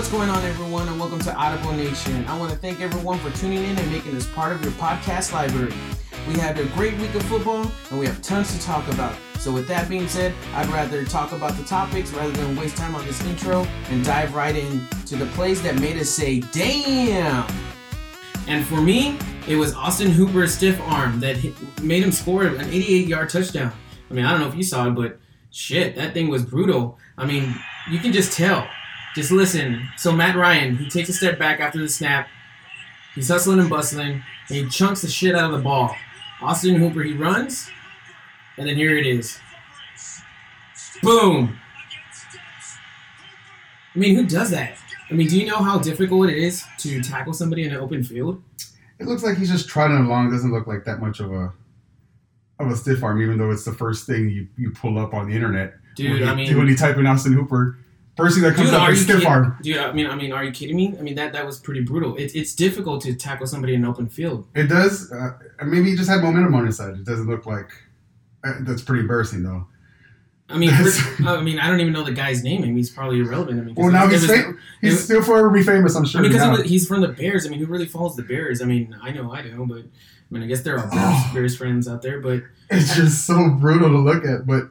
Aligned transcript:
What's 0.00 0.10
going 0.10 0.30
on, 0.30 0.42
everyone, 0.44 0.88
and 0.88 0.98
welcome 0.98 1.18
to 1.18 1.34
Audible 1.34 1.72
Nation. 1.72 2.24
I 2.24 2.38
want 2.38 2.50
to 2.50 2.56
thank 2.56 2.80
everyone 2.80 3.18
for 3.18 3.30
tuning 3.36 3.62
in 3.64 3.76
and 3.78 3.92
making 3.92 4.14
this 4.14 4.26
part 4.28 4.50
of 4.50 4.62
your 4.62 4.72
podcast 4.72 5.34
library. 5.34 5.74
We 6.26 6.38
had 6.38 6.58
a 6.58 6.64
great 6.68 6.96
week 6.96 7.14
of 7.14 7.22
football, 7.24 7.70
and 7.90 8.00
we 8.00 8.06
have 8.06 8.22
tons 8.22 8.50
to 8.56 8.64
talk 8.64 8.88
about. 8.88 9.14
So, 9.38 9.52
with 9.52 9.68
that 9.68 9.90
being 9.90 10.08
said, 10.08 10.32
I'd 10.54 10.68
rather 10.68 11.04
talk 11.04 11.32
about 11.32 11.54
the 11.58 11.64
topics 11.64 12.12
rather 12.12 12.32
than 12.32 12.56
waste 12.56 12.78
time 12.78 12.94
on 12.94 13.04
this 13.04 13.22
intro 13.26 13.64
and 13.90 14.02
dive 14.02 14.34
right 14.34 14.56
into 14.56 15.16
the 15.16 15.26
plays 15.34 15.60
that 15.64 15.78
made 15.78 15.98
us 15.98 16.08
say, 16.08 16.40
damn! 16.50 17.46
And 18.46 18.64
for 18.64 18.80
me, 18.80 19.18
it 19.46 19.56
was 19.56 19.74
Austin 19.74 20.12
Hooper's 20.12 20.54
stiff 20.54 20.80
arm 20.80 21.20
that 21.20 21.36
made 21.82 22.02
him 22.02 22.10
score 22.10 22.46
an 22.46 22.58
88 22.58 23.06
yard 23.06 23.28
touchdown. 23.28 23.70
I 24.10 24.14
mean, 24.14 24.24
I 24.24 24.30
don't 24.30 24.40
know 24.40 24.48
if 24.48 24.54
you 24.54 24.62
saw 24.62 24.88
it, 24.88 24.92
but 24.92 25.18
shit, 25.50 25.94
that 25.96 26.14
thing 26.14 26.30
was 26.30 26.42
brutal. 26.42 26.98
I 27.18 27.26
mean, 27.26 27.54
you 27.90 27.98
can 27.98 28.14
just 28.14 28.32
tell. 28.32 28.66
Just 29.14 29.30
listen. 29.32 29.88
So, 29.96 30.12
Matt 30.12 30.36
Ryan, 30.36 30.76
he 30.76 30.88
takes 30.88 31.08
a 31.08 31.12
step 31.12 31.38
back 31.38 31.60
after 31.60 31.78
the 31.78 31.88
snap. 31.88 32.28
He's 33.14 33.28
hustling 33.28 33.58
and 33.58 33.68
bustling, 33.68 34.22
and 34.48 34.56
he 34.56 34.68
chunks 34.68 35.02
the 35.02 35.08
shit 35.08 35.34
out 35.34 35.52
of 35.52 35.56
the 35.56 35.62
ball. 35.62 35.94
Austin 36.40 36.76
Hooper, 36.76 37.02
he 37.02 37.12
runs, 37.12 37.68
and 38.56 38.66
then 38.66 38.76
here 38.76 38.96
it 38.96 39.06
is. 39.06 39.38
Boom. 41.02 41.58
I 43.94 43.98
mean, 43.98 44.14
who 44.14 44.26
does 44.26 44.50
that? 44.50 44.78
I 45.10 45.14
mean, 45.14 45.26
do 45.26 45.38
you 45.38 45.46
know 45.46 45.56
how 45.56 45.78
difficult 45.78 46.30
it 46.30 46.38
is 46.38 46.64
to 46.78 47.02
tackle 47.02 47.32
somebody 47.32 47.64
in 47.64 47.72
an 47.72 47.78
open 47.78 48.04
field? 48.04 48.40
It 49.00 49.06
looks 49.06 49.24
like 49.24 49.38
he's 49.38 49.50
just 49.50 49.68
trotting 49.68 49.96
along. 49.96 50.28
It 50.28 50.30
doesn't 50.30 50.52
look 50.52 50.66
like 50.66 50.84
that 50.84 51.00
much 51.00 51.20
of 51.20 51.32
a 51.32 51.52
of 52.60 52.70
a 52.70 52.76
stiff 52.76 53.02
arm, 53.02 53.20
even 53.22 53.38
though 53.38 53.50
it's 53.50 53.64
the 53.64 53.72
first 53.72 54.06
thing 54.06 54.28
you, 54.28 54.46
you 54.56 54.70
pull 54.70 54.98
up 54.98 55.14
on 55.14 55.28
the 55.28 55.34
internet. 55.34 55.74
Dude, 55.96 56.12
when 56.12 56.20
you, 56.20 56.26
I 56.26 56.34
mean, 56.34 56.58
when 56.58 56.68
you 56.68 56.76
type 56.76 56.98
in 56.98 57.06
Austin 57.06 57.32
Hooper, 57.32 57.78
first 58.20 58.34
thing 58.36 58.44
that 58.44 58.54
comes 58.54 58.68
Dude, 58.70 58.74
up 58.78 58.82
are 58.88 58.92
is 58.92 58.98
you 58.98 59.04
stiff 59.14 59.26
arm. 59.26 59.56
Dude, 59.62 59.76
I 59.78 59.92
mean, 59.92 60.06
I 60.06 60.14
mean, 60.14 60.32
are 60.32 60.44
you 60.44 60.52
kidding 60.52 60.76
me? 60.76 60.94
I 60.98 61.02
mean, 61.02 61.14
that 61.16 61.32
that 61.32 61.44
was 61.46 61.58
pretty 61.58 61.80
brutal. 61.82 62.16
It, 62.16 62.34
it's 62.34 62.54
difficult 62.54 63.02
to 63.02 63.14
tackle 63.14 63.46
somebody 63.46 63.74
in 63.74 63.82
an 63.84 63.90
open 63.90 64.08
field. 64.08 64.46
It 64.54 64.64
does. 64.68 65.10
Uh, 65.12 65.38
maybe 65.64 65.90
he 65.90 65.96
just 65.96 66.08
had 66.10 66.22
momentum 66.22 66.54
on 66.54 66.66
his 66.66 66.76
side. 66.76 66.94
It 66.94 67.04
doesn't 67.04 67.26
look 67.26 67.46
like. 67.46 67.70
Uh, 68.44 68.54
that's 68.60 68.82
pretty 68.82 69.00
embarrassing, 69.02 69.42
though. 69.42 69.66
I 70.48 70.58
mean, 70.58 70.70
I 70.72 71.40
mean, 71.42 71.60
I 71.60 71.68
don't 71.68 71.78
even 71.80 71.92
know 71.92 72.02
the 72.02 72.10
guy's 72.12 72.42
name. 72.42 72.62
I 72.62 72.66
mean, 72.66 72.76
he's 72.76 72.90
probably 72.90 73.20
irrelevant. 73.20 73.60
I 73.60 73.62
mean, 73.62 73.74
Well, 73.76 73.90
now 73.92 74.08
he's 74.08 74.22
was- 74.22 74.30
fam- 74.30 74.58
he's 74.80 74.94
was- 74.94 75.04
still 75.04 75.22
forever 75.22 75.48
be 75.50 75.62
famous. 75.62 75.94
I'm 75.94 76.04
I 76.04 76.08
sure. 76.08 76.20
mean, 76.22 76.32
because 76.32 76.62
he's 76.68 76.88
from 76.88 77.02
the 77.02 77.08
Bears. 77.08 77.46
I 77.46 77.50
mean, 77.50 77.60
who 77.60 77.66
really 77.66 77.86
follows 77.86 78.16
the 78.16 78.22
Bears? 78.24 78.60
I 78.60 78.64
mean, 78.64 78.96
I 79.00 79.12
know 79.12 79.30
I 79.32 79.42
do, 79.42 79.64
but 79.68 79.78
I 79.78 79.84
mean, 80.30 80.42
I 80.42 80.46
guess 80.46 80.62
there 80.62 80.76
are 80.78 80.88
Bears, 80.90 80.94
Oh. 80.96 81.30
Bears 81.34 81.56
friends 81.56 81.86
out 81.86 82.02
there. 82.02 82.20
But 82.20 82.42
it's 82.70 82.96
just 82.96 83.26
so 83.26 83.50
brutal 83.60 83.90
to 83.90 83.98
look 83.98 84.24
at. 84.24 84.44
But 84.44 84.70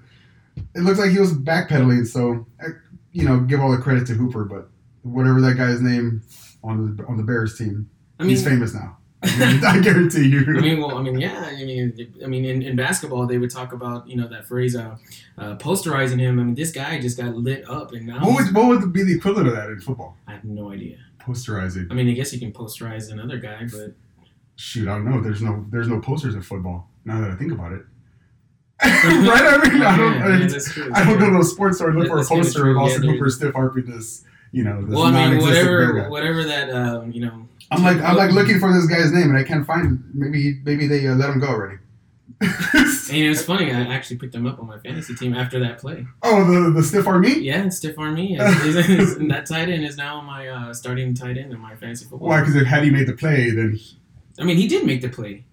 it 0.75 0.81
looks 0.81 0.99
like 0.99 1.11
he 1.11 1.19
was 1.19 1.31
backpedaling. 1.33 2.05
So, 2.07 2.45
uh, 2.61 2.69
you 3.11 3.25
know, 3.25 3.39
give 3.41 3.59
all 3.59 3.71
the 3.71 3.77
credit 3.77 4.07
to 4.07 4.13
Hooper. 4.13 4.45
But 4.45 4.69
whatever 5.03 5.41
that 5.41 5.55
guy's 5.57 5.81
name 5.81 6.21
on 6.63 6.95
the 6.95 7.05
on 7.05 7.17
the 7.17 7.23
Bears 7.23 7.57
team, 7.57 7.89
I 8.19 8.23
mean, 8.23 8.31
he's 8.31 8.43
famous 8.43 8.73
now. 8.73 8.97
I 9.21 9.79
guarantee- 9.83 10.27
you. 10.29 10.45
I 10.47 10.61
mean, 10.61 10.79
well, 10.79 10.97
I 10.97 11.01
mean, 11.01 11.19
yeah. 11.19 11.45
I 11.51 11.65
mean, 11.65 12.13
I 12.23 12.27
mean, 12.27 12.45
in, 12.45 12.61
in 12.61 12.75
basketball, 12.77 13.27
they 13.27 13.37
would 13.37 13.51
talk 13.51 13.73
about 13.73 14.07
you 14.07 14.15
know 14.15 14.27
that 14.29 14.47
phrase, 14.47 14.75
uh, 14.77 14.95
uh, 15.37 15.55
posterizing 15.57 16.19
him. 16.19 16.39
I 16.39 16.43
mean, 16.43 16.55
this 16.55 16.71
guy 16.71 16.99
just 17.01 17.17
got 17.17 17.35
lit 17.35 17.69
up, 17.69 17.91
and 17.91 18.07
now 18.07 18.25
what 18.25 18.35
would 18.45 18.55
what 18.55 18.67
would 18.67 18.93
be 18.93 19.03
the 19.03 19.15
equivalent 19.15 19.49
of 19.49 19.55
that 19.55 19.69
in 19.69 19.81
football? 19.81 20.15
I 20.27 20.33
have 20.33 20.45
no 20.45 20.71
idea. 20.71 20.97
Posterizing. 21.19 21.91
I 21.91 21.95
mean, 21.95 22.07
I 22.07 22.13
guess 22.13 22.31
you 22.31 22.39
can 22.39 22.53
posterize 22.53 23.11
another 23.11 23.37
guy, 23.37 23.67
but 23.69 23.93
Shoot, 24.55 24.89
I 24.89 24.95
don't 24.95 25.05
know. 25.05 25.21
There's 25.21 25.41
no 25.41 25.65
there's 25.69 25.87
no 25.87 25.99
posters 26.01 26.35
in 26.35 26.41
football. 26.41 26.89
Now 27.05 27.21
that 27.21 27.31
I 27.31 27.35
think 27.35 27.51
about 27.53 27.71
it. 27.71 27.81
right? 28.83 29.43
I 29.43 29.69
mean, 29.69 29.81
I 29.81 29.97
don't, 29.97 30.13
Yeah, 30.19 30.25
I, 30.25 30.37
yeah, 30.37 30.47
true. 30.47 30.91
I 30.93 31.03
don't 31.03 31.19
go 31.19 31.29
to 31.29 31.39
a 31.39 31.43
sports 31.43 31.77
store 31.77 31.89
and 31.89 31.99
look 31.99 32.07
for 32.07 32.19
a 32.19 32.25
poster 32.25 32.69
of 32.69 32.77
Yeah, 32.77 32.81
Austin 32.81 33.03
Hooper 33.03 33.29
stiff 33.29 33.55
arming 33.55 33.85
this, 33.87 34.23
you 34.53 34.63
know, 34.63 34.81
this 34.83 34.95
Well, 34.95 35.05
I 35.05 35.29
mean, 35.29 35.41
whatever, 35.41 36.09
whatever 36.09 36.43
that, 36.45 36.69
um, 36.69 37.11
you 37.11 37.25
know. 37.25 37.45
I'm 37.71 37.83
like 37.83 37.97
I'm 38.01 38.15
like 38.15 38.31
looking 38.31 38.59
for 38.59 38.71
this 38.73 38.87
guy's 38.87 39.11
name 39.11 39.29
and 39.29 39.37
I 39.37 39.43
can't 39.43 39.65
find. 39.65 39.85
Him. 39.85 40.11
Maybe 40.13 40.59
maybe 40.63 40.87
they 40.87 41.07
uh, 41.07 41.15
let 41.15 41.29
him 41.29 41.39
go 41.39 41.47
already. 41.47 41.77
And 43.11 43.17
it 43.17 43.29
was 43.29 43.43
funny. 43.43 43.71
I 43.71 43.81
actually 43.81 44.17
picked 44.17 44.35
him 44.35 44.45
up 44.45 44.59
on 44.59 44.67
my 44.67 44.77
fantasy 44.77 45.15
team 45.15 45.33
after 45.33 45.59
that 45.61 45.79
play. 45.79 46.05
oh, 46.21 46.43
the 46.43 46.69
the 46.69 46.83
stiff 46.83 47.07
arm 47.07 47.21
meat. 47.21 47.41
Yeah, 47.41 47.67
Stiff 47.69 47.97
Army. 47.97 48.35
and 48.39 49.31
that 49.31 49.47
tight 49.47 49.67
end 49.67 49.83
is 49.83 49.97
now 49.97 50.21
my 50.21 50.47
uh, 50.47 50.73
starting 50.75 51.15
tight 51.15 51.37
end 51.37 51.51
in 51.51 51.59
my 51.59 51.75
fantasy 51.75 52.05
football. 52.05 52.29
Why? 52.29 52.41
Because 52.41 52.55
if 52.55 52.67
had 52.67 52.83
he 52.83 52.91
made 52.91 53.07
the 53.07 53.13
play, 53.13 53.49
then 53.49 53.79
I 54.39 54.43
mean, 54.43 54.57
he 54.57 54.67
did 54.67 54.85
make 54.85 55.01
the 55.01 55.09
play. 55.09 55.43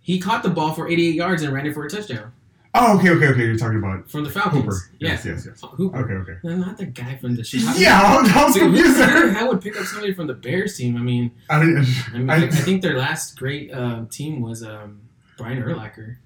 He 0.00 0.18
caught 0.18 0.42
the 0.42 0.48
ball 0.48 0.72
for 0.72 0.88
88 0.88 1.14
yards 1.14 1.42
and 1.42 1.52
ran 1.52 1.66
it 1.66 1.74
for 1.74 1.84
a 1.84 1.90
touchdown 1.90 2.32
oh, 2.74 2.98
okay, 2.98 3.10
okay, 3.10 3.28
okay. 3.28 3.46
You're 3.46 3.56
talking 3.56 3.78
about 3.78 4.10
from 4.10 4.24
the 4.24 4.30
Falcons. 4.30 4.64
Hooper. 4.64 4.76
Yeah. 4.98 5.10
Yes, 5.10 5.24
yes, 5.24 5.46
yes. 5.46 5.60
Hooper. 5.62 5.98
Okay, 5.98 6.14
okay. 6.14 6.38
No, 6.42 6.56
Not 6.56 6.76
the 6.76 6.86
guy 6.86 7.16
from 7.16 7.36
the 7.36 7.44
Chicago. 7.44 7.78
Yeah, 7.78 8.00
I 8.00 8.20
was, 8.20 8.30
I 8.30 8.58
confused 8.58 8.86
who 8.86 8.94
there. 8.94 9.26
the 9.26 9.32
hell 9.32 9.48
would 9.48 9.60
pick 9.60 9.78
up 9.78 9.86
somebody 9.86 10.12
from 10.14 10.26
the 10.26 10.34
Bears 10.34 10.76
team? 10.76 10.96
I 10.96 11.00
mean, 11.00 11.30
I. 11.48 11.56
I, 11.56 11.64
mean, 11.64 12.30
I, 12.30 12.46
I, 12.46 12.48
think 12.48 12.82
their 12.82 12.98
last 12.98 13.38
great 13.38 13.72
uh, 13.72 14.04
team 14.10 14.40
was 14.40 14.62
um, 14.62 15.02
Brian 15.38 15.62
Urlacher. 15.62 16.16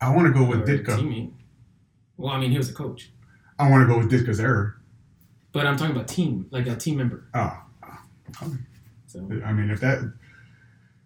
I 0.00 0.14
want 0.14 0.26
to 0.26 0.32
go 0.32 0.44
with 0.44 0.66
Ditka. 0.66 0.98
teammate. 0.98 1.32
Well, 2.16 2.32
I 2.32 2.38
mean, 2.40 2.50
he 2.50 2.58
was 2.58 2.70
a 2.70 2.74
coach, 2.74 3.10
I 3.58 3.70
want 3.70 3.86
to 3.88 3.92
go 3.92 3.98
with 3.98 4.10
Ditka's 4.10 4.40
error. 4.40 4.76
but 5.52 5.66
I'm 5.66 5.76
talking 5.76 5.94
about 5.94 6.08
team, 6.08 6.46
like 6.50 6.66
a 6.66 6.76
team 6.76 6.96
member. 6.98 7.24
Oh, 7.34 7.56
So 9.06 9.20
I 9.44 9.52
mean, 9.52 9.70
if 9.70 9.80
that 9.80 10.12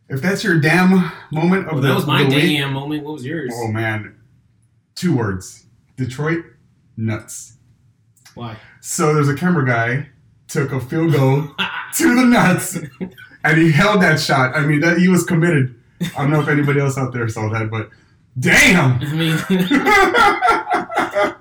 if 0.09 0.23
that's 0.23 0.45
your 0.45 0.61
damn 0.61 1.11
moment 1.33 1.67
of 1.67 1.73
well, 1.75 1.83
the 1.83 1.89
that 1.89 1.95
was 1.95 2.07
my 2.07 2.23
of 2.23 2.31
the 2.31 2.37
week, 2.37 2.59
damn 2.59 2.73
moment. 2.73 3.05
What 3.05 3.15
was 3.15 3.27
yours? 3.27 3.53
oh 3.55 3.69
man, 3.69 4.16
two 4.97 5.17
words: 5.17 5.67
Detroit 5.97 6.45
nuts. 6.97 7.57
Why? 8.35 8.57
So 8.81 9.15
there's 9.15 9.29
a 9.29 9.37
camera 9.37 9.65
guy 9.65 10.09
took 10.49 10.73
a 10.73 10.81
field 10.81 11.13
goal 11.13 11.43
to 11.95 12.15
the 12.15 12.25
nuts, 12.25 12.79
and 13.45 13.59
he 13.59 13.71
held 13.71 14.03
that 14.03 14.19
shot. 14.21 14.57
I 14.57 14.67
mean, 14.67 14.81
that 14.81 14.99
he 14.99 15.09
was 15.09 15.25
committed. 15.25 15.81
I 16.17 16.23
don't 16.23 16.31
know 16.31 16.41
if 16.41 16.49
anybody 16.49 16.81
else 16.81 16.99
out 16.99 17.13
there 17.13 17.29
saw 17.29 17.49
that, 17.51 17.71
but 17.71 17.91
damn. 18.39 19.01
I 19.01 19.13
mean, 19.15 19.39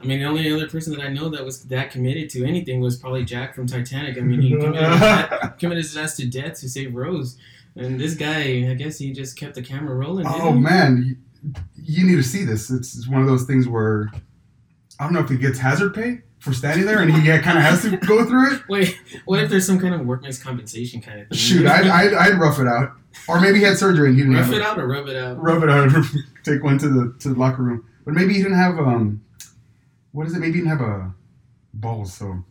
I 0.05 0.07
mean, 0.07 0.19
the 0.19 0.25
only 0.25 0.51
other 0.51 0.69
person 0.69 0.95
that 0.95 1.03
I 1.03 1.09
know 1.09 1.29
that 1.29 1.43
was 1.43 1.63
that 1.63 1.91
committed 1.91 2.29
to 2.31 2.45
anything 2.45 2.79
was 2.79 2.95
probably 2.95 3.25
Jack 3.25 3.55
from 3.55 3.67
Titanic. 3.67 4.17
I 4.17 4.21
mean, 4.21 4.41
he 4.41 4.51
committed, 4.51 4.75
his, 4.75 5.01
ass- 5.01 5.51
committed 5.59 5.83
his 5.83 5.97
ass 5.97 6.15
to 6.17 6.27
death 6.27 6.59
to 6.61 6.69
save 6.69 6.95
Rose, 6.95 7.37
and 7.75 7.99
this 7.99 8.15
guy, 8.15 8.69
I 8.69 8.73
guess, 8.75 8.99
he 8.99 9.11
just 9.11 9.37
kept 9.37 9.55
the 9.55 9.61
camera 9.61 9.95
rolling. 9.95 10.25
oh 10.27 10.53
man, 10.53 11.17
you, 11.75 12.05
need 12.05 12.15
to 12.15 12.23
see 12.23 12.43
this. 12.43 12.69
It's, 12.69 12.97
it's 12.97 13.07
one 13.07 13.21
of 13.21 13.27
those 13.27 13.43
things 13.43 13.67
where 13.67 14.11
I 14.99 15.03
don't 15.03 15.13
know 15.13 15.19
if 15.19 15.29
he 15.29 15.37
gets 15.37 15.59
hazard 15.59 15.93
pay 15.93 16.21
for 16.39 16.53
standing 16.53 16.85
there, 16.85 17.01
and 17.01 17.11
he 17.11 17.27
kind 17.39 17.57
of 17.57 17.63
has 17.63 17.81
to 17.81 17.97
go 18.07 18.25
through 18.25 18.55
it. 18.55 18.61
Wait, 18.69 18.97
what 19.25 19.39
if 19.39 19.49
there's 19.49 19.65
some 19.65 19.79
kind 19.79 19.93
of 19.93 20.05
workman's 20.05 20.41
compensation 20.41 21.01
kind 21.01 21.21
of 21.21 21.27
thing? 21.27 21.37
Shoot, 21.37 21.65
I'd, 21.65 21.87
I'd, 21.87 22.13
I'd 22.13 22.39
rough 22.39 22.59
it 22.59 22.67
out, 22.67 22.93
or 23.27 23.41
maybe 23.41 23.59
he 23.59 23.65
had 23.65 23.77
surgery 23.77 24.09
and 24.09 24.17
he 24.17 24.23
didn't 24.23 24.37
rough 24.37 24.45
have 24.45 24.53
it 24.53 24.61
out 24.61 24.79
or 24.79 24.87
rub 24.87 25.07
it 25.07 25.15
out. 25.15 25.41
Rub 25.41 25.63
it 25.63 25.69
out. 25.69 25.91
Take 26.43 26.63
one 26.63 26.77
to 26.77 26.87
the 26.87 27.15
to 27.19 27.29
the 27.29 27.39
locker 27.39 27.63
room. 27.63 27.85
But 28.05 28.13
maybe 28.13 28.33
he 28.33 28.41
didn't 28.41 28.57
have 28.57 28.77
um, 28.77 29.23
what 30.11 30.27
is 30.27 30.35
it? 30.35 30.39
Maybe 30.39 30.53
he 30.53 30.59
didn't 30.59 30.77
have 30.77 30.81
a 30.81 31.13
ball, 31.73 32.05
so 32.05 32.43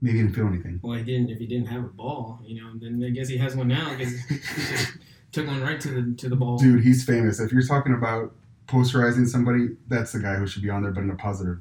maybe 0.00 0.18
he 0.18 0.24
didn't 0.24 0.34
feel 0.34 0.46
anything. 0.46 0.80
Well, 0.82 0.96
he 0.98 1.04
didn't. 1.04 1.30
If 1.30 1.38
he 1.38 1.46
didn't 1.46 1.66
have 1.68 1.84
a 1.84 1.88
ball, 1.88 2.40
you 2.44 2.60
know, 2.60 2.72
then 2.80 3.02
I 3.04 3.10
guess 3.10 3.28
he 3.28 3.36
has 3.36 3.54
one 3.54 3.68
now 3.68 3.94
because 3.96 4.14
took 5.32 5.46
one 5.46 5.60
right 5.62 5.80
to 5.80 5.88
the 5.88 6.16
to 6.16 6.28
the 6.28 6.36
ball. 6.36 6.58
Dude, 6.58 6.82
he's 6.82 7.04
famous. 7.04 7.40
If 7.40 7.52
you're 7.52 7.66
talking 7.66 7.94
about 7.94 8.34
posterizing 8.66 9.26
somebody, 9.26 9.68
that's 9.88 10.12
the 10.12 10.20
guy 10.20 10.36
who 10.36 10.46
should 10.46 10.62
be 10.62 10.70
on 10.70 10.82
there, 10.82 10.92
but 10.92 11.02
in 11.02 11.10
a 11.10 11.16
positive. 11.16 11.58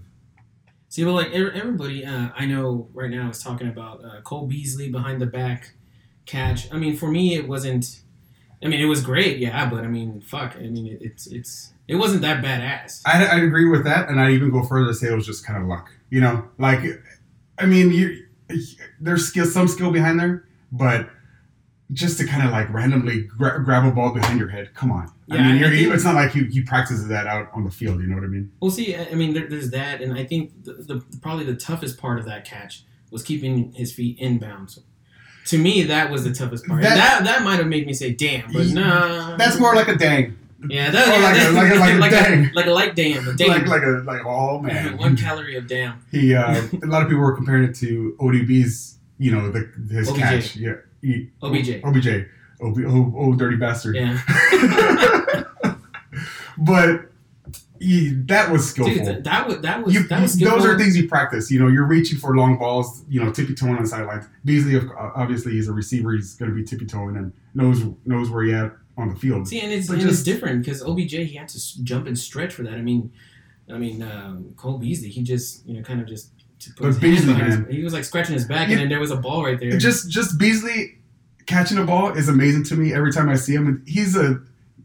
See, 0.89 1.03
but 1.03 1.13
like 1.13 1.31
everybody 1.31 2.05
uh, 2.05 2.29
I 2.35 2.45
know 2.45 2.89
right 2.93 3.11
now 3.11 3.29
is 3.29 3.43
talking 3.43 3.67
about 3.67 4.03
uh, 4.03 4.21
Cole 4.21 4.47
Beasley 4.47 4.89
behind 4.89 5.21
the 5.21 5.27
back 5.27 5.73
catch. 6.25 6.71
I 6.73 6.77
mean, 6.77 6.95
for 6.95 7.09
me, 7.09 7.35
it 7.35 7.47
wasn't. 7.47 8.01
I 8.61 8.67
mean, 8.67 8.81
it 8.81 8.85
was 8.85 9.01
great, 9.01 9.37
yeah, 9.37 9.69
but 9.69 9.85
I 9.85 9.87
mean, 9.87 10.19
fuck. 10.19 10.55
I 10.57 10.61
mean, 10.61 10.87
it, 10.87 11.01
it's 11.01 11.27
it's 11.27 11.73
it 11.87 11.95
wasn't 11.95 12.21
that 12.23 12.43
badass. 12.43 13.01
I 13.05 13.25
I 13.25 13.39
agree 13.41 13.69
with 13.69 13.83
that, 13.83 14.09
and 14.09 14.19
I 14.19 14.31
even 14.31 14.51
go 14.51 14.63
further 14.63 14.87
to 14.87 14.93
say 14.93 15.11
it 15.11 15.15
was 15.15 15.25
just 15.25 15.45
kind 15.45 15.61
of 15.61 15.69
luck. 15.69 15.89
You 16.09 16.21
know, 16.21 16.49
like, 16.57 16.81
I 17.59 17.65
mean, 17.65 17.91
you 17.91 18.25
there's 18.99 19.27
skill, 19.27 19.45
some 19.45 19.67
skill 19.67 19.91
behind 19.91 20.19
there, 20.19 20.47
but 20.71 21.09
just 21.93 22.19
to 22.19 22.25
kind 22.25 22.45
of 22.45 22.51
like 22.51 22.71
randomly 22.71 23.23
gra- 23.23 23.63
grab 23.63 23.83
a 23.85 23.91
ball 23.91 24.13
behind 24.13 24.39
your 24.39 24.49
head, 24.49 24.73
come 24.75 24.91
on. 24.91 25.11
Yeah, 25.27 25.35
I 25.37 25.41
mean, 25.43 25.51
I 25.51 25.59
you're, 25.59 25.69
think- 25.69 25.93
it's 25.95 26.03
not 26.03 26.15
like 26.15 26.31
he, 26.31 26.43
he 26.45 26.61
practices 26.61 27.07
that 27.07 27.25
out 27.27 27.49
on 27.53 27.63
the 27.63 27.71
field. 27.71 27.99
You 28.01 28.07
know 28.07 28.15
what 28.15 28.23
I 28.23 28.27
mean? 28.27 28.51
Well, 28.61 28.71
see, 28.71 28.95
I 28.95 29.13
mean, 29.15 29.33
there, 29.33 29.47
there's 29.47 29.71
that, 29.71 30.01
and 30.01 30.13
I 30.17 30.23
think 30.25 30.63
the, 30.63 30.73
the 30.73 31.03
probably 31.21 31.45
the 31.45 31.55
toughest 31.55 31.97
part 31.97 32.19
of 32.19 32.25
that 32.25 32.45
catch 32.45 32.83
was 33.11 33.23
keeping 33.23 33.71
his 33.73 33.91
feet 33.91 34.19
inbounds. 34.19 34.79
To 35.47 35.57
me, 35.57 35.81
that 35.83 36.11
was 36.11 36.23
the 36.23 36.31
toughest 36.33 36.65
part. 36.67 36.83
That- 36.83 36.95
That 36.95 37.23
that, 37.23 37.43
might 37.43 37.55
have 37.57 37.65
made 37.67 37.87
me 37.87 37.93
say, 37.93 38.13
"Damn," 38.13 38.51
but 38.53 38.67
nah. 38.67 39.35
That's 39.37 39.57
more 39.59 39.73
like 39.73 39.87
a 39.87 39.95
dang, 39.95 40.37
yeah, 40.69 40.91
that, 40.91 41.07
or 41.07 41.11
yeah, 41.11 41.23
like 41.23 41.35
a- 41.35 41.39
that- 41.39 41.53
like 41.53 41.71
a- 41.71 41.79
like 41.79 41.93
a 41.93 41.97
like 41.99 42.11
dang. 42.11 42.51
like 42.53 42.65
a 42.67 42.71
light 42.71 42.95
damn, 42.95 43.27
a 43.27 43.33
damn. 43.33 43.47
like 43.49 43.65
like 43.67 43.81
a 43.81 44.03
like 44.05 44.23
oh 44.27 44.59
man. 44.59 44.95
one 44.99 45.17
calorie 45.17 45.55
of 45.55 45.65
damn. 45.67 46.05
He 46.11 46.35
uh, 46.35 46.61
a 46.83 46.85
lot 46.85 47.01
of 47.01 47.07
people 47.07 47.23
were 47.23 47.35
comparing 47.35 47.63
it 47.67 47.73
to 47.77 48.15
ODB's, 48.19 48.97
you 49.17 49.31
know, 49.31 49.49
the 49.49 49.67
his 49.89 50.09
OBJ. 50.09 50.19
catch. 50.19 50.55
Yeah, 50.55 50.73
OBJ. 51.41 51.81
OBJ. 51.83 52.07
Oh, 52.61 52.73
oh, 52.85 53.13
oh, 53.17 53.33
dirty 53.35 53.55
bastard. 53.55 53.95
Yeah. 53.95 54.19
but 56.57 57.09
he, 57.79 58.09
that 58.25 58.51
was 58.51 58.69
skillful. 58.69 58.93
Dude, 58.93 59.05
that, 59.05 59.23
that 59.23 59.47
was 59.47 59.61
that 59.61 59.83
was 59.83 59.93
You- 59.93 60.03
that 60.07 60.21
was 60.21 60.37
those 60.37 60.65
are 60.65 60.77
things 60.77 60.97
you 60.97 61.07
practice. 61.07 61.49
You 61.49 61.59
know, 61.59 61.67
you're 61.67 61.85
reaching 61.87 62.17
for 62.17 62.35
long 62.35 62.57
balls. 62.57 63.03
You 63.07 63.23
know, 63.23 63.31
tippy 63.31 63.55
toeing 63.55 63.77
on 63.77 63.83
the 63.83 63.87
sidelines. 63.87 64.25
Beasley, 64.43 64.79
obviously, 64.97 65.53
he's 65.53 65.69
a 65.69 65.73
receiver. 65.73 66.11
He's 66.11 66.35
going 66.35 66.51
to 66.51 66.55
be 66.55 66.63
tippy 66.63 66.85
toeing 66.85 67.15
and 67.15 67.31
knows 67.53 67.81
knows 68.05 68.29
where 68.29 68.43
he 68.43 68.53
at 68.53 68.73
on 68.97 69.09
the 69.09 69.15
field. 69.15 69.47
See, 69.47 69.61
and 69.61 69.71
it's, 69.71 69.87
But 69.87 69.99
and 69.99 70.09
it's 70.09 70.23
different 70.23 70.63
because 70.63 70.83
OBJ 70.83 71.11
he 71.11 71.35
had 71.35 71.47
to 71.47 71.83
jump 71.83 72.07
and 72.07 72.19
stretch 72.19 72.53
for 72.53 72.63
that. 72.63 72.73
I 72.73 72.81
mean, 72.81 73.13
I 73.71 73.77
mean 73.77 74.03
um, 74.03 74.53
Cole 74.57 74.77
Beasley 74.77 75.09
he 75.09 75.23
just 75.23 75.65
you 75.65 75.75
know 75.77 75.81
kind 75.81 76.01
of 76.01 76.07
just 76.07 76.31
But 76.79 76.99
Beasley, 76.99 77.33
behind 77.33 77.65
his- 77.67 77.75
he 77.75 77.83
was 77.83 77.93
like 77.93 78.03
scratching 78.03 78.33
his 78.33 78.45
back, 78.45 78.67
Yeah. 78.67 78.73
and 78.73 78.81
then 78.81 78.89
there 78.89 78.99
was 78.99 79.11
a 79.11 79.17
ball 79.17 79.43
right 79.43 79.59
there. 79.59 79.77
Just 79.77 80.09
just 80.09 80.37
Beasley 80.37 80.97
catching 81.45 81.77
a 81.77 81.83
ball 81.85 82.11
is 82.11 82.27
amazing 82.29 82.63
to 82.65 82.75
me 82.75 82.93
every 82.93 83.11
time 83.11 83.29
I 83.29 83.35
see 83.35 83.55
him. 83.55 83.67
And 83.67 83.87
he's 83.87 84.15
a, 84.15 84.39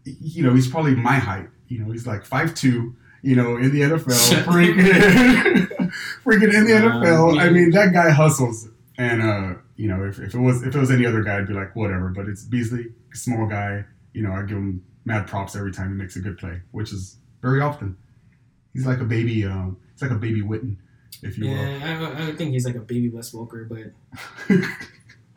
you 0.05 0.43
know, 0.43 0.55
he's 0.55 0.69
probably 0.69 0.95
my 0.95 1.17
height. 1.19 1.49
You 1.69 1.81
know, 1.81 1.91
he's 1.93 2.07
like 2.07 2.25
five 2.25 2.55
two. 2.55 2.95
You 3.23 3.37
know, 3.37 3.57
in 3.57 3.73
the 3.73 3.81
NFL, 3.81 4.45
freaking, 4.45 5.67
freaking 6.25 6.53
in 6.55 6.65
the 6.67 6.73
NFL. 6.73 7.39
I 7.41 7.45
yeah. 7.47 7.51
mean, 7.51 7.71
that 7.71 7.93
guy 7.95 8.11
hustles. 8.11 8.69
And 8.99 9.23
uh, 9.23 9.55
you 9.77 9.89
know, 9.89 10.05
if, 10.05 10.19
if 10.19 10.35
it 10.35 10.39
was 10.39 10.63
if 10.63 10.75
it 10.75 10.79
was 10.79 10.91
any 10.91 11.07
other 11.07 11.23
guy, 11.23 11.39
I'd 11.39 11.49
be 11.49 11.55
like, 11.55 11.75
whatever. 11.75 12.11
But 12.11 12.29
it's 12.29 12.45
Beasley, 12.45 12.93
small 13.15 13.47
guy. 13.47 13.85
You 14.13 14.23
know, 14.23 14.33
I 14.33 14.43
give 14.43 14.57
him 14.59 14.85
mad 15.05 15.27
props 15.27 15.57
every 15.57 15.73
time 15.73 15.89
he 15.89 15.95
makes 15.95 16.17
a 16.17 16.21
good 16.21 16.39
play, 16.39 16.61
which 16.71 16.93
is 16.93 17.17
very 17.43 17.61
often. 17.61 17.97
He's 18.73 18.87
like 18.87 19.01
a 19.01 19.05
baby. 19.05 19.45
Um, 19.45 19.79
it's 19.93 20.03
like 20.03 20.11
a 20.11 20.17
baby 20.17 20.43
Witten, 20.43 20.77
if 21.23 21.39
you 21.39 21.45
will. 21.49 21.55
yeah, 21.57 22.13
I, 22.19 22.29
I 22.29 22.33
think 22.33 22.53
he's 22.53 22.65
like 22.67 22.75
a 22.77 22.81
baby 22.81 23.09
Wes 23.09 23.33
Walker, 23.33 23.65
but 23.69 23.93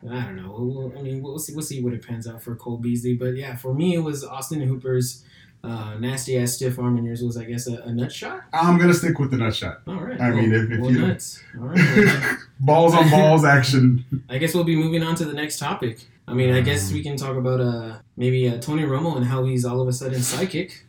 I 0.08 0.22
don't 0.24 0.36
know. 0.36 0.54
We'll, 0.56 0.88
we'll- 0.88 0.98
I 0.98 1.02
mean, 1.02 1.22
we'll 1.22 1.38
see. 1.38 1.52
We'll 1.54 1.62
see 1.64 1.82
what 1.82 1.92
it 1.92 2.06
pans 2.06 2.26
out 2.28 2.42
for 2.42 2.54
Cole 2.56 2.76
Beasley. 2.78 3.14
But 3.14 3.36
yeah, 3.36 3.56
for 3.56 3.74
me, 3.74 3.94
it 3.94 3.98
was 4.00 4.24
Austin 4.24 4.60
Hooper's 4.60 5.24
uh, 5.64 5.96
nasty 5.98 6.38
ass 6.38 6.52
stiff 6.52 6.78
arm, 6.78 6.96
and 6.98 7.04
yours 7.06 7.22
was, 7.22 7.36
I 7.36 7.44
guess, 7.44 7.66
a, 7.66 7.78
a 7.82 7.92
nut 7.92 8.12
shot. 8.12 8.42
I'm 8.52 8.78
gonna 8.78 8.94
stick 8.94 9.18
with 9.18 9.30
the 9.32 9.38
nut 9.38 9.54
shot. 9.54 9.80
All 9.88 9.94
right. 9.96 10.20
I 10.20 10.30
mean, 10.30 10.52
if- 10.52 10.70
if 10.70 10.80
well, 10.80 10.90
you- 10.92 11.06
nuts. 11.06 11.42
All 11.58 11.66
right. 11.66 12.36
balls 12.60 12.94
on 12.94 13.10
balls 13.10 13.44
action. 13.56 14.04
I 14.28 14.38
guess 14.38 14.54
we'll 14.54 14.64
be 14.64 14.76
moving 14.76 15.02
on 15.02 15.14
to 15.16 15.24
the 15.24 15.34
next 15.34 15.58
topic. 15.58 16.06
I 16.28 16.34
mean, 16.34 16.52
I 16.54 16.60
guess 16.60 16.92
we 16.92 17.02
can 17.02 17.16
talk 17.16 17.36
about 17.36 17.58
uh 17.60 17.96
maybe 18.16 18.48
uh, 18.48 18.58
Tony 18.60 18.82
Romo 18.82 19.16
and 19.16 19.24
how 19.24 19.44
he's 19.44 19.64
all 19.64 19.80
of 19.80 19.88
a 19.88 19.92
sudden 19.94 20.20
psychic. 20.22 20.84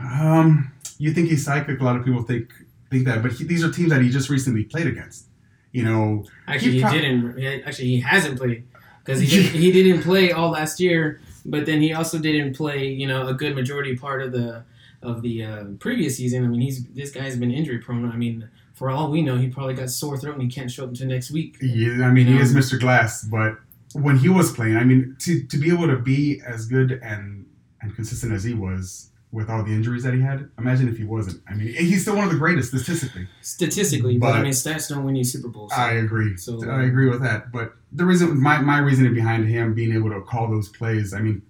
Um, 0.00 0.70
you 0.98 1.12
think 1.12 1.28
he's 1.30 1.44
psychic? 1.44 1.80
A 1.80 1.84
lot 1.84 1.96
of 1.96 2.04
people 2.04 2.22
think 2.22 2.48
think 2.94 3.06
that, 3.06 3.22
but 3.22 3.32
he, 3.32 3.44
these 3.44 3.64
are 3.64 3.70
teams 3.70 3.90
that 3.90 4.00
he 4.00 4.08
just 4.08 4.30
recently 4.30 4.64
played 4.64 4.86
against. 4.86 5.26
You 5.72 5.84
know, 5.84 6.24
Actually, 6.46 6.72
He 6.72 6.82
he, 6.82 7.00
didn't. 7.00 7.64
Actually, 7.66 7.88
he 7.88 8.00
hasn't 8.00 8.38
played 8.38 8.64
because 9.04 9.20
he 9.20 9.26
did, 9.42 9.46
he 9.52 9.72
didn't 9.72 10.02
play 10.02 10.30
all 10.30 10.50
last 10.50 10.78
year. 10.80 11.20
But 11.44 11.66
then 11.66 11.82
he 11.82 11.92
also 11.92 12.18
didn't 12.18 12.56
play, 12.56 12.86
you 12.88 13.06
know, 13.06 13.26
a 13.26 13.34
good 13.34 13.54
majority 13.54 13.96
part 13.96 14.22
of 14.22 14.32
the 14.32 14.64
of 15.02 15.20
the 15.22 15.44
uh, 15.44 15.64
previous 15.78 16.16
season. 16.16 16.44
I 16.44 16.48
mean, 16.48 16.60
he's 16.60 16.86
this 16.86 17.10
guy's 17.10 17.36
been 17.36 17.50
injury 17.50 17.78
prone. 17.78 18.10
I 18.10 18.16
mean, 18.16 18.48
for 18.72 18.88
all 18.90 19.10
we 19.10 19.20
know, 19.20 19.36
he 19.36 19.48
probably 19.48 19.74
got 19.74 19.90
sore 19.90 20.16
throat 20.16 20.34
and 20.34 20.42
he 20.42 20.48
can't 20.48 20.70
show 20.70 20.84
up 20.84 20.90
until 20.90 21.08
next 21.08 21.30
week. 21.30 21.56
Yeah, 21.60 22.06
I 22.06 22.10
mean, 22.12 22.26
he 22.26 22.38
is 22.38 22.54
Mr. 22.54 22.80
Glass, 22.80 23.24
but 23.24 23.58
when 23.92 24.18
he 24.18 24.28
was 24.28 24.52
playing, 24.52 24.76
I 24.76 24.84
mean, 24.84 25.16
to, 25.20 25.44
to 25.44 25.56
be 25.58 25.70
able 25.70 25.86
to 25.86 25.96
be 25.96 26.40
as 26.46 26.66
good 26.66 27.00
and 27.02 27.46
and 27.82 27.94
consistent 27.94 28.32
as 28.32 28.44
he 28.44 28.54
was 28.54 29.10
with 29.34 29.50
all 29.50 29.64
the 29.64 29.72
injuries 29.72 30.04
that 30.04 30.14
he 30.14 30.20
had, 30.20 30.48
imagine 30.58 30.88
if 30.88 30.96
he 30.96 31.02
wasn't. 31.02 31.42
I 31.48 31.54
mean, 31.54 31.74
he's 31.74 32.02
still 32.02 32.14
one 32.14 32.24
of 32.24 32.30
the 32.32 32.38
greatest 32.38 32.68
statistically. 32.68 33.26
Statistically, 33.42 34.16
but, 34.16 34.34
I 34.34 34.42
mean, 34.42 34.52
stats 34.52 34.88
don't 34.88 35.04
win 35.04 35.16
you 35.16 35.24
Super 35.24 35.48
Bowls. 35.48 35.72
so- 35.74 35.80
I 35.80 35.94
agree. 35.94 36.36
So- 36.36 36.70
I 36.70 36.84
agree 36.84 37.08
with 37.10 37.20
that. 37.22 37.50
But 37.50 37.74
the 37.92 38.04
reason, 38.04 38.40
my, 38.40 38.60
my 38.60 38.78
reasoning 38.78 39.12
behind 39.12 39.48
him 39.48 39.74
being 39.74 39.92
able 39.92 40.10
to 40.10 40.20
call 40.20 40.48
those 40.48 40.68
plays, 40.68 41.12
I 41.12 41.20
mean, 41.20 41.42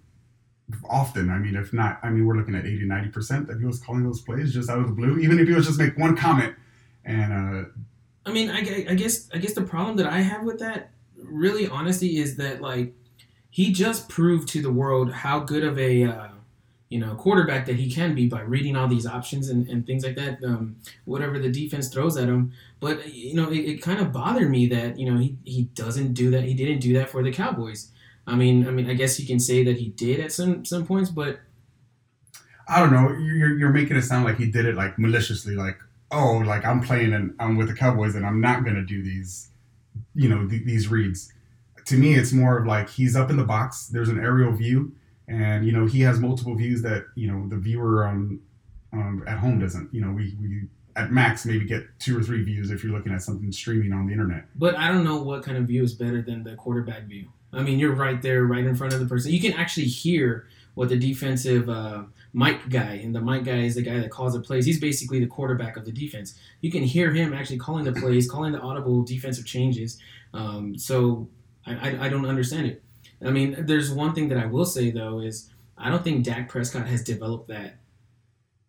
often, 0.88 1.28
I 1.28 1.38
mean, 1.38 1.56
if 1.56 1.74
not, 1.74 2.00
I 2.02 2.08
mean, 2.08 2.24
we're 2.26 2.36
looking 2.38 2.54
at 2.54 2.64
80, 2.64 2.86
90% 2.86 3.46
that 3.48 3.58
he 3.58 3.66
was 3.66 3.78
calling 3.80 4.02
those 4.02 4.22
plays 4.22 4.54
just 4.54 4.70
out 4.70 4.78
of 4.78 4.86
the 4.86 4.92
blue, 4.94 5.18
even 5.18 5.38
if 5.38 5.46
he 5.46 5.52
was 5.54 5.66
just 5.66 5.78
make 5.78 5.96
one 5.98 6.16
comment. 6.16 6.54
And, 7.04 7.32
uh, 7.32 7.68
I 8.24 8.32
mean, 8.32 8.48
I, 8.50 8.60
I 8.88 8.94
guess 8.94 9.28
I 9.34 9.38
guess 9.38 9.52
the 9.52 9.60
problem 9.60 9.96
that 9.98 10.06
I 10.06 10.20
have 10.20 10.42
with 10.44 10.58
that, 10.60 10.90
really, 11.22 11.68
honestly, 11.68 12.16
is 12.16 12.36
that 12.36 12.62
like 12.62 12.94
he 13.50 13.70
just 13.72 14.08
proved 14.08 14.48
to 14.48 14.62
the 14.62 14.72
world 14.72 15.12
how 15.12 15.40
good 15.40 15.62
of 15.64 15.78
a 15.78 16.04
uh, 16.04 16.28
you 16.88 16.98
know 16.98 17.14
quarterback 17.14 17.66
that 17.66 17.76
he 17.76 17.90
can 17.90 18.14
be 18.14 18.28
by 18.28 18.40
reading 18.40 18.76
all 18.76 18.88
these 18.88 19.06
options 19.06 19.48
and, 19.48 19.68
and 19.68 19.86
things 19.86 20.04
like 20.04 20.16
that. 20.16 20.38
Um, 20.44 20.76
whatever 21.04 21.38
the 21.38 21.50
defense 21.50 21.88
throws 21.88 22.16
at 22.16 22.28
him, 22.28 22.52
but 22.80 23.12
you 23.12 23.34
know, 23.34 23.50
it, 23.50 23.58
it 23.58 23.82
kind 23.82 24.00
of 24.00 24.12
bothered 24.12 24.50
me 24.50 24.66
that 24.68 24.98
you 24.98 25.10
know 25.10 25.18
he, 25.18 25.36
he 25.44 25.62
doesn't 25.74 26.14
do 26.14 26.30
that. 26.30 26.44
He 26.44 26.54
didn't 26.54 26.80
do 26.80 26.92
that 26.94 27.10
for 27.10 27.22
the 27.22 27.32
Cowboys. 27.32 27.90
I 28.26 28.36
mean, 28.36 28.66
I 28.66 28.70
mean, 28.70 28.88
I 28.88 28.94
guess 28.94 29.20
you 29.20 29.26
can 29.26 29.40
say 29.40 29.64
that 29.64 29.76
he 29.76 29.88
did 29.88 30.20
at 30.20 30.32
some 30.32 30.64
some 30.64 30.86
points, 30.86 31.10
but 31.10 31.40
I 32.68 32.80
don't 32.80 32.92
know, 32.92 33.10
you're, 33.10 33.58
you're 33.58 33.72
making 33.72 33.96
it 33.96 34.02
sound 34.02 34.24
like 34.24 34.38
he 34.38 34.46
did 34.46 34.64
it 34.64 34.74
like 34.74 34.98
maliciously, 34.98 35.54
like, 35.54 35.78
oh, 36.10 36.42
like 36.46 36.64
I'm 36.64 36.80
playing 36.80 37.12
and 37.12 37.34
I'm 37.38 37.56
with 37.56 37.68
the 37.68 37.74
Cowboys 37.74 38.14
and 38.14 38.24
I'm 38.24 38.40
not 38.40 38.64
going 38.64 38.76
to 38.76 38.84
do 38.84 39.02
these, 39.02 39.48
you 40.14 40.28
know, 40.28 40.48
th- 40.48 40.64
these 40.64 40.88
reads. 40.88 41.32
To 41.86 41.98
me, 41.98 42.14
it's 42.14 42.32
more 42.32 42.58
of 42.58 42.66
like 42.66 42.88
he's 42.88 43.16
up 43.16 43.28
in 43.28 43.36
the 43.36 43.44
box, 43.44 43.88
there's 43.88 44.08
an 44.08 44.18
aerial 44.18 44.52
view, 44.52 44.94
and, 45.28 45.64
you 45.66 45.72
know, 45.72 45.86
he 45.86 46.00
has 46.00 46.20
multiple 46.20 46.54
views 46.54 46.82
that, 46.82 47.04
you 47.14 47.30
know, 47.30 47.48
the 47.48 47.56
viewer 47.56 48.04
on, 48.04 48.40
um, 48.92 49.24
at 49.26 49.38
home 49.38 49.58
doesn't. 49.58 49.92
You 49.92 50.02
know, 50.02 50.10
we, 50.10 50.36
we 50.40 50.62
at 50.96 51.10
max 51.10 51.44
maybe 51.44 51.64
get 51.64 51.86
two 51.98 52.18
or 52.18 52.22
three 52.22 52.42
views 52.44 52.70
if 52.70 52.84
you're 52.84 52.92
looking 52.92 53.12
at 53.12 53.22
something 53.22 53.50
streaming 53.50 53.92
on 53.92 54.06
the 54.06 54.12
internet. 54.12 54.44
But 54.54 54.76
I 54.76 54.88
don't 54.88 55.04
know 55.04 55.22
what 55.22 55.42
kind 55.42 55.58
of 55.58 55.64
view 55.64 55.82
is 55.82 55.94
better 55.94 56.22
than 56.22 56.44
the 56.44 56.54
quarterback 56.54 57.04
view. 57.04 57.28
I 57.52 57.62
mean, 57.62 57.78
you're 57.78 57.94
right 57.94 58.20
there, 58.20 58.44
right 58.44 58.64
in 58.64 58.76
front 58.76 58.92
of 58.92 59.00
the 59.00 59.06
person. 59.06 59.32
You 59.32 59.40
can 59.40 59.52
actually 59.54 59.86
hear 59.86 60.46
what 60.74 60.88
the 60.88 60.96
defensive 60.96 61.68
uh, 61.68 62.02
mic 62.32 62.68
guy, 62.68 63.00
and 63.02 63.14
the 63.14 63.20
mic 63.20 63.44
guy 63.44 63.60
is 63.60 63.76
the 63.76 63.82
guy 63.82 63.98
that 64.00 64.10
calls 64.10 64.34
the 64.34 64.40
plays. 64.40 64.66
He's 64.66 64.80
basically 64.80 65.20
the 65.20 65.26
quarterback 65.26 65.76
of 65.76 65.84
the 65.84 65.92
defense. 65.92 66.38
You 66.60 66.70
can 66.70 66.82
hear 66.82 67.12
him 67.12 67.32
actually 67.32 67.58
calling 67.58 67.84
the 67.84 67.92
plays, 67.92 68.30
calling 68.30 68.52
the 68.52 68.60
audible 68.60 69.02
defensive 69.02 69.46
changes. 69.46 69.98
Um, 70.32 70.76
so 70.76 71.28
I, 71.66 71.90
I, 71.90 72.04
I 72.06 72.08
don't 72.08 72.26
understand 72.26 72.66
it. 72.66 72.82
I 73.24 73.30
mean, 73.30 73.66
there's 73.66 73.90
one 73.90 74.14
thing 74.14 74.28
that 74.28 74.38
I 74.38 74.46
will 74.46 74.66
say 74.66 74.90
though 74.90 75.20
is 75.20 75.50
I 75.76 75.90
don't 75.90 76.04
think 76.04 76.24
Dak 76.24 76.48
Prescott 76.48 76.86
has 76.86 77.02
developed 77.02 77.48
that 77.48 77.76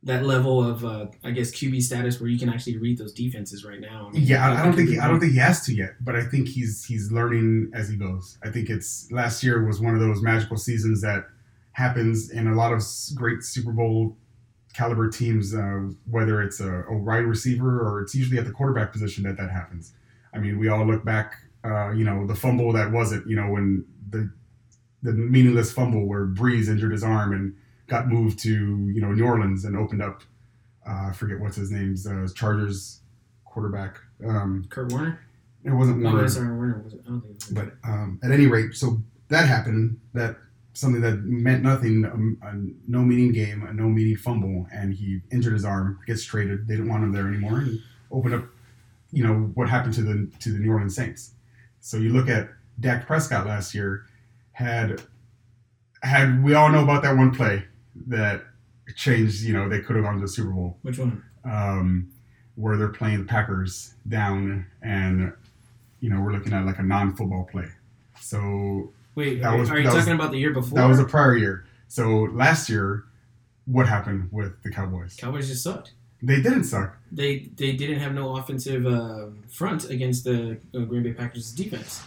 that 0.03 0.23
level 0.23 0.63
of 0.63 0.85
uh, 0.85 1.07
I 1.23 1.31
guess 1.31 1.51
QB 1.51 1.81
status 1.81 2.21
where 2.21 2.29
you 2.29 2.37
can 2.37 2.47
actually 2.47 2.77
read 2.77 2.97
those 2.97 3.11
defenses 3.11 3.65
right 3.65 3.79
now. 3.79 4.07
I 4.09 4.11
mean, 4.11 4.23
Yeah, 4.23 4.47
I, 4.47 4.61
I 4.61 4.63
don't 4.63 4.75
think 4.75 4.89
he, 4.89 4.99
I 4.99 5.07
don't 5.07 5.19
think 5.19 5.33
he 5.33 5.39
has 5.39 5.65
to 5.65 5.73
yet, 5.73 5.93
but 6.01 6.15
I 6.15 6.23
think 6.23 6.47
he's 6.47 6.85
he's 6.85 7.11
learning 7.11 7.71
as 7.73 7.89
he 7.89 7.95
goes. 7.95 8.37
I 8.43 8.49
think 8.49 8.69
it's 8.69 9.11
last 9.11 9.43
year 9.43 9.65
was 9.65 9.81
one 9.81 9.95
of 9.95 9.99
those 9.99 10.21
magical 10.21 10.57
seasons 10.57 11.01
that 11.01 11.25
happens 11.71 12.29
in 12.29 12.47
a 12.47 12.55
lot 12.55 12.71
of 12.71 12.81
great 13.15 13.43
Super 13.43 13.71
Bowl 13.71 14.15
caliber 14.75 15.09
teams, 15.09 15.55
uh, 15.55 15.87
whether 16.09 16.41
it's 16.41 16.59
a, 16.59 16.83
a 16.83 16.97
wide 16.97 17.25
receiver 17.25 17.79
or 17.79 18.01
it's 18.01 18.13
usually 18.13 18.37
at 18.37 18.45
the 18.45 18.51
quarterback 18.51 18.91
position 18.91 19.23
that 19.23 19.37
that 19.37 19.49
happens. 19.49 19.93
I 20.33 20.37
mean, 20.37 20.59
we 20.59 20.67
all 20.67 20.85
look 20.85 21.03
back, 21.03 21.35
uh, 21.63 21.91
you 21.91 22.03
know, 22.03 22.27
the 22.27 22.35
fumble 22.35 22.73
that 22.73 22.91
wasn't, 22.91 23.27
you 23.27 23.35
know, 23.35 23.49
when 23.49 23.85
the 24.09 24.31
the 25.05 25.13
meaningless 25.13 25.71
fumble 25.71 26.05
where 26.07 26.25
Brees 26.25 26.67
injured 26.67 26.91
his 26.91 27.03
arm 27.03 27.33
and 27.33 27.55
got 27.87 28.07
moved 28.07 28.39
to 28.39 28.49
you 28.49 29.01
know 29.01 29.11
New 29.11 29.25
Orleans 29.25 29.65
and 29.65 29.77
opened 29.77 30.01
up. 30.01 30.21
Uh, 30.87 31.09
I 31.09 31.11
forget 31.13 31.39
what's 31.39 31.55
his 31.55 31.71
name's 31.71 32.05
uh, 32.05 32.27
Chargers 32.35 33.01
quarterback. 33.45 33.97
Um, 34.25 34.65
Kurt 34.69 34.91
Warner. 34.91 35.19
it 35.63 35.71
wasn't 35.71 35.99
No, 35.99 36.11
Warner, 36.11 36.27
sorry, 36.27 36.55
Warner 36.55 36.81
was 36.83 36.93
it? 36.93 37.01
I 37.05 37.09
don't 37.09 37.21
think 37.21 37.35
it 37.35 37.35
was. 37.35 37.47
but 37.49 37.89
um, 37.89 38.19
at 38.23 38.31
any 38.31 38.47
rate, 38.47 38.75
so 38.75 39.01
that 39.29 39.47
happened. 39.47 39.99
That 40.13 40.37
something 40.73 41.01
that 41.01 41.23
meant 41.23 41.63
nothing, 41.63 42.03
um, 42.05 42.37
a 42.41 42.53
no 42.91 42.99
meaning 43.01 43.31
game, 43.31 43.65
a 43.65 43.73
no 43.73 43.87
meaning 43.87 44.17
fumble, 44.17 44.67
and 44.73 44.93
he 44.93 45.21
injured 45.31 45.53
his 45.53 45.65
arm, 45.65 45.99
gets 46.05 46.23
traded. 46.23 46.67
They 46.67 46.75
didn't 46.75 46.89
want 46.89 47.03
him 47.03 47.11
there 47.13 47.27
anymore, 47.27 47.59
and 47.59 47.79
opened 48.11 48.35
up. 48.35 48.45
You 49.11 49.23
know 49.23 49.33
what 49.55 49.69
happened 49.69 49.93
to 49.95 50.01
the 50.01 50.29
to 50.41 50.51
the 50.51 50.59
New 50.59 50.71
Orleans 50.71 50.95
Saints. 50.95 51.31
So 51.79 51.97
you 51.97 52.09
look 52.09 52.27
at 52.29 52.49
Dak 52.79 53.07
Prescott 53.07 53.45
last 53.47 53.73
year, 53.73 54.05
had 54.55 55.01
had 56.01 56.43
we 56.43 56.53
all 56.53 56.69
know 56.71 56.83
about 56.83 57.03
that 57.03 57.15
one 57.17 57.31
play 57.31 57.63
that 58.07 58.43
changed. 58.95 59.41
You 59.43 59.53
know 59.53 59.67
they 59.69 59.79
could 59.81 59.95
have 59.97 60.05
gone 60.05 60.15
to 60.15 60.21
the 60.21 60.27
Super 60.27 60.51
Bowl 60.51 60.77
Which 60.81 60.97
one? 60.97 61.23
um, 61.43 62.09
where 62.55 62.77
they're 62.77 62.87
playing 62.89 63.19
the 63.19 63.25
Packers 63.25 63.93
down, 64.07 64.65
and 64.81 65.33
you 65.99 66.09
know 66.09 66.21
we're 66.21 66.31
looking 66.31 66.53
at 66.53 66.65
like 66.65 66.79
a 66.79 66.83
non-football 66.83 67.47
play. 67.51 67.67
So 68.19 68.91
Wait, 69.15 69.41
That 69.41 69.57
was- 69.57 69.69
are 69.69 69.77
you 69.77 69.83
that 69.83 69.93
was- 69.93 70.03
talking 70.03 70.15
about 70.19 70.31
the 70.31 70.37
year 70.39 70.51
before? 70.53 70.77
that 70.77 70.85
was 70.85 70.99
a 70.99 71.05
prior 71.05 71.37
year. 71.37 71.65
So 71.87 72.23
last 72.33 72.69
year, 72.69 73.05
what 73.65 73.87
happened 73.87 74.27
with 74.31 74.61
the 74.63 74.69
Cowboys? 74.71 75.15
Cowboys 75.17 75.47
just 75.47 75.63
sucked. 75.63 75.93
They 76.21 76.41
didn't 76.41 76.63
suck. 76.65 76.97
They 77.11 77.49
they 77.57 77.73
didn't 77.73 77.99
have 77.99 78.13
no 78.13 78.35
offensive 78.37 78.85
uh, 78.85 79.27
front 79.49 79.89
against 79.89 80.23
the 80.23 80.57
uh, 80.73 80.79
Green 80.79 81.03
Bay 81.03 81.13
Packers 81.13 81.51
defense. 81.51 82.03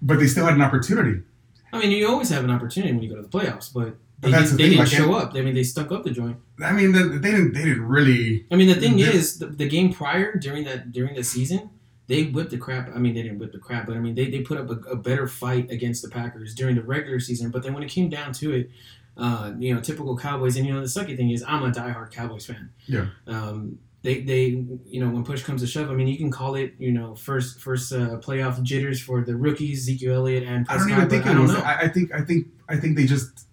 but 0.00 0.18
they 0.18 0.26
still 0.26 0.44
had 0.46 0.54
an 0.54 0.62
opportunity. 0.62 1.22
I 1.72 1.78
mean, 1.78 1.90
you 1.90 2.08
always 2.08 2.30
have 2.30 2.44
an 2.44 2.50
opportunity 2.50 2.92
when 2.92 3.02
you 3.02 3.10
go 3.10 3.16
to 3.16 3.22
the 3.22 3.28
playoffs, 3.28 3.72
but 3.72 3.96
But 4.20 4.28
they, 4.28 4.30
that's 4.32 4.50
didn't, 4.50 4.56
the 4.56 4.62
they 4.62 4.68
didn't 4.70 4.78
like, 4.80 4.88
show 4.88 5.14
up. 5.14 5.34
I 5.34 5.42
mean, 5.42 5.54
they 5.54 5.62
stuck 5.62 5.92
up 5.92 6.04
the 6.04 6.10
joint. 6.10 6.38
I 6.62 6.72
mean, 6.72 6.92
they, 6.92 7.02
they 7.02 7.30
didn't. 7.30 7.52
They 7.52 7.64
didn't 7.64 7.86
really. 7.86 8.46
I 8.50 8.56
mean, 8.56 8.68
the 8.68 8.74
thing 8.74 8.98
is, 8.98 9.38
the, 9.38 9.46
the 9.46 9.68
game 9.68 9.92
prior 9.92 10.36
during 10.36 10.64
that 10.64 10.90
during 10.92 11.14
the 11.14 11.22
season, 11.22 11.70
they 12.08 12.24
whipped 12.24 12.50
the 12.50 12.58
crap. 12.58 12.88
I 12.94 12.98
mean, 12.98 13.14
they 13.14 13.22
didn't 13.22 13.38
whip 13.38 13.52
the 13.52 13.58
crap, 13.58 13.86
but 13.86 13.96
I 13.96 14.00
mean, 14.00 14.14
they, 14.14 14.30
they 14.30 14.40
put 14.40 14.58
up 14.58 14.70
a, 14.70 14.90
a 14.90 14.96
better 14.96 15.28
fight 15.28 15.70
against 15.70 16.02
the 16.02 16.08
Packers 16.08 16.54
during 16.54 16.74
the 16.74 16.82
regular 16.82 17.20
season. 17.20 17.50
But 17.50 17.62
then 17.62 17.74
when 17.74 17.82
it 17.82 17.90
came 17.90 18.08
down 18.08 18.32
to 18.34 18.54
it, 18.54 18.70
uh, 19.16 19.52
you 19.58 19.74
know, 19.74 19.80
typical 19.80 20.16
Cowboys. 20.16 20.56
And 20.56 20.66
you 20.66 20.72
know, 20.72 20.80
the 20.80 20.86
sucky 20.86 21.16
thing 21.16 21.30
is, 21.30 21.44
I'm 21.46 21.62
a 21.62 21.70
diehard 21.70 22.12
Cowboys 22.12 22.46
fan. 22.46 22.70
Yeah. 22.86 23.06
Um, 23.26 23.78
they, 24.02 24.20
they, 24.20 24.64
you 24.86 25.00
know, 25.00 25.10
when 25.10 25.24
push 25.24 25.42
comes 25.42 25.60
to 25.60 25.66
shove, 25.66 25.90
I 25.90 25.94
mean, 25.94 26.06
you 26.06 26.16
can 26.16 26.30
call 26.30 26.54
it, 26.54 26.74
you 26.78 26.92
know, 26.92 27.14
first, 27.14 27.60
first 27.60 27.92
uh, 27.92 28.18
playoff 28.18 28.62
jitters 28.62 29.00
for 29.00 29.22
the 29.24 29.34
rookies, 29.36 29.80
Ezekiel 29.80 30.14
Elliott 30.14 30.44
and 30.44 30.66
I 30.68 30.76
don't 30.76 30.90
even 30.90 31.08
think 31.08 31.26
it 31.26 31.30
I 31.30 31.34
don't 31.34 31.42
was. 31.42 31.52
know. 31.52 31.60
I, 31.60 31.80
I 31.80 31.88
think 31.88 32.14
I 32.14 32.22
think 32.22 32.46
I 32.68 32.76
think 32.76 32.96
they 32.96 33.06
just. 33.06 33.46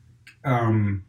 Um, 0.43 1.03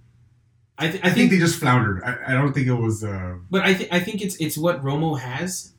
I, 0.78 0.90
th- 0.90 1.02
I, 1.02 1.08
I 1.08 1.10
think, 1.10 1.30
think, 1.30 1.30
they 1.32 1.38
just 1.38 1.58
floundered. 1.58 2.02
I, 2.02 2.18
I 2.28 2.32
don't 2.32 2.52
think 2.52 2.66
it 2.66 2.74
was. 2.74 3.02
Uh, 3.02 3.36
but 3.50 3.62
I, 3.62 3.74
th- 3.74 3.88
I 3.92 4.00
think 4.00 4.22
it's 4.22 4.36
it's 4.36 4.58
what 4.58 4.82
Romo 4.82 5.18
has, 5.18 5.72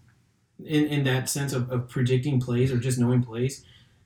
in, 0.63 0.85
in 0.85 1.03
that 1.05 1.29
sense 1.29 1.53
of, 1.53 1.71
of 1.71 1.89
predicting 1.89 2.39
plays 2.39 2.71
or 2.71 2.77
just 2.77 2.97
knowing 2.99 3.23
plays. 3.23 3.63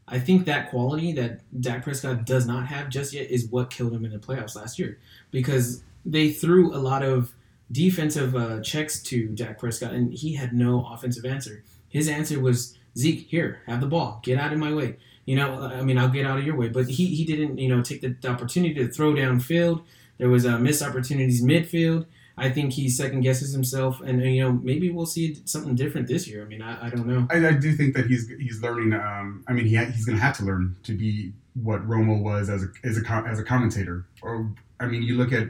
I 0.07 0.19
think 0.19 0.45
that 0.45 0.69
quality 0.69 1.13
that 1.13 1.41
Dak 1.61 1.83
Prescott 1.83 2.25
does 2.25 2.45
not 2.45 2.67
have 2.67 2.89
just 2.89 3.13
yet 3.13 3.29
is 3.29 3.47
what 3.47 3.69
killed 3.69 3.93
him 3.93 4.03
in 4.03 4.11
the 4.11 4.17
playoffs 4.17 4.55
last 4.55 4.79
year, 4.79 4.99
because 5.29 5.83
they 6.05 6.31
threw 6.31 6.75
a 6.75 6.79
lot 6.79 7.03
of 7.03 7.33
defensive 7.71 8.35
uh, 8.35 8.59
checks 8.61 9.01
to 9.03 9.27
Dak 9.27 9.59
Prescott 9.59 9.93
and 9.93 10.13
he 10.13 10.35
had 10.35 10.53
no 10.53 10.85
offensive 10.85 11.25
answer. 11.25 11.63
His 11.89 12.07
answer 12.07 12.39
was 12.39 12.77
Zeke, 12.97 13.27
here, 13.27 13.61
have 13.67 13.81
the 13.81 13.87
ball, 13.87 14.19
get 14.23 14.37
out 14.37 14.53
of 14.53 14.59
my 14.59 14.73
way. 14.73 14.97
You 15.25 15.35
know, 15.35 15.61
I 15.61 15.81
mean, 15.81 15.97
I'll 15.97 16.09
get 16.09 16.25
out 16.25 16.39
of 16.39 16.45
your 16.45 16.55
way, 16.55 16.67
but 16.67 16.89
he, 16.89 17.05
he 17.07 17.25
didn't, 17.25 17.57
you 17.57 17.69
know, 17.69 17.81
take 17.81 18.01
the, 18.01 18.15
the 18.19 18.29
opportunity 18.29 18.73
to 18.75 18.87
throw 18.87 19.13
downfield. 19.13 19.83
There 20.17 20.29
was 20.29 20.45
uh, 20.45 20.57
missed 20.57 20.81
opportunities 20.81 21.43
midfield. 21.43 22.05
I 22.37 22.49
think 22.49 22.73
he 22.73 22.89
second 22.89 23.21
guesses 23.21 23.53
himself, 23.53 24.01
and, 24.01 24.21
and, 24.21 24.35
you 24.35 24.41
know 24.41 24.53
maybe 24.53 24.89
we'll 24.89 25.05
see 25.05 25.37
something 25.45 25.75
different 25.75 26.07
this 26.07 26.27
year. 26.27 26.43
I 26.43 26.47
mean, 26.47 26.61
I, 26.61 26.87
I 26.87 26.89
don't 26.89 27.05
know. 27.05 27.27
I, 27.29 27.49
I 27.49 27.53
do 27.53 27.73
think 27.73 27.95
that 27.95 28.07
he's 28.07 28.27
he's 28.29 28.61
learning. 28.63 28.93
Um, 28.93 29.43
I 29.47 29.53
mean, 29.53 29.65
he 29.65 29.77
he's 29.77 30.05
going 30.05 30.17
to 30.17 30.23
have 30.23 30.37
to 30.37 30.43
learn 30.43 30.75
to 30.83 30.93
be 30.93 31.33
what 31.61 31.87
Romo 31.87 32.21
was 32.21 32.49
as 32.49 32.63
a 32.63 32.67
as 32.83 32.97
a 32.97 33.23
as 33.27 33.39
a 33.39 33.43
commentator. 33.43 34.05
Or 34.21 34.49
I 34.79 34.87
mean, 34.87 35.03
you 35.03 35.17
look 35.17 35.33
at 35.33 35.49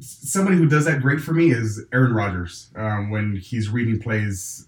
somebody 0.00 0.56
who 0.56 0.66
does 0.68 0.84
that 0.86 1.00
great 1.00 1.20
for 1.20 1.32
me 1.32 1.50
is 1.50 1.84
Aaron 1.92 2.12
Rodgers 2.14 2.70
um, 2.76 3.10
when 3.10 3.36
he's 3.36 3.68
reading 3.68 4.00
plays 4.00 4.66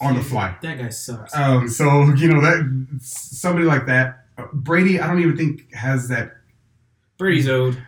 on 0.00 0.14
the 0.14 0.22
fly. 0.22 0.56
That 0.62 0.78
guy 0.78 0.88
sucks. 0.90 1.34
Um, 1.34 1.68
so 1.68 2.12
you 2.14 2.28
know 2.28 2.40
that 2.40 2.98
somebody 3.00 3.64
like 3.66 3.86
that, 3.86 4.24
uh, 4.36 4.46
Brady. 4.52 5.00
I 5.00 5.06
don't 5.06 5.20
even 5.20 5.36
think 5.36 5.72
has 5.74 6.08
that. 6.08 6.32
Brady's 7.18 7.48
owed. 7.48 7.82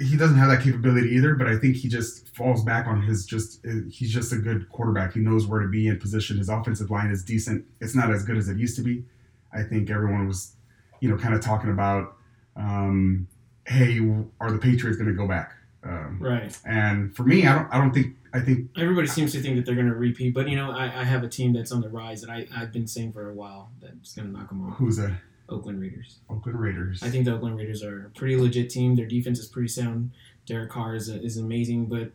He 0.00 0.16
doesn't 0.16 0.38
have 0.38 0.48
that 0.48 0.62
capability 0.62 1.10
either. 1.10 1.34
But 1.34 1.46
I 1.46 1.56
think 1.58 1.76
he 1.76 1.88
just 1.88 2.34
falls 2.34 2.64
back 2.64 2.86
on 2.86 3.02
his 3.02 3.26
just. 3.26 3.64
uh, 3.66 3.70
He's 3.90 4.12
just 4.12 4.32
a 4.32 4.36
good 4.36 4.68
quarterback. 4.70 5.12
He 5.12 5.20
knows 5.20 5.46
where 5.46 5.60
to 5.60 5.68
be 5.68 5.86
in 5.86 5.98
position. 6.00 6.38
His 6.38 6.48
offensive 6.48 6.90
line 6.90 7.10
is 7.10 7.22
decent. 7.22 7.64
It's 7.80 7.94
not 7.94 8.10
as 8.10 8.24
good 8.24 8.36
as 8.36 8.48
it 8.48 8.56
used 8.56 8.76
to 8.76 8.82
be. 8.82 9.04
I 9.52 9.62
think 9.62 9.90
everyone 9.90 10.26
was, 10.26 10.54
you 11.00 11.08
know, 11.10 11.16
kind 11.16 11.34
of 11.34 11.40
talking 11.40 11.70
about, 11.70 12.16
um, 12.56 13.26
hey, 13.66 13.98
are 14.40 14.50
the 14.52 14.58
Patriots 14.58 14.96
going 14.96 15.10
to 15.10 15.16
go 15.16 15.26
back? 15.28 15.52
Um, 15.82 16.18
Right. 16.20 16.56
and 16.66 17.14
for 17.16 17.22
me, 17.24 17.46
I 17.46 17.54
don't. 17.54 17.68
I 17.74 17.78
don't 17.78 17.92
think. 17.92 18.16
I 18.32 18.40
think 18.40 18.70
Everybody 18.76 19.08
seems 19.08 19.32
to 19.32 19.40
think 19.40 19.56
that 19.56 19.66
they're 19.66 19.74
going 19.74 19.88
to 19.88 19.94
repeat, 19.94 20.34
but 20.34 20.48
you 20.48 20.54
know, 20.54 20.70
I, 20.70 20.84
I 20.84 21.04
have 21.04 21.24
a 21.24 21.28
team 21.28 21.52
that's 21.52 21.72
on 21.72 21.80
the 21.80 21.88
rise 21.88 22.20
that 22.20 22.30
I, 22.30 22.46
I've 22.54 22.72
been 22.72 22.86
saying 22.86 23.12
for 23.12 23.28
a 23.28 23.34
while 23.34 23.70
that's 23.80 24.14
going 24.14 24.28
to 24.30 24.38
knock 24.38 24.48
them 24.50 24.68
off. 24.68 24.76
who's 24.76 24.98
that? 24.98 25.12
Oakland 25.48 25.80
Raiders. 25.80 26.18
Oakland 26.28 26.60
Raiders. 26.60 27.02
I 27.02 27.08
think 27.10 27.24
the 27.24 27.34
Oakland 27.34 27.56
Raiders 27.56 27.82
are 27.82 28.06
a 28.06 28.10
pretty 28.10 28.36
legit 28.36 28.70
team. 28.70 28.94
Their 28.94 29.06
defense 29.06 29.40
is 29.40 29.48
pretty 29.48 29.66
sound. 29.66 30.12
Derek 30.46 30.70
Carr 30.70 30.94
is, 30.94 31.08
is 31.08 31.38
amazing, 31.38 31.86
but 31.86 32.12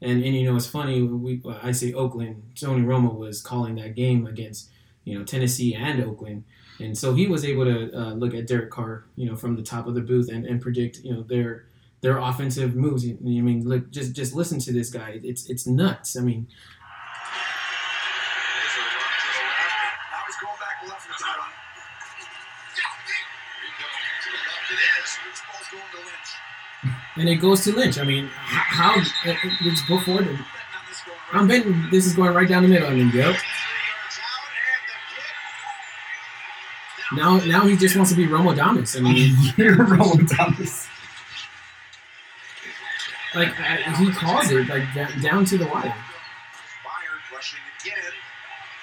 and 0.00 0.22
and 0.24 0.34
you 0.34 0.48
know 0.50 0.56
it's 0.56 0.66
funny. 0.66 1.02
We 1.02 1.42
I 1.62 1.72
say 1.72 1.92
Oakland. 1.92 2.42
Tony 2.58 2.82
Romo 2.86 3.14
was 3.14 3.42
calling 3.42 3.74
that 3.74 3.94
game 3.96 4.26
against 4.26 4.70
you 5.04 5.18
know 5.18 5.24
Tennessee 5.26 5.74
and 5.74 6.02
Oakland, 6.02 6.44
and 6.78 6.96
so 6.96 7.12
he 7.14 7.26
was 7.26 7.44
able 7.44 7.66
to 7.66 7.92
uh, 7.94 8.12
look 8.14 8.32
at 8.34 8.46
Derek 8.46 8.70
Carr, 8.70 9.04
you 9.16 9.26
know, 9.26 9.36
from 9.36 9.56
the 9.56 9.62
top 9.62 9.86
of 9.86 9.94
the 9.94 10.00
booth 10.00 10.30
and, 10.30 10.46
and 10.46 10.62
predict 10.62 11.00
you 11.04 11.12
know 11.12 11.20
their 11.22 11.66
their 12.02 12.18
offensive 12.18 12.74
moves. 12.76 13.04
I 13.06 13.14
mean, 13.20 13.66
look, 13.68 13.90
just 13.90 14.12
just 14.14 14.34
listen 14.34 14.58
to 14.60 14.72
this 14.72 14.88
guy. 14.90 15.20
It's 15.22 15.48
it's 15.50 15.66
nuts. 15.66 16.16
I 16.16 16.20
mean, 16.20 16.46
There's 16.46 16.56
a 18.76 18.80
run 18.80 19.12
to 19.20 19.26
the 19.36 19.42
left. 19.44 19.68
Now 20.10 20.22
he's 20.26 20.36
going 20.40 20.58
back 20.58 20.76
left 20.88 21.06
with 21.08 21.18
that 21.18 21.36
one. 21.38 21.52
Here 22.76 23.64
he 23.64 23.70
goes. 23.82 24.00
To 24.24 24.28
the 24.32 24.40
left 24.48 24.68
it 24.72 24.80
is. 24.80 25.10
This 25.28 25.40
ball's 25.44 25.68
going 25.70 25.90
to 25.92 25.98
Lynch. 26.08 26.30
and 27.16 27.26
it 27.28 27.36
goes 27.36 27.60
to 27.64 27.70
Lynch. 27.76 27.96
I 27.98 28.04
mean, 28.04 28.28
how 28.34 28.94
it- 28.98 29.06
it's 29.62 29.82
before 29.86 30.18
the. 30.18 30.24
Betting 30.24 30.36
on 30.36 30.44
this 30.88 31.00
going 31.04 31.18
right. 31.32 31.40
I'm 31.40 31.46
betting 31.48 31.88
this 31.90 32.06
is 32.06 32.14
going 32.14 32.34
right 32.34 32.48
down 32.48 32.62
the 32.62 32.68
middle. 32.68 32.88
I 32.88 32.94
mean, 32.94 33.06
yep. 33.08 33.12
Three 33.12 33.22
yards 33.26 34.18
out 34.24 34.30
and 37.12 37.42
the 37.42 37.44
kick. 37.44 37.52
Now 37.52 37.60
now 37.60 37.66
he 37.68 37.76
just 37.76 37.94
wants 37.96 38.10
to 38.12 38.16
be 38.16 38.26
Romo 38.26 38.54
Damas. 38.56 38.96
I 38.96 39.00
mean. 39.00 39.36
You're 39.56 39.84
rolling 39.84 40.26
Thomas. 40.26 40.86
Like 43.34 43.58
I, 43.60 43.76
he 43.98 44.10
calls 44.12 44.50
it 44.50 44.68
like 44.68 44.84
da- 44.94 45.20
down 45.20 45.44
to 45.46 45.58
the 45.58 45.66
wire. 45.66 45.82
Bayern 45.84 47.32
rushing 47.32 47.60
again. 47.80 47.94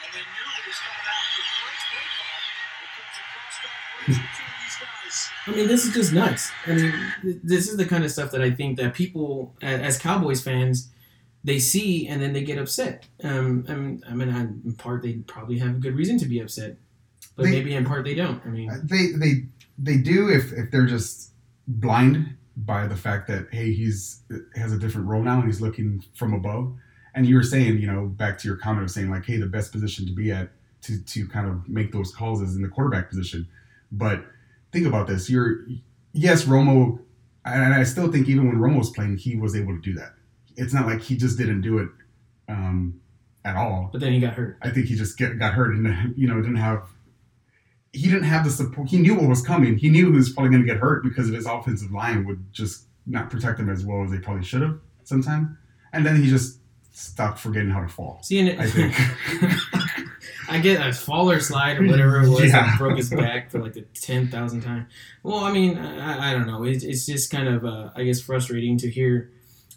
And 0.04 0.14
they 0.14 0.20
knew 0.20 0.48
it 0.58 0.66
was 0.68 0.78
coming 0.86 1.08
out 1.08 1.24
for 1.36 1.44
French 1.62 1.84
baseball. 1.94 2.38
It 2.84 2.90
comes 2.98 3.16
across 3.24 3.56
that 3.64 3.74
bridge 4.06 4.18
to 4.18 4.44
these 4.64 4.78
guys. 4.80 5.30
I 5.48 5.52
mean, 5.58 5.68
this 5.68 5.86
is 5.86 5.94
just 5.94 6.14
nuts. 6.14 6.52
I 6.66 6.74
mean, 6.76 7.42
this 7.44 7.68
is 7.70 7.78
the 7.78 7.86
kind 7.86 8.04
of 8.04 8.12
stuff 8.12 8.32
that 8.32 8.42
I 8.42 8.52
think 8.52 8.78
that 8.78 8.94
people, 8.94 9.56
as 9.62 9.98
Cowboys 9.98 10.42
fans, 10.42 10.90
they 11.44 11.60
see 11.60 12.08
and 12.08 12.22
then 12.22 12.34
they 12.34 12.44
get 12.44 12.58
upset. 12.58 13.06
Um, 13.24 13.66
I 13.70 13.76
mean, 13.76 14.04
I 14.10 14.14
mean, 14.14 14.62
in 14.66 14.74
part 14.74 15.02
they 15.04 15.14
probably 15.14 15.60
have 15.60 15.70
a 15.76 15.80
good 15.80 15.96
reason 15.96 16.18
to 16.20 16.26
be 16.26 16.40
upset, 16.40 16.78
but 17.36 17.44
They- 17.44 17.52
maybe 17.52 17.76
in 17.76 17.86
part 17.86 18.04
they 18.06 18.16
don't. 18.16 18.42
I 18.46 18.50
mean, 18.50 18.70
They 18.84 19.12
they 19.12 19.44
they 19.78 19.98
do 19.98 20.30
if 20.30 20.52
if 20.54 20.72
they're 20.72 20.88
just 20.88 21.32
blind 21.68 22.36
by 22.58 22.88
the 22.88 22.96
fact 22.96 23.28
that 23.28 23.48
hey 23.52 23.72
he's 23.72 24.24
has 24.56 24.74
a 24.74 24.80
different 24.80 25.08
role 25.08 25.22
now 25.22 25.38
and 25.38 25.46
he's 25.46 25.62
looking 25.62 26.04
from 26.16 26.34
above. 26.34 26.74
And 27.14 27.26
you 27.26 27.36
were 27.36 27.44
saying, 27.44 27.80
you 27.80 27.88
know, 27.88 28.06
back 28.06 28.38
to 28.40 28.48
your 28.48 28.58
comment 28.58 28.84
of 28.84 28.92
saying 28.92 29.10
like, 29.10 29.26
hey, 29.26 29.38
the 29.38 29.48
best 29.48 29.72
position 29.72 30.06
to 30.06 30.14
be 30.14 30.32
at 30.32 30.50
to 30.82 31.04
to 31.04 31.28
kind 31.28 31.48
of 31.48 31.68
make 31.68 31.92
those 31.92 32.14
calls 32.14 32.42
is 32.42 32.56
in 32.56 32.62
the 32.62 32.68
quarterback 32.68 33.10
position. 33.10 33.48
But 33.92 34.26
think 34.72 34.86
about 34.88 35.08
this: 35.08 35.30
you're 35.30 35.66
yes, 36.14 36.46
Romo, 36.46 37.00
and 37.46 37.74
I 37.74 37.84
still 37.84 38.12
think 38.12 38.28
even 38.28 38.48
when 38.48 38.58
Romo 38.58 38.80
was 38.80 38.90
playing, 38.90 39.18
he 39.18 39.36
was 39.36 39.56
able 39.56 39.76
to 39.76 39.82
do 39.82 39.94
that. 39.94 40.14
It's 40.56 40.74
not 40.74 40.88
like 40.88 41.02
he 41.02 41.16
just 41.16 41.38
didn't 41.38 41.62
do 41.62 41.78
it 41.78 41.90
um, 42.50 43.00
at 43.46 43.56
all. 43.56 43.90
but 43.92 44.02
then 44.02 44.14
he 44.14 44.20
got 44.20 44.34
hurt. 44.34 44.58
I 44.62 44.72
think 44.72 44.88
he 44.88 44.96
just 44.96 45.18
get, 45.18 45.38
got 45.38 45.54
hurt 45.54 45.76
and 45.76 46.18
you 46.18 46.28
know 46.28 46.36
didn't 46.36 46.58
have 46.58 46.90
he 47.98 48.10
didn't 48.10 48.24
have 48.24 48.44
the 48.46 48.52
support. 48.52 48.90
He 48.90 49.00
knew 49.00 49.16
what 49.16 49.28
was 49.28 49.42
coming. 49.42 49.78
He 49.78 49.90
knew 49.90 50.12
he 50.12 50.18
was 50.18 50.32
probably 50.32 50.52
going 50.52 50.62
to 50.62 50.68
get 50.68 50.78
hurt 50.78 51.04
because 51.04 51.28
of 51.28 51.34
his 51.34 51.46
offensive 51.46 51.92
line 51.92 52.26
would 52.26 52.54
just 52.54 52.86
not 53.06 53.30
protect 53.30 53.60
him 53.60 53.70
as 53.70 53.86
well 53.86 54.04
as 54.04 54.12
they 54.12 54.20
probably 54.20 54.44
should 54.44 54.62
have 54.62 54.80
sometimes. 55.04 55.50
And 55.94 56.06
then 56.06 56.22
he 56.22 56.30
just 56.30 56.60
stopped 56.92 57.40
forgetting 57.40 57.70
how 57.72 57.82
to 57.82 57.88
fall. 57.88 58.20
See, 58.24 58.40
and 58.40 58.50
it, 58.50 58.60
I 58.60 58.70
think. 58.70 58.94
I 60.50 60.60
get 60.60 60.86
a 60.86 60.94
fall 60.94 61.30
or 61.30 61.40
slide 61.40 61.78
or 61.78 61.88
whatever 61.88 62.24
it 62.24 62.30
was. 62.30 62.46
Yeah. 62.46 62.78
broke 62.78 62.98
his 62.98 63.10
back 63.10 63.52
for 63.52 63.60
like 63.60 63.74
the 63.74 63.82
ten 63.94 64.28
thousand 64.30 64.62
time. 64.62 64.88
Well, 65.24 65.40
I 65.40 65.52
mean, 65.52 65.78
I, 65.78 66.30
I 66.30 66.34
don't 66.34 66.48
know. 66.48 66.64
It's, 66.64 66.84
it's 66.84 67.06
just 67.06 67.32
kind 67.32 67.48
of, 67.48 67.66
uh, 67.66 67.90
I 67.96 68.04
guess, 68.04 68.22
frustrating 68.22 68.78
to 68.80 68.90
hear. 68.90 69.32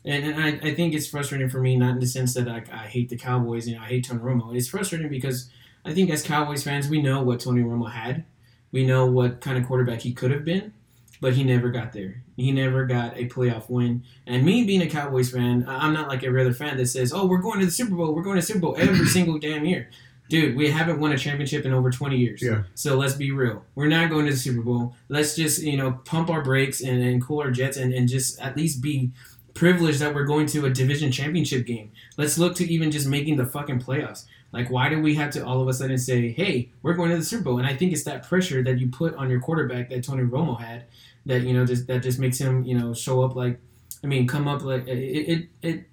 And, 0.05 0.25
and 0.25 0.43
I, 0.43 0.69
I 0.69 0.75
think 0.75 0.95
it's 0.95 1.07
frustrating 1.07 1.49
for 1.49 1.61
me, 1.61 1.77
not 1.77 1.95
in 1.95 1.99
the 1.99 2.07
sense 2.07 2.35
that 2.35 2.49
I, 2.49 2.63
I 2.73 2.87
hate 2.87 3.09
the 3.09 3.17
Cowboys 3.17 3.67
and 3.67 3.79
I 3.79 3.87
hate 3.87 4.07
Tony 4.07 4.21
Romo. 4.21 4.55
It's 4.55 4.69
frustrating 4.69 5.09
because 5.09 5.51
I 5.85 5.95
think 5.95 6.11
as 6.11 6.23
Cowboys 6.23 6.63
fans, 6.63 6.89
we 6.89 7.01
know 7.01 7.23
what 7.23 7.41
Tony 7.41 7.63
Romo 7.63 7.91
had. 7.91 8.25
We 8.73 8.87
know 8.87 9.07
what 9.07 9.41
kind 9.41 9.59
of 9.59 9.67
quarterback 9.67 10.01
he 10.01 10.13
could 10.13 10.31
have 10.31 10.45
been, 10.45 10.73
but 11.21 11.35
he 11.35 11.45
never 11.45 11.71
got 11.71 11.93
there. 11.93 12.23
He 12.37 12.53
never 12.53 12.87
got 12.87 13.17
a 13.17 13.29
playoff 13.29 13.69
win. 13.69 14.05
And 14.27 14.45
me 14.45 14.65
being 14.65 14.83
a 14.83 14.89
Cowboys 14.89 15.31
fan, 15.31 15.65
I'm 15.67 15.93
not 15.93 16.09
like 16.09 16.23
every 16.23 16.41
other 16.41 16.53
fan 16.53 16.77
that 16.77 16.87
says, 16.87 17.13
"Oh, 17.13 17.27
we're 17.27 17.39
going 17.39 17.61
to 17.61 17.67
the 17.67 17.73
Super 17.73 17.95
Bowl. 17.95 18.15
We're 18.15 18.23
going 18.23 18.37
to 18.37 18.41
the 18.41 18.47
Super 18.47 18.61
Bowl 18.61 18.77
every 18.79 19.07
single 19.07 19.39
damn 19.39 19.65
year." 19.65 19.91
Dude, 20.31 20.57
we 20.57 20.71
haven't 20.71 21.01
won 21.01 21.11
a 21.11 21.19
championship 21.19 21.67
in 21.67 21.73
over 21.75 21.91
20 21.91 22.17
years. 22.17 22.41
Yeah. 22.41 22.63
So 22.77 22.97
let's 22.97 23.15
be 23.15 23.33
real. 23.33 23.65
We're 23.75 23.89
not 23.89 24.11
going 24.11 24.27
to 24.27 24.33
the 24.33 24.39
Super 24.39 24.63
Bowl. 24.63 24.95
Let's 25.09 25.35
just, 25.35 25.61
you 25.61 25.77
know, 25.77 26.01
pump 26.05 26.31
our 26.31 26.41
brakes 26.41 26.81
and, 26.81 27.03
and 27.03 27.21
cool 27.21 27.41
our 27.41 27.51
jets 27.51 27.77
and, 27.77 27.93
and 27.93 28.09
just 28.09 28.41
at 28.41 28.57
least 28.57 28.81
be 28.81 29.11
privileged 29.55 29.99
that 29.99 30.15
we're 30.15 30.25
going 30.25 30.47
to 30.47 30.67
a 30.67 30.71
division 30.71 31.11
championship 31.11 31.67
game. 31.67 31.91
Let's 32.17 32.39
look 32.39 32.55
to 32.57 32.73
even 32.73 32.93
just 32.93 33.09
making 33.09 33.39
the 33.39 33.45
fucking 33.45 33.81
playoffs. 33.81 34.27
Like, 34.53 34.71
why 34.71 34.89
do 34.89 35.01
we 35.01 35.15
have 35.15 35.31
to 35.33 35.45
all 35.47 35.61
of 35.61 35.69
a 35.69 35.73
sudden 35.73 35.97
say, 35.97 36.31
hey, 36.33 36.71
we're 36.83 36.95
going 36.95 37.11
to 37.11 37.17
the 37.17 37.25
Super 37.25 37.45
Bowl? 37.45 37.59
And 37.59 37.67
I 37.67 37.77
think 37.77 37.93
it's 37.93 38.05
that 38.05 38.29
pressure 38.29 38.63
that 38.65 38.79
you 38.79 38.89
put 38.89 39.15
on 39.15 39.31
your 39.31 39.41
quarterback 39.41 39.91
that 39.91 40.03
Tony 40.05 40.25
Romo 40.25 40.61
had 40.61 40.87
that, 41.27 41.43
you 41.43 41.53
know, 41.53 41.65
just 41.65 41.87
that 41.87 42.03
just 42.03 42.19
makes 42.19 42.39
him, 42.39 42.65
you 42.65 42.77
know, 42.77 42.93
show 42.93 43.23
up 43.23 43.37
like, 43.37 43.61
I 44.03 44.07
mean, 44.07 44.27
come 44.27 44.49
up 44.49 44.63
like, 44.63 44.89
it, 44.89 44.99
it, 44.99 45.49
it, 45.63 45.85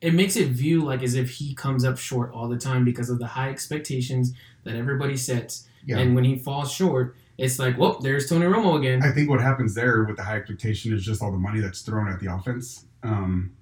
it 0.00 0.14
makes 0.14 0.36
it 0.36 0.48
view 0.48 0.82
like 0.82 1.02
as 1.02 1.14
if 1.14 1.30
he 1.30 1.54
comes 1.54 1.84
up 1.84 1.98
short 1.98 2.32
all 2.32 2.48
the 2.48 2.56
time 2.58 2.84
because 2.84 3.10
of 3.10 3.18
the 3.18 3.26
high 3.26 3.50
expectations 3.50 4.32
that 4.64 4.76
everybody 4.76 5.16
sets. 5.16 5.66
Yeah. 5.84 5.98
And 5.98 6.14
when 6.14 6.24
he 6.24 6.38
falls 6.38 6.72
short, 6.72 7.16
it's 7.38 7.58
like, 7.58 7.76
whoop, 7.76 8.00
there's 8.00 8.28
Tony 8.28 8.46
Romo 8.46 8.78
again. 8.78 9.02
I 9.02 9.12
think 9.12 9.28
what 9.28 9.40
happens 9.40 9.74
there 9.74 10.04
with 10.04 10.16
the 10.16 10.22
high 10.22 10.36
expectation 10.36 10.94
is 10.94 11.04
just 11.04 11.22
all 11.22 11.30
the 11.30 11.38
money 11.38 11.60
that's 11.60 11.82
thrown 11.82 12.08
at 12.08 12.18
the 12.18 12.32
offense 12.32 12.86
um, 13.02 13.54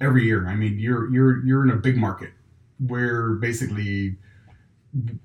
every 0.00 0.24
year. 0.24 0.48
I 0.48 0.54
mean, 0.54 0.78
you're 0.78 1.10
you're 1.10 1.44
you're 1.44 1.64
in 1.64 1.70
a 1.70 1.76
big 1.76 1.96
market 1.96 2.30
where 2.86 3.34
basically 3.34 4.16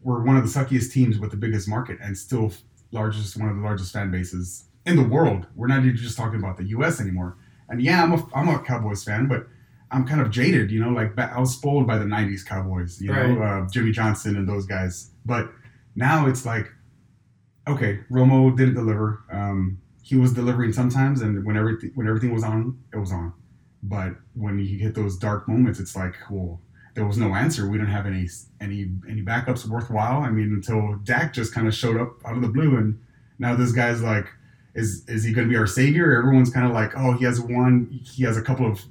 we're 0.04 0.24
one 0.24 0.38
of 0.38 0.44
the 0.44 0.60
suckiest 0.60 0.92
teams 0.92 1.20
with 1.20 1.32
the 1.32 1.38
biggest 1.38 1.68
market 1.68 1.98
and 2.02 2.18
still 2.18 2.52
largest 2.92 3.38
one 3.38 3.50
of 3.50 3.56
the 3.56 3.62
largest 3.62 3.92
fan 3.92 4.12
bases 4.12 4.66
in 4.86 4.96
the 4.96 5.04
world. 5.04 5.46
We're 5.56 5.68
not 5.68 5.84
even 5.84 5.98
just 5.98 6.18
talking 6.18 6.40
about 6.40 6.58
the 6.58 6.66
U.S. 6.66 7.02
anymore. 7.02 7.38
And 7.70 7.82
yeah, 7.82 8.02
I'm 8.04 8.14
a 8.14 8.26
I'm 8.34 8.48
a 8.48 8.60
Cowboys 8.60 9.04
fan, 9.04 9.28
but 9.28 9.48
I'm 9.92 10.08
kind 10.08 10.22
of 10.22 10.32
jaded. 10.32 10.72
You 10.72 10.80
know, 10.80 10.90
like 10.90 11.18
I 11.18 11.40
was 11.40 11.54
spoiled 11.54 11.86
by 11.86 11.98
the 11.98 12.06
'90s 12.06 12.46
Cowboys. 12.46 13.02
You 13.02 13.12
know, 13.12 13.42
uh, 13.42 13.68
Jimmy 13.70 13.92
Johnson 13.92 14.38
and 14.38 14.48
those 14.48 14.66
guys. 14.66 15.12
But 15.26 15.52
now 15.96 16.28
it's 16.28 16.46
like, 16.46 16.72
okay, 17.68 18.00
Romo 18.10 18.56
didn't 18.56 18.76
deliver. 18.76 19.24
Um, 19.32 19.80
he 20.02 20.16
was 20.16 20.32
delivering 20.32 20.72
sometimes, 20.72 21.22
and 21.22 21.44
when 21.46 21.58
everything 21.58 21.92
when 21.96 22.08
everything 22.08 22.34
was 22.34 22.44
on, 22.44 22.80
it 22.94 22.98
was 22.98 23.12
on. 23.12 23.34
But 23.84 24.14
when 24.34 24.58
he 24.58 24.78
hit 24.78 24.96
those 24.96 25.18
dark 25.18 25.48
moments, 25.48 25.80
it's 25.80 25.96
like, 25.96 26.16
well, 26.30 26.62
there 26.98 27.06
was 27.06 27.20
no 27.20 27.36
answer. 27.36 27.70
We 27.70 27.77
didn't 27.77 27.92
have 27.92 28.08
any 28.08 28.27
any 28.60 28.89
any 29.08 29.22
backups 29.22 29.68
worthwhile. 29.68 30.24
I 30.24 30.32
mean, 30.32 30.51
until 30.51 30.96
Dak 31.04 31.32
just 31.32 31.54
kind 31.54 31.68
of 31.68 31.75
showed 31.75 31.96
up 31.96 32.16
out 32.25 32.36
of 32.36 32.42
the 32.42 32.48
blue, 32.48 32.75
and 32.75 33.00
now 33.38 33.56
this 33.56 33.72
guy's 33.72 34.01
like, 34.01 34.25
is 34.74 35.08
is 35.08 35.24
he 35.24 35.32
going 35.32 35.48
to 35.48 35.51
be 35.51 35.58
our 35.58 35.68
savior? 35.68 36.18
Everyone's 36.18 36.50
kind 36.50 36.66
of 36.66 36.74
like, 36.74 36.98
oh, 36.98 37.13
he 37.13 37.24
has 37.25 37.39
one, 37.39 38.00
he 38.04 38.24
has 38.24 38.36
a 38.36 38.42
couple 38.42 38.66
of, 38.66 38.82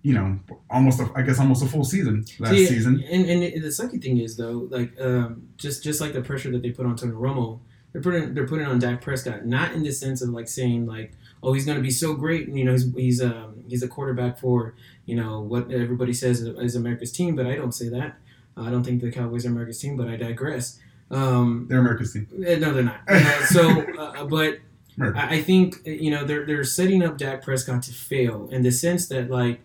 you 0.00 0.14
know, 0.14 0.38
almost 0.70 1.00
a, 1.00 1.10
I 1.14 1.20
guess 1.20 1.38
almost 1.38 1.62
a 1.62 1.66
full 1.66 1.84
season 1.84 2.24
last 2.38 2.52
See, 2.52 2.64
season. 2.64 3.04
And, 3.10 3.26
and 3.26 3.42
the 3.62 3.68
sucky 3.68 4.02
thing 4.02 4.16
is 4.16 4.38
though, 4.38 4.66
like 4.70 4.98
um, 4.98 5.46
just 5.58 5.84
just 5.84 6.00
like 6.00 6.14
the 6.14 6.22
pressure 6.22 6.50
that 6.52 6.62
they 6.62 6.70
put 6.70 6.86
on 6.86 6.96
Tony 6.96 7.12
Romo, 7.12 7.60
they're 7.92 8.02
putting 8.02 8.34
they're 8.34 8.46
putting 8.46 8.66
on 8.66 8.78
Dak 8.78 9.00
Prescott, 9.00 9.46
not 9.46 9.72
in 9.72 9.82
the 9.82 9.92
sense 9.92 10.22
of 10.22 10.30
like 10.30 10.48
saying 10.48 10.86
like, 10.86 11.12
oh, 11.42 11.52
he's 11.52 11.64
going 11.64 11.76
to 11.76 11.82
be 11.82 11.90
so 11.90 12.14
great, 12.14 12.48
and 12.48 12.58
you 12.58 12.64
know, 12.64 12.72
he's 12.72 12.92
he's 12.94 13.22
um, 13.22 13.64
he's 13.68 13.82
a 13.82 13.88
quarterback 13.88 14.38
for 14.38 14.74
you 15.06 15.16
know 15.16 15.40
what 15.40 15.70
everybody 15.70 16.12
says 16.12 16.40
is 16.42 16.76
America's 16.76 17.12
team, 17.12 17.36
but 17.36 17.46
I 17.46 17.56
don't 17.56 17.72
say 17.72 17.88
that. 17.88 18.18
I 18.56 18.70
don't 18.70 18.84
think 18.84 19.00
the 19.00 19.10
Cowboys 19.10 19.46
are 19.46 19.48
America's 19.48 19.80
team, 19.80 19.96
but 19.96 20.08
I 20.08 20.16
digress. 20.16 20.78
Um, 21.10 21.66
They're 21.68 21.78
America's 21.78 22.12
team. 22.12 22.28
uh, 22.34 22.54
no, 22.56 22.72
they're 22.72 22.82
not. 22.84 23.00
Uh, 23.08 23.44
so, 23.46 23.80
uh, 23.98 24.24
but 24.26 24.58
Right. 24.96 25.16
I, 25.16 25.36
I 25.36 25.42
think 25.42 25.76
you 25.86 26.10
know 26.10 26.24
they're 26.24 26.44
they're 26.44 26.64
setting 26.64 27.02
up 27.02 27.16
Dak 27.16 27.42
Prescott 27.42 27.82
to 27.84 27.92
fail 27.92 28.48
in 28.50 28.62
the 28.62 28.70
sense 28.70 29.06
that 29.08 29.30
like 29.30 29.60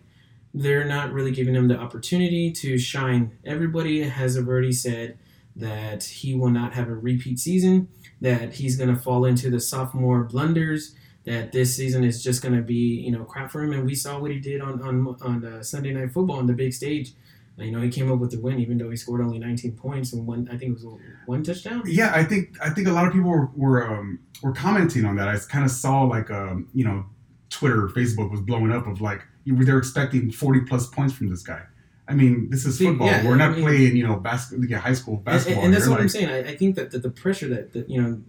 they're 0.54 0.86
not 0.86 1.12
really 1.12 1.30
giving 1.32 1.54
him 1.54 1.68
the 1.68 1.76
opportunity 1.78 2.50
to 2.52 2.78
shine. 2.78 3.36
Everybody 3.44 4.02
has 4.04 4.38
already 4.38 4.72
said 4.72 5.18
that 5.54 6.04
he 6.04 6.34
will 6.34 6.48
not 6.50 6.72
have 6.72 6.88
a 6.88 6.94
repeat 6.94 7.38
season. 7.38 7.88
That 8.20 8.54
he's 8.54 8.76
going 8.76 8.94
to 8.94 9.00
fall 9.00 9.24
into 9.24 9.50
the 9.50 9.60
sophomore 9.60 10.24
blunders. 10.24 10.94
That 11.24 11.52
this 11.52 11.76
season 11.76 12.04
is 12.04 12.22
just 12.22 12.40
going 12.40 12.54
to 12.54 12.62
be 12.62 13.00
you 13.00 13.10
know 13.10 13.24
crap 13.24 13.50
for 13.50 13.62
him. 13.62 13.72
And 13.72 13.84
we 13.84 13.94
saw 13.94 14.18
what 14.18 14.30
he 14.30 14.38
did 14.38 14.60
on 14.60 14.80
on 14.82 15.16
on 15.20 15.44
uh, 15.44 15.62
Sunday 15.62 15.92
Night 15.92 16.12
Football 16.12 16.36
on 16.36 16.46
the 16.46 16.54
big 16.54 16.72
stage. 16.72 17.12
You 17.58 17.70
know 17.70 17.80
he 17.80 17.88
came 17.88 18.12
up 18.12 18.18
with 18.18 18.32
the 18.32 18.38
win, 18.38 18.58
even 18.60 18.76
though 18.76 18.90
he 18.90 18.96
scored 18.96 19.22
only 19.22 19.38
19 19.38 19.72
points 19.72 20.12
and 20.12 20.26
one. 20.26 20.46
I 20.52 20.58
think 20.58 20.72
it 20.72 20.74
was 20.74 20.86
one 21.24 21.42
touchdown. 21.42 21.82
Yeah, 21.86 22.12
I 22.14 22.22
think 22.22 22.56
I 22.62 22.68
think 22.70 22.86
a 22.86 22.92
lot 22.92 23.06
of 23.06 23.14
people 23.14 23.30
were 23.30 23.50
were, 23.54 23.90
um, 23.90 24.18
were 24.42 24.52
commenting 24.52 25.06
on 25.06 25.16
that. 25.16 25.28
I 25.28 25.38
kind 25.48 25.64
of 25.64 25.70
saw 25.70 26.02
like 26.02 26.30
um, 26.30 26.68
you 26.74 26.84
know 26.84 27.06
Twitter, 27.48 27.88
Facebook 27.88 28.30
was 28.30 28.42
blowing 28.42 28.72
up 28.72 28.86
of 28.86 29.00
like 29.00 29.22
they're 29.46 29.78
expecting 29.78 30.30
forty 30.30 30.60
plus 30.60 30.86
points 30.86 31.14
from 31.14 31.30
this 31.30 31.42
guy. 31.42 31.62
I 32.08 32.14
mean, 32.14 32.50
this 32.50 32.64
is 32.64 32.78
See, 32.78 32.86
football. 32.86 33.08
yeah, 33.08 33.26
We're 33.26 33.34
I 33.34 33.38
not 33.38 33.52
mean- 33.56 33.62
playing 33.64 33.96
you 33.96 34.06
know 34.06 34.16
basketball, 34.16 34.66
yeah, 34.68 34.78
high 34.78 34.94
school 34.94 35.16
basketball. 35.16 35.64
And, 35.64 35.74
and 35.74 35.74
that's 35.74 35.88
what 35.88 36.00
I'm 36.00 36.08
saying. 36.08 36.28
I, 36.28 36.50
I 36.52 36.56
think 36.56 36.76
that, 36.76 36.90
that 36.92 37.02
the 37.02 37.10
pressure 37.10 37.48
that, 37.48 37.72
that 37.72 37.88
you 37.90 38.00
know 38.02 38.22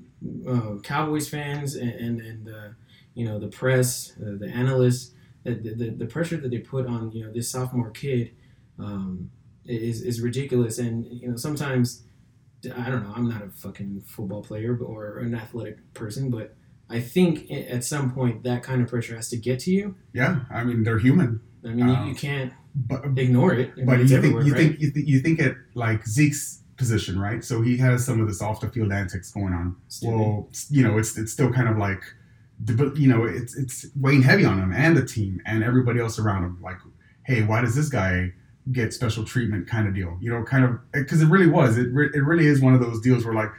uh, 0.52 0.80
Cowboys 0.82 1.30
fans 1.30 1.76
and 1.76 1.92
and, 1.92 2.22
and 2.22 2.50
uh, 2.50 2.70
you 3.14 3.26
know 3.26 3.40
the 3.40 3.48
press, 3.48 4.14
uh, 4.22 4.36
the 4.40 4.48
analysts, 4.50 5.12
that 5.44 5.64
the, 5.64 5.74
the, 5.76 5.90
the 5.92 6.06
pressure 6.08 6.38
that 6.38 6.50
they 6.50 6.58
put 6.60 6.88
on 6.88 7.12
you 7.12 7.24
know 7.26 7.32
this 7.32 7.50
sophomore 7.52 7.92
kid 7.92 8.32
um, 8.80 9.30
is 9.66 10.02
is 10.02 10.22
ridiculous. 10.22 10.80
And 10.80 11.06
you 11.06 11.28
know 11.30 11.36
sometimes 11.38 12.04
I 12.76 12.90
don't 12.90 13.04
know. 13.04 13.14
I'm 13.16 13.30
not 13.30 13.44
a 13.44 13.50
fucking 13.50 14.02
football 14.08 14.42
player 14.42 14.76
or 14.78 15.20
an 15.20 15.36
athletic 15.36 15.94
person, 15.94 16.32
but 16.32 16.56
I 16.90 17.00
think 17.00 17.52
at 17.52 17.84
some 17.84 18.12
point 18.12 18.44
that 18.44 18.64
kind 18.64 18.82
of 18.82 18.88
pressure 18.90 19.16
has 19.16 19.30
to 19.30 19.38
get 19.38 19.60
to 19.62 19.72
you. 19.72 19.96
Yeah, 20.14 20.40
I 20.50 20.64
mean 20.64 20.84
they're 20.84 20.98
human, 21.00 21.42
I 21.64 21.68
mean, 21.70 21.88
you, 21.88 21.94
Um, 21.94 22.08
you 22.10 22.16
can't 22.16 22.54
but 22.86 23.04
ignore 23.18 23.54
it. 23.54 23.72
I 23.74 23.76
mean, 23.78 23.86
but 23.86 24.00
you 24.00 24.22
think 24.22 24.46
you 24.46 24.54
right? 24.54 24.56
think 24.56 24.80
you, 24.80 24.92
th- 24.92 25.08
you 25.08 25.20
think 25.20 25.40
at 25.40 25.56
like 25.74 26.06
Zeke's 26.06 26.64
position, 26.78 27.20
right? 27.20 27.44
So 27.44 27.62
he 27.62 27.78
has 27.78 28.06
some 28.06 28.22
of 28.22 28.28
this 28.28 28.42
off 28.42 28.62
the 28.62 28.70
field 28.70 28.92
antics 28.92 29.32
going 29.32 29.54
on. 29.54 29.76
Stupid. 29.88 30.16
Well, 30.16 30.50
you 30.70 30.84
know, 30.84 30.98
it's 30.98 31.18
it's 31.18 31.32
still 31.32 31.52
kind 31.52 31.68
of 31.68 31.78
like, 31.78 32.02
you 32.96 33.08
know, 33.08 33.26
it's 33.26 33.58
it's 33.58 33.88
weighing 34.00 34.22
heavy 34.22 34.46
on 34.46 34.60
him 34.60 34.72
and 34.72 34.96
the 34.96 35.06
team 35.06 35.42
and 35.46 35.64
everybody 35.64 36.00
else 36.00 36.20
around 36.20 36.44
him. 36.44 36.60
Like, 36.62 36.78
hey, 37.26 37.44
why 37.44 37.62
does 37.62 37.76
this 37.76 37.90
guy 37.90 38.32
get 38.72 38.94
special 38.94 39.26
treatment? 39.26 39.68
Kind 39.68 39.88
of 39.88 39.96
deal, 39.96 40.18
you 40.22 40.30
know, 40.30 40.44
kind 40.44 40.64
of 40.64 40.72
eh, 40.94 41.00
because 41.00 41.22
it 41.22 41.28
really 41.28 41.48
was. 41.48 41.78
It 41.78 41.92
re- 41.92 42.12
it 42.14 42.22
really 42.22 42.46
is 42.46 42.62
one 42.62 42.74
of 42.74 42.80
those 42.80 43.02
deals 43.02 43.26
where 43.26 43.34
like, 43.34 43.50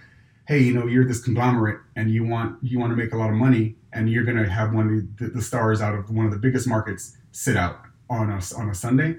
hey, 0.47 0.61
you 0.61 0.73
know, 0.73 0.87
you're 0.87 1.05
this 1.05 1.23
conglomerate 1.23 1.81
and 1.97 2.11
you 2.11 2.25
want 2.25 2.63
you 2.63 2.79
want 2.79 2.93
to 2.93 2.97
make 2.97 3.13
a 3.13 3.17
lot 3.17 3.31
of 3.31 3.37
money 3.37 3.75
and 3.93 4.09
you're 4.09 4.25
gonna 4.25 4.49
have 4.49 4.73
one 4.73 4.87
of 4.87 5.19
the, 5.19 5.35
the 5.35 5.43
stars 5.43 5.81
out 5.81 5.95
of 5.95 6.11
one 6.11 6.25
of 6.25 6.33
the 6.33 6.39
biggest 6.39 6.69
markets 6.69 7.17
sit 7.33 7.57
out 7.57 7.81
on 8.11 8.31
a 8.31 8.41
on 8.57 8.71
a 8.71 8.75
Sunday. 8.75 9.17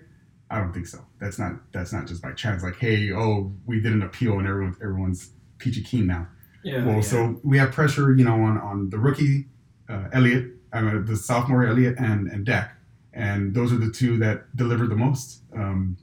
I 0.52 0.60
don't 0.60 0.74
think 0.74 0.88
so. 0.88 1.00
That's 1.20 1.38
not 1.38 1.54
that's 1.72 1.94
not 1.94 2.08
just 2.08 2.22
by 2.22 2.32
chance. 2.32 2.64
Like, 2.64 2.78
hey, 2.78 3.12
oh, 3.14 3.54
we 3.66 3.80
did 3.80 3.94
an 3.94 4.02
appeal 4.02 4.40
and 4.40 4.48
everyone 4.48 4.76
everyone's 4.82 5.32
peachy 5.58 5.84
keen 5.84 6.08
now. 6.08 6.28
yeah, 6.64 6.86
Well, 6.86 6.96
yeah. 6.96 7.02
so 7.02 7.40
we 7.44 7.58
have 7.58 7.72
pressure, 7.72 8.16
you 8.16 8.24
know, 8.24 8.42
on, 8.42 8.58
on 8.58 8.90
the 8.90 8.98
rookie 8.98 9.46
uh, 9.90 10.08
Elliott, 10.14 10.52
I 10.72 10.82
mean, 10.82 11.06
the 11.06 11.16
sophomore 11.16 11.66
Elliott 11.66 11.98
and 11.98 12.28
and 12.28 12.46
Dak, 12.46 12.76
and 13.14 13.54
those 13.54 13.74
are 13.74 13.78
the 13.78 13.92
two 13.92 14.18
that 14.20 14.56
deliver 14.56 14.88
the 14.88 14.96
most. 14.96 15.42
Um, 15.56 15.98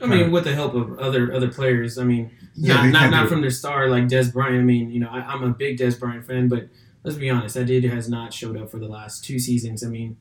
I 0.00 0.06
mean, 0.06 0.32
with 0.32 0.44
the 0.44 0.54
help 0.54 0.74
of 0.74 0.98
other 0.98 1.32
other 1.32 1.48
players. 1.48 1.96
I 1.96 2.04
mean, 2.04 2.30
yeah, 2.54 2.86
not 2.86 2.92
not, 2.92 3.10
not 3.10 3.28
from 3.28 3.40
their 3.40 3.50
star 3.50 3.88
like 3.88 4.04
Dez 4.04 4.32
Bryant. 4.32 4.58
I 4.58 4.62
mean, 4.62 4.90
you 4.90 4.98
know, 4.98 5.08
I, 5.08 5.20
I'm 5.20 5.44
a 5.44 5.50
big 5.50 5.78
Dez 5.78 5.98
Bryant 5.98 6.26
fan, 6.26 6.48
but 6.48 6.68
let's 7.04 7.16
be 7.16 7.30
honest, 7.30 7.54
that 7.54 7.66
dude 7.66 7.84
has 7.84 8.08
not 8.08 8.32
showed 8.32 8.56
up 8.56 8.70
for 8.70 8.78
the 8.78 8.88
last 8.88 9.24
two 9.24 9.38
seasons. 9.38 9.84
I 9.84 9.88
mean, 9.88 10.16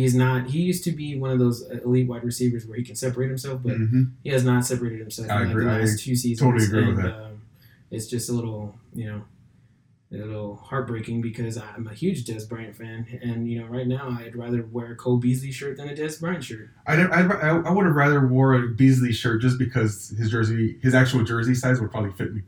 he's 0.00 0.14
not. 0.14 0.48
He 0.48 0.60
used 0.62 0.84
to 0.84 0.92
be 0.92 1.16
one 1.18 1.30
of 1.30 1.38
those 1.38 1.62
elite 1.84 2.08
wide 2.08 2.24
receivers 2.24 2.66
where 2.66 2.76
he 2.76 2.84
can 2.84 2.96
separate 2.96 3.28
himself, 3.28 3.60
but 3.62 3.74
Mhm. 3.78 4.10
he 4.22 4.30
has 4.30 4.44
not 4.44 4.64
separated 4.66 4.98
himself 5.00 5.30
I 5.30 5.34
in 5.36 5.40
like 5.42 5.50
agree. 5.50 5.64
the 5.64 5.70
last 5.70 6.00
two 6.04 6.14
seasons. 6.16 6.40
totally 6.40 6.64
agree 6.64 6.86
with 6.88 6.96
that. 7.02 7.14
Um, 7.14 7.32
it's 7.90 8.06
just 8.06 8.28
a 8.28 8.32
little, 8.32 8.76
you 8.94 9.06
know. 9.06 9.24
A 10.12 10.16
little 10.18 10.54
heartbreaking 10.56 11.22
because 11.22 11.56
I'm 11.58 11.88
a 11.88 11.94
huge 11.94 12.24
Dez 12.24 12.48
Bryant 12.48 12.76
fan, 12.76 13.04
and 13.20 13.48
you 13.50 13.58
know, 13.58 13.66
right 13.66 13.86
now 13.86 14.16
I'd 14.20 14.36
rather 14.36 14.62
wear 14.62 14.92
a 14.92 14.94
Cole 14.94 15.16
Beasley 15.16 15.50
shirt 15.50 15.76
than 15.76 15.88
a 15.88 15.92
Dez 15.92 16.20
Bryant 16.20 16.44
shirt. 16.44 16.68
I, 16.86 16.94
I, 17.02 17.22
I 17.58 17.72
would 17.72 17.84
have 17.84 17.96
rather 17.96 18.24
wore 18.24 18.54
a 18.54 18.68
Beasley 18.68 19.12
shirt 19.12 19.42
just 19.42 19.58
because 19.58 20.10
his 20.16 20.30
jersey, 20.30 20.78
his 20.82 20.94
actual 20.94 21.24
jersey 21.24 21.54
size 21.56 21.80
would 21.80 21.90
probably 21.90 22.12
fit 22.12 22.32
me. 22.32 22.42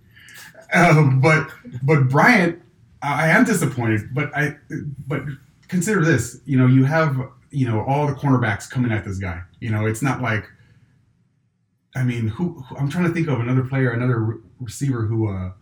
Um, 0.72 1.20
but 1.20 1.50
but 1.82 2.08
Bryant, 2.08 2.60
I 3.02 3.28
am 3.30 3.44
disappointed. 3.44 4.14
But 4.14 4.36
I 4.36 4.56
but 5.08 5.24
consider 5.66 6.04
this, 6.04 6.38
you 6.44 6.56
know, 6.56 6.66
you 6.68 6.84
have 6.84 7.18
you 7.56 7.66
know 7.66 7.82
all 7.84 8.06
the 8.06 8.12
cornerbacks 8.12 8.68
coming 8.68 8.92
at 8.92 9.02
this 9.02 9.16
guy. 9.18 9.40
You 9.60 9.70
know, 9.70 9.86
it's 9.86 10.02
not 10.02 10.20
like. 10.20 10.44
I 11.94 12.04
mean, 12.04 12.28
who, 12.28 12.60
who 12.60 12.76
I'm 12.76 12.90
trying 12.90 13.04
to 13.04 13.14
think 13.14 13.26
of 13.28 13.40
another 13.40 13.64
player, 13.64 13.92
another 13.92 14.18
re- 14.18 14.40
receiver 14.60 15.06
who 15.06 15.30
uh 15.30 15.52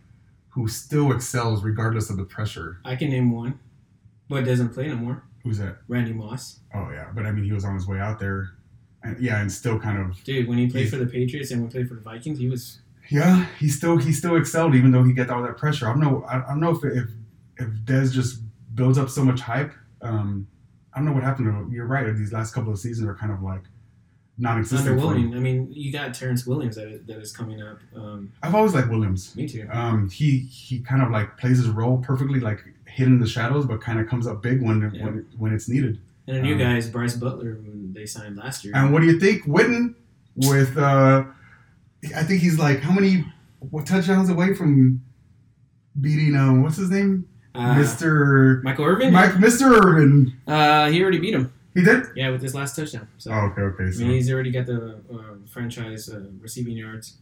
who 0.49 0.67
still 0.67 1.13
excels 1.13 1.63
regardless 1.63 2.09
of 2.09 2.17
the 2.17 2.25
pressure. 2.25 2.79
I 2.83 2.97
can 2.97 3.09
name 3.09 3.31
one, 3.31 3.59
but 4.27 4.43
doesn't 4.43 4.73
play 4.73 4.85
anymore. 4.85 5.23
Who's 5.43 5.59
that? 5.59 5.77
Randy 5.87 6.11
Moss. 6.11 6.59
Oh 6.73 6.89
yeah, 6.91 7.07
but 7.15 7.25
I 7.25 7.31
mean, 7.31 7.45
he 7.45 7.53
was 7.53 7.63
on 7.63 7.75
his 7.75 7.87
way 7.87 7.99
out 7.99 8.19
there, 8.19 8.55
and, 9.03 9.17
yeah, 9.17 9.39
and 9.39 9.49
still 9.49 9.79
kind 9.79 9.97
of 9.97 10.21
Dude, 10.25 10.49
when 10.49 10.57
he 10.57 10.67
played 10.67 10.89
for 10.89 10.97
the 10.97 11.05
Patriots 11.05 11.51
and 11.51 11.61
when 11.61 11.69
he 11.69 11.77
played 11.77 11.87
for 11.87 11.95
the 11.95 12.01
Vikings, 12.01 12.39
he 12.39 12.49
was 12.49 12.79
Yeah, 13.09 13.45
he 13.57 13.69
still 13.69 13.95
he 13.97 14.11
still 14.11 14.35
excelled 14.35 14.75
even 14.75 14.91
though 14.91 15.03
he 15.03 15.13
got 15.13 15.29
all 15.29 15.43
that 15.43 15.57
pressure. 15.57 15.87
I 15.87 15.91
don't 15.91 16.01
know. 16.01 16.25
I, 16.27 16.43
I 16.43 16.49
don't 16.49 16.59
know 16.59 16.71
if 16.71 16.83
if 16.83 17.09
if 17.57 17.69
Dez 17.85 18.11
just 18.11 18.41
builds 18.75 18.97
up 18.97 19.09
so 19.09 19.23
much 19.23 19.39
hype. 19.39 19.71
Um, 20.01 20.47
I 20.95 20.99
don't 20.99 21.05
know 21.05 21.11
what 21.11 21.23
happened 21.23 21.47
to. 21.69 21.75
You're 21.75 21.85
right. 21.87 22.15
These 22.15 22.31
last 22.33 22.53
couple 22.53 22.71
of 22.71 22.79
seasons 22.79 23.07
are 23.07 23.15
kind 23.15 23.31
of 23.31 23.41
like 23.43 23.63
non-existent 24.37 24.97
underwhelming. 24.99 25.35
I 25.35 25.39
mean, 25.39 25.71
you 25.71 25.91
got 25.91 26.13
Terrence 26.13 26.45
Williams 26.47 26.75
that 26.77 26.87
is, 26.87 27.05
that 27.05 27.17
is 27.19 27.35
coming 27.35 27.61
up. 27.61 27.79
Um, 27.95 28.31
I've 28.41 28.55
always 28.55 28.73
liked 28.73 28.89
Williams. 28.89 29.35
me 29.35 29.47
too. 29.47 29.67
Um, 29.71 30.09
he 30.09 30.39
he 30.39 30.79
kind 30.79 31.01
of 31.01 31.11
like 31.11 31.37
plays 31.37 31.57
his 31.57 31.69
role 31.69 31.97
perfectly, 31.97 32.39
like 32.39 32.63
hidden 32.87 33.13
in 33.15 33.19
the 33.19 33.27
shadows, 33.27 33.65
but 33.65 33.81
kind 33.81 33.99
of 33.99 34.07
comes 34.07 34.25
up 34.25 34.41
big 34.41 34.61
when 34.61 34.81
Yeah. 34.93 35.03
when 35.05 35.25
when 35.37 35.53
it's 35.53 35.67
needed. 35.69 35.99
And 36.27 36.37
a 36.37 36.41
new 36.41 36.53
um, 36.53 36.59
guy 36.59 36.77
is 36.77 36.89
Brice 36.89 37.15
Butler, 37.15 37.51
who 37.55 37.91
they 37.93 38.05
signed 38.05 38.37
last 38.37 38.63
year. 38.65 38.73
And 38.75 38.91
what 38.91 39.01
do 39.01 39.05
you 39.07 39.19
think, 39.19 39.43
Witten? 39.45 39.95
With 40.37 40.77
uh, 40.77 41.23
I 42.15 42.23
think 42.23 42.41
he's 42.41 42.57
like 42.59 42.79
how 42.81 42.91
many 42.93 43.25
what 43.69 43.85
touchdowns 43.85 44.29
away 44.29 44.53
from 44.53 45.01
beating 46.01 46.35
um 46.35 46.61
what's 46.61 46.75
his 46.77 46.89
name, 46.89 47.27
Uh, 47.55 47.75
Mister. 47.75 48.61
Michael 48.63 48.85
Irvin. 48.85 49.13
Mike, 49.13 49.31
Mr. 49.33 49.71
Irvin. 49.83 50.33
Uh, 50.47 50.89
he 50.89 51.01
already 51.01 51.19
beat 51.19 51.33
him. 51.33 51.51
He 51.73 51.81
did? 51.83 52.05
Yeah, 52.15 52.29
with 52.29 52.41
his 52.41 52.55
last 52.55 52.75
touchdown. 52.75 53.07
So 53.17 53.31
Oh, 53.31 53.47
okay, 53.51 53.61
okay. 53.61 53.85
I 53.85 53.91
So, 53.91 54.01
mean, 54.03 54.11
he's 54.11 54.31
already 54.31 54.51
got 54.51 54.65
the 54.65 54.95
uh, 55.11 55.35
franchise 55.51 56.09
uh, 56.09 56.21
receiving 56.39 56.77
yards. 56.77 57.17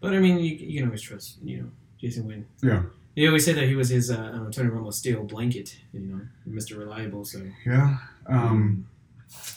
But 0.00 0.14
I 0.14 0.18
mean, 0.20 0.38
you, 0.38 0.54
you 0.54 0.78
can 0.78 0.88
always 0.88 1.02
trust 1.02 1.38
you 1.42 1.58
know 1.58 1.70
Jason 2.00 2.24
Witten. 2.28 2.44
yeah, 2.62 2.82
They 3.16 3.26
always 3.26 3.44
said 3.44 3.56
that 3.56 3.66
he 3.68 3.74
was 3.76 3.88
his 3.90 4.10
uh, 4.10 4.16
uh, 4.46 4.50
Tony 4.50 4.70
Romo's 4.70 4.96
steel 4.98 5.22
blanket. 5.24 5.76
You 5.92 6.00
know, 6.00 6.20
Mr. 6.48 6.78
Reliable. 6.78 7.24
So 7.24 7.40
yeah. 7.66 7.98
Um, 8.26 8.86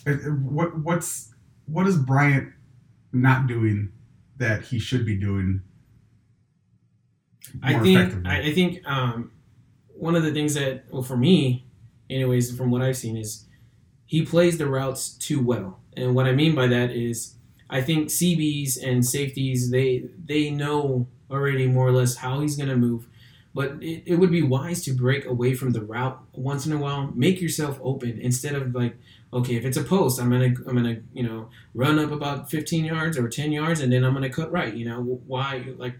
what 0.05 0.77
what's 0.79 1.33
what 1.65 1.87
is 1.87 1.97
Bryant 1.97 2.51
not 3.13 3.47
doing 3.47 3.91
that 4.37 4.61
he 4.63 4.79
should 4.79 5.05
be 5.05 5.15
doing? 5.17 5.61
I 7.63 7.79
think? 7.79 8.27
I, 8.27 8.41
I 8.41 8.53
think 8.53 8.81
um, 8.85 9.31
one 9.97 10.15
of 10.15 10.23
the 10.23 10.31
things 10.31 10.53
that, 10.53 10.85
well, 10.89 11.03
for 11.03 11.17
me, 11.17 11.65
anyways, 12.09 12.55
from 12.55 12.71
what 12.71 12.81
I've 12.81 12.97
seen, 12.97 13.17
is 13.17 13.45
he 14.05 14.25
plays 14.25 14.57
the 14.57 14.67
routes 14.67 15.09
too 15.09 15.43
well. 15.43 15.79
And 15.95 16.15
what 16.15 16.27
I 16.27 16.31
mean 16.31 16.55
by 16.55 16.67
that 16.67 16.91
is, 16.91 17.35
I 17.69 17.81
think 17.81 18.07
CBs 18.07 18.81
and 18.81 19.05
safeties 19.05 19.71
they 19.71 20.05
they 20.23 20.49
know 20.49 21.07
already 21.29 21.67
more 21.67 21.87
or 21.87 21.91
less 21.91 22.15
how 22.15 22.39
he's 22.39 22.55
going 22.55 22.69
to 22.69 22.77
move. 22.77 23.07
But 23.53 23.81
it, 23.81 24.03
it 24.05 24.15
would 24.15 24.31
be 24.31 24.43
wise 24.43 24.83
to 24.83 24.93
break 24.93 25.25
away 25.25 25.53
from 25.55 25.71
the 25.71 25.81
route 25.81 26.21
once 26.33 26.65
in 26.65 26.71
a 26.71 26.77
while. 26.77 27.11
Make 27.15 27.41
yourself 27.41 27.79
open 27.81 28.19
instead 28.21 28.53
of 28.55 28.73
like, 28.73 28.97
okay, 29.33 29.55
if 29.55 29.65
it's 29.65 29.77
a 29.77 29.83
post, 29.83 30.21
I'm 30.21 30.29
gonna 30.29 30.53
I'm 30.67 30.75
gonna 30.75 31.01
you 31.13 31.23
know 31.23 31.49
run 31.73 31.99
up 31.99 32.11
about 32.11 32.49
15 32.49 32.85
yards 32.85 33.17
or 33.17 33.27
10 33.27 33.51
yards, 33.51 33.81
and 33.81 33.91
then 33.91 34.05
I'm 34.05 34.13
gonna 34.13 34.29
cut 34.29 34.51
right. 34.51 34.73
You 34.73 34.85
know 34.85 35.01
why? 35.01 35.65
Like, 35.77 35.95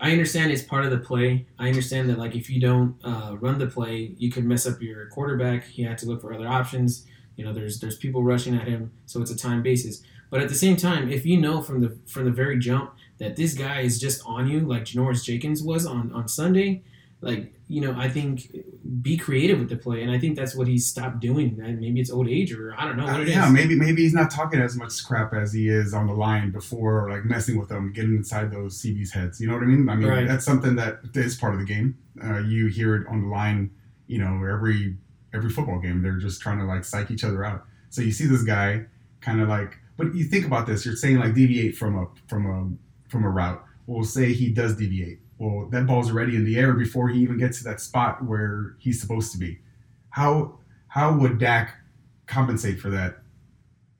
I 0.00 0.12
understand 0.12 0.50
it's 0.50 0.62
part 0.62 0.84
of 0.84 0.90
the 0.90 0.98
play. 0.98 1.46
I 1.58 1.68
understand 1.68 2.08
that 2.08 2.18
like 2.18 2.34
if 2.34 2.48
you 2.48 2.60
don't 2.60 2.96
uh, 3.04 3.36
run 3.38 3.58
the 3.58 3.66
play, 3.66 4.14
you 4.16 4.30
could 4.30 4.44
mess 4.44 4.66
up 4.66 4.80
your 4.80 5.06
quarterback. 5.08 5.64
He 5.64 5.82
had 5.82 5.98
to 5.98 6.06
look 6.06 6.22
for 6.22 6.32
other 6.32 6.48
options. 6.48 7.06
You 7.36 7.44
know, 7.44 7.52
there's 7.52 7.80
there's 7.80 7.96
people 7.96 8.22
rushing 8.22 8.54
at 8.54 8.66
him, 8.66 8.92
so 9.06 9.20
it's 9.20 9.30
a 9.30 9.36
time 9.36 9.62
basis. 9.62 10.02
But 10.30 10.40
at 10.40 10.48
the 10.48 10.54
same 10.54 10.76
time, 10.76 11.10
if 11.10 11.26
you 11.26 11.38
know 11.38 11.60
from 11.60 11.80
the 11.80 11.98
from 12.06 12.24
the 12.24 12.30
very 12.30 12.58
jump 12.58 12.94
that 13.18 13.36
this 13.36 13.54
guy 13.54 13.80
is 13.80 14.00
just 14.00 14.22
on 14.24 14.48
you, 14.48 14.60
like 14.60 14.84
Janoris 14.84 15.24
Jenkins 15.24 15.62
was 15.62 15.84
on 15.84 16.12
on 16.12 16.28
Sunday, 16.28 16.82
like 17.20 17.52
you 17.72 17.80
know, 17.80 17.94
I 17.96 18.08
think 18.08 18.52
be 19.00 19.16
creative 19.16 19.60
with 19.60 19.68
the 19.68 19.76
play, 19.76 20.02
and 20.02 20.10
I 20.10 20.18
think 20.18 20.36
that's 20.36 20.56
what 20.56 20.66
he's 20.66 20.84
stopped 20.86 21.20
doing. 21.20 21.60
And 21.64 21.78
maybe 21.80 22.00
it's 22.00 22.10
old 22.10 22.26
age, 22.28 22.52
or 22.52 22.74
I 22.76 22.84
don't 22.84 22.96
know 22.96 23.04
what 23.04 23.14
Uh, 23.20 23.22
it 23.22 23.28
is. 23.28 23.34
yeah, 23.34 23.48
maybe 23.48 23.76
maybe 23.76 24.02
he's 24.02 24.12
not 24.12 24.28
talking 24.30 24.60
as 24.60 24.76
much 24.76 25.04
crap 25.06 25.32
as 25.32 25.52
he 25.52 25.68
is 25.68 25.94
on 25.94 26.08
the 26.08 26.12
line 26.12 26.50
before, 26.50 27.08
like 27.08 27.24
messing 27.24 27.56
with 27.60 27.68
them, 27.68 27.92
getting 27.92 28.16
inside 28.16 28.50
those 28.50 28.76
CB's 28.82 29.12
heads. 29.12 29.40
You 29.40 29.46
know 29.46 29.54
what 29.54 29.62
I 29.62 29.66
mean? 29.66 29.88
I 29.88 29.94
mean 29.94 30.08
Right. 30.08 30.26
that's 30.26 30.44
something 30.44 30.74
that 30.76 30.98
is 31.14 31.36
part 31.36 31.54
of 31.54 31.60
the 31.60 31.66
game. 31.66 31.96
Uh, 32.22 32.38
you 32.40 32.66
hear 32.66 32.96
it 32.96 33.06
on 33.06 33.22
the 33.22 33.28
line, 33.28 33.70
you 34.08 34.18
know, 34.18 34.44
every 34.44 34.96
every 35.32 35.50
football 35.50 35.78
game. 35.78 36.02
They're 36.02 36.18
just 36.18 36.40
trying 36.42 36.58
to 36.58 36.64
like 36.64 36.82
psych 36.84 37.08
each 37.12 37.22
other 37.22 37.44
out. 37.44 37.64
So 37.90 38.02
you 38.02 38.10
see 38.10 38.26
this 38.26 38.42
guy 38.42 38.86
kind 39.20 39.40
of 39.40 39.48
like, 39.48 39.78
but 39.96 40.12
you 40.16 40.24
think 40.24 40.44
about 40.44 40.66
this. 40.66 40.84
You're 40.84 40.96
saying 40.96 41.18
like 41.18 41.34
deviate 41.34 41.76
from 41.76 41.96
a 41.96 42.06
from 42.26 42.46
a 42.46 43.08
from 43.08 43.22
a 43.24 43.30
route. 43.30 43.64
Well, 43.86 44.02
say 44.02 44.32
he 44.32 44.50
does 44.50 44.76
deviate. 44.76 45.20
Well, 45.40 45.70
that 45.70 45.86
ball's 45.86 46.10
already 46.10 46.36
in 46.36 46.44
the 46.44 46.58
air 46.58 46.74
before 46.74 47.08
he 47.08 47.18
even 47.22 47.38
gets 47.38 47.58
to 47.58 47.64
that 47.64 47.80
spot 47.80 48.22
where 48.22 48.76
he's 48.78 49.00
supposed 49.00 49.32
to 49.32 49.38
be. 49.38 49.58
How 50.10 50.58
how 50.88 51.16
would 51.16 51.38
Dak 51.38 51.76
compensate 52.26 52.78
for 52.78 52.90
that 52.90 53.22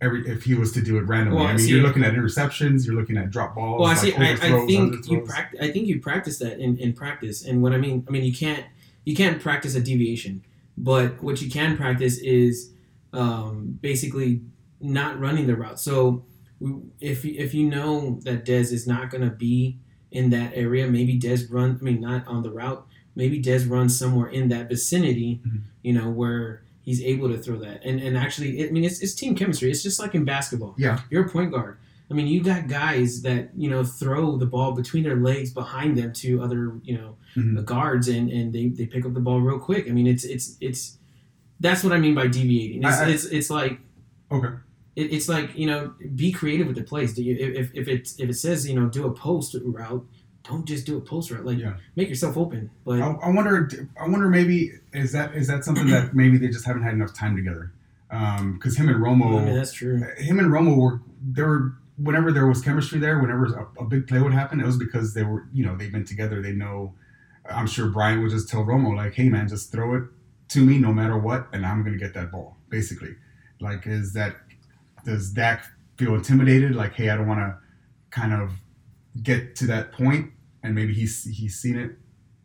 every 0.02 0.28
if 0.28 0.44
he 0.44 0.52
was 0.52 0.72
to 0.72 0.82
do 0.82 0.98
it 0.98 1.02
randomly? 1.02 1.38
Well, 1.38 1.46
I 1.46 1.52
mean, 1.52 1.60
see- 1.60 1.70
you're 1.70 1.82
looking 1.82 2.04
at 2.04 2.12
interceptions, 2.12 2.84
you're 2.84 2.94
looking 2.94 3.16
at 3.16 3.30
drop 3.30 3.54
balls. 3.54 3.80
Well, 3.80 3.88
I 3.88 3.94
like 3.94 4.02
see. 4.02 4.14
I, 4.14 4.32
I 4.32 4.66
think 4.66 5.08
you 5.08 5.22
practice. 5.22 5.60
I 5.62 5.70
think 5.70 5.86
you 5.86 5.98
practice 5.98 6.38
that 6.40 6.58
in, 6.58 6.76
in 6.76 6.92
practice. 6.92 7.42
And 7.46 7.62
what 7.62 7.72
I 7.72 7.78
mean, 7.78 8.04
I 8.06 8.10
mean, 8.10 8.22
you 8.22 8.34
can't 8.34 8.66
you 9.06 9.16
can't 9.16 9.40
practice 9.40 9.74
a 9.74 9.80
deviation, 9.80 10.44
but 10.76 11.22
what 11.22 11.40
you 11.40 11.50
can 11.50 11.74
practice 11.74 12.18
is 12.18 12.72
um, 13.14 13.78
basically 13.80 14.42
not 14.78 15.18
running 15.18 15.46
the 15.46 15.56
route. 15.56 15.80
So 15.80 16.26
if 17.00 17.24
if 17.24 17.54
you 17.54 17.66
know 17.66 18.20
that 18.24 18.44
Dez 18.44 18.72
is 18.72 18.86
not 18.86 19.08
going 19.08 19.22
to 19.22 19.34
be 19.34 19.78
in 20.12 20.30
that 20.30 20.52
area, 20.54 20.86
maybe 20.88 21.18
Dez 21.18 21.46
run. 21.50 21.78
I 21.80 21.84
mean, 21.84 22.00
not 22.00 22.26
on 22.26 22.42
the 22.42 22.50
route. 22.50 22.86
Maybe 23.14 23.40
Dez 23.42 23.68
runs 23.68 23.96
somewhere 23.98 24.28
in 24.28 24.48
that 24.48 24.68
vicinity. 24.68 25.40
Mhm. 25.46 25.62
You 25.82 25.92
know 25.94 26.10
where 26.10 26.62
he's 26.82 27.02
able 27.02 27.28
to 27.28 27.38
throw 27.38 27.58
that. 27.58 27.82
And 27.84 28.00
and 28.00 28.16
actually, 28.16 28.66
I 28.66 28.70
mean, 28.70 28.84
it's, 28.84 29.00
it's 29.00 29.14
team 29.14 29.34
chemistry. 29.34 29.70
It's 29.70 29.82
just 29.82 29.98
like 30.00 30.14
in 30.14 30.24
basketball. 30.24 30.74
Yeah. 30.78 31.00
You're 31.10 31.26
a 31.26 31.28
point 31.28 31.52
guard. 31.52 31.76
I 32.10 32.14
mean, 32.14 32.26
you 32.26 32.42
got 32.42 32.66
guys 32.66 33.22
that 33.22 33.50
you 33.56 33.70
know 33.70 33.84
throw 33.84 34.36
the 34.36 34.46
ball 34.46 34.72
between 34.72 35.04
their 35.04 35.16
legs 35.16 35.50
behind 35.52 35.96
them 35.96 36.12
to 36.14 36.42
other 36.42 36.72
you 36.82 36.96
know 36.98 37.16
Mhm. 37.36 37.64
guards, 37.64 38.08
and, 38.08 38.28
and 38.30 38.52
they, 38.52 38.66
they 38.68 38.84
pick 38.86 39.06
up 39.06 39.14
the 39.14 39.20
ball 39.20 39.40
real 39.40 39.58
quick. 39.60 39.88
I 39.88 39.92
mean, 39.92 40.08
it's 40.08 40.24
it's 40.24 40.56
it's 40.60 40.98
that's 41.60 41.84
what 41.84 41.92
I 41.92 41.98
mean 41.98 42.14
by 42.16 42.26
deviating. 42.26 42.82
It's 42.82 42.98
I- 42.98 43.04
I- 43.06 43.10
it's, 43.10 43.24
it's 43.26 43.50
like 43.50 43.78
Okay. 44.32 44.48
It, 45.00 45.12
it's 45.12 45.28
like 45.28 45.56
you 45.56 45.66
know 45.66 45.94
be 46.14 46.32
creative 46.32 46.66
with 46.66 46.76
the 46.76 46.82
plays. 46.84 47.14
Do 47.14 47.22
you 47.22 47.36
if 47.38 47.70
if 47.74 47.88
it 47.88 48.10
if 48.18 48.28
it 48.30 48.34
says 48.34 48.68
you 48.68 48.78
know 48.78 48.88
do 48.88 49.06
a 49.06 49.12
post 49.12 49.56
route, 49.64 50.06
don't 50.44 50.66
just 50.66 50.86
do 50.86 50.96
a 50.96 51.00
post 51.00 51.30
route. 51.30 51.44
Like 51.44 51.58
Yeah. 51.58 51.74
make 51.96 52.08
yourself 52.08 52.36
open. 52.36 52.70
But 52.84 53.00
I, 53.00 53.10
I 53.12 53.30
wonder. 53.30 53.68
I 54.00 54.08
wonder 54.08 54.28
maybe 54.28 54.72
is 54.92 55.12
that 55.12 55.34
is 55.34 55.46
that 55.48 55.64
something 55.64 55.86
that 55.88 56.14
maybe 56.14 56.38
they 56.38 56.48
just 56.48 56.64
haven't 56.66 56.82
had 56.82 56.94
enough 56.94 57.14
time 57.14 57.36
together? 57.36 57.72
Um, 58.10 58.54
because 58.54 58.76
him 58.76 58.88
and 58.88 58.98
Romo, 59.02 59.44
mean 59.44 59.54
that's 59.54 59.72
true. 59.72 60.02
him 60.18 60.38
and 60.40 60.50
Romo 60.50 60.76
were 60.76 61.00
there 61.22 61.46
were 61.46 61.74
whenever 61.96 62.32
there 62.32 62.46
was 62.46 62.60
chemistry 62.62 62.98
there, 62.98 63.20
whenever 63.20 63.44
a, 63.46 63.82
a 63.82 63.84
big 63.84 64.08
play 64.08 64.20
would 64.20 64.32
happen, 64.32 64.58
it 64.60 64.66
was 64.66 64.76
because 64.76 65.14
they 65.14 65.22
were 65.22 65.46
you 65.52 65.64
know 65.64 65.76
they've 65.76 65.92
been 65.92 66.04
together. 66.04 66.42
They 66.42 66.52
know. 66.52 66.94
I'm 67.48 67.66
sure 67.66 67.88
Brian 67.88 68.20
would 68.22 68.30
just 68.30 68.48
tell 68.48 68.64
Romo 68.64 68.94
like, 68.96 69.14
"Hey 69.14 69.28
man, 69.28 69.48
just 69.48 69.70
throw 69.72 69.94
it 69.94 70.04
to 70.48 70.64
me 70.64 70.78
no 70.78 70.92
matter 70.92 71.16
what, 71.18 71.48
and 71.52 71.64
I'm 71.64 71.84
gonna 71.84 71.96
get 71.98 72.14
that 72.14 72.30
ball." 72.32 72.56
Basically, 72.68 73.14
like 73.60 73.86
is 73.86 74.12
that 74.14 74.36
does 75.04 75.30
Dak 75.30 75.64
feel 75.96 76.14
intimidated? 76.14 76.74
Like, 76.74 76.94
hey, 76.94 77.10
I 77.10 77.16
don't 77.16 77.28
want 77.28 77.40
to 77.40 77.56
kind 78.10 78.32
of 78.32 78.52
get 79.22 79.56
to 79.56 79.66
that 79.66 79.92
point, 79.92 80.30
and 80.62 80.74
maybe 80.74 80.92
he's 80.94 81.24
he's 81.24 81.58
seen 81.58 81.76
it, 81.78 81.92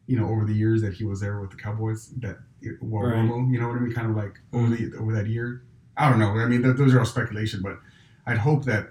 you 0.07 0.17
know, 0.19 0.29
over 0.29 0.45
the 0.45 0.53
years 0.53 0.81
that 0.81 0.93
he 0.93 1.03
was 1.03 1.19
there 1.21 1.39
with 1.39 1.51
the 1.51 1.57
Cowboys. 1.57 2.09
That 2.17 2.37
well, 2.81 3.03
Right. 3.03 3.15
Romo, 3.15 3.51
you 3.51 3.59
know 3.59 3.67
what 3.67 3.77
I 3.77 3.79
mean? 3.79 3.93
Kind 3.93 4.09
of 4.09 4.15
like 4.15 4.39
over 4.53 4.75
the 4.75 4.95
over 4.97 5.13
that 5.13 5.27
year. 5.27 5.63
I 5.97 6.09
don't 6.09 6.19
know. 6.19 6.31
I 6.31 6.45
mean, 6.45 6.61
th- 6.63 6.75
those 6.75 6.93
are 6.93 6.99
all 6.99 7.05
speculation, 7.05 7.61
but 7.61 7.79
I'd 8.25 8.37
hope 8.39 8.65
that 8.65 8.89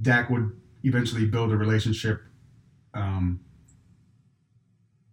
Dak 0.00 0.30
would 0.30 0.50
eventually 0.82 1.24
build 1.26 1.52
a 1.52 1.56
relationship 1.56 2.22
um, 2.94 3.40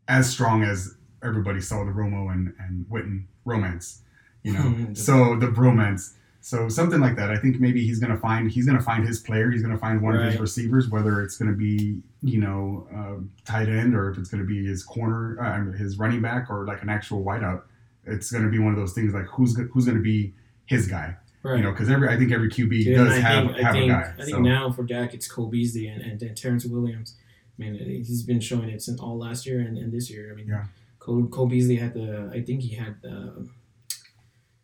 as 0.08 0.30
strong 0.30 0.64
as 0.64 0.96
everybody 1.24 1.62
saw 1.62 1.84
the 1.84 1.92
Romo 1.92 2.32
and, 2.32 2.54
and 2.60 2.86
Witten 2.88 3.26
romance, 3.46 4.02
you 4.44 4.54
know. 4.54 4.88
So 4.94 5.36
the 5.36 5.48
bromance. 5.48 6.14
So 6.48 6.70
something 6.70 7.02
like 7.02 7.18
that. 7.18 7.30
I 7.30 7.36
think 7.38 7.60
maybe 7.60 7.86
he's 7.86 8.00
gonna 8.00 8.16
find 8.16 8.50
he's 8.50 8.66
gonna 8.66 8.82
find 8.82 9.06
his 9.06 9.20
player. 9.20 9.52
He's 9.52 9.62
gonna 9.62 9.78
find 9.78 10.02
one 10.02 10.16
of 10.16 10.24
his 10.32 10.40
receivers, 10.40 10.88
whether 10.88 11.22
it's 11.22 11.38
gonna 11.38 11.52
be 11.52 12.02
you 12.24 12.40
know 12.40 12.88
uh, 12.96 13.22
tight 13.44 13.68
end 13.68 13.94
or 13.94 14.10
if 14.12 14.18
it's 14.18 14.30
gonna 14.30 14.46
be 14.46 14.66
his 14.66 14.82
corner, 14.82 15.38
uh, 15.42 15.78
his 15.78 16.00
running 16.00 16.22
back 16.22 16.50
or 16.50 16.66
like 16.66 16.82
an 16.82 16.88
actual 16.88 17.22
wideout. 17.22 17.64
It's 18.06 18.32
gonna 18.32 18.48
be 18.48 18.60
one 18.60 18.72
of 18.72 18.80
those 18.80 18.94
things 18.94 19.14
like 19.14 19.26
who's 19.26 19.58
who's 19.74 19.86
gonna 19.88 20.00
be 20.00 20.34
his 20.68 20.88
guy, 20.88 21.18
Right. 21.44 21.58
you 21.58 21.64
know? 21.64 21.72
Because 21.72 21.90
every 21.90 22.08
I 22.08 22.18
think 22.18 22.32
every 22.32 22.50
QB 22.50 22.84
Dude, 22.86 22.96
does 22.96 23.12
I 23.12 23.20
have 23.20 23.48
think, 23.48 23.58
have 23.60 23.74
think, 23.74 23.92
a 23.92 23.94
guy. 23.94 24.14
I 24.18 24.24
think 24.24 24.30
so. 24.30 24.40
now 24.42 24.72
for 24.72 24.84
Dak, 24.84 25.14
it's 25.14 25.28
Cole 25.28 25.48
Beasley 25.48 25.88
and, 25.88 26.02
and, 26.02 26.22
and 26.22 26.38
Terrence 26.38 26.66
Williams. 26.66 27.16
I 27.60 27.64
mean, 27.64 27.74
he's 28.06 28.24
been 28.24 28.40
showing 28.40 28.70
it 28.70 28.82
since 28.82 29.02
all 29.02 29.18
last 29.18 29.46
year 29.46 29.60
and, 29.60 29.78
and 29.78 29.92
this 29.92 30.10
year. 30.10 30.32
I 30.32 30.36
mean, 30.36 30.48
Yeah. 30.48 30.64
Cole, 31.00 31.28
Cole 31.28 31.48
Beasley 31.48 31.76
had 31.76 31.94
the, 31.94 32.32
I 32.34 32.42
think 32.42 32.62
he 32.62 32.76
had 32.76 33.02
the, 33.02 33.50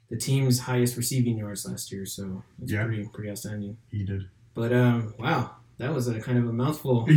the 0.09 0.17
team's 0.17 0.59
highest 0.59 0.95
receiving 0.97 1.37
yards 1.37 1.65
last 1.67 1.91
year. 1.91 2.05
So 2.05 2.43
it's 2.61 2.71
Yeah. 2.71 2.83
pretty 2.85 3.07
pretty 3.13 3.29
outstanding. 3.29 3.77
he 3.91 4.03
did. 4.03 4.27
But 4.53 4.71
um, 4.73 5.13
wow, 5.17 5.55
that 5.77 5.93
was 5.93 6.07
a 6.07 6.19
kind 6.19 6.37
of 6.37 6.47
a 6.47 6.53
mouthful. 6.53 7.05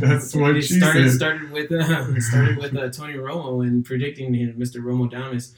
That's 0.00 0.34
what 0.34 0.62
she 0.62 0.78
started 0.78 1.08
said. 1.08 1.16
started 1.16 1.50
with 1.50 1.72
uh, 1.72 2.20
started 2.20 2.58
with 2.58 2.76
uh, 2.76 2.90
Tony 2.90 3.14
Romo 3.14 3.66
and 3.66 3.84
predicting 3.84 4.34
him, 4.34 4.54
Mr. 4.58 4.76
Romo 4.82 5.10
Damas. 5.10 5.54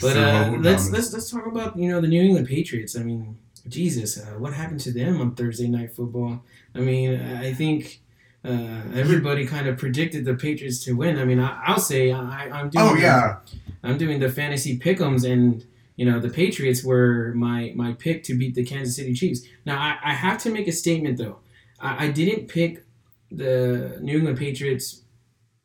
But 0.00 0.16
uh, 0.16 0.56
let's 0.60 0.90
let's 0.90 1.12
let's 1.12 1.30
talk 1.30 1.46
about 1.46 1.76
you 1.76 1.88
know 1.90 2.00
the 2.00 2.08
New 2.08 2.22
England 2.22 2.48
Patriots. 2.48 2.96
I 2.96 3.02
mean, 3.02 3.36
Jesus, 3.68 4.18
uh, 4.18 4.36
what 4.38 4.54
happened 4.54 4.80
to 4.80 4.92
them 4.92 5.20
on 5.20 5.34
Thursday 5.34 5.68
Night 5.68 5.94
Football? 5.94 6.42
I 6.74 6.78
mean, 6.78 7.20
I 7.20 7.52
think 7.52 8.00
uh, 8.42 8.80
everybody 8.94 9.46
kind 9.46 9.66
of 9.66 9.76
predicted 9.76 10.24
the 10.24 10.34
Patriots 10.34 10.82
to 10.84 10.92
win. 10.94 11.18
I 11.18 11.24
mean, 11.26 11.38
I, 11.40 11.62
I'll 11.66 11.78
say 11.80 12.12
I, 12.12 12.48
I'm 12.48 12.70
doing 12.70 12.86
Oh 12.86 12.94
yeah, 12.94 13.40
I'm 13.82 13.98
doing 13.98 14.20
the 14.20 14.30
fantasy 14.30 14.78
pickums, 14.78 15.30
and 15.30 15.66
you 16.00 16.06
know 16.10 16.18
the 16.18 16.30
Patriots 16.30 16.82
were 16.82 17.34
my 17.34 17.74
my 17.76 17.92
pick 17.92 18.24
to 18.24 18.32
beat 18.34 18.54
the 18.54 18.64
Kansas 18.64 18.96
City 18.96 19.12
Chiefs. 19.12 19.42
Now 19.66 19.76
I, 19.78 19.98
I 20.02 20.14
have 20.14 20.38
to 20.44 20.50
make 20.50 20.66
a 20.66 20.72
statement 20.72 21.18
though. 21.18 21.40
I, 21.78 22.06
I 22.06 22.10
didn't 22.10 22.48
pick 22.48 22.86
the 23.30 23.98
New 24.00 24.16
England 24.16 24.38
Patriots 24.38 25.02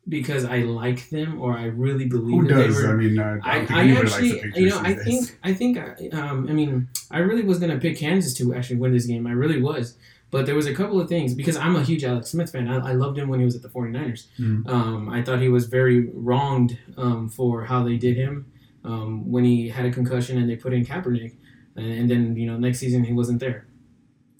because 0.06 0.44
I 0.44 0.58
like 0.58 1.08
them 1.08 1.40
or 1.40 1.56
I 1.56 1.64
really 1.64 2.04
believe 2.04 2.42
who 2.42 2.48
does? 2.48 2.76
were. 2.76 2.90
I 2.90 2.96
mean, 2.96 3.18
I 3.18 3.38
I, 3.42 3.58
think 3.64 3.70
I 3.70 3.90
actually, 4.02 4.42
you 4.56 4.68
know, 4.68 4.78
I 4.78 4.92
days. 4.92 5.04
think, 5.04 5.38
I 5.42 5.54
think, 5.54 6.14
um, 6.14 6.48
I 6.50 6.52
mean, 6.52 6.88
I 7.10 7.20
really 7.20 7.42
was 7.42 7.58
gonna 7.58 7.78
pick 7.78 7.96
Kansas 7.96 8.34
to 8.34 8.54
actually 8.54 8.76
win 8.76 8.92
this 8.92 9.06
game. 9.06 9.26
I 9.26 9.32
really 9.32 9.62
was, 9.62 9.96
but 10.30 10.44
there 10.44 10.54
was 10.54 10.66
a 10.66 10.74
couple 10.74 11.00
of 11.00 11.08
things 11.08 11.32
because 11.32 11.56
I'm 11.56 11.76
a 11.76 11.82
huge 11.82 12.04
Alex 12.04 12.28
Smith 12.32 12.52
fan. 12.52 12.68
I, 12.68 12.90
I 12.90 12.92
loved 12.92 13.16
him 13.16 13.30
when 13.30 13.38
he 13.38 13.46
was 13.46 13.56
at 13.56 13.62
the 13.62 13.70
49ers. 13.70 14.26
Mhm. 14.38 14.68
Um, 14.68 15.08
I 15.08 15.22
thought 15.22 15.40
he 15.40 15.48
was 15.48 15.64
very 15.64 16.10
wronged 16.12 16.78
um, 16.98 17.30
for 17.30 17.64
how 17.64 17.82
they 17.82 17.96
did 17.96 18.18
him 18.18 18.52
um, 18.86 19.30
when 19.30 19.44
he 19.44 19.68
had 19.68 19.84
a 19.84 19.90
concussion 19.90 20.38
and 20.38 20.48
they 20.48 20.56
put 20.56 20.72
in 20.72 20.84
Kaepernick, 20.84 21.36
and, 21.74 21.86
and 21.86 22.10
then 22.10 22.36
you 22.36 22.46
know 22.46 22.56
next 22.56 22.78
season 22.78 23.04
he 23.04 23.12
wasn't 23.12 23.40
there. 23.40 23.66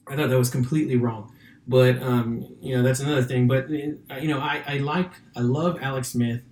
I 0.07 0.17
thought 0.17 0.31
that 0.31 0.39
was 0.39 0.51
completely 0.51 0.97
wrong. 0.97 1.33
But 1.67 2.01
um, 2.01 2.57
you 2.61 2.77
know 2.77 2.83
that's 2.83 3.01
another 3.01 3.23
thing. 3.23 3.49
But 3.49 3.69
you 3.69 3.99
know 4.29 4.39
I, 4.39 4.63
I 4.67 4.79
like 4.79 5.11
I 5.37 5.41
love 5.41 5.79
Alex 5.83 6.09
Smith. 6.09 6.43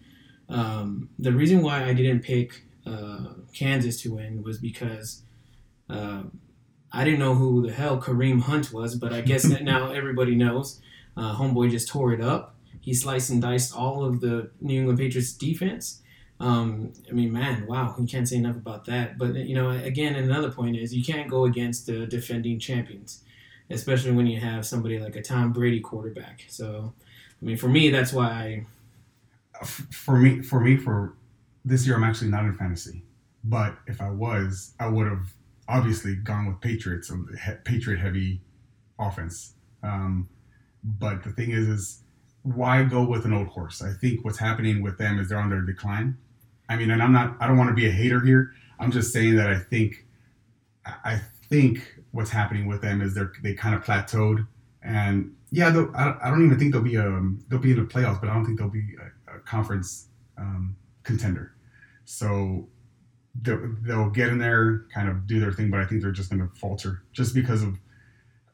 Um, 0.48 1.08
the 1.18 1.32
reason 1.32 1.62
why 1.62 1.84
I 1.84 1.94
didn't 1.94 2.20
pick 2.20 2.64
uh, 2.86 3.34
Kansas 3.54 4.02
to 4.02 4.14
win 4.14 4.42
was 4.42 4.58
because 4.58 5.22
uh, 5.88 6.24
I 6.92 7.04
didn't 7.04 7.20
know 7.20 7.34
who 7.34 7.66
the 7.66 7.72
hell 7.72 8.00
Kareem 8.00 8.42
Hunt 8.42 8.72
was, 8.72 8.96
but 8.96 9.12
I 9.12 9.20
guess 9.20 9.44
that 9.44 9.62
now 9.62 9.92
everybody 10.00 10.34
knows. 10.34 10.80
Uh, 11.16 11.36
homeboy 11.36 11.70
just 11.70 11.88
tore 11.88 12.12
it 12.12 12.20
up. 12.20 12.56
He 12.80 12.92
sliced 12.92 13.30
and 13.30 13.40
diced 13.40 13.74
all 13.74 14.04
of 14.04 14.20
the 14.20 14.50
New 14.60 14.80
England 14.80 14.98
Patriots 14.98 15.32
defense. 15.32 16.02
Um, 16.44 16.92
I 17.08 17.12
mean, 17.12 17.32
man, 17.32 17.66
wow, 17.66 17.94
you 17.98 18.06
can't 18.06 18.28
say 18.28 18.36
enough 18.36 18.56
about 18.56 18.84
that. 18.86 19.16
But 19.18 19.34
you 19.34 19.54
know, 19.54 19.70
again, 19.70 20.14
another 20.14 20.50
point 20.50 20.76
is 20.76 20.94
you 20.94 21.04
can't 21.04 21.30
go 21.30 21.44
against 21.46 21.86
the 21.86 22.06
defending 22.06 22.58
champions, 22.58 23.22
especially 23.70 24.12
when 24.12 24.26
you 24.26 24.40
have 24.40 24.66
somebody 24.66 24.98
like 24.98 25.16
a 25.16 25.22
Tom 25.22 25.52
Brady 25.52 25.80
quarterback. 25.80 26.44
So, 26.48 26.92
I 27.40 27.44
mean, 27.44 27.56
for 27.56 27.68
me, 27.68 27.90
that's 27.90 28.12
why 28.12 28.28
I 28.30 28.66
For 29.64 30.16
me, 30.18 30.42
for 30.42 30.60
me, 30.60 30.76
for 30.76 31.14
this 31.64 31.86
year, 31.86 31.96
I'm 31.96 32.04
actually 32.04 32.30
not 32.30 32.44
in 32.44 32.54
fantasy. 32.54 33.02
But 33.42 33.76
if 33.86 34.00
I 34.00 34.10
was, 34.10 34.72
I 34.80 34.88
would 34.88 35.06
have 35.06 35.32
obviously 35.68 36.16
gone 36.16 36.46
with 36.46 36.60
Patriots, 36.60 37.10
a 37.10 37.52
Patriot 37.64 37.98
heavy 38.00 38.40
offense. 38.98 39.54
Um, 39.82 40.28
but 40.82 41.22
the 41.22 41.30
thing 41.30 41.50
is, 41.50 41.68
is 41.68 42.02
why 42.42 42.82
go 42.84 43.04
with 43.04 43.24
an 43.24 43.32
old 43.32 43.48
horse? 43.48 43.82
I 43.82 43.92
think 43.92 44.24
what's 44.24 44.38
happening 44.38 44.82
with 44.82 44.98
them 44.98 45.18
is 45.18 45.28
they're 45.28 45.38
on 45.38 45.50
their 45.50 45.62
decline. 45.62 46.18
I 46.68 46.76
mean, 46.76 46.90
and 46.90 47.02
I'm 47.02 47.12
not, 47.12 47.36
I 47.40 47.46
don't 47.46 47.58
want 47.58 47.68
to 47.68 47.74
be 47.74 47.86
a 47.86 47.90
hater 47.90 48.20
here. 48.20 48.52
I'm 48.78 48.90
just 48.90 49.12
saying 49.12 49.36
that 49.36 49.48
I 49.48 49.58
think, 49.58 50.04
I 50.86 51.20
think 51.48 51.80
what's 52.12 52.30
happening 52.30 52.66
with 52.66 52.80
them 52.82 53.00
is 53.00 53.14
they're 53.14 53.32
they 53.42 53.54
kind 53.54 53.74
of 53.74 53.84
plateaued, 53.84 54.46
and 54.82 55.34
yeah, 55.50 55.68
I, 55.94 56.16
I 56.22 56.30
don't 56.30 56.44
even 56.44 56.58
think 56.58 56.72
they'll 56.72 56.82
be 56.82 56.96
um 56.96 57.42
they'll 57.48 57.58
be 57.58 57.70
in 57.70 57.76
the 57.76 57.84
playoffs, 57.84 58.20
but 58.20 58.28
I 58.28 58.34
don't 58.34 58.44
think 58.44 58.58
they'll 58.58 58.68
be 58.68 58.96
a, 59.28 59.36
a 59.36 59.40
conference 59.40 60.08
um, 60.36 60.76
contender. 61.02 61.54
So 62.04 62.68
they'll, 63.40 63.74
they'll 63.82 64.10
get 64.10 64.28
in 64.28 64.38
there, 64.38 64.86
kind 64.92 65.08
of 65.08 65.26
do 65.26 65.40
their 65.40 65.52
thing, 65.52 65.70
but 65.70 65.80
I 65.80 65.86
think 65.86 66.02
they're 66.02 66.12
just 66.12 66.30
going 66.30 66.46
to 66.46 66.54
falter 66.56 67.02
just 67.12 67.34
because 67.34 67.62
of 67.62 67.78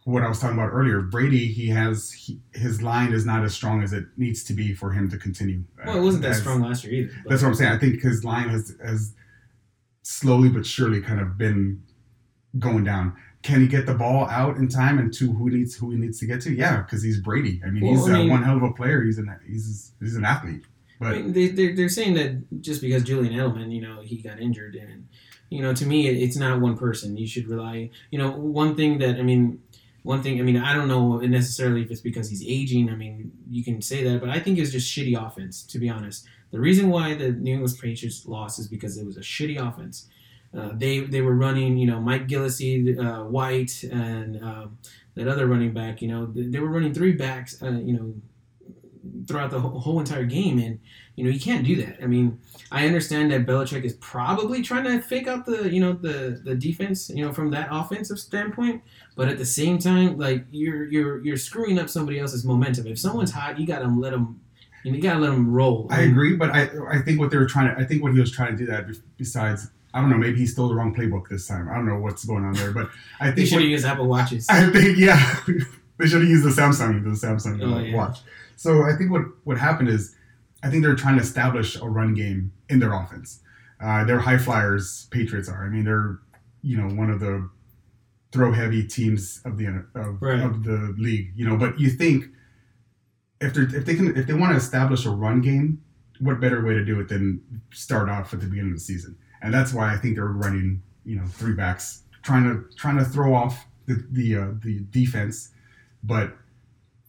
what 0.04 0.22
I 0.22 0.28
was 0.28 0.38
talking 0.40 0.56
about 0.58 0.70
earlier. 0.70 1.00
Brady, 1.02 1.46
he 1.48 1.68
has 1.68 2.10
he, 2.12 2.40
his 2.54 2.82
line 2.82 3.12
is 3.12 3.26
not 3.26 3.44
as 3.44 3.54
strong 3.54 3.82
as 3.82 3.92
it 3.92 4.04
needs 4.16 4.42
to 4.44 4.54
be 4.54 4.72
for 4.74 4.90
him 4.92 5.08
to 5.10 5.18
continue. 5.18 5.62
well, 5.84 5.98
it 5.98 6.00
wasn't 6.02 6.22
that 6.22 6.32
As- 6.32 6.40
strong 6.40 6.60
last 6.62 6.84
year 6.84 6.92
either. 7.04 7.12
That's 7.26 7.42
what 7.42 7.48
I'm 7.48 7.54
saying. 7.54 7.72
I 7.72 7.78
think 7.78 8.00
his 8.02 8.24
line 8.24 8.48
has 8.48 8.74
has 8.84 9.14
slowly 10.02 10.48
but 10.48 10.66
surely 10.66 11.00
kind 11.00 11.20
of 11.20 11.36
been 11.38 11.82
going 12.58 12.84
down. 12.84 13.14
Can 13.42 13.60
he 13.62 13.68
get 13.68 13.86
the 13.86 13.94
ball 13.94 14.26
out 14.28 14.56
in 14.56 14.68
time 14.68 14.98
and 14.98 15.12
to 15.14 15.32
who 15.32 15.48
needs 15.50 15.74
who 15.76 15.90
he 15.90 15.96
needs 15.96 16.18
to 16.20 16.26
get 16.26 16.40
to? 16.42 16.52
Yeah, 16.52 16.82
because 16.82 17.02
he's 17.02 17.20
Brady. 17.20 17.60
I 17.64 17.70
mean, 17.70 17.84
Well, 17.84 17.94
he's 17.94 18.08
I 18.08 18.20
uh, 18.22 18.26
one 18.26 18.42
hell 18.42 18.56
of 18.56 18.62
a 18.62 18.72
player. 18.72 19.02
He's 19.02 19.18
an 19.18 19.34
he's 19.46 19.92
he's 20.00 20.16
an 20.16 20.24
athlete. 20.24 20.62
I 21.02 21.04
But 21.04 21.16
mean, 21.16 21.32
they, 21.32 21.48
they're, 21.48 21.74
they're 21.74 21.88
saying 21.88 22.14
that 22.14 22.60
just 22.60 22.82
because 22.82 23.02
Julian 23.04 23.32
Edelman, 23.32 23.72
you 23.72 23.80
know, 23.80 24.02
he 24.02 24.16
got 24.18 24.38
injured, 24.40 24.74
and 24.74 25.08
you 25.48 25.62
know, 25.62 25.72
to 25.72 25.86
me, 25.86 26.06
it's 26.08 26.36
not 26.36 26.60
one 26.60 26.76
person. 26.76 27.16
You 27.16 27.26
should 27.26 27.48
rely. 27.48 27.88
You 28.10 28.18
know, 28.18 28.30
one 28.30 28.76
thing 28.76 28.98
that 28.98 29.16
I 29.18 29.22
mean, 29.22 29.62
one 30.02 30.22
thing. 30.22 30.38
I 30.40 30.42
mean, 30.42 30.56
I 30.56 30.74
don't 30.74 30.88
know 30.88 31.18
necessarily 31.18 31.82
if 31.82 31.90
it's 31.90 32.00
because 32.00 32.28
he's 32.28 32.44
aging. 32.46 32.90
I 32.90 32.96
mean, 32.96 33.32
you 33.48 33.62
can 33.62 33.82
say 33.82 34.02
that, 34.04 34.20
but 34.20 34.30
I 34.30 34.40
think 34.40 34.58
it's 34.58 34.72
just 34.72 34.90
shitty 34.90 35.20
offense. 35.20 35.62
To 35.64 35.78
be 35.78 35.88
honest, 35.88 36.26
the 36.50 36.60
reason 36.60 36.88
why 36.88 37.14
the 37.14 37.32
New 37.32 37.54
England 37.54 37.76
Patriots 37.80 38.26
lost 38.26 38.58
is 38.58 38.66
because 38.68 38.96
it 38.96 39.04
was 39.04 39.16
a 39.16 39.20
shitty 39.20 39.58
offense. 39.60 40.08
Uh, 40.56 40.70
they 40.74 41.00
they 41.00 41.20
were 41.20 41.34
running, 41.34 41.76
you 41.76 41.86
know, 41.86 42.00
Mike 42.00 42.26
Gillislee, 42.26 42.98
uh, 42.98 43.24
White, 43.24 43.84
and 43.84 44.42
um, 44.42 44.78
that 45.14 45.28
other 45.28 45.46
running 45.46 45.72
back. 45.72 46.02
You 46.02 46.08
know, 46.08 46.26
they, 46.26 46.46
they 46.46 46.58
were 46.58 46.70
running 46.70 46.92
three 46.92 47.12
backs. 47.12 47.62
Uh, 47.62 47.70
you 47.70 47.92
know, 47.92 48.14
throughout 49.26 49.50
the 49.50 49.60
whole, 49.60 50.00
entire 50.00 50.24
game, 50.24 50.58
and 50.58 50.78
you 51.16 51.24
know 51.24 51.30
you 51.30 51.40
can't 51.40 51.64
do 51.66 51.76
that. 51.76 51.98
I 52.02 52.06
mean, 52.06 52.38
I 52.70 52.86
understand 52.86 53.30
that 53.32 53.46
Belichick 53.46 53.84
is 53.84 53.94
probably 53.94 54.62
trying 54.62 54.84
to 54.84 55.00
fake 55.00 55.26
out 55.28 55.46
the 55.46 55.70
you 55.72 55.80
know 55.80 55.92
the 55.92 56.40
the 56.44 56.54
defense, 56.54 57.10
you 57.10 57.24
know, 57.24 57.32
from 57.32 57.50
that 57.50 57.68
offensive 57.70 58.18
standpoint, 58.18 58.82
but 59.16 59.28
at 59.28 59.38
the 59.38 59.46
same 59.46 59.78
time, 59.78 60.18
like 60.18 60.44
you're 60.50 60.84
you're 60.84 61.24
you're 61.24 61.36
screwing 61.36 61.78
up 61.78 61.88
somebody 61.88 62.18
else's 62.18 62.44
momentum. 62.44 62.86
If 62.86 62.98
someone's 62.98 63.32
hot, 63.32 63.58
you 63.58 63.66
gotta 63.66 63.88
let 63.88 64.12
them. 64.12 64.40
You, 64.82 64.92
know, 64.92 64.96
you 64.96 65.02
gotta 65.02 65.18
let 65.18 65.30
them 65.30 65.52
roll. 65.52 65.88
I 65.90 66.02
agree. 66.02 66.36
But 66.36 66.50
I 66.50 66.70
I 66.90 66.98
think 67.02 67.20
what 67.20 67.30
they 67.30 67.36
were 67.36 67.46
trying 67.46 67.74
to 67.74 67.80
I 67.80 67.84
think 67.84 68.02
what 68.02 68.14
he 68.14 68.20
was 68.20 68.32
trying 68.32 68.56
to 68.56 68.56
do 68.56 68.64
that 68.72 68.86
besides 69.18 69.68
I 69.92 70.00
don't 70.00 70.08
know 70.08 70.16
maybe 70.16 70.38
he 70.38 70.46
stole 70.46 70.68
the 70.68 70.74
wrong 70.74 70.94
playbook 70.94 71.28
this 71.28 71.46
time. 71.46 71.68
I 71.68 71.74
don't 71.74 71.84
know 71.86 71.98
what's 71.98 72.24
going 72.24 72.44
on 72.44 72.54
there, 72.54 72.70
but 72.72 72.88
I 73.20 73.26
think 73.26 73.36
They 73.36 73.44
should 73.44 73.60
have 73.60 73.68
used 73.68 73.84
Apple 73.84 74.06
Watches. 74.06 74.46
I 74.48 74.70
think 74.70 74.96
yeah, 74.96 75.36
they 75.98 76.06
should 76.06 76.22
have 76.22 76.30
used 76.30 76.44
the 76.44 76.50
Samsung, 76.50 77.04
the 77.04 77.10
Samsung 77.10 77.62
Oh, 77.62 77.74
uh, 77.74 77.80
yeah. 77.80 77.94
watch. 77.94 78.20
So 78.60 78.82
I 78.84 78.94
think 78.94 79.10
what 79.10 79.22
what 79.44 79.56
happened 79.56 79.88
is, 79.88 80.14
I 80.62 80.68
think 80.68 80.82
they're 80.82 80.94
trying 80.94 81.16
to 81.16 81.22
establish 81.22 81.76
a 81.76 81.88
run 81.88 82.12
game 82.12 82.52
in 82.68 82.78
their 82.78 82.92
offense. 82.92 83.40
Uh, 83.82 84.04
they're 84.04 84.18
high 84.18 84.36
flyers. 84.36 85.08
Patriots 85.10 85.48
are. 85.48 85.64
I 85.64 85.70
mean, 85.70 85.84
they're 85.84 86.18
you 86.60 86.76
know 86.76 86.94
one 86.94 87.08
of 87.08 87.20
the 87.20 87.48
throw 88.32 88.52
heavy 88.52 88.86
teams 88.86 89.40
of 89.46 89.56
the 89.56 89.86
of, 89.94 90.20
Right. 90.20 90.40
of 90.40 90.62
the 90.64 90.94
league. 90.98 91.32
You 91.34 91.48
know, 91.48 91.56
but 91.56 91.80
you 91.80 91.88
think 91.88 92.26
if 93.40 93.54
they 93.54 93.62
if 93.62 93.86
they 93.86 93.94
can 93.94 94.14
if 94.14 94.26
they 94.26 94.34
want 94.34 94.52
to 94.52 94.58
establish 94.58 95.06
a 95.06 95.10
run 95.10 95.40
game, 95.40 95.82
what 96.20 96.38
better 96.38 96.62
way 96.62 96.74
to 96.74 96.84
do 96.84 97.00
it 97.00 97.08
than 97.08 97.40
start 97.72 98.10
off 98.10 98.34
at 98.34 98.40
the 98.40 98.46
beginning 98.46 98.72
of 98.72 98.76
the 98.76 98.84
season? 98.84 99.16
And 99.40 99.54
that's 99.54 99.72
why 99.72 99.90
I 99.90 99.96
think 99.96 100.16
they're 100.16 100.26
running 100.26 100.82
you 101.06 101.16
know 101.16 101.24
three 101.24 101.54
backs, 101.54 102.02
trying 102.22 102.44
to 102.44 102.76
trying 102.76 102.98
to 102.98 103.06
throw 103.06 103.32
off 103.32 103.64
the 103.86 104.04
the 104.10 104.36
uh, 104.36 104.48
the 104.62 104.80
defense, 104.90 105.48
but 106.04 106.36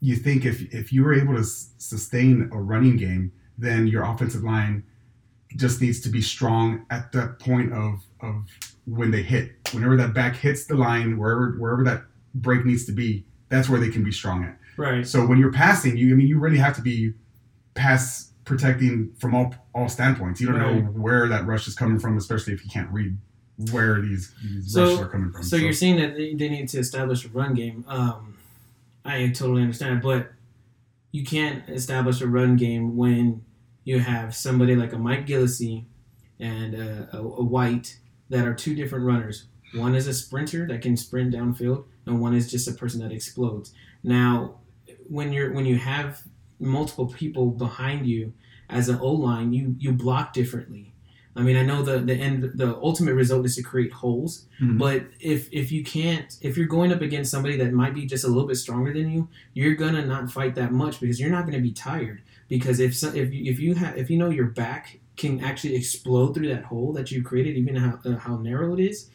you 0.01 0.15
think 0.15 0.45
if 0.45 0.61
if 0.73 0.91
you 0.91 1.03
were 1.03 1.13
able 1.13 1.33
to 1.35 1.41
s- 1.41 1.69
sustain 1.77 2.49
a 2.51 2.59
running 2.59 2.97
game, 2.97 3.31
then 3.57 3.87
your 3.87 4.03
offensive 4.03 4.43
line 4.43 4.83
just 5.57 5.81
needs 5.81 5.99
to 6.01 6.09
be 6.09 6.21
strong 6.21 6.85
at 6.89 7.11
that 7.11 7.39
point 7.39 7.71
of 7.73 8.01
of 8.21 8.45
when 8.85 9.11
they 9.11 9.21
hit. 9.21 9.51
Whenever 9.73 9.95
that 9.97 10.13
back 10.13 10.35
hits 10.35 10.65
the 10.65 10.75
line, 10.75 11.17
wherever 11.17 11.51
wherever 11.59 11.83
that 11.83 12.03
break 12.33 12.65
needs 12.65 12.85
to 12.85 12.91
be, 12.91 13.25
that's 13.49 13.69
where 13.69 13.79
they 13.79 13.89
can 13.89 14.03
be 14.03 14.11
strong 14.11 14.43
at. 14.43 14.57
right. 14.77 15.05
So 15.05 15.25
when 15.25 15.37
you're 15.37 15.51
passing, 15.53 15.97
you 15.97 16.11
I 16.13 16.15
mean 16.17 16.27
you 16.27 16.39
really 16.39 16.57
have 16.57 16.75
to 16.77 16.81
be 16.81 17.13
pass 17.73 18.31
protecting 18.45 19.11
from 19.19 19.35
all 19.35 19.53
all 19.75 19.87
standpoints. 19.87 20.41
You 20.41 20.47
don't 20.47 20.59
know 20.59 20.81
where 20.99 21.27
that 21.27 21.45
rush 21.45 21.67
is 21.67 21.75
coming 21.75 21.99
from, 21.99 22.17
especially 22.17 22.53
if 22.53 22.63
you 22.63 22.69
can't 22.71 22.89
read 22.91 23.15
where 23.71 24.01
these, 24.01 24.33
these 24.43 24.73
So- 24.73 24.83
rushes 24.83 24.99
are 25.01 25.07
coming 25.09 25.31
from. 25.31 25.43
So 25.43 25.55
you're 25.55 25.71
saying 25.73 25.97
that 25.97 26.15
they, 26.15 26.33
they 26.33 26.49
need 26.49 26.67
to 26.69 26.79
establish 26.79 27.25
a 27.25 27.29
run 27.29 27.53
game. 27.53 27.85
Um, 27.87 28.30
I 29.03 29.27
totally 29.29 29.61
understand, 29.61 30.01
but 30.01 30.31
you 31.11 31.23
can't 31.25 31.67
establish 31.69 32.21
a 32.21 32.27
run 32.27 32.55
game 32.55 32.95
when 32.95 33.43
you 33.83 33.99
have 33.99 34.35
somebody 34.35 34.75
like 34.75 34.93
a 34.93 34.97
Mike 34.97 35.25
Gillislee 35.25 35.85
and 36.39 36.73
a, 36.75 37.09
a, 37.13 37.17
a 37.19 37.43
White 37.43 37.97
that 38.29 38.47
are 38.47 38.53
two 38.53 38.75
different 38.75 39.05
runners. 39.05 39.47
One 39.75 39.95
is 39.95 40.07
a 40.07 40.13
sprinter 40.13 40.67
that 40.67 40.81
can 40.81 40.97
sprint 40.97 41.33
downfield, 41.33 41.85
and 42.05 42.19
one 42.19 42.33
is 42.33 42.51
just 42.51 42.67
a 42.67 42.73
person 42.73 43.01
that 43.01 43.11
explodes. 43.11 43.73
Now, 44.03 44.59
when 45.07 45.31
you're 45.31 45.53
when 45.53 45.65
you 45.65 45.77
have 45.77 46.21
multiple 46.59 47.07
people 47.07 47.51
behind 47.51 48.05
you 48.05 48.33
as 48.69 48.89
an 48.89 48.99
O 48.99 49.11
line, 49.11 49.53
you 49.53 49.75
you 49.79 49.93
block 49.93 50.33
differently. 50.33 50.93
I 51.35 51.43
mean, 51.43 51.55
I 51.55 51.63
know 51.63 51.81
the 51.81 51.99
the 51.99 52.13
end 52.13 52.43
the 52.55 52.75
ultimate 52.77 53.13
result 53.13 53.45
is 53.45 53.55
to 53.55 53.63
create 53.63 53.91
holes, 53.93 54.47
Mhm. 54.61 54.77
but 54.77 55.05
if 55.19 55.47
if 55.53 55.71
you 55.71 55.83
can't 55.83 56.35
if 56.41 56.57
you're 56.57 56.67
going 56.67 56.91
up 56.91 57.01
against 57.01 57.31
somebody 57.31 57.55
that 57.57 57.71
might 57.73 57.93
be 57.93 58.05
just 58.05 58.23
a 58.25 58.27
little 58.27 58.47
bit 58.47 58.57
stronger 58.57 58.91
than 58.93 59.09
you, 59.09 59.29
you're 59.53 59.75
gonna 59.75 60.05
not 60.05 60.29
fight 60.31 60.55
that 60.55 60.71
much 60.73 60.99
because 60.99 61.19
you're 61.19 61.29
not 61.31 61.45
gonna 61.45 61.61
be 61.61 61.71
tired. 61.71 62.21
Because 62.49 62.81
if 62.81 62.93
so, 62.95 63.07
if 63.13 63.33
you, 63.33 63.49
if 63.51 63.59
you 63.59 63.75
have 63.75 63.97
if 63.97 64.09
you 64.09 64.17
know 64.17 64.29
your 64.29 64.47
back 64.47 64.99
can 65.15 65.39
actually 65.41 65.75
explode 65.75 66.33
through 66.33 66.49
that 66.49 66.63
hole 66.65 66.91
that 66.93 67.11
you 67.11 67.23
created, 67.23 67.55
even 67.55 67.75
how 67.77 67.99
uh, 68.03 68.17
how 68.17 68.35
narrow 68.37 68.73
it 68.73 68.81
is, 68.81 69.09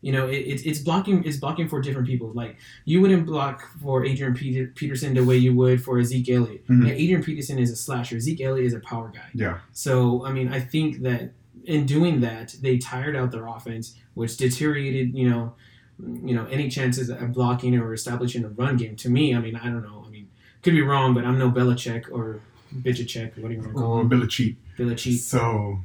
you 0.00 0.10
know 0.10 0.26
it, 0.26 0.38
it's 0.38 0.62
it's 0.64 0.80
blocking 0.80 1.22
it's 1.22 1.36
blocking 1.36 1.68
for 1.68 1.80
different 1.80 2.08
people. 2.08 2.32
Like 2.34 2.56
you 2.84 3.00
wouldn't 3.00 3.26
block 3.26 3.62
for 3.80 4.04
Adrian 4.04 4.34
Peter, 4.34 4.72
Peterson 4.74 5.14
the 5.14 5.24
way 5.24 5.36
you 5.36 5.54
would 5.54 5.84
for 5.84 6.02
Zeke 6.02 6.30
Elliott. 6.30 6.66
Mhm. 6.66 6.90
Adrian 6.90 7.22
Peterson 7.22 7.60
is 7.60 7.70
a 7.70 7.76
slasher. 7.76 8.18
Zeke 8.18 8.40
Elliott 8.40 8.66
is 8.66 8.74
a 8.74 8.80
power 8.80 9.12
guy. 9.14 9.28
yeah. 9.34 9.58
So 9.72 10.24
I 10.26 10.32
mean, 10.32 10.48
I 10.48 10.58
think 10.58 11.02
that 11.02 11.32
in 11.64 11.86
doing 11.86 12.20
that, 12.20 12.54
they 12.60 12.78
tired 12.78 13.16
out 13.16 13.30
their 13.30 13.46
offense, 13.46 13.94
which 14.14 14.36
deteriorated, 14.36 15.14
you 15.14 15.28
know, 15.28 15.54
you 15.98 16.34
know, 16.34 16.46
any 16.46 16.68
chances 16.68 17.10
of 17.10 17.32
blocking 17.32 17.76
or 17.76 17.92
establishing 17.92 18.44
a 18.44 18.48
run 18.48 18.76
game. 18.76 18.96
To 18.96 19.10
me, 19.10 19.34
I 19.34 19.38
mean, 19.40 19.56
I 19.56 19.64
don't 19.64 19.82
know. 19.82 20.02
I 20.06 20.10
mean, 20.10 20.28
could 20.62 20.72
be 20.72 20.82
wrong, 20.82 21.14
but 21.14 21.24
I'm 21.24 21.38
no 21.38 21.50
Belichick 21.50 22.10
or 22.10 22.40
Bitchacek, 22.74 23.36
what 23.38 23.48
do 23.48 23.54
you 23.54 23.60
want 23.60 23.72
to 23.72 23.74
call 23.74 23.92
Or 23.92 24.00
him? 24.02 24.10
Belichick. 24.10 24.56
Belichick. 24.78 25.18
So, 25.18 25.78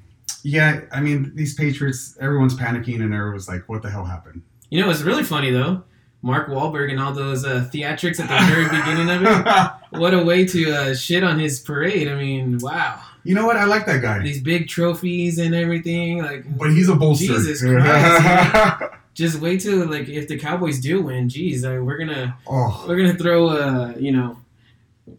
yeah, 0.44 0.82
I 0.92 1.02
mean, 1.02 1.32
these 1.36 1.54
Patriots, 1.56 2.16
everyone's 2.22 2.56
panicking, 2.56 3.02
and 3.02 3.14
everyone's 3.14 3.48
like, 3.48 3.68
"What 3.68 3.82
the 3.82 3.90
hell 3.90 4.06
happened?" 4.06 4.44
You 4.70 4.82
know, 4.82 4.90
it's 4.90 5.02
really 5.02 5.24
funny 5.24 5.50
though. 5.52 5.84
Mark 6.22 6.48
Wahlberg 6.50 6.92
and 6.92 7.00
all 7.00 7.12
those 7.12 7.46
uh, 7.46 7.70
theatrics 7.74 8.20
at 8.20 8.30
the 8.30 8.54
very 8.54 8.66
beginning 8.66 9.10
of 9.10 9.24
it. 9.24 9.72
What 10.00 10.14
a 10.14 10.24
way 10.24 10.46
to 10.46 10.72
uh, 10.72 10.94
shit 10.96 11.24
on 11.24 11.40
his 11.40 11.60
parade. 11.60 12.08
I 12.08 12.16
mean, 12.16 12.58
wow. 12.60 13.00
You 13.26 13.34
know 13.34 13.46
what? 13.46 13.58
I 13.58 13.66
like 13.66 13.86
that 13.88 14.02
guy, 14.02 14.20
These 14.20 14.42
big 14.42 14.68
trophies 14.68 15.40
and 15.40 15.54
everything. 15.56 16.20
Like, 16.20 16.58
but 16.58 16.70
he's 16.70 16.88
a 16.90 16.96
bolster. 16.96 17.26
Jesus 17.26 17.62
Christ, 17.64 18.94
just 19.16 19.42
wait 19.42 19.62
till 19.62 19.90
like 19.90 20.08
if 20.08 20.28
the 20.28 20.38
Cowboys 20.38 20.80
do 20.80 21.02
win, 21.02 21.28
geez, 21.28 21.66
mean, 21.66 21.86
we're 21.86 21.98
gonna 21.98 22.38
oh, 22.48 22.86
we're 22.88 22.98
gonna 22.98 23.18
throw 23.18 23.50
a 23.50 23.96
you 23.98 24.12
know 24.12 24.38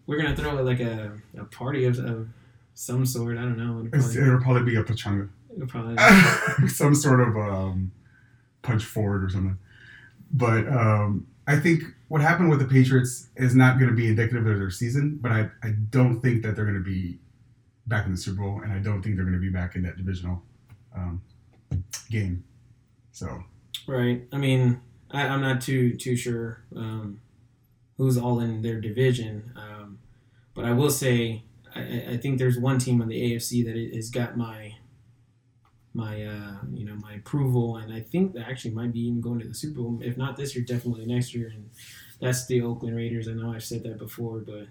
we're 0.06 0.16
gonna 0.16 0.36
throw 0.36 0.62
like 0.62 0.80
a, 0.80 1.12
a 1.36 1.44
party 1.44 1.84
of, 1.84 1.98
of 1.98 2.28
some 2.74 3.04
sort. 3.04 3.38
I 3.38 3.42
don't 3.42 3.58
know. 3.58 3.80
It'll 3.80 4.00
probably, 4.00 4.22
it'll 4.22 4.40
probably 4.40 4.62
be 4.62 4.76
a 4.76 4.84
pachanga, 4.84 5.28
it'll 5.54 5.66
probably 5.66 6.68
some 6.68 6.94
sort 6.94 7.20
of 7.20 7.36
um, 7.36 7.90
punch 8.62 8.84
forward 8.84 9.24
or 9.24 9.30
something. 9.30 9.58
But 10.32 10.68
um, 10.68 11.26
I 11.46 11.56
think 11.56 11.82
what 12.08 12.20
happened 12.20 12.50
with 12.50 12.60
the 12.60 12.66
Patriots 12.66 13.28
is 13.36 13.54
not 13.54 13.78
going 13.78 13.90
to 13.90 13.96
be 13.96 14.08
indicative 14.08 14.46
of 14.46 14.58
their 14.58 14.70
season. 14.70 15.18
But 15.20 15.32
I, 15.32 15.50
I 15.62 15.70
don't 15.90 16.20
think 16.20 16.42
that 16.42 16.54
they're 16.54 16.64
going 16.64 16.76
to 16.76 16.84
be 16.84 17.18
back 17.86 18.06
in 18.06 18.12
the 18.12 18.18
Super 18.18 18.42
Bowl, 18.42 18.60
and 18.62 18.72
I 18.72 18.78
don't 18.78 19.02
think 19.02 19.16
they're 19.16 19.24
going 19.24 19.36
to 19.36 19.40
be 19.40 19.50
back 19.50 19.76
in 19.76 19.82
that 19.82 19.96
divisional 19.96 20.42
um, 20.94 21.22
game. 22.10 22.44
So 23.12 23.44
Right. 23.86 24.26
I 24.32 24.36
mean, 24.36 24.80
I, 25.10 25.26
I'm 25.28 25.40
not 25.40 25.60
too 25.60 25.96
too 25.96 26.16
sure 26.16 26.62
um, 26.74 27.20
who's 27.96 28.18
all 28.18 28.40
in 28.40 28.62
their 28.62 28.80
division, 28.80 29.52
um, 29.56 29.98
but 30.54 30.64
I 30.64 30.72
will 30.72 30.90
say 30.90 31.42
I- 31.74 32.04
I, 32.12 32.16
think 32.16 32.38
there's 32.38 32.58
one 32.58 32.78
team 32.78 33.02
on 33.02 33.08
the 33.08 33.20
AFC 33.34 33.64
that 33.66 33.94
has 33.94 34.10
got 34.10 34.36
my 34.36 34.74
my 35.94 36.24
uh, 36.24 36.56
you 36.72 36.84
know 36.84 36.94
my 36.96 37.14
approval, 37.14 37.76
and 37.76 37.92
I 37.92 38.00
think 38.00 38.34
that 38.34 38.48
actually 38.48 38.72
might 38.72 38.92
be 38.92 39.00
even 39.00 39.20
going 39.20 39.38
to 39.40 39.48
the 39.48 39.54
Super 39.54 39.80
Bowl. 39.80 39.98
If 40.02 40.16
not 40.16 40.36
this 40.36 40.54
year, 40.56 40.64
definitely 40.64 41.06
next 41.06 41.34
year, 41.34 41.52
and 41.54 41.70
that's 42.20 42.46
the 42.46 42.60
Oakland 42.62 42.96
Raiders. 42.96 43.28
I 43.28 43.32
know 43.32 43.52
I've 43.52 43.64
said 43.64 43.82
that 43.84 43.98
before, 43.98 44.40
but 44.40 44.66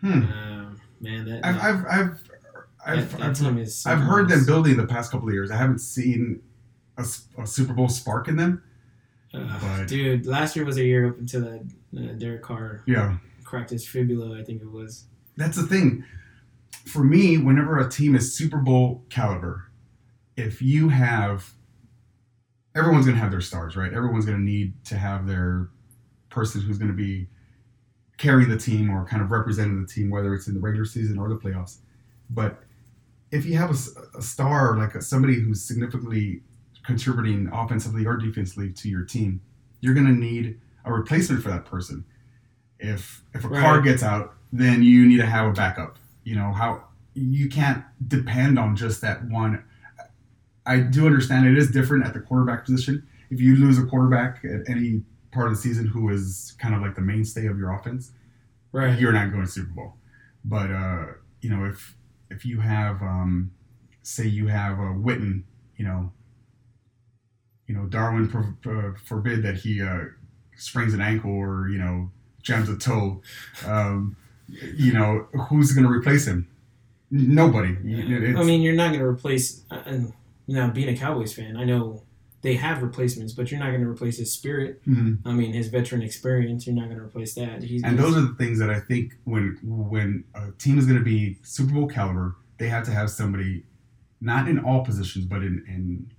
hmm. 0.00 0.12
um, 0.12 0.80
man, 1.00 1.24
that 1.26 1.44
I've 1.44 1.56
I've 1.56 1.86
I've 1.86 2.30
I've, 2.86 3.18
that 3.18 3.42
I've, 3.42 3.58
is. 3.58 3.86
I've 3.86 4.00
heard 4.00 4.28
them 4.28 4.46
building 4.46 4.76
the 4.76 4.86
past 4.86 5.10
couple 5.10 5.28
of 5.28 5.34
years. 5.34 5.50
I 5.50 5.56
haven't 5.56 5.80
seen 5.80 6.42
a 6.96 7.46
Super 7.46 7.72
Bowl 7.72 7.88
spark 7.88 8.28
in 8.28 8.36
them. 8.36 8.62
Uh, 9.32 9.84
dude, 9.84 10.26
last 10.26 10.56
year 10.56 10.64
was 10.64 10.78
a 10.78 10.84
year 10.84 11.08
up 11.10 11.18
until 11.18 11.42
that 11.42 11.60
uh, 11.96 12.12
Derek 12.14 12.42
Carr 12.42 12.82
Yeah, 12.86 13.18
cracked 13.44 13.70
his 13.70 13.86
fibula. 13.86 14.38
I 14.38 14.42
think 14.42 14.62
it 14.62 14.70
was. 14.70 15.04
that's 15.36 15.56
the 15.56 15.64
thing. 15.64 16.04
For 16.84 17.04
me, 17.04 17.36
whenever 17.36 17.78
a 17.78 17.88
team 17.90 18.14
is 18.14 18.34
Super 18.34 18.58
Bowl 18.58 19.04
caliber, 19.10 19.70
if 20.36 20.62
you 20.62 20.88
have, 20.88 21.52
everyone's 22.74 23.04
going 23.04 23.16
to 23.16 23.22
have 23.22 23.30
their 23.30 23.42
stars, 23.42 23.76
right? 23.76 23.92
Everyone's 23.92 24.24
going 24.24 24.38
to 24.38 24.44
need 24.44 24.72
to 24.86 24.96
have 24.96 25.26
their 25.26 25.68
person 26.30 26.62
who's 26.62 26.78
going 26.78 26.90
to 26.90 26.96
be 26.96 27.28
carrying 28.18 28.50
the 28.50 28.58
team 28.58 28.90
or 28.90 29.04
kind 29.04 29.22
of 29.22 29.30
representing 29.30 29.80
the 29.80 29.86
team, 29.86 30.10
whether 30.10 30.34
it's 30.34 30.48
in 30.48 30.54
the 30.54 30.60
regular 30.60 30.84
season 30.84 31.18
or 31.18 31.28
the 31.28 31.36
playoffs. 31.36 31.78
But 32.30 32.62
if 33.30 33.46
you 33.46 33.56
have 33.56 33.70
a 33.70 34.22
star 34.22 34.76
like 34.76 34.94
a, 34.94 35.02
somebody 35.02 35.34
who's 35.34 35.62
significantly 35.62 36.42
contributing 36.84 37.48
offensively 37.52 38.06
or 38.06 38.16
defensively 38.16 38.70
to 38.72 38.88
your 38.88 39.04
team, 39.04 39.40
you're 39.80 39.94
going 39.94 40.06
to 40.06 40.12
need 40.12 40.60
a 40.84 40.92
replacement 40.92 41.42
for 41.42 41.50
that 41.50 41.64
person. 41.64 42.04
If 42.78 43.22
if 43.34 43.44
a 43.44 43.48
Carr 43.48 43.80
gets 43.80 44.02
out, 44.02 44.34
then 44.52 44.82
you 44.82 45.06
need 45.06 45.18
to 45.18 45.26
have 45.26 45.46
a 45.46 45.52
backup. 45.52 45.98
You 46.24 46.36
know 46.36 46.52
how 46.52 46.84
you 47.14 47.48
can't 47.48 47.84
depend 48.06 48.58
on 48.58 48.76
just 48.76 49.00
that 49.00 49.24
one. 49.24 49.64
I 50.64 50.80
do 50.80 51.06
understand 51.06 51.46
it 51.46 51.58
is 51.58 51.70
different 51.70 52.06
at 52.06 52.14
the 52.14 52.20
quarterback 52.20 52.64
position. 52.64 53.06
If 53.30 53.40
you 53.40 53.56
lose 53.56 53.78
a 53.78 53.84
quarterback 53.84 54.44
at 54.44 54.68
any 54.68 55.02
part 55.30 55.48
of 55.48 55.54
the 55.56 55.60
season 55.60 55.86
who 55.86 56.08
is 56.10 56.54
kind 56.58 56.74
of 56.74 56.80
like 56.82 56.94
the 56.94 57.00
mainstay 57.02 57.46
of 57.46 57.58
your 57.58 57.72
offense, 57.72 58.12
Right. 58.72 58.98
you're 58.98 59.12
not 59.12 59.30
going 59.32 59.44
to 59.44 59.50
Super 59.50 59.72
Bowl. 59.72 59.94
But 60.44 60.70
uh, 60.70 61.06
you 61.40 61.50
know, 61.50 61.64
if 61.66 61.94
if 62.30 62.44
you 62.44 62.60
have, 62.60 63.00
um, 63.02 63.50
say, 64.02 64.26
you 64.26 64.46
have 64.48 64.78
a 64.78 64.92
Witten, 64.94 65.42
you 65.76 65.84
know, 65.86 66.12
you 67.66 67.74
know, 67.74 67.84
Darwin 67.86 68.28
for, 68.28 68.54
uh, 68.66 68.98
forbid 69.04 69.42
that 69.42 69.56
he 69.56 69.82
uh, 69.82 70.04
sprains 70.56 70.94
an 70.94 71.00
ankle 71.00 71.30
or 71.32 71.68
you 71.68 71.78
know 71.78 72.10
jams 72.42 72.68
a 72.68 72.76
toe. 72.76 73.20
Um, 73.66 74.16
you 74.48 74.92
know, 74.92 75.26
who's 75.48 75.72
going 75.72 75.86
to 75.86 75.92
replace 75.92 76.26
him? 76.26 76.48
Nobody. 77.10 77.70
I 77.70 78.42
mean, 78.44 78.62
you're 78.62 78.74
not 78.74 78.88
going 78.88 79.00
to 79.00 79.06
replace. 79.06 79.62
uh, 79.70 79.82
And 79.86 80.12
you 80.46 80.56
know, 80.56 80.68
being 80.70 80.88
a 80.88 80.96
Cowboys 80.96 81.34
fan, 81.34 81.56
I 81.56 81.64
know 81.64 82.02
they 82.42 82.54
have 82.54 82.82
replacements, 82.82 83.32
but 83.32 83.50
you're 83.50 83.60
not 83.60 83.70
going 83.70 83.82
to 83.82 83.88
replace 83.88 84.18
his 84.18 84.32
spirit. 84.32 84.80
Mhm. 84.86 85.18
I 85.24 85.32
mean, 85.32 85.52
his 85.52 85.68
veteran 85.68 86.02
experience. 86.02 86.66
You're 86.66 86.76
not 86.76 86.84
going 86.84 86.98
to 86.98 87.04
replace 87.04 87.34
that. 87.34 87.62
He's, 87.62 87.82
And 87.82 87.98
those 87.98 88.16
are 88.16 88.20
the 88.20 88.34
things 88.34 88.58
that 88.60 88.70
I 88.70 88.80
think 88.80 89.16
when 89.24 89.58
when 89.62 90.24
a 90.34 90.52
team 90.52 90.78
is 90.78 90.86
going 90.86 90.98
to 90.98 91.04
be 91.04 91.38
Super 91.42 91.74
Bowl 91.74 91.88
caliber, 91.88 92.36
they 92.58 92.68
have 92.68 92.84
to 92.84 92.92
have 92.92 93.10
somebody, 93.10 93.64
not 94.20 94.48
in 94.48 94.58
all 94.58 94.84
positions, 94.84 95.24
but 95.24 95.42
in 95.42 95.64
in, 95.66 96.10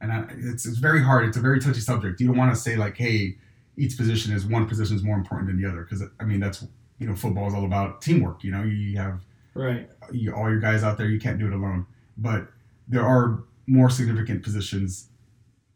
and 0.00 0.12
I, 0.12 0.26
it's 0.30 0.66
it's 0.66 0.78
very 0.78 1.02
hard. 1.02 1.26
It's 1.28 1.36
a 1.36 1.40
very 1.40 1.60
touchy 1.60 1.80
subject. 1.80 2.20
You 2.20 2.26
don't 2.26 2.36
want 2.36 2.52
to 2.54 2.60
say 2.60 2.76
like, 2.76 2.96
hey, 2.96 3.36
each 3.76 3.96
position 3.96 4.32
is 4.34 4.44
one 4.44 4.66
position 4.66 4.96
is 4.96 5.04
more 5.04 5.16
important 5.16 5.48
than 5.48 5.60
the 5.60 5.68
other 5.68 5.82
because 5.82 6.02
I 6.18 6.24
mean 6.24 6.40
that's 6.40 6.66
you 6.98 7.06
know 7.06 7.14
football 7.14 7.46
is 7.46 7.54
all 7.54 7.64
about 7.64 8.02
teamwork. 8.02 8.42
You 8.42 8.50
know 8.50 8.64
you 8.64 8.98
have 8.98 9.20
right. 9.54 9.88
you, 10.12 10.34
all 10.34 10.50
your 10.50 10.60
guys 10.60 10.82
out 10.82 10.98
there. 10.98 11.06
You 11.06 11.20
can't 11.20 11.38
do 11.38 11.46
it 11.46 11.52
alone. 11.52 11.86
But 12.16 12.48
there 12.88 13.06
are 13.06 13.44
more 13.66 13.90
significant 13.90 14.42
positions, 14.42 15.08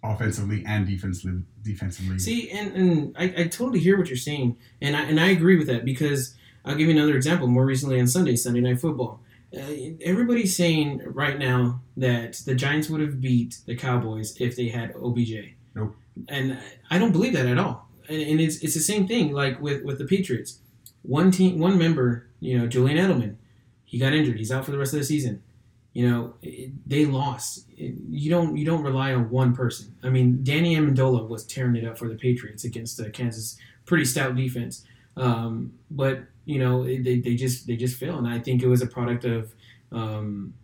offensively 0.03 0.65
and 0.67 0.87
defensively. 0.87 1.43
Defensively, 1.63 2.19
See, 2.19 2.51
and, 2.51 2.73
and 2.73 3.17
I, 3.17 3.25
I 3.25 3.47
totally 3.47 3.79
hear 3.79 3.97
what 3.97 4.09
you're 4.09 4.17
saying, 4.17 4.57
and 4.81 4.97
I 4.97 5.03
and 5.03 5.21
I 5.21 5.29
agree 5.29 5.57
with 5.57 5.69
that 5.69 5.85
because 5.85 6.35
I'll 6.65 6.75
give 6.75 6.89
you 6.89 6.95
another 6.95 7.17
example. 7.17 7.47
More 7.47 7.65
recently 7.65 8.01
on 8.01 8.09
Sunday, 8.09 8.37
Sunday 8.37 8.61
Night 8.61 8.81
Football, 8.81 9.21
uh, 9.57 9.61
everybody's 10.01 10.57
saying 10.57 11.03
right 11.07 11.39
now 11.39 11.81
that 11.97 12.35
the 12.47 12.55
Giants 12.55 12.89
would 12.89 13.01
have 13.01 13.21
beat 13.21 13.59
the 13.67 13.77
Cowboys 13.77 14.37
if 14.41 14.57
they 14.57 14.69
had 14.69 14.95
OBJ. 14.97 15.55
Nope. 15.75 15.95
And 16.29 16.59
I 16.91 16.99
don't 16.99 17.13
believe 17.13 17.35
that 17.35 17.47
at 17.47 17.59
all. 17.59 17.89
And, 18.09 18.21
and 18.21 18.41
it's 18.41 18.57
it's 18.57 18.75
the 18.75 18.81
same 18.81 19.07
thing 19.07 19.33
like 19.33 19.61
with 19.61 19.85
with 19.85 19.99
the 19.99 20.05
Patriots. 20.05 20.59
One 21.03 21.31
team, 21.31 21.59
one 21.59 21.79
member, 21.79 22.27
you 22.41 22.59
know, 22.59 22.67
Julian 22.67 22.99
Edelman, 22.99 23.37
he 23.85 23.99
got 23.99 24.13
injured. 24.13 24.39
He's 24.39 24.53
out 24.53 24.65
for 24.65 24.71
the 24.71 24.79
rest 24.79 24.95
of 24.95 25.01
the 25.01 25.05
season. 25.05 25.43
You 25.93 26.09
know, 26.09 26.35
they 26.87 27.05
lost. 27.05 27.67
You 27.77 28.31
don't 28.31 28.57
you 28.57 28.65
don't 28.65 28.83
rely 28.83 29.13
on 29.13 29.29
one 29.29 29.55
person. 29.55 29.95
I 30.03 30.09
mean, 30.09 30.43
Danny 30.43 30.75
Amendola 30.77 31.29
was 31.29 31.45
tearing 31.45 31.77
it 31.77 31.87
up 31.87 31.99
for 31.99 32.09
the 32.09 32.15
Patriots 32.15 32.65
against 32.65 32.97
the 32.97 33.11
Kansas 33.11 33.59
pretty 33.85 34.05
stout 34.05 34.35
defense. 34.35 34.87
Um, 35.17 35.73
but 35.91 36.25
you 36.45 36.59
know, 36.59 36.85
they, 36.85 37.21
they 37.21 37.35
just 37.35 37.67
they 37.67 37.77
just 37.77 37.99
fail, 37.99 38.19
and 38.19 38.27
I 38.27 38.39
think 38.39 38.63
it 38.63 38.69
was 38.69 38.83
a 38.83 38.87
product 38.87 39.25
of 39.25 39.55
um, 39.93 40.55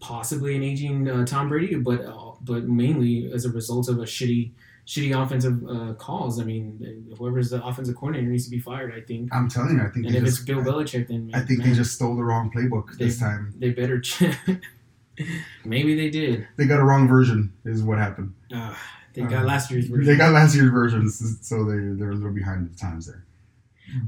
possibly 0.00 0.54
an 0.54 0.62
aging 0.62 1.08
uh, 1.08 1.24
Tom 1.24 1.48
Brady, 1.48 1.76
but 1.76 2.04
uh, 2.04 2.32
but 2.42 2.64
mainly 2.64 3.32
as 3.32 3.44
a 3.44 3.50
result 3.50 3.88
of 3.88 3.98
a 3.98 4.04
shitty 4.04 4.50
shitty 4.86 5.12
offensive 5.20 5.62
uh, 5.68 5.94
calls. 5.94 6.40
I 6.40 6.44
mean, 6.44 7.14
whoever's 7.18 7.50
the 7.50 7.64
offensive 7.64 7.94
coordinator 7.96 8.28
needs 8.30 8.44
to 8.44 8.50
be 8.50 8.58
fired. 8.60 8.92
I 8.94 9.00
think. 9.00 9.34
I'm 9.34 9.48
telling 9.48 9.76
you, 9.78 9.82
I 9.82 9.88
think 9.88 10.06
And 10.06 10.14
they 10.14 10.18
if 10.18 10.24
just, 10.24 10.38
it's 10.40 10.46
Bill 10.46 10.60
Belichick, 10.62 11.08
then 11.08 11.30
I 11.34 11.40
think 11.40 11.60
man, 11.60 11.70
they 11.70 11.74
just 11.76 11.92
stole 11.94 12.16
the 12.16 12.24
wrong 12.24 12.50
playbook 12.54 12.96
this 12.98 13.18
time. 13.18 13.54
they 13.58 13.70
better. 13.70 14.00
Ch- 14.00 14.24
Maybe 15.64 15.94
they 15.94 16.10
did. 16.10 16.46
They 16.56 16.66
got 16.66 16.80
a 16.80 16.84
wrong 16.84 17.06
version, 17.06 17.52
is 17.64 17.82
what 17.82 17.98
happened. 17.98 18.34
Uh, 18.52 18.74
they 19.14 19.22
got 19.22 19.44
Uh, 19.44 19.46
last 19.46 19.70
year's 19.70 19.86
version. 19.86 20.06
They 20.06 20.16
got 20.16 20.32
last 20.32 20.54
year's 20.56 20.70
versions, 20.70 21.38
so 21.46 21.64
they 21.64 21.78
they're 21.98 22.10
a 22.10 22.14
little 22.14 22.32
behind 22.32 22.68
the 22.68 22.76
times 22.76 23.06
there. 23.06 23.24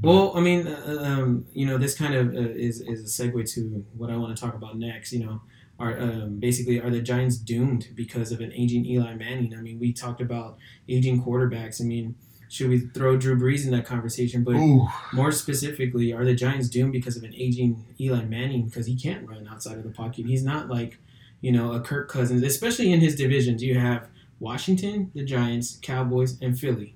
Well, 0.01 0.35
I 0.35 0.41
mean, 0.41 0.67
uh, 0.67 0.97
um, 1.01 1.45
you 1.53 1.65
know, 1.65 1.77
this 1.77 1.95
kind 1.97 2.13
of 2.13 2.35
uh, 2.35 2.39
is 2.39 2.81
is 2.81 3.19
a 3.19 3.23
segue 3.23 3.49
to 3.53 3.85
what 3.95 4.09
I 4.09 4.17
want 4.17 4.35
to 4.35 4.41
talk 4.43 4.53
about 4.53 4.77
next. 4.77 5.13
You 5.13 5.25
know, 5.25 5.41
are 5.79 5.99
um, 5.99 6.39
basically 6.39 6.81
are 6.81 6.89
the 6.89 7.01
Giants 7.01 7.37
doomed 7.37 7.89
because 7.95 8.31
of 8.31 8.41
an 8.41 8.51
aging 8.53 8.85
Eli 8.85 9.13
Manning? 9.15 9.53
I 9.55 9.61
mean, 9.61 9.79
we 9.79 9.93
talked 9.93 10.21
about 10.21 10.57
aging 10.89 11.23
quarterbacks. 11.23 11.81
I 11.81 11.85
mean, 11.85 12.15
should 12.49 12.69
we 12.69 12.79
throw 12.79 13.17
Drew 13.17 13.37
Brees 13.37 13.65
in 13.65 13.71
that 13.71 13.85
conversation? 13.85 14.43
But 14.43 14.55
Ooh, 14.55 14.87
more 15.13 15.31
specifically, 15.31 16.13
are 16.13 16.25
the 16.25 16.33
Giants 16.33 16.69
doomed 16.69 16.93
because 16.93 17.17
of 17.17 17.23
an 17.23 17.33
aging 17.35 17.85
Eli 17.99 18.23
Manning? 18.23 18.65
Because 18.65 18.87
he 18.87 18.95
can't 18.95 19.27
run 19.27 19.47
outside 19.47 19.77
of 19.77 19.83
the 19.83 19.91
pocket. 19.91 20.25
He's 20.25 20.43
not 20.43 20.69
like, 20.69 20.97
you 21.41 21.51
know, 21.51 21.73
a 21.73 21.81
Kirk 21.81 22.09
Cousins, 22.09 22.43
especially 22.43 22.91
in 22.91 23.01
his 23.01 23.15
divisions. 23.15 23.61
You 23.61 23.77
have 23.79 24.07
Washington, 24.39 25.11
the 25.13 25.25
Giants, 25.25 25.77
Cowboys, 25.81 26.39
and 26.41 26.57
Philly. 26.57 26.95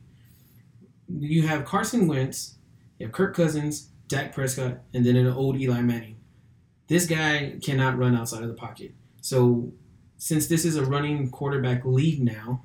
You 1.09 1.47
have 1.47 1.65
Carson 1.65 2.07
Wentz, 2.07 2.55
you 2.97 3.07
have 3.07 3.13
Kirk 3.13 3.35
Cousins, 3.35 3.89
Dak 4.07 4.33
Prescott, 4.33 4.79
and 4.93 5.05
then 5.05 5.17
an 5.17 5.27
old 5.27 5.59
Eli 5.59 5.81
Manning. 5.81 6.15
This 6.91 7.05
guy 7.05 7.53
cannot 7.63 7.97
run 7.97 8.17
outside 8.17 8.41
of 8.41 8.49
the 8.49 8.53
pocket. 8.53 8.93
So, 9.21 9.71
since 10.17 10.47
this 10.47 10.65
is 10.65 10.75
a 10.75 10.83
running 10.83 11.29
quarterback 11.29 11.85
league 11.85 12.21
now, 12.21 12.63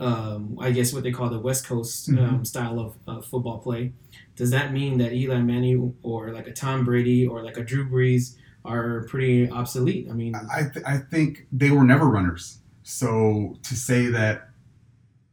um, 0.00 0.58
I 0.60 0.72
guess 0.72 0.92
what 0.92 1.04
they 1.04 1.12
call 1.12 1.30
the 1.30 1.38
West 1.38 1.64
Coast 1.64 2.08
um, 2.08 2.44
style 2.44 2.80
of 2.80 2.96
uh, 3.06 3.20
football 3.20 3.58
play, 3.58 3.92
does 4.34 4.50
that 4.50 4.72
mean 4.72 4.98
that 4.98 5.12
Eli 5.12 5.38
Manning 5.42 5.94
or 6.02 6.32
like 6.32 6.48
a 6.48 6.52
Tom 6.52 6.84
Brady 6.84 7.24
or 7.24 7.44
like 7.44 7.56
a 7.56 7.62
Drew 7.62 7.88
Brees 7.88 8.34
are 8.64 9.04
pretty 9.04 9.48
obsolete? 9.48 10.08
I 10.10 10.14
mean, 10.14 10.34
I 10.34 10.62
th- 10.64 10.84
I 10.84 10.98
think 10.98 11.46
they 11.52 11.70
were 11.70 11.84
never 11.84 12.06
runners. 12.06 12.58
So 12.82 13.58
to 13.62 13.76
say 13.76 14.06
that, 14.06 14.48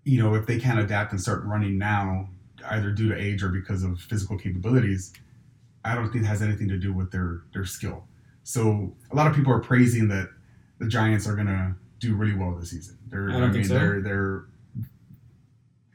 you 0.03 0.22
know, 0.22 0.36
if 0.36 0.45
they 0.45 0.59
can't 0.59 0.78
adapt 0.78 1.14
and 1.14 1.20
start 1.20 1.43
running 1.45 1.80
now, 1.80 2.30
either 2.70 2.91
due 2.91 3.09
to 3.09 3.20
age 3.20 3.41
or 3.41 3.49
because 3.49 3.82
of 3.82 3.99
physical 3.99 4.38
capabilities, 4.38 5.14
I 5.86 5.95
don't 5.95 6.11
think 6.11 6.23
it 6.23 6.27
has 6.27 6.41
anything 6.41 6.69
to 6.69 6.77
do 6.77 6.93
with 6.93 7.11
their 7.11 7.41
their 7.53 7.65
skill. 7.65 8.05
So 8.43 8.93
a 9.11 9.15
lot 9.15 9.27
of 9.27 9.36
people 9.36 9.53
are 9.53 9.59
praising 9.59 10.07
that 10.09 10.29
the 10.79 10.88
Giants 10.88 11.27
are 11.27 11.36
gonna 11.36 11.75
do 11.99 12.15
really 12.15 12.36
well 12.36 12.53
this 12.55 12.71
season. 12.71 12.97
They're 13.09 13.29
I 13.29 13.34
don't 13.34 13.41
mean 13.43 13.53
think 13.53 13.65
so. 13.67 13.73
they're 13.73 14.01
they're 14.01 14.45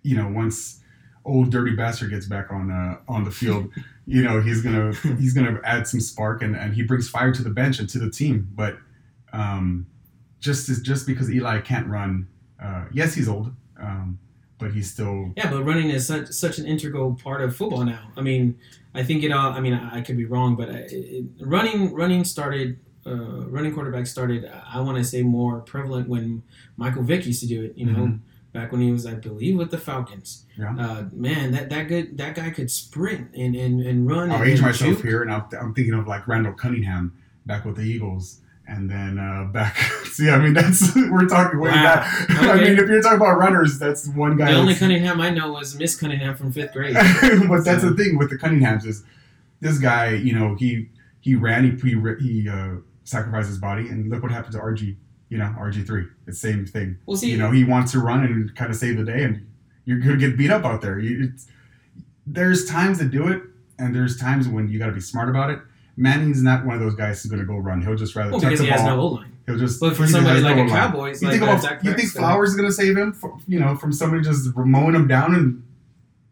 you 0.02 0.16
know 0.16 0.28
once 0.28 0.80
old 1.24 1.50
dirty 1.50 1.76
bastard 1.76 2.10
gets 2.10 2.26
back 2.26 2.50
on 2.50 2.70
uh, 2.70 2.98
on 3.06 3.24
the 3.24 3.30
field, 3.30 3.70
you 4.06 4.22
know 4.22 4.40
he's 4.40 4.62
gonna 4.62 4.92
he's 5.18 5.34
gonna 5.34 5.60
add 5.64 5.86
some 5.86 6.00
spark 6.00 6.42
and, 6.42 6.56
and 6.56 6.74
he 6.74 6.82
brings 6.82 7.08
fire 7.08 7.32
to 7.32 7.42
the 7.42 7.50
bench 7.50 7.78
and 7.78 7.88
to 7.90 7.98
the 7.98 8.10
team. 8.10 8.48
But 8.54 8.78
um, 9.32 9.86
just 10.40 10.82
just 10.84 11.06
because 11.06 11.30
Eli 11.30 11.60
can't 11.60 11.86
run, 11.86 12.28
uh, 12.62 12.86
yes 12.92 13.14
he's 13.14 13.28
old, 13.28 13.54
um, 13.80 14.18
but 14.58 14.72
he's 14.72 14.90
still 14.90 15.32
Yeah, 15.36 15.50
but 15.50 15.64
running 15.64 15.88
is 15.90 16.06
such 16.06 16.28
such 16.28 16.58
an 16.58 16.66
integral 16.66 17.14
part 17.14 17.40
of 17.40 17.54
football 17.56 17.84
now. 17.84 18.10
I 18.16 18.20
mean, 18.20 18.58
I 18.94 19.02
think 19.04 19.22
it 19.22 19.30
all. 19.32 19.52
I 19.52 19.60
mean, 19.60 19.74
I, 19.74 19.98
I 19.98 20.00
could 20.00 20.16
be 20.16 20.24
wrong, 20.24 20.56
but 20.56 20.68
I- 20.68 20.86
it, 20.90 21.24
running 21.40 21.94
running 21.94 22.24
started. 22.24 22.78
Uh, 23.06 23.46
running 23.48 23.72
quarterback 23.72 24.06
started. 24.06 24.50
I 24.70 24.80
want 24.80 24.98
to 24.98 25.04
say 25.04 25.22
more 25.22 25.60
prevalent 25.60 26.08
when 26.08 26.42
Michael 26.76 27.02
Vick 27.04 27.24
used 27.24 27.40
to 27.40 27.46
do 27.46 27.62
it. 27.62 27.72
You 27.78 27.86
know, 27.86 27.98
Mhm. 28.06 28.18
back 28.52 28.70
when 28.70 28.82
he 28.82 28.90
was, 28.92 29.06
I 29.06 29.14
believe, 29.14 29.56
with 29.56 29.70
the 29.70 29.78
Falcons. 29.78 30.44
Yeah. 30.58 30.74
Uh, 30.76 31.04
man, 31.12 31.52
that 31.52 31.70
that 31.70 31.88
good 31.88 32.18
that 32.18 32.34
guy 32.34 32.50
could 32.50 32.70
sprint 32.70 33.34
and 33.34 33.54
and, 33.54 33.80
and 33.80 34.06
run. 34.06 34.30
I'll 34.30 34.42
and, 34.42 34.50
age 34.50 34.58
and 34.58 34.66
myself 34.66 34.96
juke. 34.96 35.06
here, 35.06 35.22
and 35.22 35.32
I'm, 35.32 35.44
I'm 35.58 35.72
thinking 35.72 35.94
of 35.94 36.06
like 36.06 36.28
Randall 36.28 36.52
Cunningham 36.52 37.14
back 37.46 37.64
with 37.64 37.76
the 37.76 37.82
Eagles, 37.82 38.40
and 38.68 38.88
then 38.90 39.18
uh, 39.18 39.44
back. 39.44 39.76
See, 40.12 40.28
I 40.30 40.38
mean, 40.38 40.52
that's 40.54 40.94
we're 41.10 41.26
talking 41.26 41.58
way 41.58 41.70
Wow. 41.70 41.82
back. 41.82 42.30
I 42.30 42.54
mean, 42.56 42.72
if 42.78 42.88
you're 42.88 43.00
talking 43.02 43.16
about 43.16 43.38
runners, 43.38 43.78
that's 43.78 44.06
one 44.08 44.36
guy. 44.36 44.52
The 44.52 44.58
only 44.58 44.74
Cunningham 44.74 45.20
I 45.20 45.30
know 45.30 45.50
was 45.52 45.76
Miss 45.78 45.96
Cunningham 45.98 46.36
from 46.36 46.52
fifth 46.52 46.72
grade. 46.72 46.94
but 47.48 47.64
that's 47.64 47.82
the 47.82 47.94
thing 47.96 48.18
with 48.18 48.30
the 48.30 48.36
Cunninghams 48.38 48.84
is 48.86 49.04
this 49.60 49.78
guy, 49.78 50.10
you 50.14 50.32
know, 50.38 50.54
he 50.54 50.88
he 51.20 51.34
ran, 51.34 51.64
he 51.78 51.90
he, 51.90 52.42
he 52.42 52.48
uh, 52.48 52.76
sacrificed 53.04 53.48
his 53.48 53.58
body, 53.58 53.88
and 53.88 54.08
look 54.10 54.22
what 54.22 54.30
happened 54.30 54.52
to 54.54 54.60
RG. 54.60 54.96
You 55.30 55.38
know, 55.38 55.54
RG 55.58 55.86
three, 55.86 56.06
the 56.26 56.32
same 56.32 56.64
thing. 56.66 56.98
Well, 57.06 57.16
see, 57.16 57.30
you 57.30 57.36
know, 57.36 57.50
he 57.50 57.64
wants 57.64 57.92
to 57.92 57.98
run 58.00 58.24
and 58.24 58.54
kind 58.56 58.70
of 58.70 58.76
save 58.76 58.96
the 58.96 59.04
day, 59.04 59.24
and 59.24 59.46
you're 59.84 59.98
gonna 59.98 60.16
get 60.16 60.36
beat 60.38 60.50
up 60.50 60.64
out 60.64 60.80
there. 60.80 60.98
You- 60.98 61.30
It's, 61.34 61.46
there's 62.26 62.64
times 62.66 62.98
to 62.98 63.04
do 63.06 63.28
it, 63.28 63.42
and 63.78 63.94
there's 63.94 64.16
times 64.18 64.48
when 64.48 64.68
you 64.68 64.78
got 64.78 64.86
to 64.86 64.92
be 64.92 65.00
smart 65.00 65.28
about 65.30 65.50
it. 65.50 65.60
Manning's 65.98 66.42
not 66.42 66.64
one 66.64 66.76
of 66.76 66.80
those 66.80 66.94
guys 66.94 67.22
who's 67.22 67.30
gonna 67.30 67.44
go 67.44 67.56
run. 67.56 67.82
He'll 67.82 67.96
just 67.96 68.14
rather 68.14 68.30
well, 68.30 68.40
because 68.40 68.60
he 68.60 68.68
has 68.68 68.80
ball. 68.82 68.96
no 68.96 69.00
O 69.02 69.06
line. 69.08 69.32
He'll 69.46 69.58
just. 69.58 69.80
But 69.80 69.96
for 69.96 70.06
somebody 70.06 70.40
like 70.40 70.56
no 70.56 70.64
a. 70.64 70.68
Cowboys, 70.68 71.20
You 71.20 71.28
like 71.28 71.40
think 71.40 71.50
about 71.50 71.84
you 71.84 71.94
think 71.94 72.10
Flowers 72.10 72.50
is 72.50 72.56
gonna 72.56 72.70
save 72.72 72.96
him? 72.96 73.12
For, 73.12 73.36
you 73.48 73.58
know, 73.58 73.74
from 73.76 73.92
somebody 73.92 74.22
just 74.22 74.56
mowing 74.56 74.94
him 74.94 75.08
down 75.08 75.34
and 75.34 75.62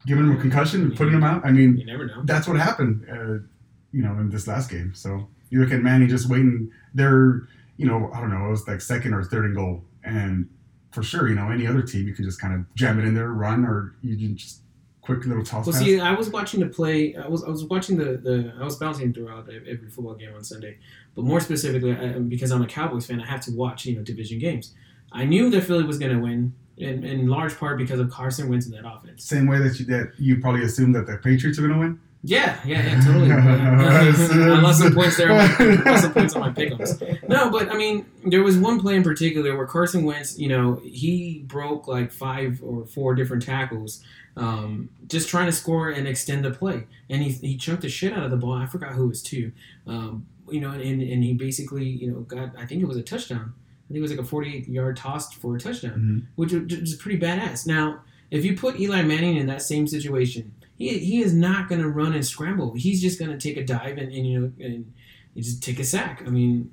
giving 0.07 0.25
him 0.25 0.37
a 0.37 0.41
concussion 0.41 0.83
and 0.83 0.97
putting 0.97 1.15
him 1.15 1.25
out. 1.25 1.45
I 1.45 1.51
mean, 1.51 1.77
You 1.79 1.87
never 1.87 2.07
know. 2.07 2.23
that's 2.25 2.47
what 2.47 2.57
happened. 2.59 3.07
Uh, 3.11 3.45
you 3.93 4.03
know, 4.03 4.13
in 4.13 4.31
this 4.31 4.47
last 4.47 4.71
game. 4.71 4.93
So 4.95 5.27
you 5.51 5.61
look 5.61 5.73
at 5.73 5.83
Manning 5.83 6.09
just 6.09 6.29
waiting. 6.29 6.71
They're, 6.95 7.49
you 7.77 7.87
know, 7.87 8.11
I 8.15 8.21
don't 8.21 8.31
know, 8.31 8.47
it 8.47 8.51
was 8.51 8.69
like 8.69 8.81
second 8.81 9.15
or 9.15 9.25
third 9.25 9.47
and 9.47 9.57
goal, 9.57 9.83
and 10.05 10.49
for 10.93 11.03
sure, 11.03 11.29
you 11.29 11.35
know, 11.35 11.51
any 11.51 11.67
other 11.67 11.83
team 11.83 12.07
you 12.07 12.15
can 12.15 12.25
just 12.25 12.41
kind 12.41 12.55
of 12.55 12.73
jam 12.75 12.99
it 12.99 13.05
in 13.05 13.15
there, 13.15 13.29
run, 13.31 13.65
or 13.65 13.95
you 14.03 14.17
can 14.17 14.37
just 14.37 14.61
quick 15.07 15.25
little 15.25 15.45
toss 15.45 15.67
Well, 15.67 15.73
pass. 15.75 15.83
see, 15.83 16.01
I 16.01 16.13
was 16.13 16.29
watching 16.31 16.61
the 16.61 16.67
play. 16.67 17.15
I 17.17 17.29
was 17.29 17.43
I 17.45 17.49
was 17.49 17.65
watching 17.65 17.97
the, 17.97 18.17
the 18.17 18.53
I 18.61 18.65
was 18.65 18.77
bouncing 18.77 19.13
throughout 19.15 19.49
every 19.49 19.89
football 19.89 20.15
game 20.15 20.35
on 20.35 20.45
Sunday, 20.45 20.79
but 21.15 21.25
more 21.25 21.41
specifically, 21.41 21.93
I, 21.93 22.19
because 22.19 22.51
I'm 22.51 22.63
a 22.63 22.67
Cowboys 22.67 23.07
fan, 23.07 23.21
I 23.21 23.27
have 23.27 23.41
to 23.47 23.53
watch 23.53 23.87
you 23.87 23.97
know 23.97 24.03
division 24.03 24.39
games. 24.39 24.75
I 25.13 25.25
knew 25.25 25.49
that 25.51 25.63
Philly 25.63 25.85
was 25.85 25.99
going 25.99 26.13
to 26.13 26.19
win, 26.19 26.53
in, 26.77 27.05
in 27.05 27.29
large 27.29 27.57
part 27.57 27.79
because 27.79 28.01
of 28.01 28.11
Carson 28.11 28.49
Wentz 28.51 28.67
in 28.67 28.73
that 28.73 28.87
offense. 28.87 29.25
Same 29.25 29.47
way 29.47 29.59
that 29.59 29.79
you 29.79 29.87
that 29.87 30.13
you 30.19 30.41
probably 30.41 30.65
assumed 30.65 30.95
that 30.97 31.07
the 31.07 31.17
Patriots 31.19 31.59
are 31.59 31.63
going 31.63 31.75
to 31.75 31.79
win. 31.79 32.01
Yeah, 32.29 32.59
yeah, 32.67 32.85
yeah, 32.85 33.01
totally. 33.05 33.31
I 33.31 34.61
lost 34.61 34.81
some 34.81 34.93
points 34.95 35.17
there. 35.17 35.31
I 35.31 35.47
lost 35.85 36.03
some 36.03 36.13
points 36.13 36.35
on 36.35 36.41
my 36.41 36.51
pick'ems. 36.51 37.29
No, 37.29 37.51
but 37.51 37.71
I 37.71 37.77
mean, 37.77 38.05
there 38.25 38.43
was 38.43 38.57
one 38.59 38.81
play 38.81 38.97
in 38.97 39.05
particular 39.05 39.57
where 39.57 39.67
Carson 39.67 40.05
Wentz, 40.05 40.37
you 40.39 40.49
know, 40.49 40.81
he 40.85 41.45
broke 41.47 41.87
like 41.87 42.11
five 42.11 42.61
or 42.65 42.85
four 42.87 43.15
different 43.15 43.45
tackles, 43.45 44.03
um, 44.37 44.89
just 45.07 45.29
trying 45.29 45.47
to 45.47 45.53
score 45.53 45.91
and 45.91 46.09
extend 46.09 46.45
the 46.45 46.51
play, 46.51 46.85
and 47.09 47.23
he 47.23 47.31
he 47.31 47.57
chunked 47.57 47.83
the 47.83 47.89
shit 47.89 48.13
out 48.13 48.25
of 48.25 48.31
the 48.33 48.37
ball. 48.37 48.55
I 48.55 48.67
forgot 48.67 48.93
who 48.93 49.05
it 49.05 49.09
was 49.09 49.23
too. 49.23 49.53
um, 49.87 50.27
you 50.51 50.61
know, 50.61 50.71
and, 50.71 51.03
and 51.03 51.25
he 51.25 51.35
basically, 51.35 51.85
you 51.85 52.11
know, 52.11 52.21
got 52.21 52.51
I 52.59 52.67
think 52.67 52.83
it 52.83 52.87
was 52.87 52.97
a 52.97 53.03
touchdown. 53.03 53.53
I 53.55 53.87
think 53.93 53.99
it 53.99 54.03
was 54.03 54.11
like 54.11 54.21
a 54.21 54.25
48 54.25 54.69
yard 54.69 54.97
toss 54.97 55.33
for 55.33 55.55
a 55.57 55.61
touchdown, 55.61 55.93
Mhm. 55.99 56.27
which 56.37 56.53
was 56.53 56.63
which 56.63 56.73
is 56.75 56.95
pretty 56.97 57.19
badass. 57.21 57.67
Now, 57.67 58.01
if 58.33 58.45
you 58.45 58.57
put 58.57 58.81
Eli 58.81 59.03
Manning 59.03 59.37
in 59.37 59.47
that 59.47 59.63
same 59.63 59.87
situation, 59.87 60.53
he, 60.77 60.99
he 60.99 61.23
is 61.23 61.33
not 61.33 61.69
going 61.69 61.81
to 61.81 61.89
run 61.89 62.13
and 62.13 62.25
scramble. 62.25 62.75
He's 62.75 63.01
just 63.01 63.19
going 63.19 63.31
to 63.31 63.39
take 63.39 63.57
a 63.57 63.65
dive 63.65 63.99
and, 63.99 64.13
and 64.13 64.27
you 64.27 64.41
know 64.41 64.53
and 64.61 64.93
you 65.35 65.43
just 65.43 65.63
take 65.63 65.79
a 65.79 65.85
sack. 65.85 66.23
I 66.27 66.31
mean, 66.31 66.71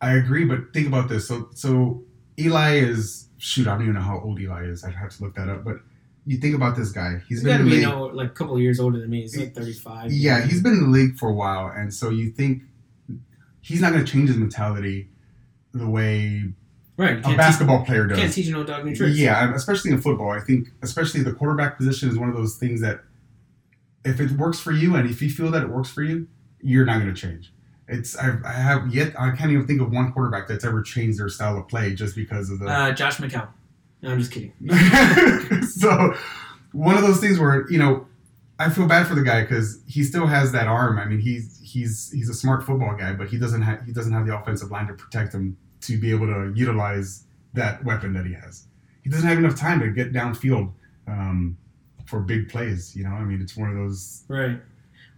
I 0.00 0.14
agree, 0.14 0.44
but 0.44 0.72
think 0.72 0.86
about 0.86 1.08
this. 1.08 1.28
So, 1.28 1.50
so 1.54 2.02
Eli 2.38 2.76
is 2.76 3.28
shoot. 3.38 3.66
I 3.66 3.72
don't 3.72 3.82
even 3.82 3.94
know 3.94 4.00
how 4.00 4.20
old 4.20 4.40
Eli 4.40 4.64
is. 4.64 4.84
I'd 4.84 4.94
have 4.94 5.10
to 5.10 5.24
look 5.24 5.34
that 5.34 5.48
up. 5.48 5.64
But 5.64 5.80
you 6.26 6.36
think 6.36 6.54
about 6.54 6.76
this 6.76 6.90
guy. 6.92 7.20
He's 7.28 7.42
been 7.42 7.60
in 7.60 7.64
the 7.64 7.64
be 7.64 7.70
league. 7.76 7.80
you 7.82 7.88
know, 7.88 8.04
like 8.04 8.28
a 8.28 8.34
couple 8.34 8.54
of 8.54 8.60
years 8.60 8.80
older 8.80 8.98
than 9.00 9.10
me. 9.10 9.22
He's 9.22 9.36
like 9.36 9.54
35. 9.54 10.12
Yeah, 10.12 10.44
he's 10.46 10.62
been 10.62 10.72
in 10.72 10.84
the 10.84 10.88
league 10.88 11.18
for 11.18 11.28
a 11.28 11.34
while, 11.34 11.68
and 11.68 11.92
so 11.92 12.10
you 12.10 12.30
think 12.30 12.62
he's 13.60 13.80
not 13.80 13.92
going 13.92 14.04
to 14.04 14.10
change 14.10 14.28
his 14.28 14.36
mentality 14.36 15.08
the 15.74 15.88
way 15.88 16.44
right. 16.96 17.18
A 17.18 17.36
basketball 17.36 17.84
player 17.84 18.06
does. 18.06 18.18
can't 18.18 18.32
teach 18.32 18.48
an 18.48 18.54
old 18.54 18.66
dog 18.66 18.84
new 18.84 18.94
tricks. 18.94 19.18
Yeah, 19.18 19.54
especially 19.54 19.90
in 19.90 20.00
football. 20.00 20.30
I 20.30 20.40
think, 20.40 20.68
especially 20.82 21.22
the 21.22 21.32
quarterback 21.32 21.76
position 21.76 22.08
is 22.08 22.18
one 22.18 22.28
of 22.28 22.34
those 22.34 22.56
things 22.56 22.80
that 22.80 23.02
if 24.04 24.20
it 24.20 24.32
works 24.32 24.60
for 24.60 24.72
you 24.72 24.96
and 24.96 25.08
if 25.08 25.20
you 25.22 25.30
feel 25.30 25.50
that 25.50 25.62
it 25.62 25.68
works 25.68 25.90
for 25.90 26.02
you, 26.02 26.28
you're 26.60 26.84
not 26.84 27.00
going 27.00 27.12
to 27.12 27.20
change. 27.20 27.52
It's 27.86 28.16
I, 28.16 28.36
I 28.44 28.52
have 28.52 28.94
yet 28.94 29.18
I 29.18 29.30
can't 29.30 29.50
even 29.50 29.66
think 29.66 29.80
of 29.80 29.90
one 29.90 30.12
quarterback 30.12 30.46
that's 30.46 30.64
ever 30.64 30.82
changed 30.82 31.18
their 31.18 31.28
style 31.28 31.56
of 31.56 31.68
play 31.68 31.94
just 31.94 32.14
because 32.14 32.50
of 32.50 32.58
the. 32.58 32.66
Uh, 32.66 32.92
Josh 32.92 33.16
McCown. 33.16 33.48
No, 34.02 34.10
I'm 34.10 34.18
just 34.18 34.30
kidding. 34.30 34.52
so 35.62 36.14
one 36.72 36.96
of 36.96 37.02
those 37.02 37.18
things 37.18 37.38
where 37.38 37.68
you 37.70 37.78
know 37.78 38.06
I 38.58 38.68
feel 38.68 38.86
bad 38.86 39.06
for 39.06 39.14
the 39.14 39.22
guy 39.22 39.40
because 39.40 39.80
he 39.86 40.04
still 40.04 40.26
has 40.26 40.52
that 40.52 40.66
arm. 40.66 40.98
I 40.98 41.06
mean 41.06 41.18
he's 41.18 41.58
he's 41.62 42.10
he's 42.12 42.28
a 42.28 42.34
smart 42.34 42.64
football 42.64 42.94
guy, 42.94 43.14
but 43.14 43.28
he 43.28 43.38
doesn't 43.38 43.62
have 43.62 43.84
he 43.86 43.92
doesn't 43.92 44.12
have 44.12 44.26
the 44.26 44.38
offensive 44.38 44.70
line 44.70 44.86
to 44.88 44.94
protect 44.94 45.32
him 45.32 45.56
to 45.82 45.98
be 45.98 46.10
able 46.10 46.26
to 46.26 46.52
utilize 46.54 47.24
that 47.54 47.82
weapon 47.84 48.12
that 48.12 48.26
he 48.26 48.34
has. 48.34 48.66
He 49.02 49.10
doesn't 49.10 49.26
have 49.26 49.38
enough 49.38 49.56
time 49.56 49.80
to 49.80 49.90
get 49.90 50.12
downfield 50.12 50.72
um, 51.06 51.56
for 52.08 52.20
big 52.20 52.48
plays. 52.48 52.96
You 52.96 53.04
know, 53.04 53.10
I 53.10 53.22
mean 53.22 53.40
it's 53.42 53.56
one 53.56 53.70
of 53.70 53.76
those 53.76 54.24
Right. 54.28 54.60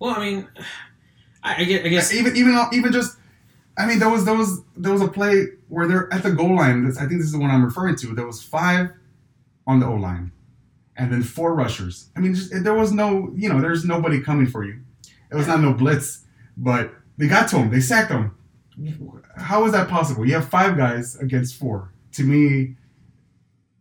Well, 0.01 0.17
I 0.17 0.21
mean, 0.21 0.49
I, 1.43 1.63
I 1.63 1.65
guess. 1.65 1.85
I 1.85 1.89
guess 1.89 2.15
even 2.15 2.37
even 2.37 2.59
even 2.73 2.93
just. 2.93 3.17
I 3.79 3.87
mean, 3.87 3.99
there 3.99 4.09
was 4.11 4.25
there 4.25 4.35
was 4.35 4.63
there 4.77 4.93
was 4.93 5.03
a 5.03 5.09
play 5.09 5.47
where 5.69 5.87
they're 5.87 6.13
at 6.13 6.23
the 6.23 6.33
goal 6.33 6.57
line. 6.57 6.87
I 6.87 7.07
think 7.07 7.21
this 7.21 7.27
is 7.27 7.33
the 7.33 7.39
one 7.39 7.51
I'm 7.51 7.65
referring 7.65 7.97
to. 7.97 8.15
There 8.15 8.27
was 8.27 8.43
five 8.43 8.91
on 9.67 9.81
the 9.81 9.87
O 9.87 9.95
line, 9.95 10.33
and 10.97 11.13
then 11.13 11.23
four 11.23 11.55
rushers. 11.55 12.09
I 12.17 12.21
mean, 12.21 12.35
just, 12.35 12.65
there 12.65 12.75
was 12.75 12.93
no, 12.93 13.31
you 13.35 13.49
know, 13.49 13.61
there's 13.61 13.85
nobody 13.85 14.21
coming 14.21 14.47
for 14.47 14.65
you. 14.65 14.81
It 15.31 15.37
was 15.37 15.47
not 15.47 15.61
no 15.61 15.73
blitz, 15.73 16.25
but 16.57 16.93
they 17.17 17.29
got 17.29 17.49
to 17.51 17.57
him. 17.59 17.71
They 17.71 17.81
sacked 17.81 18.11
him. 18.11 18.35
How 19.37 19.65
is 19.67 19.73
that 19.73 19.89
possible? 19.89 20.27
You 20.27 20.35
have 20.35 20.49
five 20.49 20.77
guys 20.77 21.17
against 21.17 21.57
four. 21.57 21.93
To 22.13 22.25
me, 22.25 22.75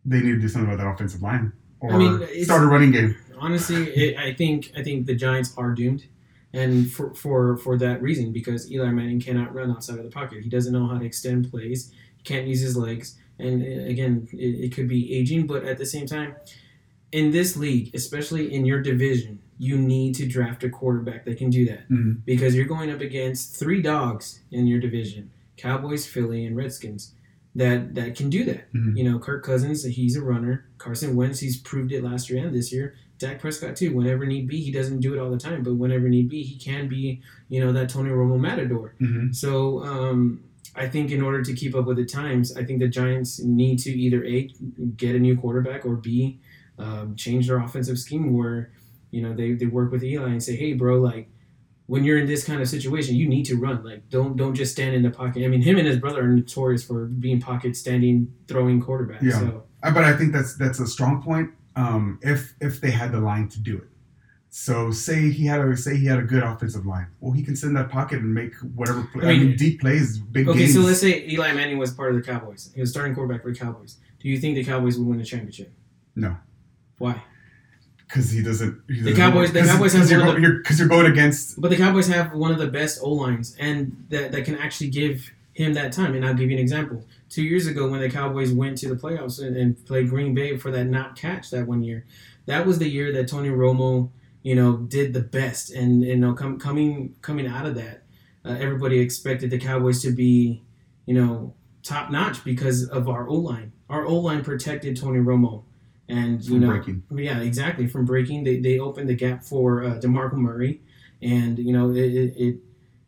they 0.05 0.17
need 0.17 0.33
to 0.33 0.39
do 0.39 0.47
something 0.47 0.71
about 0.71 0.83
that 0.83 0.89
offensive 0.89 1.21
line 1.21 1.53
or 1.81 1.93
I 1.93 1.97
mean, 1.97 2.43
start 2.43 2.63
a 2.63 2.67
running 2.67 2.91
game. 2.91 3.15
honestly, 3.39 3.83
it, 3.95 4.17
I 4.17 4.33
think 4.33 4.71
I 4.77 4.83
think 4.83 5.05
the 5.05 5.15
Giants 5.15 5.53
are 5.57 5.71
doomed, 5.71 6.05
and 6.53 6.91
for 6.91 7.13
for 7.13 7.57
for 7.57 7.77
that 7.77 8.01
reason, 8.01 8.31
because 8.31 8.71
Eli 8.71 8.89
Manning 8.91 9.19
cannot 9.21 9.53
run 9.53 9.71
outside 9.71 9.97
of 9.97 10.03
the 10.03 10.11
pocket. 10.11 10.43
He 10.43 10.49
doesn't 10.49 10.73
know 10.73 10.87
how 10.87 10.97
to 10.97 11.05
extend 11.05 11.49
plays. 11.51 11.91
He 12.17 12.23
can't 12.23 12.47
use 12.47 12.61
his 12.61 12.75
legs, 12.75 13.15
and 13.39 13.61
uh, 13.63 13.85
again, 13.85 14.27
it, 14.33 14.65
it 14.65 14.75
could 14.75 14.87
be 14.87 15.13
aging, 15.15 15.47
but 15.47 15.63
at 15.63 15.77
the 15.77 15.85
same 15.85 16.05
time, 16.05 16.35
in 17.11 17.31
this 17.31 17.55
league, 17.55 17.95
especially 17.95 18.53
in 18.53 18.65
your 18.65 18.81
division, 18.81 19.39
you 19.57 19.77
need 19.77 20.15
to 20.15 20.25
draft 20.27 20.63
a 20.63 20.69
quarterback 20.69 21.25
that 21.25 21.37
can 21.37 21.49
do 21.49 21.65
that 21.65 21.87
Mhm. 21.89 22.21
because 22.25 22.55
you're 22.55 22.65
going 22.65 22.91
up 22.91 23.01
against 23.01 23.55
three 23.57 23.81
dogs 23.81 24.41
in 24.51 24.67
your 24.67 24.79
division: 24.79 25.29
Cowboys, 25.57 26.05
Philly, 26.05 26.45
and 26.45 26.55
Redskins. 26.55 27.13
That 27.55 27.95
that 27.95 28.15
can 28.15 28.29
do 28.29 28.43
that. 28.45 28.71
Mhm. 28.73 28.95
You 28.97 29.03
know, 29.03 29.19
Kirk 29.19 29.43
Cousins, 29.43 29.83
he's 29.83 30.15
a 30.15 30.21
runner. 30.21 30.65
Carson 30.77 31.15
Wentz, 31.15 31.39
he's 31.39 31.57
proved 31.59 31.91
it 31.91 32.03
last 32.03 32.29
year 32.29 32.45
and 32.45 32.55
this 32.55 32.71
year. 32.71 32.93
Dak 33.17 33.39
Prescott 33.41 33.75
too. 33.75 33.93
Whenever 33.93 34.25
need 34.25 34.47
be, 34.47 34.61
he 34.61 34.71
doesn't 34.71 34.99
do 35.01 35.13
it 35.13 35.19
all 35.19 35.29
the 35.31 35.37
time, 35.37 35.63
but 35.63 35.73
whenever 35.73 36.07
need 36.07 36.29
be, 36.29 36.41
he 36.43 36.57
can 36.57 36.87
be, 36.87 37.21
you 37.49 37.59
know, 37.59 37.73
that 37.73 37.89
Tony 37.89 38.11
Romo 38.11 38.39
matador. 38.39 38.93
Mhm. 39.01 39.35
So 39.35 39.83
um, 39.83 40.41
I 40.75 40.87
think 40.87 41.11
in 41.11 41.21
order 41.21 41.41
to 41.41 41.53
keep 41.53 41.75
up 41.75 41.85
with 41.85 41.97
the 41.97 42.05
times, 42.05 42.55
I 42.55 42.63
think 42.63 42.79
the 42.79 42.87
Giants 42.87 43.39
need 43.43 43.79
to 43.79 43.89
either 43.91 44.23
a 44.25 44.47
get 44.95 45.15
a 45.15 45.19
new 45.19 45.35
quarterback 45.35 45.85
or 45.85 45.95
b 45.95 46.39
um, 46.77 47.15
change 47.15 47.47
their 47.47 47.57
offensive 47.59 47.97
scheme 47.99 48.31
where 48.31 48.71
you 49.11 49.21
know 49.23 49.33
they, 49.33 49.53
they 49.53 49.65
work 49.65 49.91
with 49.91 50.03
Eli 50.03 50.29
and 50.29 50.41
say, 50.43 50.55
hey, 50.55 50.73
bro, 50.73 51.01
like 51.01 51.27
when 51.91 52.03
you're 52.05 52.19
in 52.19 52.27
this 52.27 52.43
kind 52.49 52.61
of 52.61 52.67
situation, 52.69 53.15
you 53.15 53.27
need 53.35 53.45
to 53.51 53.55
run. 53.57 53.83
Like 53.83 54.01
don't 54.09 54.37
don't 54.37 54.55
just 54.61 54.71
stand 54.71 54.93
in 54.97 55.01
the 55.07 55.09
pocket. 55.21 55.43
I 55.43 55.47
mean, 55.47 55.61
him 55.69 55.77
and 55.79 55.87
his 55.91 55.97
brother 56.03 56.21
are 56.25 56.27
notorious 56.41 56.83
for 56.89 57.05
being 57.25 57.39
pocket 57.41 57.75
standing, 57.75 58.17
throwing 58.47 58.77
quarterbacks. 58.81 59.23
Yeah. 59.23 59.39
So 59.39 59.63
Uh, 59.83 59.91
But 59.97 60.03
I 60.03 60.13
think 60.17 60.29
that's 60.35 60.53
that's 60.63 60.79
a 60.79 60.87
strong 60.95 61.21
point. 61.29 61.49
Um, 61.75 62.19
if 62.21 62.53
if 62.67 62.73
they 62.81 62.91
had 63.01 63.09
the 63.11 63.19
line 63.31 63.47
to 63.55 63.59
do 63.69 63.75
it, 63.83 63.89
so 64.49 64.91
say 64.91 65.19
he 65.39 65.45
had 65.51 65.59
a 65.61 65.77
say 65.85 65.93
he 66.03 66.05
had 66.13 66.19
a 66.19 66.27
good 66.33 66.43
offensive 66.51 66.85
line, 66.93 67.07
well 67.21 67.33
he 67.39 67.43
can 67.47 67.55
sit 67.55 67.67
in 67.67 67.75
that 67.79 67.89
pocket 67.89 68.17
and 68.23 68.33
make 68.41 68.53
whatever. 68.79 69.01
Play, 69.13 69.25
I, 69.25 69.29
I 69.29 69.37
mean- 69.37 69.47
mean, 69.47 69.55
deep 69.57 69.75
plays, 69.81 70.07
big 70.19 70.47
okay, 70.49 70.59
games. 70.59 70.73
so 70.75 70.81
let's 70.81 71.01
say 71.05 71.13
Eli 71.33 71.53
Manning 71.53 71.77
was 71.83 71.91
part 71.99 72.09
of 72.11 72.15
the 72.19 72.25
Cowboys. 72.31 72.61
He 72.75 72.81
was 72.81 72.89
starting 72.91 73.13
quarterback 73.15 73.41
for 73.43 73.51
the 73.53 73.59
Cowboys. 73.65 73.97
Do 74.21 74.25
you 74.29 74.37
think 74.41 74.55
the 74.55 74.65
Cowboys 74.71 74.97
would 74.97 75.07
win 75.07 75.19
a 75.21 75.25
championship? 75.25 75.71
No. 76.15 76.31
Why? 76.97 77.15
Because 78.09 78.31
he 78.31 78.41
doesn't. 78.43 78.81
He 78.89 78.95
doesn't 78.97 79.15
Cowboys- 79.15 79.51
the 79.53 79.61
Cowboys 79.61 79.93
have 79.93 80.09
you're, 80.09 80.19
one 80.19 80.29
of 80.29 80.35
go- 80.35 80.41
you're, 80.41 80.61
'cause 80.63 80.79
you're 80.79 80.87
going 80.89 81.05
against. 81.11 81.61
But 81.61 81.69
the 81.69 81.77
Cowboys 81.77 82.07
have 82.07 82.33
one 82.33 82.51
of 82.51 82.57
the 82.57 82.67
best 82.67 82.99
O 83.01 83.11
lines, 83.11 83.55
and 83.59 83.95
that, 84.09 84.31
that 84.33 84.43
can 84.45 84.55
actually 84.55 84.89
give 84.89 85.31
him 85.53 85.73
that 85.75 85.91
time. 85.93 86.15
And 86.15 86.25
I'll 86.25 86.33
give 86.33 86.49
you 86.49 86.57
an 86.57 86.61
example. 86.61 87.05
Two 87.29 87.43
years 87.43 87.67
ago, 87.67 87.87
when 87.89 88.01
the 88.01 88.09
Cowboys 88.09 88.51
went 88.51 88.77
to 88.79 88.89
the 88.89 88.95
playoffs 88.95 89.41
and, 89.45 89.55
and 89.55 89.85
played 89.85 90.09
Green 90.09 90.33
Bay 90.33 90.57
for 90.57 90.71
that 90.71 90.85
not 90.85 91.15
catch 91.15 91.51
that 91.51 91.67
one 91.67 91.83
year, 91.83 92.05
that 92.47 92.65
was 92.65 92.79
the 92.79 92.89
year 92.89 93.11
that 93.13 93.27
Tony 93.27 93.49
Romo, 93.49 94.09
you 94.41 94.55
know, 94.55 94.77
did 94.77 95.13
the 95.13 95.21
best. 95.21 95.71
And 95.71 96.01
you 96.01 96.15
know, 96.15 96.33
com- 96.33 96.57
coming 96.59 97.13
coming 97.21 97.45
out 97.45 97.65
of 97.67 97.75
that, 97.75 98.03
uh, 98.43 98.55
everybody 98.59 98.99
expected 98.99 99.51
the 99.51 99.59
Cowboys 99.59 100.01
to 100.01 100.11
be, 100.11 100.63
you 101.05 101.13
know, 101.13 101.53
top 101.83 102.09
notch 102.09 102.43
because 102.43 102.87
of 102.87 103.07
our 103.07 103.27
O 103.29 103.35
line. 103.35 103.71
Our 103.89 104.05
O 104.05 104.15
line 104.15 104.43
protected 104.43 104.95
Tony 104.97 105.19
Romo, 105.19 105.63
and 106.09 106.43
you 106.43 106.51
From 106.51 106.59
know, 106.61 106.67
breaking. 106.67 107.03
yeah, 107.15 107.39
exactly 107.39 107.87
from 107.87 108.03
breaking. 108.05 108.43
They 108.43 108.59
they 108.59 108.79
opened 108.79 109.07
the 109.09 109.15
gap 109.15 109.43
for 109.43 109.83
uh, 109.83 109.99
DeMarco 109.99 110.33
Murray, 110.33 110.81
and 111.21 111.57
you 111.57 111.71
know 111.73 111.91
it. 111.91 112.13
it, 112.35 112.57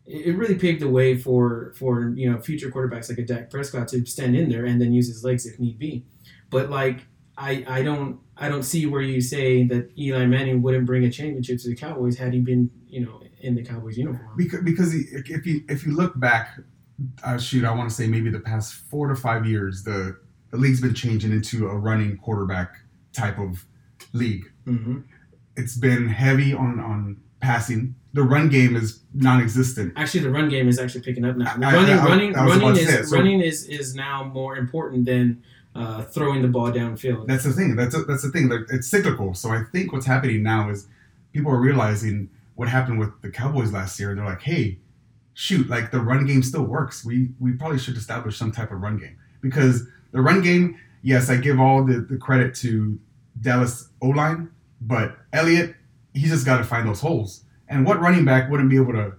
it 0.08 0.36
really 0.36 0.56
paved 0.56 0.82
the 0.82 0.90
way 0.90 1.16
for 1.18 1.72
for 1.78 2.10
you 2.18 2.30
know 2.30 2.38
future 2.42 2.70
quarterbacks 2.70 3.08
like 3.10 3.20
a 3.20 3.26
Dak 3.26 3.50
Prescott 3.50 3.88
to 3.90 4.06
stand 4.06 4.36
in 4.36 4.50
there 4.50 4.66
and 4.66 4.82
then 4.82 4.92
use 4.92 5.08
his 5.08 5.24
legs 5.24 5.46
if 5.46 5.58
need 5.60 5.80
be. 5.80 6.04
But 6.50 6.70
like 6.70 7.06
I 7.38 7.64
I 7.68 7.82
don't 7.82 8.20
I 8.36 8.50
don't 8.50 8.64
see 8.64 8.86
where 8.88 9.02
you 9.02 9.22
say 9.22 9.64
that 9.68 9.92
Eli 9.98 10.26
Manning 10.26 10.62
wouldn't 10.64 10.86
bring 10.86 11.06
a 11.06 11.12
championship 11.12 11.60
to 11.60 11.70
the 11.70 11.76
Cowboys 11.76 12.18
had 12.18 12.34
he 12.34 12.40
been 12.42 12.70
you 12.88 13.06
know 13.06 13.22
in 13.40 13.56
the 13.56 13.64
Cowboys 13.64 13.98
uniform. 13.98 14.36
because 14.36 14.62
because 14.64 14.94
if 14.96 15.46
you 15.46 15.64
if 15.70 15.86
you 15.86 15.96
look 15.96 16.20
back, 16.20 16.60
uh, 17.24 17.38
shoot, 17.38 17.64
I 17.64 17.72
want 17.74 17.90
to 17.90 17.96
say 17.96 18.08
maybe 18.08 18.30
the 18.30 18.42
past 18.42 18.74
four 18.74 19.08
to 19.08 19.16
five 19.16 19.46
years, 19.46 19.84
the 19.84 20.18
the 20.50 20.58
league's 20.58 20.82
been 20.82 20.96
changing 20.96 21.32
into 21.32 21.68
a 21.68 21.78
running 21.78 22.18
quarterback 22.18 22.76
type 23.14 23.38
of 23.40 23.66
league. 24.14 24.46
hmm 24.66 25.00
It's 25.58 25.76
been 25.78 26.08
heavy 26.08 26.54
on 26.54 26.80
on 26.80 27.18
passing. 27.40 27.96
The 28.14 28.24
run 28.24 28.50
game 28.50 28.76
is 28.76 29.02
non-existent. 29.14 29.94
Actually, 29.96 30.22
the 30.24 30.32
run 30.32 30.50
game 30.50 30.68
is 30.68 30.78
actually 30.80 31.02
picking 31.02 31.24
up 31.26 31.38
now. 31.38 31.54
I- 31.62 31.74
running, 31.74 31.96
I- 31.96 32.04
I- 32.04 32.06
running, 32.10 32.34
running 32.34 32.76
is 32.78 32.90
it, 32.94 33.06
so- 33.06 33.16
running 33.18 33.40
is, 33.42 33.66
is 33.68 33.96
now 33.96 34.24
more 34.24 34.58
important 34.58 35.06
than 35.06 35.42
uh, 35.76 36.04
throwing 36.04 36.42
the 36.42 36.48
ball 36.50 36.72
downfield. 36.72 37.28
That's 37.28 37.46
the 37.46 37.54
thing. 37.54 37.76
That's 37.78 37.96
that's 38.06 38.24
the 38.24 38.30
thing. 38.30 38.50
Like, 38.50 38.62
It's 38.70 38.88
cyclical. 38.88 39.34
So 39.34 39.50
I 39.52 39.64
think 39.72 39.94
what's 39.94 40.06
happening 40.06 40.44
now 40.44 40.70
is 40.70 40.88
people 41.32 41.52
are 41.52 41.60
realizing 41.62 42.30
what 42.56 42.68
happened 42.68 43.00
with 43.00 43.12
the 43.22 43.30
Cowboys 43.30 43.72
last 43.72 43.98
year. 44.00 44.14
They're 44.14 44.26
like, 44.26 44.42
hey, 44.42 44.80
shoot, 45.34 45.70
like 45.70 45.90
the 45.92 46.02
run 46.02 46.26
game 46.26 46.44
still 46.44 46.64
works. 46.66 47.06
We 47.06 47.30
we 47.40 47.54
probably 47.54 47.80
should 47.80 47.96
establish 47.96 48.36
some 48.38 48.52
type 48.52 48.72
of 48.72 48.82
run 48.82 48.98
game 48.98 49.16
because 49.42 49.88
the 50.12 50.22
run 50.22 50.42
game. 50.42 50.78
Yes, 51.02 51.30
I 51.30 51.38
give 51.38 51.60
all 51.60 51.84
the, 51.84 52.00
the 52.02 52.18
credit 52.18 52.54
to 52.56 53.00
Dallas 53.40 53.90
O 54.02 54.08
line, 54.10 54.50
but 54.82 55.18
Elliott, 55.34 55.76
he's 56.14 56.30
just 56.30 56.46
got 56.46 56.58
to 56.58 56.64
find 56.64 56.88
those 56.88 57.00
holes. 57.02 57.44
And 57.68 57.86
what 57.86 58.00
running 58.00 58.26
back 58.26 58.50
wouldn't 58.52 58.70
be 58.70 58.76
able 58.76 58.94
to 58.94 59.14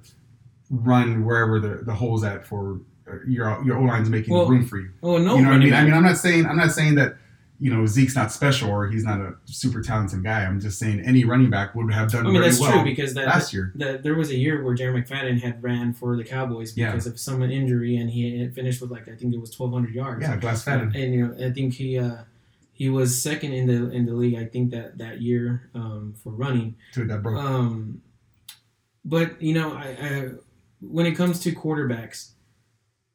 run 0.70 1.24
wherever 1.24 1.58
the, 1.58 1.82
the 1.84 1.94
holes 1.94 2.22
at 2.24 2.46
for 2.46 2.80
uh, 3.10 3.16
your 3.26 3.62
your 3.64 3.78
O 3.78 3.82
line's 3.82 4.08
making 4.08 4.34
Well, 4.34 4.46
room 4.46 4.64
for 4.66 4.78
you? 4.78 4.90
oh 5.02 5.18
no, 5.18 5.36
you 5.36 5.42
know 5.42 5.48
what 5.48 5.56
I 5.56 5.58
mean? 5.58 5.74
I 5.74 5.84
mean, 5.84 5.94
I'm 5.94 6.02
not 6.04 6.18
saying 6.18 6.46
I'm 6.46 6.56
not 6.56 6.70
saying 6.72 6.94
that 6.96 7.16
you 7.62 7.72
know 7.72 7.86
Zeke's 7.86 8.16
not 8.16 8.32
special 8.32 8.68
or 8.70 8.88
he's 8.88 9.04
not 9.04 9.20
a 9.20 9.34
super 9.44 9.80
talented 9.82 10.24
guy. 10.24 10.44
I'm 10.44 10.58
just 10.58 10.80
saying 10.80 11.00
any 11.06 11.24
running 11.24 11.48
back 11.48 11.76
would 11.76 11.92
have 11.92 12.10
done 12.10 12.22
I 12.26 12.30
mean 12.30 12.34
very 12.40 12.46
that's 12.46 12.60
well 12.60 12.72
true 12.72 12.84
because 12.84 13.14
that, 13.14 13.26
last 13.26 13.52
year. 13.52 13.72
that 13.76 14.02
there 14.02 14.16
was 14.16 14.30
a 14.30 14.36
year 14.36 14.64
where 14.64 14.74
Jerry 14.74 15.00
McFadden 15.00 15.40
had 15.40 15.62
ran 15.62 15.92
for 15.92 16.16
the 16.16 16.24
Cowboys 16.24 16.76
Yeah. 16.76 16.90
because 16.90 17.06
of 17.06 17.20
some 17.20 17.40
injury, 17.42 17.96
and 17.96 18.10
he 18.10 18.48
finished 18.48 18.80
with 18.82 18.90
like 18.90 19.06
I 19.08 19.14
think 19.14 19.32
it 19.32 19.40
was 19.40 19.56
1,200 19.56 19.94
yards. 19.94 20.22
Yeah, 20.22 20.36
glass 20.38 20.64
fatted. 20.64 20.96
and 20.96 21.14
you 21.14 21.26
know 21.28 21.46
I 21.46 21.50
think 21.52 21.74
he 21.74 21.98
uh, 22.00 22.24
he 22.72 22.88
was 22.90 23.22
second 23.22 23.52
in 23.52 23.66
the 23.68 23.90
in 23.92 24.06
the 24.06 24.12
league. 24.14 24.34
I 24.34 24.46
think 24.46 24.72
that 24.72 24.98
that 24.98 25.20
year 25.22 25.70
um, 25.74 26.14
for 26.20 26.30
running. 26.32 26.74
to 26.94 27.04
that 27.04 27.22
broke. 27.22 27.38
Um, 27.38 28.02
but 29.04 29.40
you 29.40 29.54
know, 29.54 29.72
I, 29.72 29.96
I 30.00 30.28
when 30.80 31.06
it 31.06 31.12
comes 31.12 31.38
to 31.40 31.52
quarterbacks, 31.52 32.32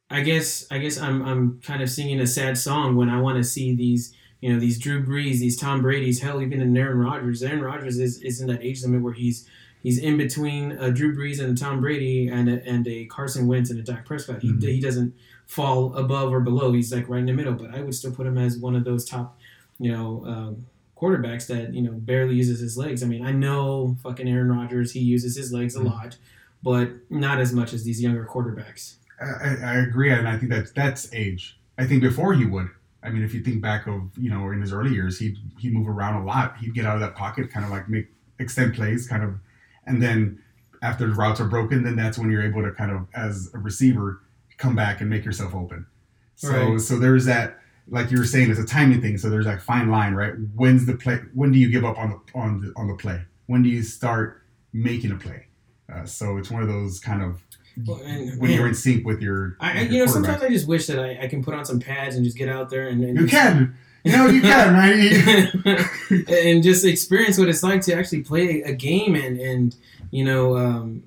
I 0.09 0.21
guess 0.21 0.65
I 0.71 0.77
guess 0.77 0.97
I'm 0.97 1.21
I'm 1.21 1.59
kind 1.61 1.81
of 1.81 1.89
singing 1.89 2.21
a 2.21 2.27
sad 2.27 2.57
song 2.57 2.95
when 2.95 3.09
I 3.09 3.19
want 3.19 3.37
to 3.37 3.43
see 3.43 3.75
these 3.75 4.13
you 4.41 4.53
know 4.53 4.59
these 4.59 4.77
Drew 4.79 5.03
Brees, 5.03 5.39
these 5.39 5.57
Tom 5.57 5.81
Brady's, 5.81 6.21
hell 6.21 6.41
even 6.41 6.61
in 6.61 6.75
Aaron 6.77 6.97
Rodgers. 6.99 7.41
Aaron 7.43 7.61
Rodgers 7.61 7.97
is, 7.99 8.21
is 8.21 8.39
in 8.41 8.47
that 8.47 8.63
age 8.63 8.81
limit 8.83 9.01
where 9.01 9.13
he's 9.13 9.47
he's 9.83 9.97
in 9.99 10.17
between 10.17 10.71
a 10.73 10.91
Drew 10.91 11.15
Brees 11.15 11.39
and 11.39 11.57
a 11.57 11.59
Tom 11.59 11.79
Brady 11.81 12.27
and 12.27 12.49
a, 12.49 12.63
and 12.67 12.87
a 12.87 13.05
Carson 13.05 13.47
Wentz 13.47 13.69
and 13.69 13.79
a 13.79 13.83
Dak 13.83 14.05
Prescott. 14.05 14.41
He 14.41 14.51
Mhm. 14.51 14.61
he 14.63 14.79
doesn't 14.81 15.13
fall 15.45 15.93
above 15.95 16.31
or 16.33 16.39
below. 16.41 16.71
He's 16.73 16.91
like 16.93 17.07
right 17.09 17.19
in 17.19 17.25
the 17.25 17.33
middle. 17.33 17.53
But 17.53 17.73
I 17.73 17.81
would 17.81 17.95
still 17.95 18.11
put 18.11 18.27
him 18.27 18.37
as 18.37 18.57
one 18.57 18.75
of 18.75 18.83
those 18.83 19.05
top 19.05 19.37
you 19.79 19.91
know. 19.91 20.25
Um, 20.25 20.65
quarterbacks 20.99 21.45
that 21.45 21.75
you 21.75 21.81
know 21.83 21.91
barely 21.91 22.33
uses 22.33 22.59
his 22.59 22.75
legs. 22.75 23.03
I 23.03 23.05
mean, 23.05 23.23
I 23.23 23.31
know 23.31 23.95
fucking 24.01 24.27
Aaron 24.27 24.51
Rodgers, 24.51 24.93
he 24.93 24.99
uses 24.99 25.37
his 25.37 25.53
legs 25.53 25.75
a 25.75 25.79
Mhm. 25.79 25.85
lot, 25.85 26.17
but 26.63 26.89
not 27.11 27.39
as 27.39 27.53
much 27.53 27.71
as 27.71 27.83
these 27.83 28.01
younger 28.01 28.25
quarterbacks. 28.25 28.95
I, 29.21 29.55
I- 29.63 29.75
agree, 29.77 30.09
and 30.09 30.27
I 30.27 30.39
think 30.39 30.51
that 30.51 30.73
that's 30.73 31.07
age. 31.13 31.55
I 31.77 31.85
think 31.85 32.01
before 32.01 32.33
he 32.33 32.45
would. 32.45 32.69
I 33.03 33.09
mean, 33.09 33.23
if 33.23 33.33
you 33.33 33.41
think 33.41 33.61
back 33.61 33.87
of 33.87 34.01
you 34.17 34.29
know 34.29 34.49
in 34.51 34.61
his 34.61 34.73
early 34.73 34.91
years, 34.93 35.19
he'd 35.19 35.37
he'd 35.59 35.73
move 35.73 35.87
around 35.87 36.21
a 36.21 36.25
lot. 36.25 36.57
He'd 36.57 36.73
get 36.73 36.85
out 36.85 36.95
of 36.95 37.01
that 37.01 37.15
pocket, 37.15 37.51
kind 37.51 37.65
of 37.65 37.71
like 37.71 37.87
make 37.89 38.07
extend 38.39 38.73
plays, 38.75 39.07
kind 39.07 39.23
of, 39.23 39.35
and 39.85 40.01
then 40.01 40.41
after 40.83 41.07
the 41.07 41.13
routes 41.13 41.39
are 41.39 41.47
broken, 41.47 41.83
then 41.83 41.95
that's 41.95 42.17
when 42.19 42.29
you're 42.29 42.43
able 42.43 42.61
to 42.63 42.71
kind 42.71 42.91
of 42.91 43.07
as 43.15 43.49
a 43.53 43.57
receiver 43.57 44.21
come 44.57 44.75
back 44.75 45.01
and 45.01 45.09
make 45.09 45.25
yourself 45.25 45.55
open. 45.55 45.85
So 46.35 46.49
Right. 46.51 46.81
so 46.81 46.99
there's 46.99 47.25
that. 47.25 47.59
Like 47.89 48.11
you 48.11 48.17
were 48.17 48.25
saying, 48.25 48.51
it's 48.51 48.59
a 48.59 48.65
timing 48.65 49.01
thing. 49.01 49.17
So 49.17 49.29
there's 49.29 49.45
like 49.45 49.61
fine 49.61 49.89
line, 49.89 50.13
right? 50.13 50.33
When's 50.55 50.85
the 50.85 50.95
play? 50.95 51.19
When 51.33 51.51
do 51.53 51.57
you 51.59 51.69
give 51.71 51.85
up 51.85 51.97
on 51.97 52.09
the 52.09 52.37
on 52.37 52.61
the 52.61 52.73
on 52.75 52.87
the 52.87 52.95
play? 52.95 53.21
When 53.45 53.63
do 53.63 53.69
you 53.69 53.81
start 53.81 54.43
making 54.73 55.11
a 55.11 55.15
play? 55.15 55.45
Uh, 55.91 56.03
so 56.05 56.37
it's 56.37 56.51
one 56.51 56.61
of 56.61 56.67
those 56.67 56.99
kind 56.99 57.21
of 57.23 57.41
Well, 57.85 58.01
and- 58.05 58.39
when 58.39 58.51
you're 58.51 58.67
in 58.67 58.73
sync 58.73 59.05
with 59.05 59.21
your, 59.21 59.55
I, 59.59 59.81
with 59.83 59.91
you 59.91 59.97
your 59.97 60.05
know 60.07 60.11
sometimes 60.11 60.41
I 60.43 60.49
just 60.49 60.67
wish 60.67 60.87
that 60.87 60.99
I, 60.99 61.19
I 61.23 61.27
can 61.27 61.43
put 61.43 61.53
on 61.53 61.65
some 61.65 61.79
pads 61.79 62.15
and 62.15 62.25
just 62.25 62.37
get 62.37 62.49
out 62.49 62.69
there 62.69 62.87
and, 62.87 63.03
and 63.03 63.19
you 63.19 63.27
can. 63.27 63.77
You 64.03 64.11
know, 64.13 64.27
you 64.27 64.41
can, 64.41 64.73
right? 64.73 66.29
and 66.29 66.63
just 66.63 66.85
experience 66.85 67.37
what 67.37 67.49
it's 67.49 67.63
like 67.63 67.81
to 67.81 67.93
actually 67.93 68.21
play 68.21 68.61
a 68.61 68.71
game 68.71 69.15
and 69.15 69.39
and 69.39 69.75
you 70.11 70.23
know 70.23 70.57
um, 70.57 71.03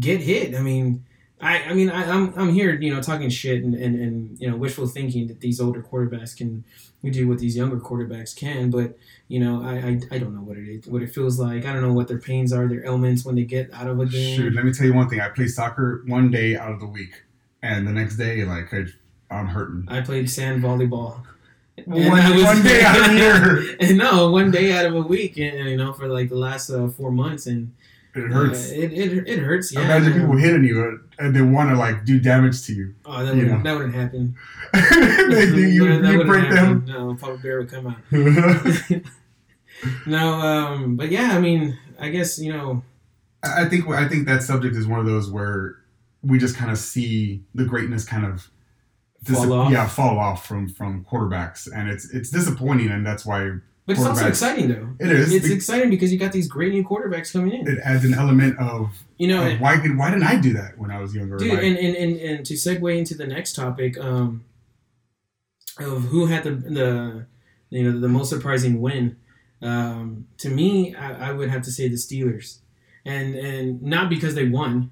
get 0.00 0.20
hit. 0.20 0.54
I 0.54 0.62
mean, 0.62 1.04
I 1.40 1.62
I 1.64 1.74
mean 1.74 1.90
I, 1.90 2.10
I'm 2.10 2.32
I'm 2.38 2.50
here 2.52 2.74
you 2.74 2.94
know 2.94 3.02
talking 3.02 3.28
shit 3.28 3.62
and, 3.62 3.74
and 3.74 3.94
and 4.00 4.40
you 4.40 4.50
know 4.50 4.56
wishful 4.56 4.86
thinking 4.86 5.26
that 5.28 5.40
these 5.40 5.60
older 5.60 5.82
quarterbacks 5.82 6.36
can 6.36 6.64
do 7.04 7.28
what 7.28 7.38
these 7.38 7.56
younger 7.56 7.76
quarterbacks 7.78 8.34
can, 8.34 8.68
but 8.70 8.96
you 9.28 9.38
know 9.38 9.62
I, 9.62 9.74
I 9.76 10.00
I 10.16 10.18
don't 10.18 10.34
know 10.34 10.40
what 10.40 10.56
it 10.56 10.68
is, 10.68 10.86
what 10.88 11.02
it 11.02 11.10
feels 11.14 11.38
like. 11.38 11.64
I 11.64 11.72
don't 11.72 11.82
know 11.82 11.92
what 11.92 12.08
their 12.08 12.18
pains 12.18 12.52
are, 12.52 12.66
their 12.66 12.84
ailments 12.84 13.24
when 13.24 13.34
they 13.36 13.44
get 13.44 13.72
out 13.72 13.86
of 13.86 14.00
a 14.00 14.06
game. 14.06 14.36
Shoot, 14.36 14.54
let 14.54 14.64
me 14.64 14.72
tell 14.72 14.86
you 14.86 14.94
one 14.94 15.08
thing. 15.08 15.20
I 15.20 15.28
play 15.28 15.46
soccer 15.46 16.02
one 16.06 16.30
day 16.30 16.56
out 16.56 16.72
of 16.72 16.80
the 16.80 16.86
week, 16.86 17.22
and 17.62 17.86
the 17.86 17.92
next 17.92 18.16
day, 18.16 18.44
like 18.44 18.72
I, 18.74 18.86
I'm 19.30 19.46
hurting. 19.46 19.84
I 19.88 20.00
played 20.00 20.28
sand 20.30 20.62
volleyball. 20.62 21.20
One, 21.84 22.10
was- 22.34 22.42
one 22.42 22.62
day 22.62 22.82
out 22.82 23.10
of 23.10 23.16
year, 23.16 23.76
and 23.80 23.98
no, 23.98 24.30
one 24.30 24.50
day 24.50 24.72
out 24.72 24.86
of 24.86 24.94
a 24.96 25.02
week, 25.02 25.36
and, 25.36 25.56
and, 25.58 25.68
you 25.70 25.76
know, 25.76 25.92
for 25.92 26.08
like 26.08 26.30
the 26.30 26.36
last 26.36 26.70
uh, 26.70 26.88
four 26.88 27.12
months, 27.12 27.46
and 27.46 27.72
it 28.14 28.32
hurts. 28.32 28.72
Uh, 28.72 28.76
it, 28.76 28.92
it, 28.94 29.28
it 29.28 29.38
hurts. 29.40 29.72
Yeah. 29.72 29.82
Imagine 29.84 30.14
people 30.20 30.36
hitting 30.38 30.64
you 30.64 31.00
and 31.18 31.34
they 31.34 31.42
want 31.42 31.70
to 31.70 31.76
like 31.76 32.04
do 32.04 32.20
damage 32.20 32.64
to 32.66 32.72
you. 32.74 32.94
Oh, 33.04 33.24
that 33.24 33.34
you 33.34 33.42
wouldn't, 33.42 33.64
know. 33.64 33.70
that 33.70 33.76
wouldn't 33.78 33.94
happen. 33.94 34.36
they 34.72 35.46
think 35.46 35.74
you, 35.74 36.00
that 36.02 36.12
you 36.12 36.24
break 36.24 36.44
happen. 36.44 36.84
No, 36.86 37.14
Papa 37.14 37.38
Bear 37.38 37.58
would 37.58 37.70
come 37.70 37.86
out. 37.86 37.96
No, 40.06 40.40
um, 40.40 40.96
but 40.96 41.10
yeah, 41.10 41.36
I 41.36 41.40
mean, 41.40 41.78
I 42.00 42.08
guess 42.08 42.38
you 42.38 42.52
know, 42.52 42.82
I 43.42 43.66
think 43.66 43.86
I 43.88 44.08
think 44.08 44.26
that 44.26 44.42
subject 44.42 44.74
is 44.74 44.86
one 44.86 45.00
of 45.00 45.06
those 45.06 45.30
where 45.30 45.76
we 46.22 46.38
just 46.38 46.56
kind 46.56 46.70
of 46.70 46.78
see 46.78 47.42
the 47.54 47.64
greatness 47.64 48.04
kind 48.04 48.24
of 48.24 48.50
Fall 49.24 49.52
off. 49.52 49.72
yeah 49.72 49.88
fall 49.88 50.18
off 50.18 50.46
from 50.46 50.68
from 50.68 51.04
quarterbacks, 51.04 51.68
and 51.72 51.90
it's 51.90 52.08
it's 52.10 52.30
disappointing, 52.30 52.90
and 52.90 53.04
that's 53.04 53.26
why 53.26 53.50
but 53.86 53.92
it's 53.96 54.04
also 54.04 54.22
Quarterbacks. 54.22 54.28
exciting 54.28 54.68
though. 54.68 54.88
It 54.98 55.10
is. 55.12 55.32
It's 55.32 55.48
exciting 55.50 55.90
because 55.90 56.12
you 56.12 56.18
got 56.18 56.32
these 56.32 56.48
great 56.48 56.72
new 56.72 56.82
quarterbacks 56.84 57.32
coming 57.32 57.52
in. 57.52 57.68
it 57.68 57.78
adds 57.84 58.04
an 58.04 58.14
element 58.14 58.58
of, 58.58 58.90
You 59.18 59.28
know, 59.28 59.46
of 59.48 59.60
why 59.60 59.80
did 59.80 59.96
why 59.96 60.10
didn't 60.10 60.24
I 60.26 60.36
do 60.40 60.52
that 60.54 60.76
when 60.78 60.90
I 60.90 60.98
was 60.98 61.14
younger? 61.14 61.36
dude, 61.38 61.52
Like, 61.54 61.62
and, 61.62 61.76
and, 61.78 61.94
and, 61.96 62.16
and 62.18 62.46
to 62.46 62.54
segue 62.54 62.98
into 62.98 63.14
the 63.14 63.26
next 63.26 63.54
topic, 63.54 63.96
um, 63.98 64.44
of 65.78 66.04
who 66.04 66.26
had 66.26 66.42
the 66.44 66.50
the 66.50 67.26
you 67.70 67.82
know 67.90 67.98
the 68.00 68.08
most 68.08 68.30
surprising 68.30 68.80
win, 68.80 69.16
um, 69.62 70.26
to 70.38 70.48
me, 70.48 70.94
I, 70.94 71.28
I 71.28 71.32
would 71.32 71.50
have 71.50 71.62
to 71.62 71.70
say 71.70 71.88
the 71.88 71.96
Steelers, 71.96 72.58
and 73.04 73.34
and 73.34 73.82
not 73.82 74.08
because 74.08 74.34
they 74.34 74.48
won, 74.48 74.90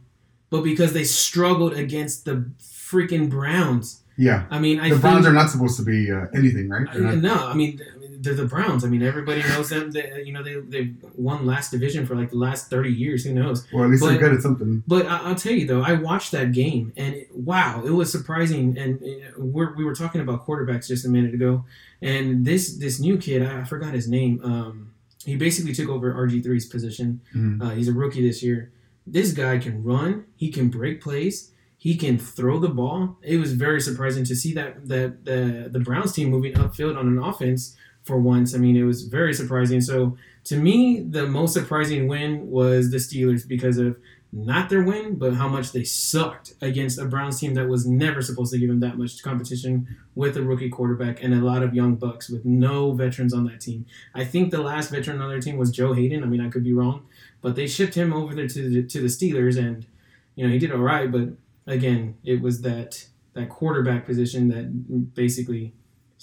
but 0.50 0.62
because 0.62 0.92
they 0.92 1.04
struggled 1.04 1.72
against 1.74 2.24
the 2.26 2.50
freaking 2.60 3.30
Browns. 3.30 4.02
yeah, 4.18 4.44
I 4.50 4.58
mean, 4.58 4.78
I 4.78 4.84
the 4.84 4.96
think, 4.96 5.00
Browns 5.02 5.26
are 5.26 5.32
not 5.32 5.50
supposed 5.50 5.76
to 5.78 5.84
be 5.84 6.10
uh, 6.12 6.26
anything, 6.34 6.68
right? 6.68 6.86
I- 6.92 7.14
no, 7.14 7.34
I 7.48 7.54
mean, 7.54 7.80
they're 8.24 8.34
the 8.34 8.46
Browns. 8.46 8.84
I 8.84 8.88
mean 8.88 9.02
everybody 9.02 9.42
knows 9.42 9.68
them. 9.68 9.90
They, 9.92 10.22
you 10.24 10.32
know 10.32 10.42
they 10.42 10.56
they 10.60 10.92
won 11.14 11.46
last 11.46 11.70
division 11.70 12.06
for 12.06 12.14
like 12.16 12.30
the 12.30 12.36
last 12.38 12.68
thirty 12.70 12.92
years. 12.92 13.24
Who 13.24 13.32
knows? 13.34 13.66
well, 13.72 13.84
at 13.84 13.90
least 13.90 14.02
but- 14.02 14.08
they're 14.10 14.18
good 14.18 14.32
at 14.34 14.42
something. 14.42 14.82
But 14.86 15.06
I, 15.06 15.18
I'll 15.18 15.34
tell 15.34 15.52
you 15.52 15.66
though, 15.66 15.82
I 15.82 15.92
watched 15.92 16.32
that 16.32 16.52
game 16.52 16.92
and 16.96 17.14
it, 17.14 17.28
wow, 17.34 17.82
it 17.84 17.90
was 17.90 18.10
surprising. 18.10 18.76
And 18.78 19.00
uh, 19.02 19.30
we're, 19.38 19.74
we 19.76 19.84
were 19.84 19.94
talking 19.94 20.20
about 20.20 20.46
quarterbacks 20.46 20.88
just 20.88 21.04
a 21.04 21.08
minute 21.08 21.34
ago, 21.34 21.64
and 22.02 22.44
this 22.44 22.76
this 22.76 22.98
new 23.00 23.16
kid, 23.18 23.42
I, 23.42 23.64
forgot 23.64 23.94
his 23.94 24.08
name. 24.08 24.40
Um, 24.42 24.94
he 25.24 25.36
basically 25.36 25.72
took 25.72 25.88
over 25.88 26.12
RG 26.12 26.44
3s 26.44 26.70
position. 26.70 27.20
Mhm. 27.34 27.62
Uh, 27.62 27.70
he's 27.70 27.88
a 27.88 27.92
rookie 27.92 28.26
this 28.26 28.42
year. 28.42 28.70
This 29.06 29.32
guy 29.32 29.58
can 29.58 29.82
run. 29.84 30.24
He 30.36 30.50
can 30.50 30.68
break 30.68 31.00
plays. 31.00 31.50
he 31.76 31.96
can 31.96 32.16
throw 32.18 32.58
the 32.58 32.68
ball. 32.68 33.18
It 33.22 33.36
was 33.36 33.52
very 33.52 33.80
surprising 33.80 34.24
to 34.24 34.34
see 34.34 34.54
that 34.54 34.88
the 34.88 35.02
the 35.28 35.68
the 35.70 35.80
Browns 35.80 36.12
team 36.12 36.30
moving 36.30 36.54
upfield 36.54 36.96
on 36.98 37.06
an 37.08 37.18
offense 37.18 37.76
for 38.04 38.18
once. 38.18 38.54
I 38.54 38.58
mean, 38.58 38.76
it 38.76 38.84
was 38.84 39.04
very 39.04 39.34
surprising. 39.34 39.80
So 39.80 40.16
to 40.44 40.56
me, 40.56 41.00
the 41.00 41.26
most 41.26 41.54
surprising 41.54 42.06
win 42.06 42.50
was 42.50 42.90
the 42.90 42.98
Steelers 42.98 43.46
because 43.48 43.78
of 43.78 43.98
not 44.36 44.68
their 44.68 44.82
win, 44.82 45.14
but 45.14 45.34
how 45.34 45.48
much 45.48 45.70
they 45.70 45.84
sucked 45.84 46.54
against 46.60 46.98
a 46.98 47.04
Browns 47.04 47.38
team 47.38 47.54
that 47.54 47.68
was 47.68 47.86
never 47.86 48.20
supposed 48.20 48.52
to 48.52 48.58
give 48.58 48.68
them 48.68 48.80
that 48.80 48.98
much 48.98 49.22
competition 49.22 49.86
with 50.16 50.36
a 50.36 50.42
rookie 50.42 50.68
quarterback 50.68 51.22
and 51.22 51.32
a 51.32 51.36
lot 51.36 51.62
of 51.62 51.72
young 51.72 51.94
bucks 51.94 52.28
with 52.28 52.44
no 52.44 52.92
veterans 52.92 53.32
on 53.32 53.44
that 53.44 53.60
team. 53.60 53.86
I 54.12 54.24
think 54.24 54.50
the 54.50 54.60
last 54.60 54.90
veteran 54.90 55.20
on 55.20 55.28
their 55.28 55.40
team 55.40 55.56
was 55.56 55.70
Joe 55.70 55.92
Haden. 55.92 56.24
I 56.24 56.26
mean, 56.26 56.40
I 56.40 56.50
could 56.50 56.64
be 56.64 56.74
wrong, 56.74 57.06
but 57.42 57.54
they 57.54 57.68
shipped 57.68 57.94
him 57.94 58.12
over 58.12 58.34
there 58.34 58.48
to 58.48 58.68
the, 58.68 58.82
to 58.82 59.00
the 59.00 59.06
Steelers, 59.06 59.56
and 59.56 59.86
you 60.34 60.44
know 60.44 60.52
he 60.52 60.58
did 60.58 60.72
all 60.72 60.78
right. 60.78 61.10
But 61.10 61.28
again, 61.68 62.16
it 62.24 62.40
was 62.40 62.62
that 62.62 63.06
that 63.34 63.48
quarterback 63.48 64.04
position 64.04 64.48
that 64.48 65.14
basically 65.14 65.74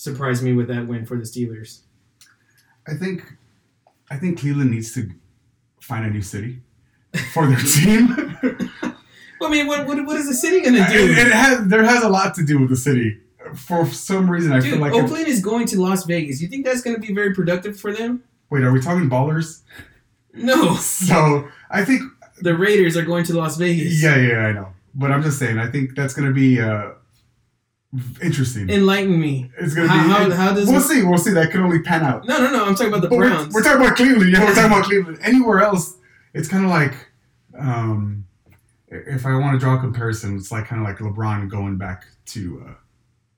surprised 0.02 0.42
me 0.42 0.52
with 0.54 0.68
that 0.68 0.88
win 0.88 1.06
for 1.06 1.16
the 1.16 1.24
Steelers. 1.24 1.82
I 2.88 2.96
think 2.96 3.24
I 4.10 4.18
think 4.18 4.40
Cleveland 4.40 4.72
needs 4.72 4.94
to 4.96 5.10
find 5.80 6.06
a 6.06 6.10
new 6.10 6.24
city 6.24 6.62
for 7.34 7.46
their 7.46 7.60
team. 7.76 8.08
Well, 9.40 9.50
I 9.50 9.52
mean, 9.52 9.68
what, 9.68 9.86
what, 9.88 10.04
what 10.06 10.18
is 10.18 10.28
the 10.28 10.34
city 10.34 10.62
gonna 10.62 10.88
do? 10.90 11.06
it, 11.12 11.18
it 11.28 11.32
has 11.32 11.68
there 11.68 11.84
has 11.84 12.04
a 12.04 12.10
lot 12.10 12.34
to 12.36 12.44
do 12.44 12.60
with 12.60 12.70
the 12.70 12.76
city. 12.76 13.20
For 13.56 13.86
some 13.86 14.30
reason, 14.30 14.54
I 14.54 14.60
Dude, 14.60 14.72
feel 14.72 14.80
like 14.80 14.94
Oakland 14.94 15.28
is 15.28 15.40
going 15.40 15.68
to 15.68 15.80
Las 15.80 16.06
Vegas. 16.06 16.42
You 16.42 16.48
think 16.48 16.66
that's 16.66 16.82
going 16.82 16.96
to 16.96 17.02
be 17.02 17.14
very 17.14 17.34
productive 17.34 17.78
for 17.80 17.92
them? 17.92 18.24
wait, 18.50 18.64
are 18.64 18.72
we 18.72 18.80
talking 18.82 19.10
ballers? 19.10 19.62
No. 20.34 20.76
So 20.80 21.48
I 21.70 21.84
think 21.84 22.02
The 22.42 22.56
Raiders 22.56 22.96
are 22.96 23.04
going 23.04 23.26
to 23.26 23.34
Las 23.34 23.58
Vegas. 23.58 24.02
yeah, 24.02 24.16
yeah, 24.16 24.38
I 24.48 24.52
know. 24.54 24.70
But 24.96 25.12
I'm 25.12 25.22
just 25.22 25.38
saying, 25.40 25.58
I 25.58 25.68
think 25.70 25.96
that's 25.96 26.14
going 26.14 26.28
to 26.28 26.34
be 26.34 26.62
uh, 26.62 26.92
interesting. 28.22 28.70
Enlighten 28.70 29.20
me. 29.20 29.52
it's 29.60 29.76
to 29.76 29.88
How, 29.88 30.04
be. 30.28 30.32
how, 30.34 30.38
how 30.48 30.54
does 30.54 30.70
we'll 30.70 30.80
see. 30.82 31.04
We'll 31.04 31.18
see. 31.18 31.32
That 31.32 31.52
could 31.52 31.62
only 31.62 31.80
pan 31.82 32.04
out. 32.04 32.26
No, 32.26 32.38
no, 32.40 32.52
no. 32.52 32.66
I'm 32.66 32.76
talking 32.76 32.88
about 32.88 33.02
the 33.02 33.10
But 33.10 33.18
we're, 33.18 33.30
Browns. 33.30 33.54
we're 33.54 33.64
talking 33.64 33.82
about 33.86 33.98
Cleveland. 33.98 34.32
Yeah, 34.32 34.40
we're 34.46 34.54
talking 34.56 34.72
about 34.72 34.86
Cleveland. 34.86 35.20
Anywhere 35.24 35.60
else, 35.62 35.98
it's 36.34 36.48
kind 36.48 36.64
of 36.64 36.70
like, 36.72 36.94
um, 37.60 38.26
if 38.88 39.26
I 39.26 39.36
want 39.38 39.54
to 39.54 39.60
draw 39.60 39.76
a 39.76 39.80
comparison, 39.80 40.36
it's 40.38 40.52
like 40.52 40.66
kind 40.68 40.82
of 40.82 40.88
like 40.88 40.98
LeBron 41.00 41.50
going 41.50 41.78
back 41.78 42.06
to 42.28 42.64
uh, 42.68 42.74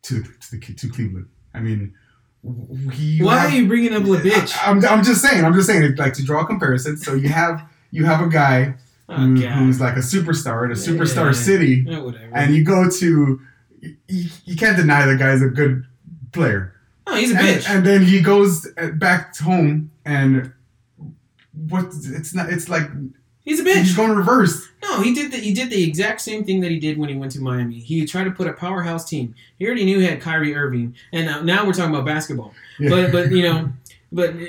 to 0.04 0.24
to, 0.24 0.52
the, 0.52 0.74
to 0.74 0.90
Cleveland. 0.90 1.28
I 1.54 1.60
mean, 1.60 1.94
he. 2.92 3.22
Why 3.24 3.38
have- 3.40 3.52
are 3.52 3.56
you 3.56 3.68
bringing 3.68 3.94
up 3.94 4.04
LeBitch? 4.04 4.56
I, 4.66 4.72
am 4.72 4.84
I'm 4.86 5.04
just 5.04 5.22
saying. 5.22 5.44
I'm 5.46 5.54
just 5.54 5.68
saying. 5.68 5.84
It's 5.84 6.00
like 6.00 6.14
to 6.14 6.24
draw 6.24 6.42
a 6.42 6.46
comparison. 6.46 6.98
So 6.98 7.14
you 7.16 7.30
have 7.30 7.68
you 7.92 8.06
have 8.06 8.22
a 8.26 8.30
guy 8.30 8.76
Oh, 9.10 9.16
who, 9.18 9.36
who's 9.36 9.82
like 9.82 9.96
a 9.98 10.00
superstar 10.00 10.64
in 10.66 10.72
a 10.72 10.76
Yeah, 10.76 10.88
superstar 11.00 11.16
yeah, 11.18 11.26
yeah. 11.26 11.32
city, 11.34 11.86
and 12.34 12.56
you 12.56 12.64
go 12.64 12.90
to. 12.90 13.42
You, 14.08 14.30
you 14.46 14.56
can't 14.56 14.78
deny 14.78 15.06
the 15.06 15.18
guy's 15.18 15.42
a 15.42 15.48
good 15.48 15.86
player. 16.32 16.74
oh, 17.08 17.16
he's 17.16 17.32
a 17.34 17.38
And, 17.38 17.48
bitch. 17.48 17.70
and 17.70 17.86
then 17.86 18.04
he 18.04 18.22
goes 18.22 18.68
uh, 18.78 18.88
back 18.92 19.36
home 19.38 19.92
and 20.06 20.52
what 21.68 21.86
it's 21.94 22.34
not 22.34 22.50
it's 22.52 22.68
like 22.70 22.90
he's 23.44 23.60
a 23.60 23.64
bitch. 23.64 23.76
he's 23.84 23.96
going 23.96 24.12
reverse. 24.12 24.68
No, 24.82 25.02
he 25.02 25.14
did 25.14 25.32
the 25.32 25.38
he 25.38 25.54
did 25.54 25.70
the 25.70 25.84
exact 25.84 26.22
same 26.22 26.44
thing 26.44 26.62
that 26.62 26.72
he 26.72 26.80
did 26.80 26.98
when 26.98 27.10
he 27.10 27.16
went 27.16 27.32
to 27.34 27.42
Miami. 27.42 27.80
He 27.80 28.06
tried 28.06 28.24
to 28.26 28.32
put 28.32 28.48
a 28.48 28.54
powerhouse 28.54 29.06
team. 29.08 29.36
He 29.60 29.66
already 29.66 29.86
knew 29.86 30.00
he 30.00 30.06
had 30.06 30.22
Kyrie 30.22 30.56
Irving, 30.56 30.96
and 31.12 31.26
now, 31.28 31.42
now 31.42 31.66
we're 31.66 31.74
talking 31.74 31.94
about 31.94 32.06
basketball. 32.06 32.54
Yeah. 32.80 32.90
But 32.90 33.12
but 33.12 33.32
you 33.32 33.44
know, 33.44 33.72
but 34.12 34.32
uh, 34.32 34.46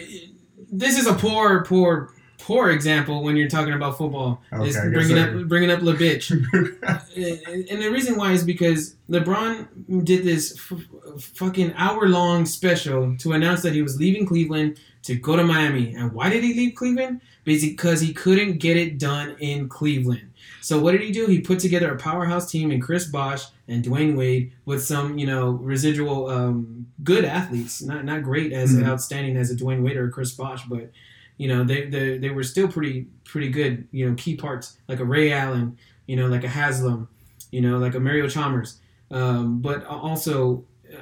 this 0.72 0.98
is 0.98 1.06
a 1.06 1.14
poor 1.14 1.64
poor 1.64 2.13
poor 2.46 2.70
example 2.70 3.22
when 3.22 3.36
you're 3.36 3.48
talking 3.48 3.72
about 3.74 3.96
football. 3.96 4.40
is 4.52 4.76
Okay, 4.76 4.86
I 4.86 4.90
guess 4.90 4.92
bringing 5.08 5.18
up 5.18 5.48
bringing 5.48 5.70
up 5.70 5.80
LeBitch. 5.80 6.30
and 7.16 7.68
and 7.70 7.82
the 7.82 7.90
reason 7.90 8.16
why 8.16 8.32
is 8.32 8.44
because 8.44 8.96
LeBron 9.10 10.04
did 10.04 10.24
this 10.24 10.58
f- 10.70 10.80
fucking 11.20 11.72
hour 11.76 12.06
long 12.08 12.44
special 12.46 13.16
to 13.18 13.32
announce 13.32 13.62
that 13.62 13.72
he 13.72 13.82
was 13.82 13.98
leaving 13.98 14.26
Cleveland 14.26 14.78
to 15.04 15.14
go 15.14 15.36
to 15.36 15.44
Miami. 15.44 15.94
And 15.94 16.12
why 16.12 16.28
did 16.30 16.42
he 16.44 16.54
leave 16.54 16.74
Cleveland? 16.74 17.20
Because 17.44 18.00
he 18.00 18.12
couldn't 18.14 18.58
get 18.58 18.76
it 18.76 18.98
done 18.98 19.36
in 19.38 19.68
Cleveland. 19.68 20.30
So 20.62 20.78
what 20.80 20.92
did 20.92 21.02
he 21.02 21.12
do? 21.12 21.26
He 21.26 21.40
put 21.40 21.58
together 21.58 21.92
a 21.92 21.98
powerhouse 21.98 22.50
team 22.50 22.70
in 22.70 22.80
Chris 22.80 23.06
Bosh 23.06 23.44
and 23.68 23.84
Dwyane 23.84 24.16
Wade 24.16 24.52
with 24.64 24.82
some, 24.82 25.18
you 25.18 25.26
know, 25.26 25.50
residual 25.50 26.28
um, 26.30 26.86
good 27.02 27.24
athletes. 27.24 27.82
Not 27.82 28.04
not 28.04 28.22
great 28.22 28.52
as 28.52 28.74
Mhm. 28.74 28.86
outstanding 28.86 29.36
as 29.36 29.50
a 29.50 29.56
Dwyane 29.56 29.82
Wade 29.82 29.96
or 29.96 30.06
a 30.08 30.10
Chris 30.10 30.32
Bosh, 30.32 30.62
but 30.68 30.90
you 31.36 31.48
know 31.48 31.64
they, 31.64 31.86
they 31.86 32.18
they 32.18 32.30
were 32.30 32.42
still 32.42 32.68
pretty 32.68 33.06
pretty 33.24 33.48
good. 33.48 33.88
You 33.90 34.08
know, 34.08 34.14
key 34.16 34.36
parts 34.36 34.78
like 34.88 35.00
a 35.00 35.04
Ray 35.04 35.32
Allen, 35.32 35.78
you 36.06 36.16
know, 36.16 36.26
like 36.26 36.44
a 36.44 36.48
Haslem, 36.48 37.08
you 37.50 37.60
know, 37.60 37.78
like 37.78 37.94
a 37.94 38.00
Mario 38.00 38.28
Chalmers. 38.28 38.80
Um, 39.10 39.60
but 39.60 39.84
also, 39.86 40.64
uh, 40.92 40.98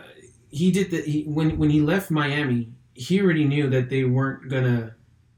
he 0.51 0.71
did 0.71 0.91
the 0.91 1.03
he, 1.03 1.23
when 1.25 1.59
when 1.59 1.71
he 1.71 1.81
left 1.81 2.11
Miami, 2.11 2.73
he 2.95 3.21
already 3.21 3.45
knew 3.45 3.69
that 3.71 3.91
they 3.91 4.05
weren't 4.05 4.49
gonna 4.49 4.95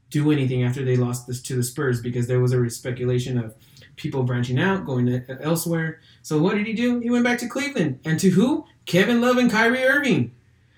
do 0.09 0.31
anything 0.31 0.63
after 0.63 0.83
they 0.85 0.95
lost 0.95 1.27
this 1.27 1.41
to 1.41 1.55
the 1.55 1.63
Spurs 1.63 2.01
because 2.01 2.27
there 2.27 2.39
was 2.39 2.53
a 2.53 2.69
speculation 2.69 3.37
of 3.37 3.53
people 3.95 4.23
branching 4.23 4.59
out, 4.59 4.85
going 4.85 5.05
to, 5.05 5.41
elsewhere. 5.41 5.99
So 6.21 6.41
what 6.41 6.55
did 6.55 6.67
he 6.67 6.73
do? 6.73 6.99
He 6.99 7.09
went 7.09 7.23
back 7.23 7.39
to 7.39 7.47
Cleveland, 7.47 7.99
and 8.05 8.19
to 8.19 8.29
who? 8.29 8.65
Kevin 8.85 9.21
Love 9.21 9.37
and 9.37 9.51
Kyrie 9.51 9.83
Irving. 9.83 10.31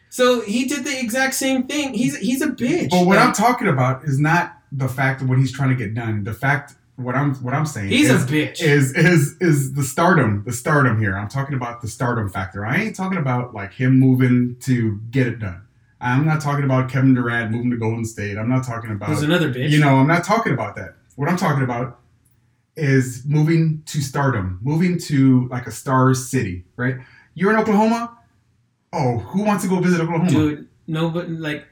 So 0.10 0.42
he 0.42 0.66
did 0.66 0.86
the 0.86 1.00
exact 1.00 1.34
same 1.34 1.68
thing. 1.68 1.94
He's 1.94 2.18
he's 2.18 2.42
a 2.42 2.48
bitch. 2.48 2.90
But 2.90 3.06
what 3.06 3.18
Like, 3.18 3.28
I'm 3.28 3.34
talking 3.34 3.68
about 3.68 4.04
is 4.06 4.20
not 4.20 4.58
the 4.72 4.88
fact 4.88 5.22
of 5.22 5.30
what 5.30 5.38
he's 5.38 5.52
trying 5.52 5.70
to 5.70 5.76
get 5.76 5.94
done. 5.94 6.24
The 6.24 6.34
fact 6.34 6.76
what 6.96 7.16
I'm 7.16 7.36
what 7.36 7.54
I'm 7.54 7.66
saying 7.66 7.90
he's 7.90 8.10
is, 8.10 8.24
a 8.24 8.28
bitch. 8.28 8.62
is 8.62 8.94
is 8.94 9.38
is 9.40 9.74
the 9.74 9.84
stardom, 9.84 10.44
the 10.46 10.54
stardom 10.54 11.00
here. 11.00 11.16
I'm 11.16 11.30
talking 11.30 11.56
about 11.56 11.82
the 11.82 11.88
stardom 11.88 12.30
factor. 12.30 12.66
I 12.66 12.78
ain't 12.78 12.96
talking 12.96 13.20
about 13.20 13.54
like 13.54 13.74
him 13.74 14.00
moving 14.00 14.58
to 14.62 15.00
get 15.12 15.28
it 15.28 15.40
done. 15.40 15.62
I'm 16.00 16.26
not 16.26 16.42
talking 16.42 16.64
about 16.64 16.90
Kevin 16.90 17.14
Durant 17.14 17.52
moving 17.52 17.72
to 17.72 17.78
Golden 17.78 18.06
State. 18.06 18.38
I'm 18.38 18.50
not 18.50 18.64
talking 18.64 18.92
about 18.92 19.10
Who's 19.10 19.24
another 19.24 19.52
bitch? 19.54 19.70
You 19.70 19.80
know, 19.80 19.96
I'm 19.96 20.08
not 20.08 20.24
talking 20.24 20.54
about 20.54 20.76
that. 20.76 20.96
What 21.16 21.30
I'm 21.30 21.38
talking 21.38 21.64
about 21.64 22.00
is 22.76 23.24
moving 23.26 23.82
to 23.88 24.02
stardom, 24.02 24.60
moving 24.62 25.00
to 25.00 25.48
like 25.50 25.66
a 25.66 25.72
star 25.72 26.14
city, 26.14 26.66
right? 26.76 26.98
You're 27.34 27.52
in 27.52 27.60
Oklahoma. 27.60 28.17
Oh, 28.94 29.18
who 29.20 29.44
wants 29.44 29.64
to 29.64 29.70
go 29.70 29.80
visit 29.80 30.00
Oklahoma? 30.02 30.30
dude. 30.30 30.68
No, 30.88 31.10
but 31.10 31.30
like 31.30 31.66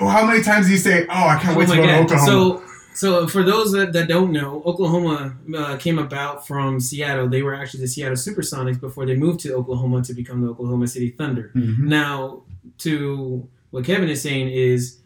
Oh, 0.00 0.08
how 0.08 0.26
many 0.26 0.42
times 0.42 0.66
do 0.66 0.72
you 0.72 0.78
say, 0.78 1.06
"Oh, 1.08 1.26
I 1.28 1.38
can't 1.38 1.56
Oh 1.56 1.60
wait 1.60 1.68
to 1.68 1.76
go 1.76 1.86
to 1.86 1.98
Oklahoma"? 2.00 2.26
So, 2.26 2.62
so 2.94 3.26
for 3.28 3.44
those 3.44 3.70
that, 3.72 3.92
that 3.92 4.08
don't 4.08 4.32
know, 4.32 4.62
Oklahoma 4.66 5.36
uh, 5.56 5.76
came 5.76 5.98
about 5.98 6.44
from 6.46 6.80
Seattle. 6.80 7.28
They 7.28 7.42
were 7.42 7.54
actually 7.54 7.80
the 7.82 7.88
Seattle 7.88 8.16
Supersonics 8.16 8.80
before 8.80 9.06
they 9.06 9.14
moved 9.14 9.40
to 9.40 9.54
Oklahoma 9.54 10.02
to 10.02 10.12
become 10.12 10.40
the 10.42 10.48
Oklahoma 10.48 10.88
City 10.88 11.10
Thunder. 11.10 11.52
Mhm. 11.54 11.78
Now, 11.80 12.42
to 12.78 13.48
what 13.70 13.84
Kevin 13.84 14.08
is 14.08 14.20
saying 14.22 14.48
is, 14.50 14.98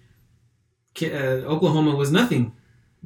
uh, 1.03 1.07
Oklahoma 1.07 1.95
was 1.95 2.11
nothing. 2.11 2.53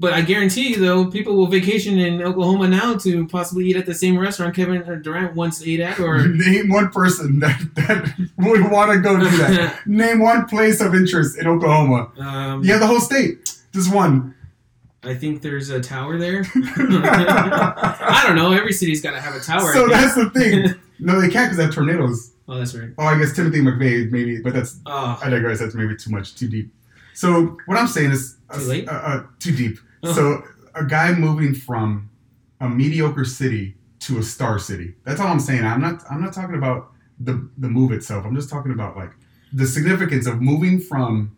But 0.01 0.13
I 0.13 0.21
guarantee 0.21 0.69
you, 0.69 0.77
though, 0.77 1.11
people 1.11 1.37
will 1.37 1.49
vacation 1.49 1.99
in 1.99 2.23
Oklahoma 2.23 2.69
now 2.69 2.97
to 2.99 3.27
possibly 3.27 3.67
eat 3.67 3.77
at 3.77 3.85
the 3.85 3.95
same 3.95 4.17
restaurant 4.17 4.55
Kevin 4.55 5.03
Durant 5.03 5.35
once 5.35 5.61
ate 5.67 5.81
at, 5.81 5.99
or 5.99 6.25
Name 6.29 6.69
one 6.69 6.91
person 6.91 7.39
that, 7.41 7.59
that 7.75 8.15
would 8.37 8.71
want 8.71 8.93
to 8.93 9.01
go 9.01 9.19
do 9.19 9.29
that. 9.39 9.81
Name 9.87 10.21
one 10.21 10.47
place 10.47 10.81
of 10.81 10.95
interest 10.95 11.37
in 11.37 11.49
Oklahoma. 11.49 12.13
um, 12.17 12.63
have 12.65 12.79
the 12.79 12.87
whole 12.87 13.01
state. 13.01 13.59
Just 13.73 13.93
one. 13.93 14.37
I 15.03 15.15
think 15.15 15.43
there's 15.43 15.71
a 15.71 15.81
tower 15.81 16.17
there. 16.17 16.45
I 16.55 18.25
don't 18.27 18.37
know. 18.37 18.53
Every 18.53 18.73
city's 18.73 19.01
got 19.01 19.13
to 19.13 19.21
have 19.21 19.35
a 19.35 19.41
tower. 19.41 19.73
So 19.73 19.89
that's 19.89 20.15
the 20.15 20.31
thing. 20.31 20.75
No, 21.01 21.21
they 21.21 21.29
can't 21.29 21.47
because 21.47 21.57
they 21.57 21.65
have 21.65 21.75
tornadoes. 21.75 22.33
Oh, 22.49 22.57
that's 22.59 22.75
right. 22.75 22.91
Oh, 22.99 23.05
I 23.05 23.19
guess 23.19 23.35
Timothy 23.35 23.61
McVeigh 23.61 24.11
maybe, 24.11 24.41
but 24.41 24.55
that's 24.55 24.79
Oh, 24.87 25.19
I 25.23 25.29
digress. 25.29 25.59
That's 25.59 25.75
maybe 25.75 25.97
too 25.97 26.11
much, 26.11 26.35
too 26.35 26.49
deep. 26.49 26.73
So 27.15 27.59
what 27.67 27.77
I'm 27.79 27.87
saying 27.89 28.13
is 28.13 28.37
Too 28.55 28.61
late? 28.61 28.89
Uh, 28.89 28.93
uh, 28.93 29.23
too 29.39 29.55
deep. 29.55 29.79
So 30.15 30.43
a 30.75 30.85
guy 30.85 31.13
moving 31.13 31.55
from 31.55 32.11
a 32.61 32.69
mediocre 32.69 33.25
city 33.25 33.77
to 34.01 34.19
a 34.19 34.23
star 34.23 34.59
city. 34.59 34.95
That's 35.05 35.21
all 35.21 35.27
I'm 35.29 35.41
saying. 35.41 35.65
I'm 35.65 35.81
not. 35.81 36.03
I'm 36.11 36.21
not 36.23 36.33
talking 36.33 36.55
about 36.57 36.93
the 37.19 37.49
the 37.59 37.69
move 37.69 37.91
itself. 37.93 38.25
I'm 38.25 38.35
just 38.37 38.49
talking 38.51 38.73
about 38.73 38.97
like 38.97 39.11
the 39.53 39.67
significance 39.67 40.27
of 40.27 40.41
moving 40.41 40.79
from 40.81 41.37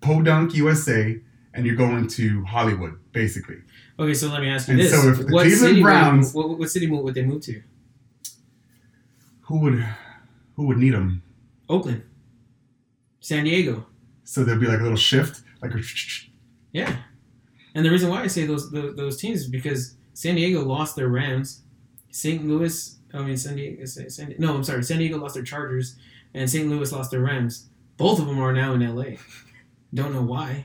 Podunk, 0.00 0.54
USA, 0.54 1.18
and 1.54 1.64
you're 1.66 1.76
going 1.76 2.06
to 2.08 2.44
Hollywood, 2.44 2.98
basically. 3.12 3.56
okay. 3.98 4.12
So 4.14 4.28
let 4.28 4.40
me 4.42 4.48
ask 4.50 4.68
you 4.68 4.72
And 4.74 4.80
this: 4.82 4.92
so 4.92 5.08
if 5.10 5.18
the 5.18 5.32
What 5.32 5.44
Cleveland 5.46 5.58
city? 5.76 5.82
Browns- 5.82 6.34
Would, 6.34 6.46
what, 6.46 6.58
what 6.58 6.70
city 6.70 6.86
would 6.90 7.14
they 7.14 7.24
move 7.24 7.40
to? 7.42 7.62
Who 9.42 9.58
would 9.60 9.86
who 10.56 10.66
would 10.66 10.78
need 10.78 10.94
them? 10.94 11.22
Oakland, 11.68 12.02
San 13.20 13.44
Diego. 13.44 13.86
So 14.24 14.44
there'd 14.44 14.60
be 14.60 14.66
like 14.66 14.80
a 14.80 14.82
little 14.82 14.96
shift, 14.98 15.42
like 15.62 15.74
a 15.74 15.80
Yeah. 16.72 16.96
And 17.74 17.84
the 17.84 17.90
reason 17.90 18.08
why 18.10 18.22
I 18.22 18.26
say 18.28 18.46
those 18.46 18.70
those, 18.70 18.94
those 18.96 19.16
teams 19.16 19.40
is 19.40 19.48
because 19.48 19.96
San 20.12 20.36
Diego 20.36 20.62
lost 20.64 20.96
their 20.96 21.08
Rams, 21.08 21.62
St. 22.10 22.46
Louis. 22.46 22.96
I 23.12 23.22
mean, 23.22 23.36
San 23.36 23.56
Diego. 23.56 23.84
San, 23.84 24.10
San, 24.10 24.34
no, 24.38 24.54
I'm 24.54 24.64
sorry. 24.64 24.82
San 24.84 24.98
Diego 24.98 25.18
lost 25.18 25.34
their 25.34 25.42
Chargers, 25.44 25.96
and 26.34 26.48
St. 26.48 26.68
Louis 26.68 26.90
lost 26.92 27.10
their 27.10 27.20
Rams. 27.20 27.68
Both 27.96 28.18
of 28.20 28.26
them 28.26 28.38
are 28.40 28.52
now 28.52 28.74
in 28.74 28.94
LA. 28.96 29.16
Don't 29.92 30.12
know 30.12 30.22
why, 30.22 30.64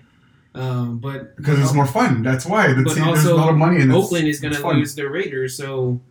um, 0.56 0.98
but 1.00 1.36
because 1.36 1.60
it's 1.60 1.74
more 1.74 1.86
fun. 1.86 2.24
That's 2.24 2.46
why 2.46 2.74
the 2.74 2.84
But 2.84 2.96
team, 2.96 3.06
there's 3.06 3.26
a 3.26 3.30
also, 3.32 3.38
lot 3.38 3.50
of 3.50 3.56
money 3.58 3.82
in. 3.82 3.92
Oakland 3.92 4.28
is 4.28 4.40
going 4.40 4.54
to 4.56 4.68
lose 4.68 4.96
their 4.96 5.10
Raiders, 5.10 5.56
so 5.56 6.02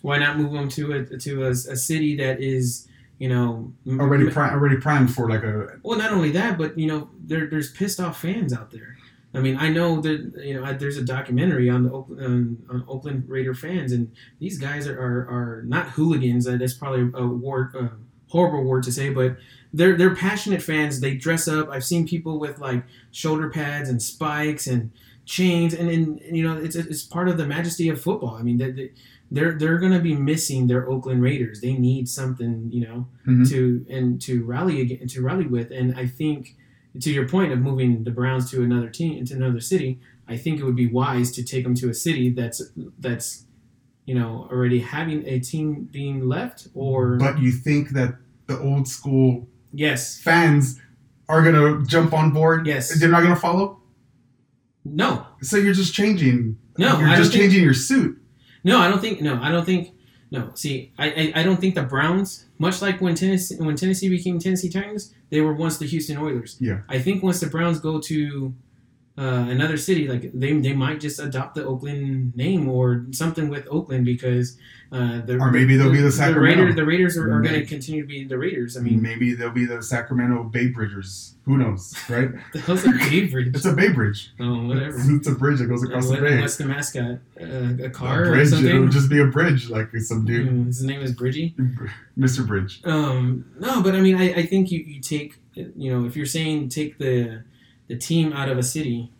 Why 0.00 0.18
not 0.18 0.38
move 0.38 0.52
them 0.52 0.68
to 0.70 0.92
a 0.92 1.18
to 1.18 1.44
a, 1.44 1.50
a 1.50 1.76
city 1.76 2.16
that 2.16 2.40
is 2.40 2.88
you 3.18 3.28
know 3.28 3.72
already 4.00 4.30
pri- 4.30 4.50
already 4.50 4.76
primed 4.76 5.14
for 5.14 5.28
like 5.28 5.42
a 5.42 5.78
Well, 5.82 5.98
not 5.98 6.12
only 6.12 6.30
that, 6.32 6.56
but 6.56 6.78
you 6.78 6.86
know, 6.86 7.10
there, 7.22 7.46
there's 7.48 7.70
pissed 7.72 8.00
off 8.00 8.20
fans 8.20 8.52
out 8.54 8.70
there. 8.70 8.96
I 9.34 9.40
mean, 9.40 9.56
I 9.56 9.68
know 9.68 10.00
that 10.00 10.32
you 10.44 10.54
know 10.54 10.72
there's 10.74 10.96
a 10.96 11.04
documentary 11.04 11.68
on 11.68 11.82
the 11.82 11.90
Oakland, 11.92 12.64
on, 12.70 12.84
Oakland 12.88 13.24
Raider 13.28 13.54
fans, 13.54 13.92
and 13.92 14.10
these 14.38 14.58
guys 14.58 14.86
are 14.86 14.98
are, 14.98 15.20
are 15.28 15.62
not 15.66 15.88
hooligans. 15.90 16.46
Uh, 16.46 16.56
that's 16.56 16.74
probably 16.74 17.10
a 17.14 17.26
word, 17.26 17.74
uh, 17.76 17.88
horrible 18.28 18.64
word 18.64 18.84
to 18.84 18.92
say, 18.92 19.10
but 19.10 19.36
they're 19.72 19.96
they're 19.96 20.14
passionate 20.14 20.62
fans. 20.62 21.00
They 21.00 21.14
dress 21.16 21.48
up. 21.48 21.68
I've 21.70 21.84
seen 21.84 22.06
people 22.06 22.38
with 22.38 22.58
like 22.60 22.84
shoulder 23.10 23.50
pads 23.50 23.88
and 23.88 24.00
spikes 24.00 24.66
and 24.68 24.90
chains, 25.24 25.74
and 25.74 25.88
and 25.90 26.20
you 26.36 26.42
know 26.44 26.56
it's 26.56 26.76
it's 26.76 27.02
part 27.02 27.28
of 27.28 27.36
the 27.36 27.46
majesty 27.46 27.88
of 27.88 28.00
football. 28.00 28.36
I 28.36 28.42
mean, 28.42 28.58
they, 28.58 28.70
they, 28.70 28.90
they're 29.32 29.58
they're 29.58 29.78
gonna 29.78 30.00
be 30.00 30.14
missing 30.14 30.68
their 30.68 30.88
Oakland 30.88 31.22
Raiders. 31.22 31.60
They 31.60 31.72
need 31.72 32.08
something, 32.08 32.70
you 32.72 32.86
know 32.86 33.08
Mhm. 33.26 33.48
to 33.50 33.86
and 33.90 34.20
to 34.22 34.44
rally 34.44 34.80
again 34.80 35.08
to 35.08 35.22
rally 35.22 35.46
with. 35.46 35.70
And 35.72 35.98
I 35.98 36.06
think 36.06 36.54
to 37.00 37.10
your 37.12 37.28
point 37.28 37.52
of 37.52 37.58
moving 37.58 38.04
the 38.04 38.10
Browns 38.10 38.50
to 38.50 38.62
another 38.62 38.88
team 38.88 39.18
into 39.18 39.34
another 39.34 39.60
city, 39.60 40.00
I 40.28 40.36
think 40.36 40.60
it 40.60 40.64
would 40.64 40.76
be 40.76 40.86
wise 40.86 41.30
to 41.32 41.42
take 41.42 41.64
them 41.64 41.74
to 41.76 41.88
a 41.90 41.94
city 41.94 42.30
that's 42.30 42.62
that's 42.98 43.44
you 44.06 44.14
know 44.14 44.46
already 44.50 44.80
having 44.80 45.26
a 45.26 45.38
team 45.40 45.88
being 45.90 46.28
left 46.28 46.68
or 46.74 47.16
But 47.16 47.38
you 47.40 47.50
think 47.50 47.90
that 47.90 48.14
the 48.46 48.58
old 48.58 48.86
school 48.88 49.48
yes 49.72 50.20
fans 50.20 50.80
are 51.28 51.42
gonna 51.42 51.84
jump 51.86 52.12
on 52.12 52.30
board? 52.32 52.66
Yes. 52.66 52.98
They're 53.00 53.08
not 53.08 53.22
gonna 53.22 53.34
follow. 53.36 53.80
no 54.84 55.26
So 55.42 55.56
you're 55.56 55.74
just 55.74 55.94
changing. 55.94 56.58
No, 56.78 56.98
you're 56.98 57.08
I 57.08 57.16
just 57.16 57.32
don't 57.32 57.40
think- 57.40 57.50
changing 57.52 57.64
your 57.64 57.74
suit. 57.74 58.20
no 58.62 58.78
I 58.78 58.88
don't 58.88 59.00
think 59.00 59.20
no 59.20 59.40
I 59.42 59.50
don't 59.50 59.64
think 59.64 59.90
no 60.34 60.42
see 60.54 60.76
I, 60.98 61.06
I 61.20 61.24
I 61.40 61.42
don't 61.46 61.60
think 61.62 61.74
the 61.80 61.86
Browns 61.94 62.28
much 62.58 62.76
like 62.86 62.96
when 63.04 63.14
Tennessee 63.14 63.56
when 63.66 63.76
Tennessee 63.82 64.08
became 64.08 64.36
Tennessee 64.38 64.70
Titans 64.76 65.04
they 65.30 65.40
were 65.40 65.54
once 65.64 65.74
the 65.78 65.86
Houston 65.86 66.16
Oilers 66.26 66.52
Yeah. 66.68 66.78
I 66.88 66.98
think 67.04 67.16
once 67.28 67.38
the 67.40 67.50
Browns 67.54 67.78
go 67.88 67.94
to 68.10 68.18
uh, 69.16 69.46
another 69.48 69.76
city, 69.76 70.08
like 70.08 70.30
they, 70.34 70.52
they 70.58 70.72
might 70.72 70.98
just 71.00 71.20
adopt 71.20 71.54
the 71.54 71.64
Oakland 71.64 72.34
name 72.36 72.68
or 72.68 73.06
something 73.12 73.48
with 73.48 73.64
Oakland 73.70 74.04
because 74.04 74.56
uh, 74.90 75.20
the 75.20 75.38
Or 75.38 75.50
maybe 75.52 75.76
they'll 75.76 75.90
be 75.92 75.98
the 75.98 76.04
the 76.04 76.12
Sacramento. 76.12 76.62
Raiders. 76.62 76.74
The 76.76 76.84
Raiders 76.84 77.16
are, 77.16 77.32
are 77.32 77.40
going 77.40 77.54
to 77.54 77.64
continue 77.64 78.02
to 78.02 78.08
be 78.08 78.24
the 78.24 78.36
Raiders. 78.38 78.76
I 78.76 78.80
mean, 78.80 79.00
maybe 79.00 79.34
they'll 79.34 79.50
be 79.50 79.66
the 79.66 79.82
Sacramento 79.82 80.44
Bay 80.44 80.66
Bridgers. 80.68 81.36
Who 81.44 81.58
knows, 81.58 81.94
right? 82.08 82.30
the 82.52 82.58
a 82.72 83.10
Bay 83.10 83.26
Bridge? 83.28 83.54
It's 83.54 83.64
a 83.66 83.72
Bay 83.72 83.92
Bridge. 83.92 84.32
Oh, 84.40 84.66
whatever. 84.66 84.96
It's 85.16 85.28
a 85.28 85.32
bridge 85.34 85.58
that 85.60 85.66
goes 85.66 85.84
across 85.84 86.08
What- 86.08 86.20
the 86.20 86.26
bay. 86.26 86.40
what's 86.40 86.56
the 86.56 86.64
mascot? 86.64 87.18
Uh, 87.40 87.44
a 87.44 87.84
A 87.86 87.90
car 87.90 88.24
or 88.24 88.30
bridge. 88.32 88.48
something? 88.48 88.66
It'll 88.68 88.88
just 88.88 89.10
be 89.10 89.20
a 89.20 89.26
bridge, 89.26 89.68
like 89.70 89.94
some 89.98 90.24
dude, 90.24 90.48
Mm, 90.48 90.66
His 90.66 90.82
name 90.82 91.00
is 91.02 91.12
Bridgie. 91.12 91.54
Mr. 92.18 92.44
Bridge. 92.46 92.80
Um, 92.84 93.44
no, 93.60 93.80
but 93.82 93.94
I 93.94 94.00
mean, 94.00 94.16
I, 94.16 94.32
I 94.34 94.46
think 94.46 94.70
you, 94.72 94.80
you 94.80 95.00
take, 95.00 95.36
you 95.54 95.92
know, 95.92 96.04
if 96.06 96.16
you're 96.16 96.26
saying 96.26 96.68
take 96.70 96.98
the 96.98 97.42
the 97.88 97.96
team 97.96 98.32
out 98.32 98.48
of 98.48 98.58
a 98.58 98.62
city, 98.62 99.12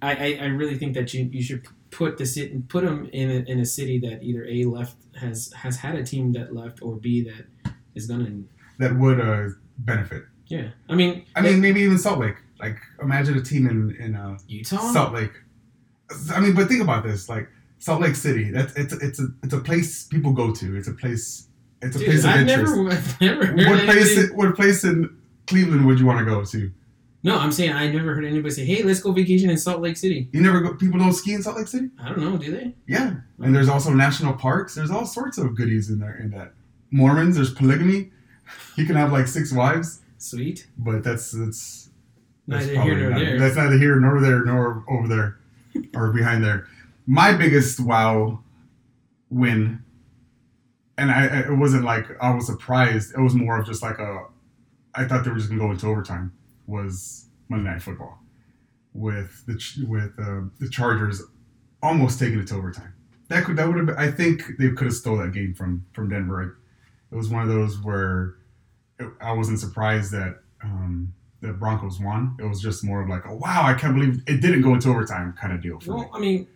I, 0.00 0.12
I, 0.12 0.38
I 0.42 0.44
really 0.46 0.76
think 0.78 0.94
that 0.94 1.14
you, 1.14 1.28
you 1.32 1.42
should 1.42 1.64
put 1.90 2.16
the 2.18 2.24
city 2.26 2.62
put 2.68 2.84
them 2.84 3.08
in 3.12 3.30
a, 3.30 3.50
in 3.50 3.60
a 3.60 3.66
city 3.66 3.98
that 4.00 4.22
either 4.22 4.44
a 4.46 4.64
left 4.64 4.96
has 5.20 5.52
has 5.52 5.76
had 5.76 5.94
a 5.94 6.02
team 6.02 6.32
that 6.32 6.54
left 6.54 6.80
or 6.82 6.96
b 6.96 7.22
that 7.22 7.72
is 7.94 8.06
gonna 8.06 8.30
That 8.78 8.96
would 8.96 9.20
uh, 9.20 9.50
benefit. 9.78 10.24
yeah. 10.46 10.68
I 10.88 10.94
mean, 10.94 11.24
I 11.36 11.42
mean, 11.42 11.60
maybe 11.60 11.80
even 11.82 11.98
Salt 11.98 12.18
Lake. 12.18 12.36
Like, 12.58 12.78
imagine 13.02 13.36
a 13.36 13.42
team 13.42 13.66
in 13.68 13.94
in 14.00 14.14
uh, 14.16 14.38
Utah. 14.48 14.92
Salt 14.92 15.12
Lake. 15.12 15.32
I 16.34 16.40
mean, 16.40 16.54
but 16.54 16.68
think 16.68 16.82
about 16.82 17.04
this. 17.04 17.28
Like 17.28 17.48
Salt 17.78 18.00
Lake 18.00 18.16
City. 18.16 18.50
That's 18.50 18.74
it's 18.76 18.92
it's 18.94 19.20
a 19.20 19.26
it's 19.42 19.52
a 19.54 19.60
place 19.60 20.04
people 20.04 20.32
go 20.32 20.52
to. 20.52 20.76
It's 20.76 20.88
a 20.88 20.92
place. 20.94 21.48
It's 21.82 21.96
a 21.96 21.98
Dude, 21.98 22.08
place 22.08 22.24
of 22.24 22.30
I've 22.30 22.48
interest. 22.48 22.76
never, 22.76 22.90
I've 22.92 23.20
never 23.20 23.54
what 23.70 23.84
place? 23.84 24.16
anybody- 24.16 24.34
What 24.36 24.56
place 24.56 24.84
in 24.84 25.16
Cleveland 25.46 25.84
would 25.86 25.98
you 26.00 26.06
want 26.06 26.20
to 26.20 26.24
go 26.24 26.44
to? 26.44 26.70
No, 27.24 27.38
I'm 27.38 27.52
saying 27.52 27.72
I 27.72 27.86
never 27.88 28.14
heard 28.14 28.24
anybody 28.24 28.52
say, 28.52 28.64
"Hey, 28.64 28.82
let's 28.82 29.00
go 29.00 29.12
vacation 29.12 29.48
in 29.48 29.56
Salt 29.56 29.80
Lake 29.80 29.96
City." 29.96 30.28
You 30.32 30.40
never 30.40 30.60
go. 30.60 30.74
People 30.74 30.98
don't 30.98 31.12
ski 31.12 31.34
in 31.34 31.42
Salt 31.42 31.56
Lake 31.56 31.68
City. 31.68 31.88
I 32.00 32.08
don't 32.08 32.18
know, 32.20 32.36
do 32.36 32.50
they? 32.50 32.74
Yeah, 32.88 33.14
and 33.40 33.54
there's 33.54 33.68
also 33.68 33.92
national 33.94 34.32
parks. 34.34 34.74
There's 34.74 34.90
all 34.90 35.06
sorts 35.06 35.38
of 35.38 35.54
goodies 35.54 35.88
in 35.88 36.00
there. 36.00 36.16
In 36.16 36.30
that 36.32 36.52
Mormons, 36.90 37.36
there's 37.36 37.54
polygamy. 37.54 38.10
You 38.76 38.86
can 38.86 38.96
have 38.96 39.12
like 39.12 39.28
six 39.28 39.52
wives, 39.52 40.00
Sweet. 40.18 40.66
but 40.78 41.04
that's 41.04 41.30
that's 41.30 41.90
that's 42.48 42.66
Neither 42.66 42.82
here 42.82 42.98
nor 42.98 43.10
not- 43.10 43.18
there. 43.20 43.38
That's 43.38 43.56
neither 43.56 43.78
here 43.78 44.00
nor 44.00 44.20
there 44.20 44.44
nor 44.44 44.84
over 44.88 45.06
there 45.06 45.38
or 45.94 46.12
behind 46.12 46.42
there. 46.42 46.66
My 47.06 47.32
biggest 47.34 47.78
wow 47.78 48.40
win, 49.30 49.80
and 50.98 51.10
I 51.12 51.26
I- 51.28 51.40
it 51.52 51.56
wasn't 51.56 51.84
like 51.84 52.06
I 52.20 52.34
was 52.34 52.46
surprised. 52.46 53.14
It 53.16 53.20
was 53.20 53.34
more 53.34 53.60
of 53.60 53.66
just 53.66 53.80
like 53.80 54.00
a 54.00 54.24
I 54.94 55.04
thought 55.04 55.22
they 55.24 55.30
were 55.30 55.36
just 55.36 55.48
gonna 55.50 55.60
go 55.60 55.70
into 55.70 55.86
overtime. 55.86 56.32
Was 56.66 57.26
Monday 57.48 57.70
Night 57.70 57.82
Football 57.82 58.18
with 58.94 59.44
the 59.46 59.54
with 59.88 60.12
uh, 60.18 60.42
the 60.60 60.68
Chargers 60.70 61.22
almost 61.82 62.18
taking 62.18 62.38
it 62.38 62.46
to 62.48 62.54
overtime. 62.56 62.92
That 63.28 63.44
could 63.44 63.56
that 63.56 63.66
would 63.66 63.76
have 63.76 63.86
been, 63.86 63.96
I 63.96 64.10
think 64.10 64.42
they 64.58 64.68
could 64.70 64.86
have 64.86 64.94
stole 64.94 65.16
that 65.18 65.32
game 65.32 65.54
from 65.54 65.84
from 65.92 66.08
Denver. 66.08 66.42
It, 66.42 66.52
it 67.12 67.16
was 67.16 67.28
one 67.28 67.42
of 67.42 67.48
those 67.48 67.80
where 67.82 68.34
it, 68.98 69.08
I 69.20 69.32
wasn't 69.32 69.58
surprised 69.58 70.12
that 70.12 70.40
um, 70.62 71.12
the 71.40 71.52
Broncos 71.52 71.98
won. 71.98 72.36
It 72.38 72.44
was 72.44 72.60
just 72.60 72.84
more 72.84 73.02
of 73.02 73.08
like, 73.08 73.26
oh 73.26 73.34
wow, 73.34 73.62
I 73.64 73.74
can't 73.74 73.94
believe 73.94 74.22
it 74.26 74.40
didn't 74.40 74.62
go 74.62 74.74
into 74.74 74.88
overtime 74.90 75.34
kind 75.40 75.52
of 75.52 75.62
deal 75.62 75.80
for 75.80 75.90
me. 75.92 75.96
Well, 75.96 76.10
I 76.14 76.18
mean, 76.20 76.46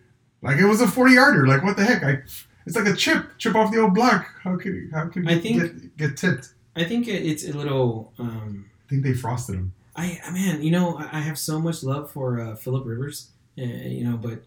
Like 0.41 0.57
it 0.57 0.65
was 0.65 0.81
a 0.81 0.87
forty 0.87 1.15
yarder. 1.15 1.47
Like 1.47 1.63
what 1.63 1.75
the 1.77 1.83
heck? 1.83 2.03
I 2.03 2.21
it's 2.65 2.75
like 2.75 2.87
a 2.87 2.95
chip 2.95 3.37
chip 3.37 3.55
off 3.55 3.71
the 3.71 3.79
old 3.79 3.93
block. 3.93 4.25
How 4.43 4.55
could 4.57 4.89
how 4.93 5.07
could 5.07 5.27
I 5.29 5.39
think- 5.39 5.61
get, 5.61 5.97
get 5.97 6.17
tipped? 6.17 6.53
I 6.75 6.83
think 6.83 7.07
it's 7.07 7.43
a 7.47 7.53
little. 7.57 8.13
Um, 8.19 8.69
I 8.85 8.89
think 8.89 9.03
they 9.03 9.13
frosted 9.13 9.55
him. 9.55 9.73
I 9.97 10.19
I- 10.25 10.31
man, 10.31 10.61
you 10.61 10.71
know, 10.71 10.97
I 11.11 11.19
have 11.19 11.37
so 11.37 11.59
much 11.59 11.83
love 11.83 12.11
for 12.11 12.39
uh, 12.39 12.55
Philip 12.55 12.85
Rivers, 12.85 13.31
uh, 13.57 13.63
you 13.63 14.03
know, 14.03 14.17
but 14.17 14.43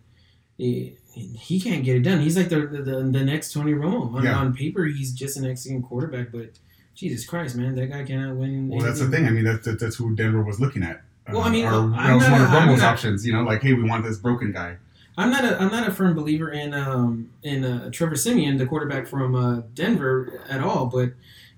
he, 0.56 0.96
he 1.14 1.60
can't 1.60 1.84
get 1.84 1.96
it 1.96 2.02
done. 2.02 2.20
He's 2.20 2.36
like 2.36 2.48
the 2.48 2.60
the, 2.66 3.02
the 3.10 3.24
next 3.24 3.52
Tony 3.52 3.72
Romo. 3.72 4.14
On, 4.14 4.22
Yeah. 4.24 4.38
on 4.38 4.54
paper, 4.54 4.84
he's 4.84 5.12
just 5.12 5.36
an 5.36 5.44
excellent 5.44 5.84
quarterback, 5.86 6.30
but 6.32 6.50
Jesus 6.94 7.24
Christ, 7.26 7.56
man, 7.56 7.74
that 7.76 7.86
guy 7.90 8.04
cannot 8.04 8.36
win. 8.36 8.68
Well, 8.68 8.80
that's 8.80 9.00
the 9.00 9.08
thing. 9.08 9.26
I 9.26 9.30
mean, 9.30 9.44
that, 9.44 9.62
that, 9.64 9.80
that's 9.80 9.96
who 9.96 10.14
Denver 10.14 10.42
was 10.42 10.60
looking 10.60 10.82
at. 10.82 11.02
Well, 11.30 11.42
I 11.42 11.50
mean, 11.50 11.64
or 11.64 11.72
I'm 11.72 11.92
that 11.92 12.14
was 12.14 12.22
not 12.28 12.32
one 12.32 12.40
a- 12.40 12.44
of 12.44 12.50
Romo's 12.50 12.80
not- 12.80 12.92
options. 12.92 13.26
You 13.26 13.32
know, 13.32 13.42
like, 13.42 13.62
hey, 13.62 13.72
we 13.72 13.82
want 13.88 14.04
this 14.04 14.18
broken 14.18 14.52
guy. 14.52 14.76
I'm 15.16 15.30
not 15.30 15.44
a 15.44 15.60
I'm 15.60 15.70
not 15.70 15.86
a 15.86 15.90
firm 15.92 16.14
believer 16.14 16.50
in 16.50 16.72
um 16.72 17.30
in 17.42 17.64
uh, 17.64 17.90
Trevor 17.90 18.16
Siemian, 18.16 18.56
the 18.58 18.66
quarterback 18.66 19.06
from 19.06 19.34
uh, 19.34 19.62
Denver, 19.74 20.40
at 20.48 20.60
all. 20.62 20.86
But 20.86 21.10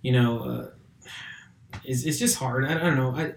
you 0.03 0.13
know, 0.13 0.39
uh, 0.41 0.99
it's, 1.85 2.05
it's 2.05 2.19
just 2.19 2.37
hard. 2.37 2.65
I, 2.65 2.73
I 2.73 2.79
don't 2.79 2.97
know. 2.97 3.15
I 3.15 3.35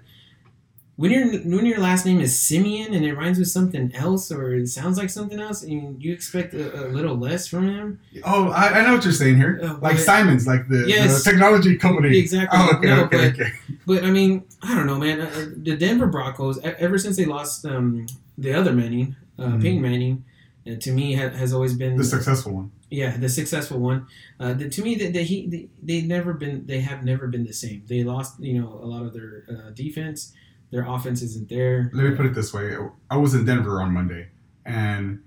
when 0.98 1.12
your 1.12 1.26
when 1.40 1.66
your 1.66 1.80
last 1.80 2.06
name 2.06 2.20
is 2.22 2.40
Siemian 2.40 2.94
and 2.94 3.04
it 3.06 3.14
rhymes 3.16 3.38
with 3.38 3.50
something 3.50 3.92
else 3.96 4.32
or 4.32 4.54
it 4.56 4.68
sounds 4.70 4.98
like 4.98 5.10
something 5.10 5.40
else, 5.40 5.62
and 5.64 6.02
you 6.04 6.14
expect 6.14 6.54
a, 6.54 6.86
a 6.86 6.88
little 6.88 7.16
less 7.18 7.48
from 7.48 7.68
him. 7.68 8.00
Oh, 8.24 8.50
I, 8.50 8.80
I 8.80 8.84
know 8.86 8.94
what 8.96 9.04
you're 9.04 9.14
saying 9.14 9.36
here. 9.38 9.60
Uh, 9.62 9.78
like 9.82 9.98
Siemens, 10.00 10.48
like 10.48 10.68
the, 10.70 10.86
Yes. 10.88 11.24
the 11.24 11.30
technology 11.32 11.76
company. 11.78 12.18
Exactly. 12.18 12.58
Oh, 12.62 12.78
okay, 12.78 12.88
No, 12.88 13.04
okay, 13.06 13.18
but- 13.18 13.34
okay. 13.42 13.52
But 13.86 14.04
I 14.04 14.10
mean, 14.12 14.44
I 14.64 14.74
don't 14.74 14.88
know, 14.88 14.98
man. 14.98 15.22
Uh, 15.22 15.50
the 15.58 15.76
Denver 15.76 16.08
Broncos, 16.08 16.58
ever 16.60 16.98
since 16.98 17.18
they 17.18 17.26
lost 17.26 17.66
um, 17.66 18.08
the 18.38 18.54
other 18.54 18.74
Manning, 18.74 19.16
uh, 19.38 19.44
Mhm. 19.50 19.62
Peyton 19.62 19.82
Manning, 19.82 20.24
uh, 20.68 20.76
to 20.76 20.92
me 20.92 21.14
ha- 21.14 21.30
has 21.30 21.54
always 21.54 21.76
been 21.76 21.96
The 21.98 22.04
successful 22.04 22.54
one. 22.54 22.72
Yeah, 22.90 23.18
the 23.18 23.30
successful 23.30 23.80
one. 23.80 24.08
Uh, 24.40 24.54
the, 24.54 24.70
to 24.70 24.82
me, 24.82 24.96
that 24.96 25.12
the, 25.14 25.24
he 25.24 25.48
they, 25.48 25.68
they 25.84 26.02
never 26.08 26.34
been 26.34 26.66
they 26.66 26.80
have 26.80 27.04
never 27.04 27.28
been 27.28 27.44
the 27.44 27.54
same. 27.54 27.84
They 27.88 28.04
lost 28.04 28.40
you 28.40 28.60
know 28.62 28.70
a 28.82 28.88
lot 28.88 29.04
of 29.06 29.12
their 29.14 29.44
uh, 29.50 29.70
defense. 29.72 30.32
Their 30.76 30.86
offense 30.86 31.22
isn't 31.22 31.48
there. 31.48 31.90
Let 31.94 32.04
me 32.04 32.16
put 32.18 32.26
it 32.26 32.34
this 32.36 32.54
way: 32.54 32.76
I 33.10 33.16
was 33.16 33.34
in 33.34 33.46
Denver 33.46 33.82
on 33.82 33.94
Monday, 33.94 34.28
and 34.66 35.24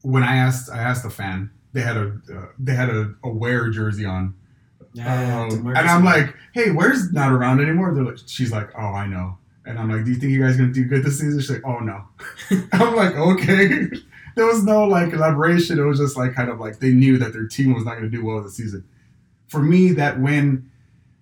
when 0.00 0.24
I 0.24 0.36
asked, 0.38 0.68
I 0.70 0.78
asked 0.78 1.04
a 1.04 1.10
fan. 1.10 1.50
They 1.72 1.82
had 1.82 1.96
a 1.96 2.18
uh, 2.34 2.46
they 2.58 2.74
had 2.74 2.90
a, 2.90 3.14
a 3.22 3.28
Ware 3.30 3.70
jersey 3.70 4.04
on, 4.04 4.34
Ah, 5.00 5.44
Um, 5.44 5.68
and 5.68 5.78
I'm 5.88 6.04
like, 6.04 6.34
"Hey, 6.52 6.72
Ware's 6.72 7.12
not 7.12 7.30
around 7.30 7.60
anymore?" 7.60 7.94
They're 7.94 8.02
like, 8.02 8.18
she's 8.26 8.50
like, 8.50 8.70
"Oh, 8.76 8.92
I 8.92 9.06
know." 9.06 9.38
And 9.66 9.78
I'm 9.78 9.88
like, 9.88 10.04
"Do 10.04 10.10
you 10.10 10.16
think 10.16 10.32
you 10.32 10.42
guys 10.42 10.56
gonna 10.56 10.72
do 10.72 10.84
good 10.84 11.04
this 11.04 11.20
season?" 11.20 11.38
She's 11.38 11.50
like, 11.50 11.62
"Oh 11.64 11.78
no." 11.78 12.02
I'm 12.72 12.96
like, 12.96 13.14
"Okay." 13.14 13.88
there 14.34 14.46
was 14.46 14.64
no 14.64 14.84
like 14.84 15.12
elaboration. 15.12 15.78
It 15.78 15.82
was 15.84 16.00
just 16.00 16.16
like 16.16 16.34
kind 16.34 16.50
of 16.50 16.58
like 16.58 16.80
they 16.80 16.90
knew 16.90 17.18
that 17.18 17.32
their 17.32 17.46
team 17.46 17.72
was 17.72 17.84
not 17.84 17.94
gonna 17.94 18.10
do 18.10 18.24
well 18.24 18.42
this 18.42 18.56
season. 18.56 18.84
For 19.46 19.62
me, 19.62 19.92
that 19.92 20.18
win 20.18 20.68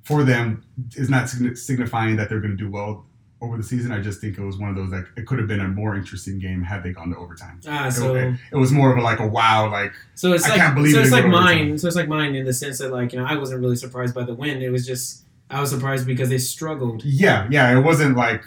for 0.03 0.25
them 0.25 0.65
is 0.97 1.11
not 1.11 1.29
signifying 1.29 2.17
that 2.17 2.31
they're 2.31 2.41
gonna 2.41 2.57
do 2.57 2.71
well 2.71 3.05
over 3.43 3.57
the 3.57 3.62
season. 3.62 3.91
I 3.93 4.01
just 4.01 4.20
think 4.20 4.36
it 4.38 4.43
was 4.45 4.59
one 4.59 4.68
of 4.70 4.76
those 4.76 4.91
like 4.91 5.07
it 5.16 5.26
could 5.26 5.38
have 5.38 5.49
been 5.49 5.61
a 5.61 5.68
more 5.68 5.97
interesting 5.97 6.38
game 6.38 6.62
had 6.62 6.82
they 6.82 6.93
gone 6.93 7.11
to 7.11 7.16
overtime. 7.16 7.61
ah, 7.68 7.88
so 7.88 8.14
it, 8.14 8.34
it 8.53 8.57
was 8.57 8.70
more 8.72 8.93
of 8.93 8.99
a 8.99 9.01
like 9.01 9.18
a 9.20 9.26
wow, 9.26 9.70
like 9.70 9.93
so 10.14 10.32
it's 10.32 10.45
I 10.45 10.51
like 10.51 10.59
can't 10.61 10.74
believe 10.74 10.93
so 10.95 11.01
it's 11.01 11.11
like 11.11 11.26
mine. 11.26 11.59
overtime. 11.59 11.78
So 11.78 11.86
it's 11.86 11.97
like 11.97 12.09
mine 12.09 12.34
in 12.34 12.45
the 12.45 12.53
sense 12.53 12.78
that 12.78 12.91
like 12.93 13.12
you 13.12 13.18
know 13.18 13.24
I 13.24 13.36
wasn't 13.36 13.61
really 13.62 13.76
surprised 13.76 14.14
by 14.14 14.24
the 14.24 14.34
win. 14.34 14.61
It 14.62 14.68
was 14.70 14.86
just 14.86 15.24
I 15.49 15.61
was 15.61 15.70
surprised 15.70 16.07
because 16.07 16.28
they 16.28 16.38
struggled. 16.38 17.05
Yeah, 17.05 17.49
yeah. 17.51 17.76
It 17.76 17.82
wasn't 17.82 18.16
like, 18.16 18.45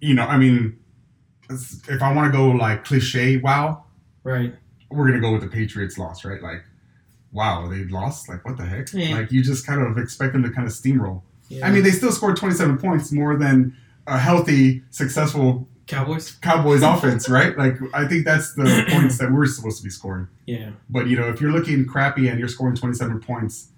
you 0.00 0.14
know, 0.14 0.24
I 0.26 0.36
mean, 0.38 0.78
if 1.50 2.02
I 2.02 2.12
want 2.12 2.32
to 2.32 2.36
go 2.36 2.48
like 2.50 2.84
cliche, 2.84 3.36
wow, 3.38 3.84
Right. 4.22 4.54
we're 4.90 5.06
gonna 5.08 5.20
go 5.20 5.32
with 5.32 5.42
the 5.42 5.48
Patriots 5.48 5.98
loss, 5.98 6.24
right? 6.24 6.42
Like, 6.42 6.62
wow, 7.32 7.68
they 7.68 7.84
lost. 7.84 8.28
Like 8.28 8.44
what 8.44 8.56
the 8.56 8.64
heck? 8.64 8.92
Yeah. 8.92 9.16
Like 9.16 9.32
you 9.32 9.42
just 9.42 9.66
kind 9.66 9.80
of 9.82 9.98
expect 9.98 10.32
them 10.34 10.42
to 10.42 10.50
kind 10.50 10.66
of 10.66 10.72
steamroll. 10.72 11.22
Yeah. 11.48 11.66
I 11.66 11.70
mean, 11.70 11.84
they 11.84 11.90
still 11.92 12.10
scored 12.12 12.36
27 12.36 12.78
points 12.78 13.12
more 13.12 13.36
than 13.36 13.76
a 14.06 14.18
healthy, 14.18 14.82
successful 14.90 15.68
Cowboys. 15.86 16.32
Cowboys 16.42 16.82
offense, 16.82 17.28
right? 17.28 17.56
Like 17.56 17.76
I 17.94 18.06
think 18.06 18.24
that's 18.24 18.54
the 18.54 18.84
points 18.90 19.18
that 19.18 19.30
we're 19.30 19.46
supposed 19.46 19.78
to 19.78 19.84
be 19.84 19.90
scoring. 19.90 20.28
Yeah. 20.46 20.70
But 20.90 21.06
you 21.06 21.16
know, 21.16 21.28
if 21.28 21.40
you're 21.40 21.52
looking 21.52 21.86
crappy 21.86 22.28
and 22.28 22.38
you're 22.38 22.48
scoring 22.48 22.74
27 22.74 23.20
points 23.20 23.68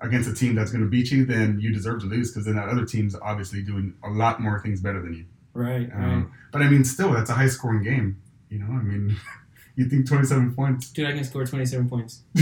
against 0.00 0.28
a 0.28 0.34
team 0.34 0.54
that's 0.54 0.70
going 0.70 0.82
to 0.82 0.88
beat 0.88 1.10
you, 1.10 1.24
then 1.24 1.58
you 1.60 1.72
deserve 1.72 2.00
to 2.00 2.06
lose 2.06 2.30
because 2.30 2.46
then 2.46 2.56
that 2.56 2.68
other 2.68 2.84
team's 2.84 3.14
obviously 3.16 3.62
doing 3.62 3.94
a 4.04 4.08
lot 4.08 4.40
more 4.40 4.60
things 4.60 4.80
better 4.80 5.02
than 5.02 5.14
you. 5.14 5.24
Right. 5.52 5.92
Right. 5.92 6.04
Um, 6.04 6.32
but 6.52 6.62
I 6.62 6.68
mean, 6.68 6.84
still, 6.84 7.12
that's 7.12 7.30
a 7.30 7.34
high 7.34 7.48
scoring 7.48 7.82
game. 7.82 8.20
You 8.48 8.60
know, 8.60 8.72
I 8.72 8.82
mean, 8.82 9.16
you 9.76 9.88
think 9.88 10.08
27 10.08 10.54
points? 10.54 10.90
Dude, 10.90 11.06
I 11.06 11.12
can 11.12 11.24
score 11.24 11.44
27 11.44 11.88
points 11.88 12.22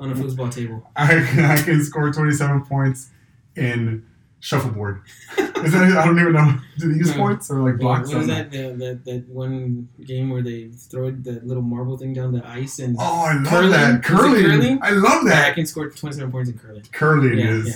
on 0.00 0.10
a 0.10 0.14
foosball 0.14 0.52
table. 0.52 0.90
I, 0.96 1.54
I 1.54 1.62
can 1.62 1.84
score 1.84 2.10
27 2.10 2.64
points 2.64 3.10
in 3.54 4.06
shuffleboard. 4.40 5.02
Is 5.38 5.72
that, 5.72 5.96
I 5.96 6.06
don't 6.06 6.18
even 6.18 6.32
know. 6.32 6.54
Do 6.78 6.90
they 6.92 6.98
use 6.98 7.12
points 7.12 7.50
or 7.50 7.60
like 7.60 7.78
blocks? 7.78 8.08
what 8.08 8.18
was 8.18 8.28
on 8.30 8.34
that, 8.34 8.50
the, 8.50 8.72
that? 8.78 9.04
That 9.04 9.28
one 9.28 9.88
game 10.04 10.30
where 10.30 10.42
they 10.42 10.68
throw 10.68 11.10
that 11.10 11.46
little 11.46 11.62
marble 11.62 11.98
thing 11.98 12.14
down 12.14 12.32
the 12.32 12.46
ice 12.48 12.78
and 12.78 12.96
Oh, 12.98 13.24
I 13.28 13.34
love 13.34 13.46
Curling? 13.46 13.70
that. 13.72 14.02
Curling. 14.02 14.44
curling? 14.44 14.78
I 14.82 14.90
love 14.92 15.22
Yeah, 15.26 15.46
I 15.48 15.50
can 15.52 15.66
score 15.66 15.90
27 15.90 16.32
points 16.32 16.50
in 16.50 16.58
curling. 16.58 16.82
Curling 16.92 17.38
Yeah, 17.38 17.50
is. 17.50 17.68
yeah. 17.68 17.74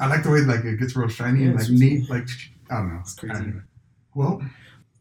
I 0.00 0.06
like 0.08 0.22
the 0.22 0.30
way 0.30 0.40
like 0.40 0.64
it 0.64 0.78
gets 0.78 0.96
real 0.96 1.08
shiny 1.08 1.44
and 1.44 1.56
like 1.56 1.68
neat. 1.68 2.08
Like 2.08 2.28
I 2.70 2.76
don't 2.78 2.94
know. 2.94 3.00
It's 3.00 3.14
crazy. 3.14 3.44
Know. 3.44 3.62
Well, 4.14 4.42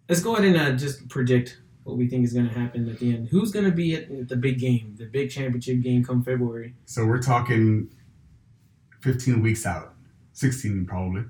Let's 0.10 0.22
go 0.22 0.36
ahead 0.36 0.46
and 0.48 0.58
uh, 0.58 0.72
just 0.78 1.08
predict 1.10 1.60
what 1.84 1.98
we 1.98 2.08
think 2.08 2.24
is 2.26 2.32
going 2.34 2.48
to 2.50 2.54
happen 2.58 2.88
at 2.90 3.00
the 3.00 3.14
end. 3.14 3.28
Who's 3.30 3.52
going 3.52 3.66
to 3.66 3.72
be 3.72 3.94
at 3.96 4.28
the 4.30 4.36
big 4.38 4.60
game, 4.60 4.96
the 4.98 5.06
big 5.06 5.30
championship 5.30 5.82
game 5.82 6.04
come 6.04 6.24
February? 6.24 6.76
so 6.86 7.06
we're 7.06 7.22
talking 7.22 7.90
15 9.02 9.42
weeks 9.42 9.66
out, 9.66 9.94
16 10.42 10.86
probably, 10.86 11.24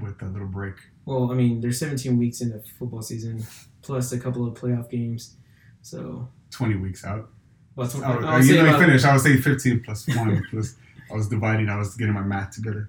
with 0.00 0.22
a 0.22 0.24
little 0.24 0.48
break. 0.48 0.74
Well, 1.04 1.30
I 1.30 1.34
mean, 1.34 1.60
there's 1.60 1.78
17 1.78 2.18
weeks 2.18 2.40
in 2.40 2.48
the 2.48 2.60
football 2.78 3.02
season, 3.02 3.44
plus 3.82 4.10
a 4.12 4.18
couple 4.18 4.48
of 4.48 4.54
playoff 4.54 4.88
games. 4.90 5.36
So, 5.82 6.26
20 6.50 6.76
weeks 6.76 7.04
out. 7.04 7.28
about 7.76 7.90
tw- 7.90 7.96
Oh, 7.96 8.02
I'll 8.04 8.26
uh, 8.26 8.40
you 8.40 8.62
let 8.62 8.72
me 8.80 8.86
finish. 8.86 9.04
I 9.04 9.12
was 9.12 9.22
saying 9.22 9.42
15 9.42 9.82
plus 9.84 10.08
1 10.08 10.46
plus. 10.50 10.76
I 11.10 11.14
was 11.14 11.28
dividing. 11.28 11.68
I 11.68 11.76
was 11.76 11.94
getting 11.94 12.14
my 12.14 12.22
math 12.22 12.52
together. 12.52 12.88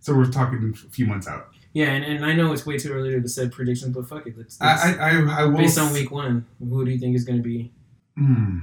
So 0.00 0.14
we're 0.14 0.30
talking 0.30 0.72
a 0.74 0.90
few 0.90 1.04
months 1.04 1.28
out. 1.28 1.48
Yeah, 1.74 1.90
and, 1.92 2.02
and 2.02 2.24
I 2.24 2.32
know 2.32 2.54
it's 2.54 2.64
way 2.64 2.78
too 2.78 2.90
early 2.94 3.20
to 3.20 3.28
set 3.28 3.52
predictions, 3.52 3.94
but 3.94 4.08
fuck 4.08 4.26
it. 4.26 4.38
Let's, 4.38 4.58
let's 4.62 4.82
I 4.82 4.92
I, 4.94 5.10
I, 5.10 5.40
I 5.42 5.44
will. 5.44 5.58
based 5.58 5.78
on 5.78 5.92
week 5.92 6.10
one, 6.10 6.46
who 6.58 6.86
do 6.86 6.90
you 6.90 6.98
think 6.98 7.14
is 7.14 7.24
going 7.24 7.36
to 7.36 7.42
be? 7.42 7.70
Hmm. 8.16 8.60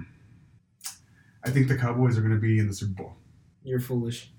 I 1.45 1.51
think 1.51 1.67
the 1.67 1.77
Cowboys 1.77 2.17
are 2.17 2.21
going 2.21 2.33
to 2.33 2.39
be 2.39 2.57
in 2.57 2.67
the 2.67 2.73
Super 2.73 3.03
Bowl. 3.03 3.13
You're 3.63 3.79
foolish. 3.79 4.31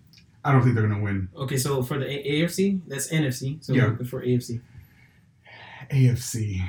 I 0.45 0.53
don't 0.53 0.62
think 0.62 0.74
they're 0.74 0.86
going 0.86 0.99
to 0.99 1.05
win. 1.05 1.28
Okay, 1.36 1.57
so 1.57 1.82
for 1.82 1.99
the 1.99 2.07
A- 2.07 2.42
AFC, 2.42 2.80
that's 2.86 3.09
NFC. 3.11 3.59
So 3.64 3.72
Yeah. 3.72 3.95
for 4.05 4.22
AFC. 4.22 4.61
AFC. 5.90 6.62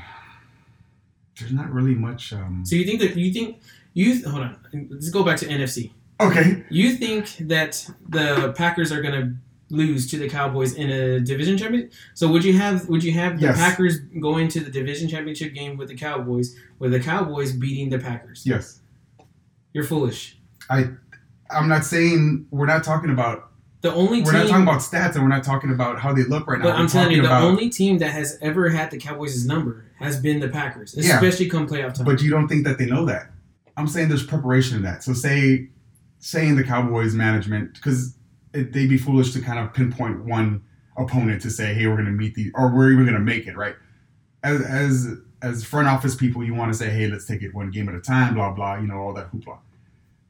There's 1.40 1.52
not 1.52 1.72
really 1.72 1.96
much. 1.96 2.32
Um, 2.34 2.64
So 2.66 2.76
you 2.76 2.86
think 2.86 3.00
that 3.02 3.16
you 3.18 3.34
think 3.34 3.60
you 3.94 4.28
hold 4.30 4.44
on. 4.44 4.58
Let's 4.90 5.10
go 5.10 5.24
back 5.24 5.38
to 5.40 5.46
NFC. 5.48 5.92
okay. 6.22 6.64
You 6.70 6.92
think 6.94 7.36
that 7.48 7.90
the 8.10 8.54
Packers 8.58 8.92
are 8.92 9.02
going 9.02 9.14
to 9.22 9.36
lose 9.76 10.10
to 10.12 10.18
the 10.18 10.30
Cowboys 10.30 10.76
in 10.76 10.90
a 10.90 11.20
division 11.20 11.58
championship? 11.58 11.92
So 12.14 12.32
would 12.32 12.44
you 12.46 12.54
have 12.58 12.88
would 12.88 13.04
you 13.04 13.12
have 13.14 13.36
the 13.40 13.48
Yes. 13.48 13.58
Packers 13.58 14.00
going 14.22 14.48
to 14.50 14.60
the 14.62 14.72
division 14.72 15.10
championship 15.10 15.54
game 15.54 15.76
with 15.76 15.90
the 15.90 15.96
Cowboys, 15.96 16.56
with 16.80 16.92
the 16.92 17.00
Cowboys 17.00 17.52
beating 17.52 17.90
the 17.90 18.00
Packers? 18.00 18.44
Yes. 18.46 18.80
You're 19.74 19.84
foolish. 19.84 20.38
I'm 20.70 21.68
not 21.68 21.84
saying 21.86 22.48
we're 22.52 22.66
not 22.66 22.84
talking 22.84 23.10
about. 23.12 23.52
The 23.86 23.94
only 23.94 24.24
We're 24.24 24.32
team, 24.32 24.40
not 24.42 24.48
talking 24.48 24.64
about 24.64 24.82
stats, 24.82 25.14
and 25.14 25.22
we're 25.22 25.30
not 25.30 25.44
talking 25.44 25.70
about 25.70 26.00
how 26.00 26.12
they 26.12 26.24
look 26.24 26.48
right 26.48 26.58
now. 26.58 26.66
but 26.66 26.74
We're 26.74 26.80
I'm 26.82 26.88
telling 26.88 27.12
you, 27.12 27.22
the 27.22 27.28
about- 27.28 27.44
only 27.44 27.70
team 27.70 28.00
that 28.00 28.10
has 28.14 28.36
ever 28.42 28.68
had 28.70 28.90
the 28.90 28.98
Cowboys' 28.98 29.46
number 29.46 29.86
has 30.00 30.20
been 30.20 30.40
the 30.40 30.50
Packers, 30.50 30.96
Yeah. 30.98 31.14
especially 31.14 31.48
come 31.48 31.68
playoff 31.68 31.94
time. 31.94 32.04
But 32.04 32.20
you 32.24 32.32
don't 32.32 32.48
think 32.48 32.66
that 32.66 32.80
they 32.80 32.88
know 32.88 33.06
that. 33.06 33.30
I'm 33.78 33.88
saying 33.88 34.08
there's 34.08 34.26
preparation 34.26 34.76
in 34.78 34.82
that. 34.86 35.04
So 35.04 35.14
say, 35.14 35.70
saying 36.18 36.56
the 36.56 36.64
Cowboys 36.64 37.14
management, 37.14 37.76
because 37.76 38.16
they'd 38.54 38.72
be 38.90 38.98
foolish 38.98 39.34
to 39.34 39.40
kind 39.40 39.60
of 39.60 39.72
pinpoint 39.72 40.26
one 40.26 40.64
opponent 40.98 41.44
to 41.44 41.52
say, 41.52 41.76
hey, 41.76 41.86
we're 41.86 41.94
going 41.94 42.06
to 42.08 42.12
meet 42.12 42.34
the, 42.34 42.50
or 42.56 42.74
we're 42.76 42.92
even 42.92 43.06
going 43.06 43.14
to 43.14 43.20
make 43.24 43.46
it, 43.46 43.56
right? 43.56 43.76
As 44.44 44.62
as 44.64 45.08
as 45.44 45.64
front 45.64 45.88
office 45.88 46.16
people, 46.16 46.44
you 46.44 46.56
want 46.56 46.72
to 46.74 46.78
say, 46.80 46.90
hey, 46.90 47.06
let's 47.08 47.28
take 47.28 47.44
it 47.44 47.54
one 47.54 47.70
game 47.70 47.88
at 47.88 47.94
a 47.94 48.02
time, 48.02 48.34
blah 48.34 48.50
blah, 48.52 48.78
you 48.78 48.88
know, 48.88 48.96
all 48.98 49.14
that 49.14 49.32
hoopla. 49.32 49.60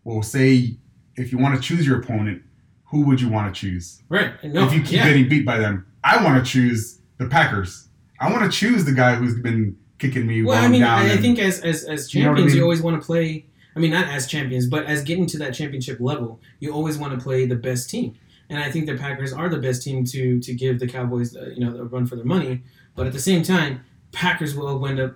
Well, 0.04 0.22
say 0.24 0.76
if 1.16 1.32
you 1.32 1.38
want 1.38 1.56
to 1.56 1.62
choose 1.62 1.88
your 1.88 2.02
opponent, 2.02 2.42
who 2.86 3.02
would 3.02 3.20
you 3.22 3.30
want 3.30 3.54
to 3.54 3.60
choose? 3.60 4.02
right? 4.10 4.32
No, 4.44 4.66
if 4.66 4.74
you 4.74 4.82
keep 4.82 4.94
yeah. 4.94 5.08
getting 5.08 5.28
beat 5.28 5.46
by 5.46 5.58
them, 5.58 5.86
I 6.04 6.24
want 6.24 6.44
to 6.44 6.50
choose 6.50 7.00
the 7.18 7.28
Packers. 7.28 7.88
I 8.20 8.32
want 8.32 8.50
to 8.50 8.58
choose 8.58 8.86
the 8.86 8.94
guy 8.94 9.16
who's 9.16 9.40
been 9.40 9.78
kicking 10.00 10.26
me 10.28 10.44
Well, 10.44 10.64
I 10.64 10.68
mean, 10.68 10.82
down. 10.82 11.00
I, 11.00 11.06
and- 11.10 11.22
think 11.22 11.40
as 11.40 11.60
as 11.62 11.84
as 11.84 12.14
You 12.14 12.24
know 12.24 12.32
I 12.32 12.36
champions, 12.36 12.56
you 12.56 12.64
always 12.64 12.82
want 12.82 13.02
to 13.02 13.06
play. 13.06 13.46
I 13.76 13.80
mean, 13.80 13.92
not 13.92 14.08
as 14.08 14.26
champions, 14.28 14.68
but 14.68 14.86
as 14.86 15.04
getting 15.04 15.26
to 15.28 15.38
that 15.40 15.54
championship 15.54 16.00
level, 16.00 16.40
you 16.60 16.72
always 16.72 16.98
want 16.98 17.18
to 17.18 17.22
play 17.22 17.46
the 17.46 17.56
best 17.56 17.90
team. 17.90 18.16
And 18.50 18.58
I 18.60 18.72
think 18.72 18.86
the 18.86 18.96
Packers 18.96 19.34
are 19.34 19.50
the 19.50 19.58
best 19.58 19.84
team 19.84 20.06
to 20.06 20.40
to 20.40 20.54
give 20.54 20.80
the 20.80 20.88
Cowboys, 20.88 21.36
uh, 21.36 21.50
you 21.54 21.60
know, 21.60 21.76
a 21.78 21.84
run 21.86 22.06
for 22.06 22.16
their 22.16 22.26
money. 22.26 22.64
But 22.96 23.08
at 23.08 23.14
the 23.14 23.20
same 23.20 23.44
time, 23.44 23.84
Packers 24.12 24.56
will 24.56 24.78
wind 24.80 25.00
up 25.00 25.16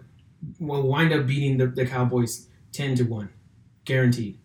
will 0.60 0.88
wind 0.88 1.14
up 1.14 1.28
beating 1.28 1.58
the, 1.58 1.68
the 1.68 1.86
Cowboys 1.86 2.48
ten 2.72 2.96
to 2.96 3.04
one, 3.04 3.30
guaranteed. 3.86 4.40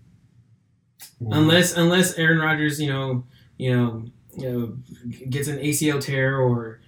Unless 1.30 1.76
unless 1.76 2.14
Aaron 2.14 2.38
Rodgers, 2.38 2.80
you 2.80 2.88
know, 2.88 3.24
you 3.58 3.76
know, 3.76 4.04
you 4.36 4.50
know, 4.50 4.76
gets 5.30 5.48
an 5.48 5.58
ACL 5.58 6.00
tear 6.00 6.38
or 6.38 6.80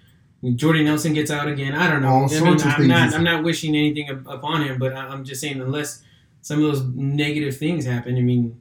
Jordy 0.56 0.84
Nelson 0.84 1.12
gets 1.14 1.30
out 1.30 1.48
again. 1.48 1.74
I 1.74 1.88
don't 1.90 2.02
know. 2.02 2.08
All 2.08 2.24
I 2.24 2.28
sorts 2.28 2.42
mean, 2.42 2.54
of 2.54 2.62
I'm 2.66 2.76
things 2.76 2.88
not 2.88 3.14
I'm 3.14 3.24
not 3.24 3.44
wishing 3.44 3.74
anything 3.74 4.08
upon 4.10 4.62
him, 4.62 4.78
but 4.78 4.92
I- 4.92 5.08
I'm 5.08 5.24
just 5.24 5.40
saying 5.40 5.60
unless 5.60 6.02
some 6.42 6.58
of 6.58 6.64
those 6.64 6.84
negative 6.94 7.56
things 7.56 7.84
happen. 7.84 8.16
I 8.16 8.20
mean, 8.20 8.60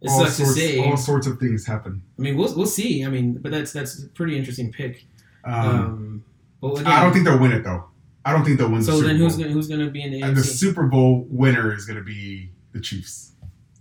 it 0.00 0.08
all 0.10 0.20
sucks 0.24 0.36
sorts, 0.36 0.54
to 0.54 0.60
say. 0.60 0.84
all 0.84 0.96
sorts 0.96 1.26
of 1.26 1.38
things 1.38 1.66
happen. 1.66 2.02
I 2.18 2.22
mean, 2.22 2.36
we'll 2.36 2.54
we'll 2.56 2.66
see. 2.66 3.04
I 3.04 3.08
mean, 3.08 3.34
but 3.34 3.50
that's 3.52 3.72
that's 3.72 4.02
a 4.04 4.08
pretty 4.08 4.36
interesting 4.38 4.72
pick. 4.72 5.04
Um, 5.44 5.54
Um, 5.54 6.24
but 6.60 6.72
again, 6.80 6.86
I 6.86 7.02
don't 7.02 7.12
think 7.12 7.24
they'll 7.24 7.38
win 7.38 7.52
it 7.52 7.62
though. 7.64 7.84
I 8.24 8.32
don't 8.32 8.44
think 8.44 8.58
they'll 8.58 8.70
win. 8.70 8.82
so. 8.82 8.92
the 8.92 8.96
Super 8.98 9.08
Then 9.08 9.16
who's 9.16 9.34
Bowl. 9.36 9.42
gonna, 9.42 9.54
who's 9.54 9.68
going 9.68 9.80
to 9.80 9.90
be 9.90 10.02
in 10.02 10.10
the 10.12 10.22
And 10.22 10.36
the 10.36 10.42
Super 10.44 10.82
Bowl 10.84 11.26
winner 11.30 11.72
is 11.74 11.84
going 11.86 11.98
to 11.98 12.04
be 12.04 12.50
the 12.72 12.80
Chiefs. 12.80 13.32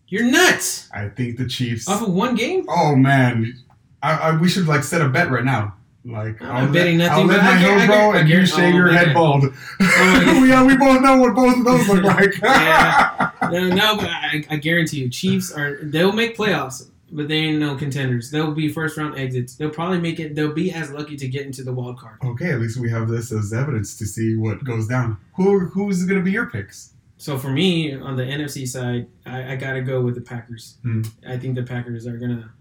You're 0.09 0.29
nuts. 0.29 0.89
I 0.93 1.09
think 1.09 1.37
the 1.37 1.47
Chiefs. 1.47 1.87
Off 1.87 2.01
of 2.01 2.13
one 2.13 2.35
game. 2.35 2.65
Oh 2.69 2.95
man, 2.95 3.57
I, 4.01 4.13
I 4.13 4.37
we 4.37 4.47
should 4.47 4.67
like 4.67 4.83
set 4.83 5.01
a 5.01 5.09
bet 5.09 5.29
right 5.29 5.43
now. 5.43 5.75
Like 6.05 6.41
I'm 6.41 6.67
I'll 6.67 6.73
betting 6.73 6.97
let, 6.99 7.09
nothing, 7.09 7.23
I'll 7.23 7.27
let 7.27 7.43
my 7.43 7.83
I 7.83 7.85
grow 7.85 8.13
and 8.13 8.29
you 8.29 8.45
shave 8.45 8.73
oh, 8.73 8.77
your 8.77 8.87
head 8.87 9.13
bald. 9.13 9.43
Oh, 9.45 9.53
oh, 9.81 10.43
yeah, 10.45 10.63
we 10.63 10.77
both 10.77 11.01
know 11.01 11.17
what 11.17 11.35
both 11.35 11.57
of 11.57 11.65
those 11.65 11.87
look 11.89 12.03
like. 12.03 12.41
Yeah. 12.41 13.31
No, 13.41 13.67
no, 13.67 13.97
but 13.97 14.07
I, 14.07 14.45
I 14.49 14.55
guarantee 14.55 14.99
you, 14.99 15.09
Chiefs 15.09 15.51
are 15.51 15.79
they'll 15.81 16.13
make 16.13 16.37
playoffs, 16.37 16.89
but 17.11 17.27
they 17.27 17.35
ain't 17.35 17.59
no 17.59 17.75
contenders. 17.75 18.31
They'll 18.31 18.53
be 18.53 18.69
first 18.69 18.97
round 18.97 19.19
exits. 19.19 19.55
They'll 19.55 19.69
probably 19.69 19.99
make 19.99 20.21
it. 20.21 20.35
They'll 20.35 20.53
be 20.53 20.71
as 20.71 20.91
lucky 20.91 21.17
to 21.17 21.27
get 21.27 21.45
into 21.45 21.63
the 21.63 21.73
wild 21.73 21.99
card. 21.99 22.19
Okay, 22.23 22.53
at 22.53 22.61
least 22.61 22.77
we 22.77 22.89
have 22.89 23.09
this 23.09 23.33
as 23.33 23.51
evidence 23.51 23.97
to 23.97 24.05
see 24.05 24.37
what 24.37 24.63
goes 24.63 24.87
down. 24.87 25.17
Who 25.35 25.59
who's 25.59 26.05
going 26.05 26.19
to 26.19 26.23
be 26.23 26.31
your 26.31 26.45
picks? 26.45 26.93
So 27.17 27.37
for 27.37 27.49
me, 27.49 27.95
on 27.95 28.15
the 28.15 28.23
NFC 28.23 28.67
side, 28.67 29.07
I, 29.25 29.53
I 29.53 29.55
gotta 29.55 29.81
go 29.81 30.01
with 30.01 30.15
the 30.15 30.21
Packers. 30.21 30.77
Hmm. 30.83 31.01
I 31.27 31.37
think 31.37 31.55
the 31.55 31.63
Packers 31.63 32.05
are 32.05 32.17
gonna 32.17 32.51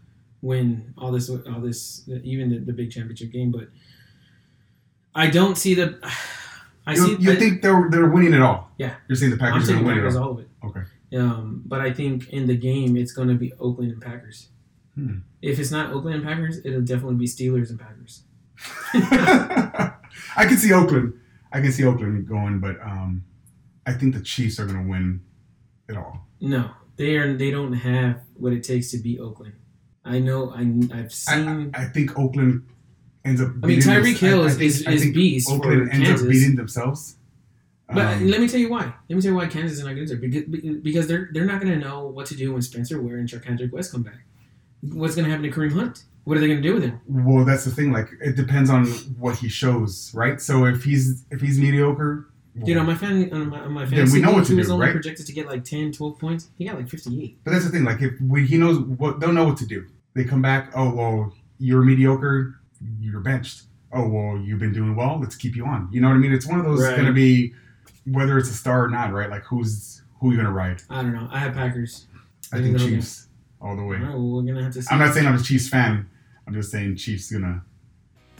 win 0.42 0.94
all 0.96 1.12
this, 1.12 1.28
all 1.30 1.60
this, 1.60 2.08
even 2.22 2.48
the, 2.50 2.58
the 2.58 2.72
big 2.72 2.90
championship 2.90 3.32
game. 3.32 3.50
But 3.52 3.68
I 5.14 5.28
don't 5.28 5.56
see 5.56 5.74
the. 5.74 5.98
I 6.88 6.92
you 6.94 6.96
see. 7.06 7.16
you 7.22 7.32
I- 7.32 7.36
think 7.36 7.62
they're 7.62 7.88
they're 7.90 8.08
winning 8.08 8.32
it 8.34 8.40
all? 8.42 8.70
Yeah. 8.78 8.94
You're 9.08 9.16
saying 9.16 9.32
the 9.32 9.36
Packers 9.38 9.68
I'm 9.68 9.76
are 9.76 9.78
taking 9.78 9.84
going 9.84 9.96
to 9.96 10.02
win 10.02 10.06
it 10.06 10.08
Packers 10.08 10.16
all? 10.16 10.24
all 10.24 10.32
of 10.32 10.38
it. 10.40 10.48
Okay. 10.64 10.82
Um, 11.18 11.62
but 11.66 11.80
I 11.80 11.92
think 11.92 12.28
in 12.30 12.46
the 12.46 12.56
game, 12.56 12.96
it's 12.96 13.12
going 13.12 13.28
to 13.28 13.34
be 13.34 13.52
Oakland 13.60 13.92
and 13.92 14.00
Packers. 14.00 14.48
Hmm. 14.94 15.18
If 15.42 15.58
it's 15.58 15.70
not 15.70 15.92
Oakland 15.92 16.16
and 16.16 16.24
Packers, 16.24 16.60
it'll 16.64 16.80
definitely 16.80 17.16
be 17.16 17.26
Steelers 17.26 17.70
and 17.70 17.78
Packers. 17.78 18.22
I 18.94 20.44
can 20.46 20.56
see 20.56 20.72
Oakland. 20.72 21.14
I 21.52 21.60
can 21.60 21.72
see 21.72 21.84
Oakland 21.84 22.26
going, 22.26 22.60
but 22.60 22.80
um, 22.82 23.24
I 23.86 23.92
think 23.92 24.14
the 24.14 24.20
Chiefs 24.20 24.58
are 24.58 24.66
going 24.66 24.82
to 24.84 24.90
win 24.90 25.20
it 25.88 25.96
all. 25.96 26.26
No, 26.40 26.70
they 26.96 27.16
are. 27.16 27.36
They 27.36 27.50
don't 27.50 27.72
have 27.72 28.20
what 28.34 28.52
it 28.52 28.64
takes 28.64 28.90
to 28.90 28.98
beat 28.98 29.20
Oakland. 29.20 29.54
I 30.04 30.18
know. 30.18 30.50
I, 30.50 30.60
I've 30.98 31.12
seen. 31.12 31.70
I, 31.74 31.82
I 31.82 31.84
think 31.86 32.18
Oakland 32.18 32.64
ends 33.24 33.40
up. 33.40 33.48
I 33.48 33.66
mean, 33.66 33.78
beating 33.78 33.92
Tyreek 33.92 34.18
Hill 34.18 34.40
I- 34.42 34.44
I 34.44 34.46
is, 34.46 34.56
think- 34.82 34.94
is, 34.94 35.02
is 35.04 35.12
beast 35.14 35.50
Oakland 35.50 35.90
ends 35.92 36.06
Kansas. 36.08 36.22
up 36.26 36.30
beating 36.30 36.56
themselves. 36.56 37.16
But 37.88 37.98
Um, 38.16 38.26
let 38.26 38.40
me 38.40 38.48
tell 38.48 38.58
you 38.58 38.68
why. 38.68 38.92
Let 39.08 39.14
me 39.16 39.22
tell 39.22 39.30
you 39.30 39.36
why 39.36 39.46
Kansas 39.46 39.78
is 39.78 39.84
not 39.84 39.94
good 39.94 40.08
there. 40.08 40.16
Because, 40.16 40.42
because 40.82 41.06
they're 41.06 41.28
they're 41.32 41.44
not 41.44 41.60
going 41.60 41.72
to 41.72 41.78
know 41.78 42.06
what 42.08 42.26
to 42.26 42.34
do 42.36 42.52
when 42.52 42.60
Spencer 42.62 43.00
Ware 43.00 43.18
and 43.18 43.28
Charcandrick 43.28 43.70
West 43.70 43.92
come 43.92 44.02
back. 44.02 44.24
What's 44.82 45.14
going 45.14 45.24
to 45.24 45.30
happen 45.30 45.48
to 45.48 45.56
Kareem 45.56 45.72
Hunt? 45.72 46.04
What 46.24 46.36
are 46.36 46.40
they 46.40 46.48
going 46.48 46.60
to 46.60 46.68
do 46.68 46.74
with 46.74 46.82
him? 46.82 47.00
well, 47.06 47.44
that's 47.44 47.64
the 47.64 47.70
thing. 47.70 47.92
Like, 47.92 48.08
it 48.20 48.34
depends 48.34 48.68
on 48.70 48.86
what 49.20 49.36
he 49.36 49.48
shows, 49.48 50.12
right? 50.12 50.40
So 50.40 50.64
if 50.64 50.82
he's 50.82 51.24
if 51.30 51.40
he's 51.40 51.60
mediocre, 51.60 52.28
Dude, 52.64 52.76
on 52.78 52.86
my 52.86 52.94
fan, 52.94 53.30
on 53.32 53.48
my, 53.50 53.60
on 53.60 53.72
my 53.72 53.84
fantasy, 53.86 54.14
we 54.14 54.20
know 54.22 54.28
league, 54.28 54.36
what 54.38 54.46
to 54.46 54.52
he 54.52 54.58
was 54.58 54.66
do, 54.68 54.72
only 54.74 54.86
right? 54.86 54.92
projected 54.92 55.26
to 55.26 55.32
get 55.32 55.46
like 55.46 55.62
10, 55.64 55.92
12 55.92 56.18
points. 56.18 56.48
He 56.56 56.64
got 56.64 56.76
like 56.76 56.88
58. 56.88 57.38
But 57.44 57.50
that's 57.50 57.64
the 57.64 57.70
thing. 57.70 57.84
Like, 57.84 58.00
if 58.00 58.14
we, 58.20 58.46
he 58.46 58.56
knows 58.56 58.78
what 58.78 59.20
they'll 59.20 59.32
know 59.32 59.44
what 59.44 59.56
to 59.58 59.66
do. 59.66 59.86
They 60.14 60.24
come 60.24 60.40
back. 60.40 60.72
Oh 60.74 60.94
well, 60.94 61.32
you're 61.58 61.82
mediocre. 61.82 62.58
You're 63.00 63.20
benched. 63.20 63.64
Oh 63.92 64.08
well, 64.08 64.38
you've 64.38 64.58
been 64.58 64.72
doing 64.72 64.96
well. 64.96 65.18
Let's 65.20 65.36
keep 65.36 65.54
you 65.56 65.66
on. 65.66 65.88
You 65.92 66.00
know 66.00 66.08
what 66.08 66.14
I 66.14 66.18
mean? 66.18 66.32
It's 66.32 66.46
one 66.46 66.58
of 66.58 66.64
those 66.64 66.82
Right. 66.82 66.94
going 66.96 67.06
to 67.06 67.12
be 67.12 67.52
whether 68.10 68.38
it's 68.38 68.48
a 68.50 68.54
star 68.54 68.84
or 68.84 68.88
not, 68.88 69.12
right? 69.12 69.28
Like 69.28 69.42
who's 69.44 70.02
who 70.20 70.30
you 70.30 70.36
going 70.36 70.46
to 70.46 70.52
ride? 70.52 70.80
I 70.88 71.02
don't 71.02 71.12
know. 71.12 71.28
I 71.30 71.38
have 71.40 71.52
Packers. 71.54 72.06
I 72.52 72.58
I 72.58 72.62
think 72.62 72.78
Chiefs 72.78 73.28
all 73.60 73.76
the 73.76 73.82
way. 73.82 73.98
Oh, 74.02 74.36
we're 74.36 74.42
gonna 74.42 74.62
have 74.62 74.72
to 74.74 74.82
see. 74.82 74.88
I'm 74.90 74.98
not 75.00 75.12
saying 75.12 75.26
I'm 75.26 75.34
a 75.34 75.42
Chiefs 75.42 75.68
fan. 75.68 76.08
I'm 76.46 76.54
just 76.54 76.70
saying 76.70 76.96
Chiefs 76.96 77.30
gonna. 77.30 77.62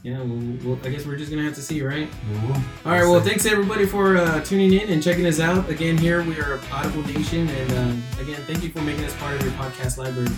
Yeah, 0.02 0.18
well, 0.22 0.56
well, 0.64 0.78
I 0.84 0.90
guess 0.90 1.04
we're 1.04 1.16
just 1.16 1.30
gonna 1.30 1.42
have 1.42 1.54
to 1.54 1.62
see, 1.62 1.82
right? 1.82 2.08
We'll, 2.30 2.52
All 2.52 2.60
right. 2.84 3.02
Well, 3.02 3.20
thanks 3.20 3.44
everybody 3.44 3.86
for 3.86 4.16
uh, 4.16 4.40
tuning 4.44 4.72
in 4.72 4.88
and 4.88 5.02
checking 5.02 5.26
us 5.26 5.40
out. 5.40 5.68
Again, 5.68 5.98
here 5.98 6.22
we 6.22 6.38
are 6.38 6.60
Audible 6.70 7.02
Nation, 7.02 7.48
and 7.48 7.72
um, 7.72 8.02
again, 8.20 8.40
thank 8.46 8.62
you 8.62 8.68
for 8.70 8.80
making 8.82 9.04
us 9.04 9.14
part 9.16 9.34
of 9.34 9.42
your 9.42 9.52
podcast 9.54 9.98
library. 9.98 10.28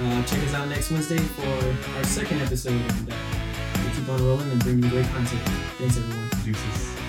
Uh, 0.00 0.22
check 0.24 0.38
us 0.44 0.54
out 0.54 0.68
next 0.68 0.92
Wednesday 0.92 1.18
for 1.18 1.74
our 1.96 2.04
second 2.04 2.40
episode, 2.40 2.72
and 2.72 3.08
we'll 3.08 3.94
keep 3.94 4.08
on 4.08 4.24
rolling 4.24 4.50
and 4.50 4.62
bringing 4.62 4.88
great 4.88 5.06
content. 5.06 5.42
Thanks, 5.78 5.96
everyone. 5.96 6.28
Deuces. 6.44 7.05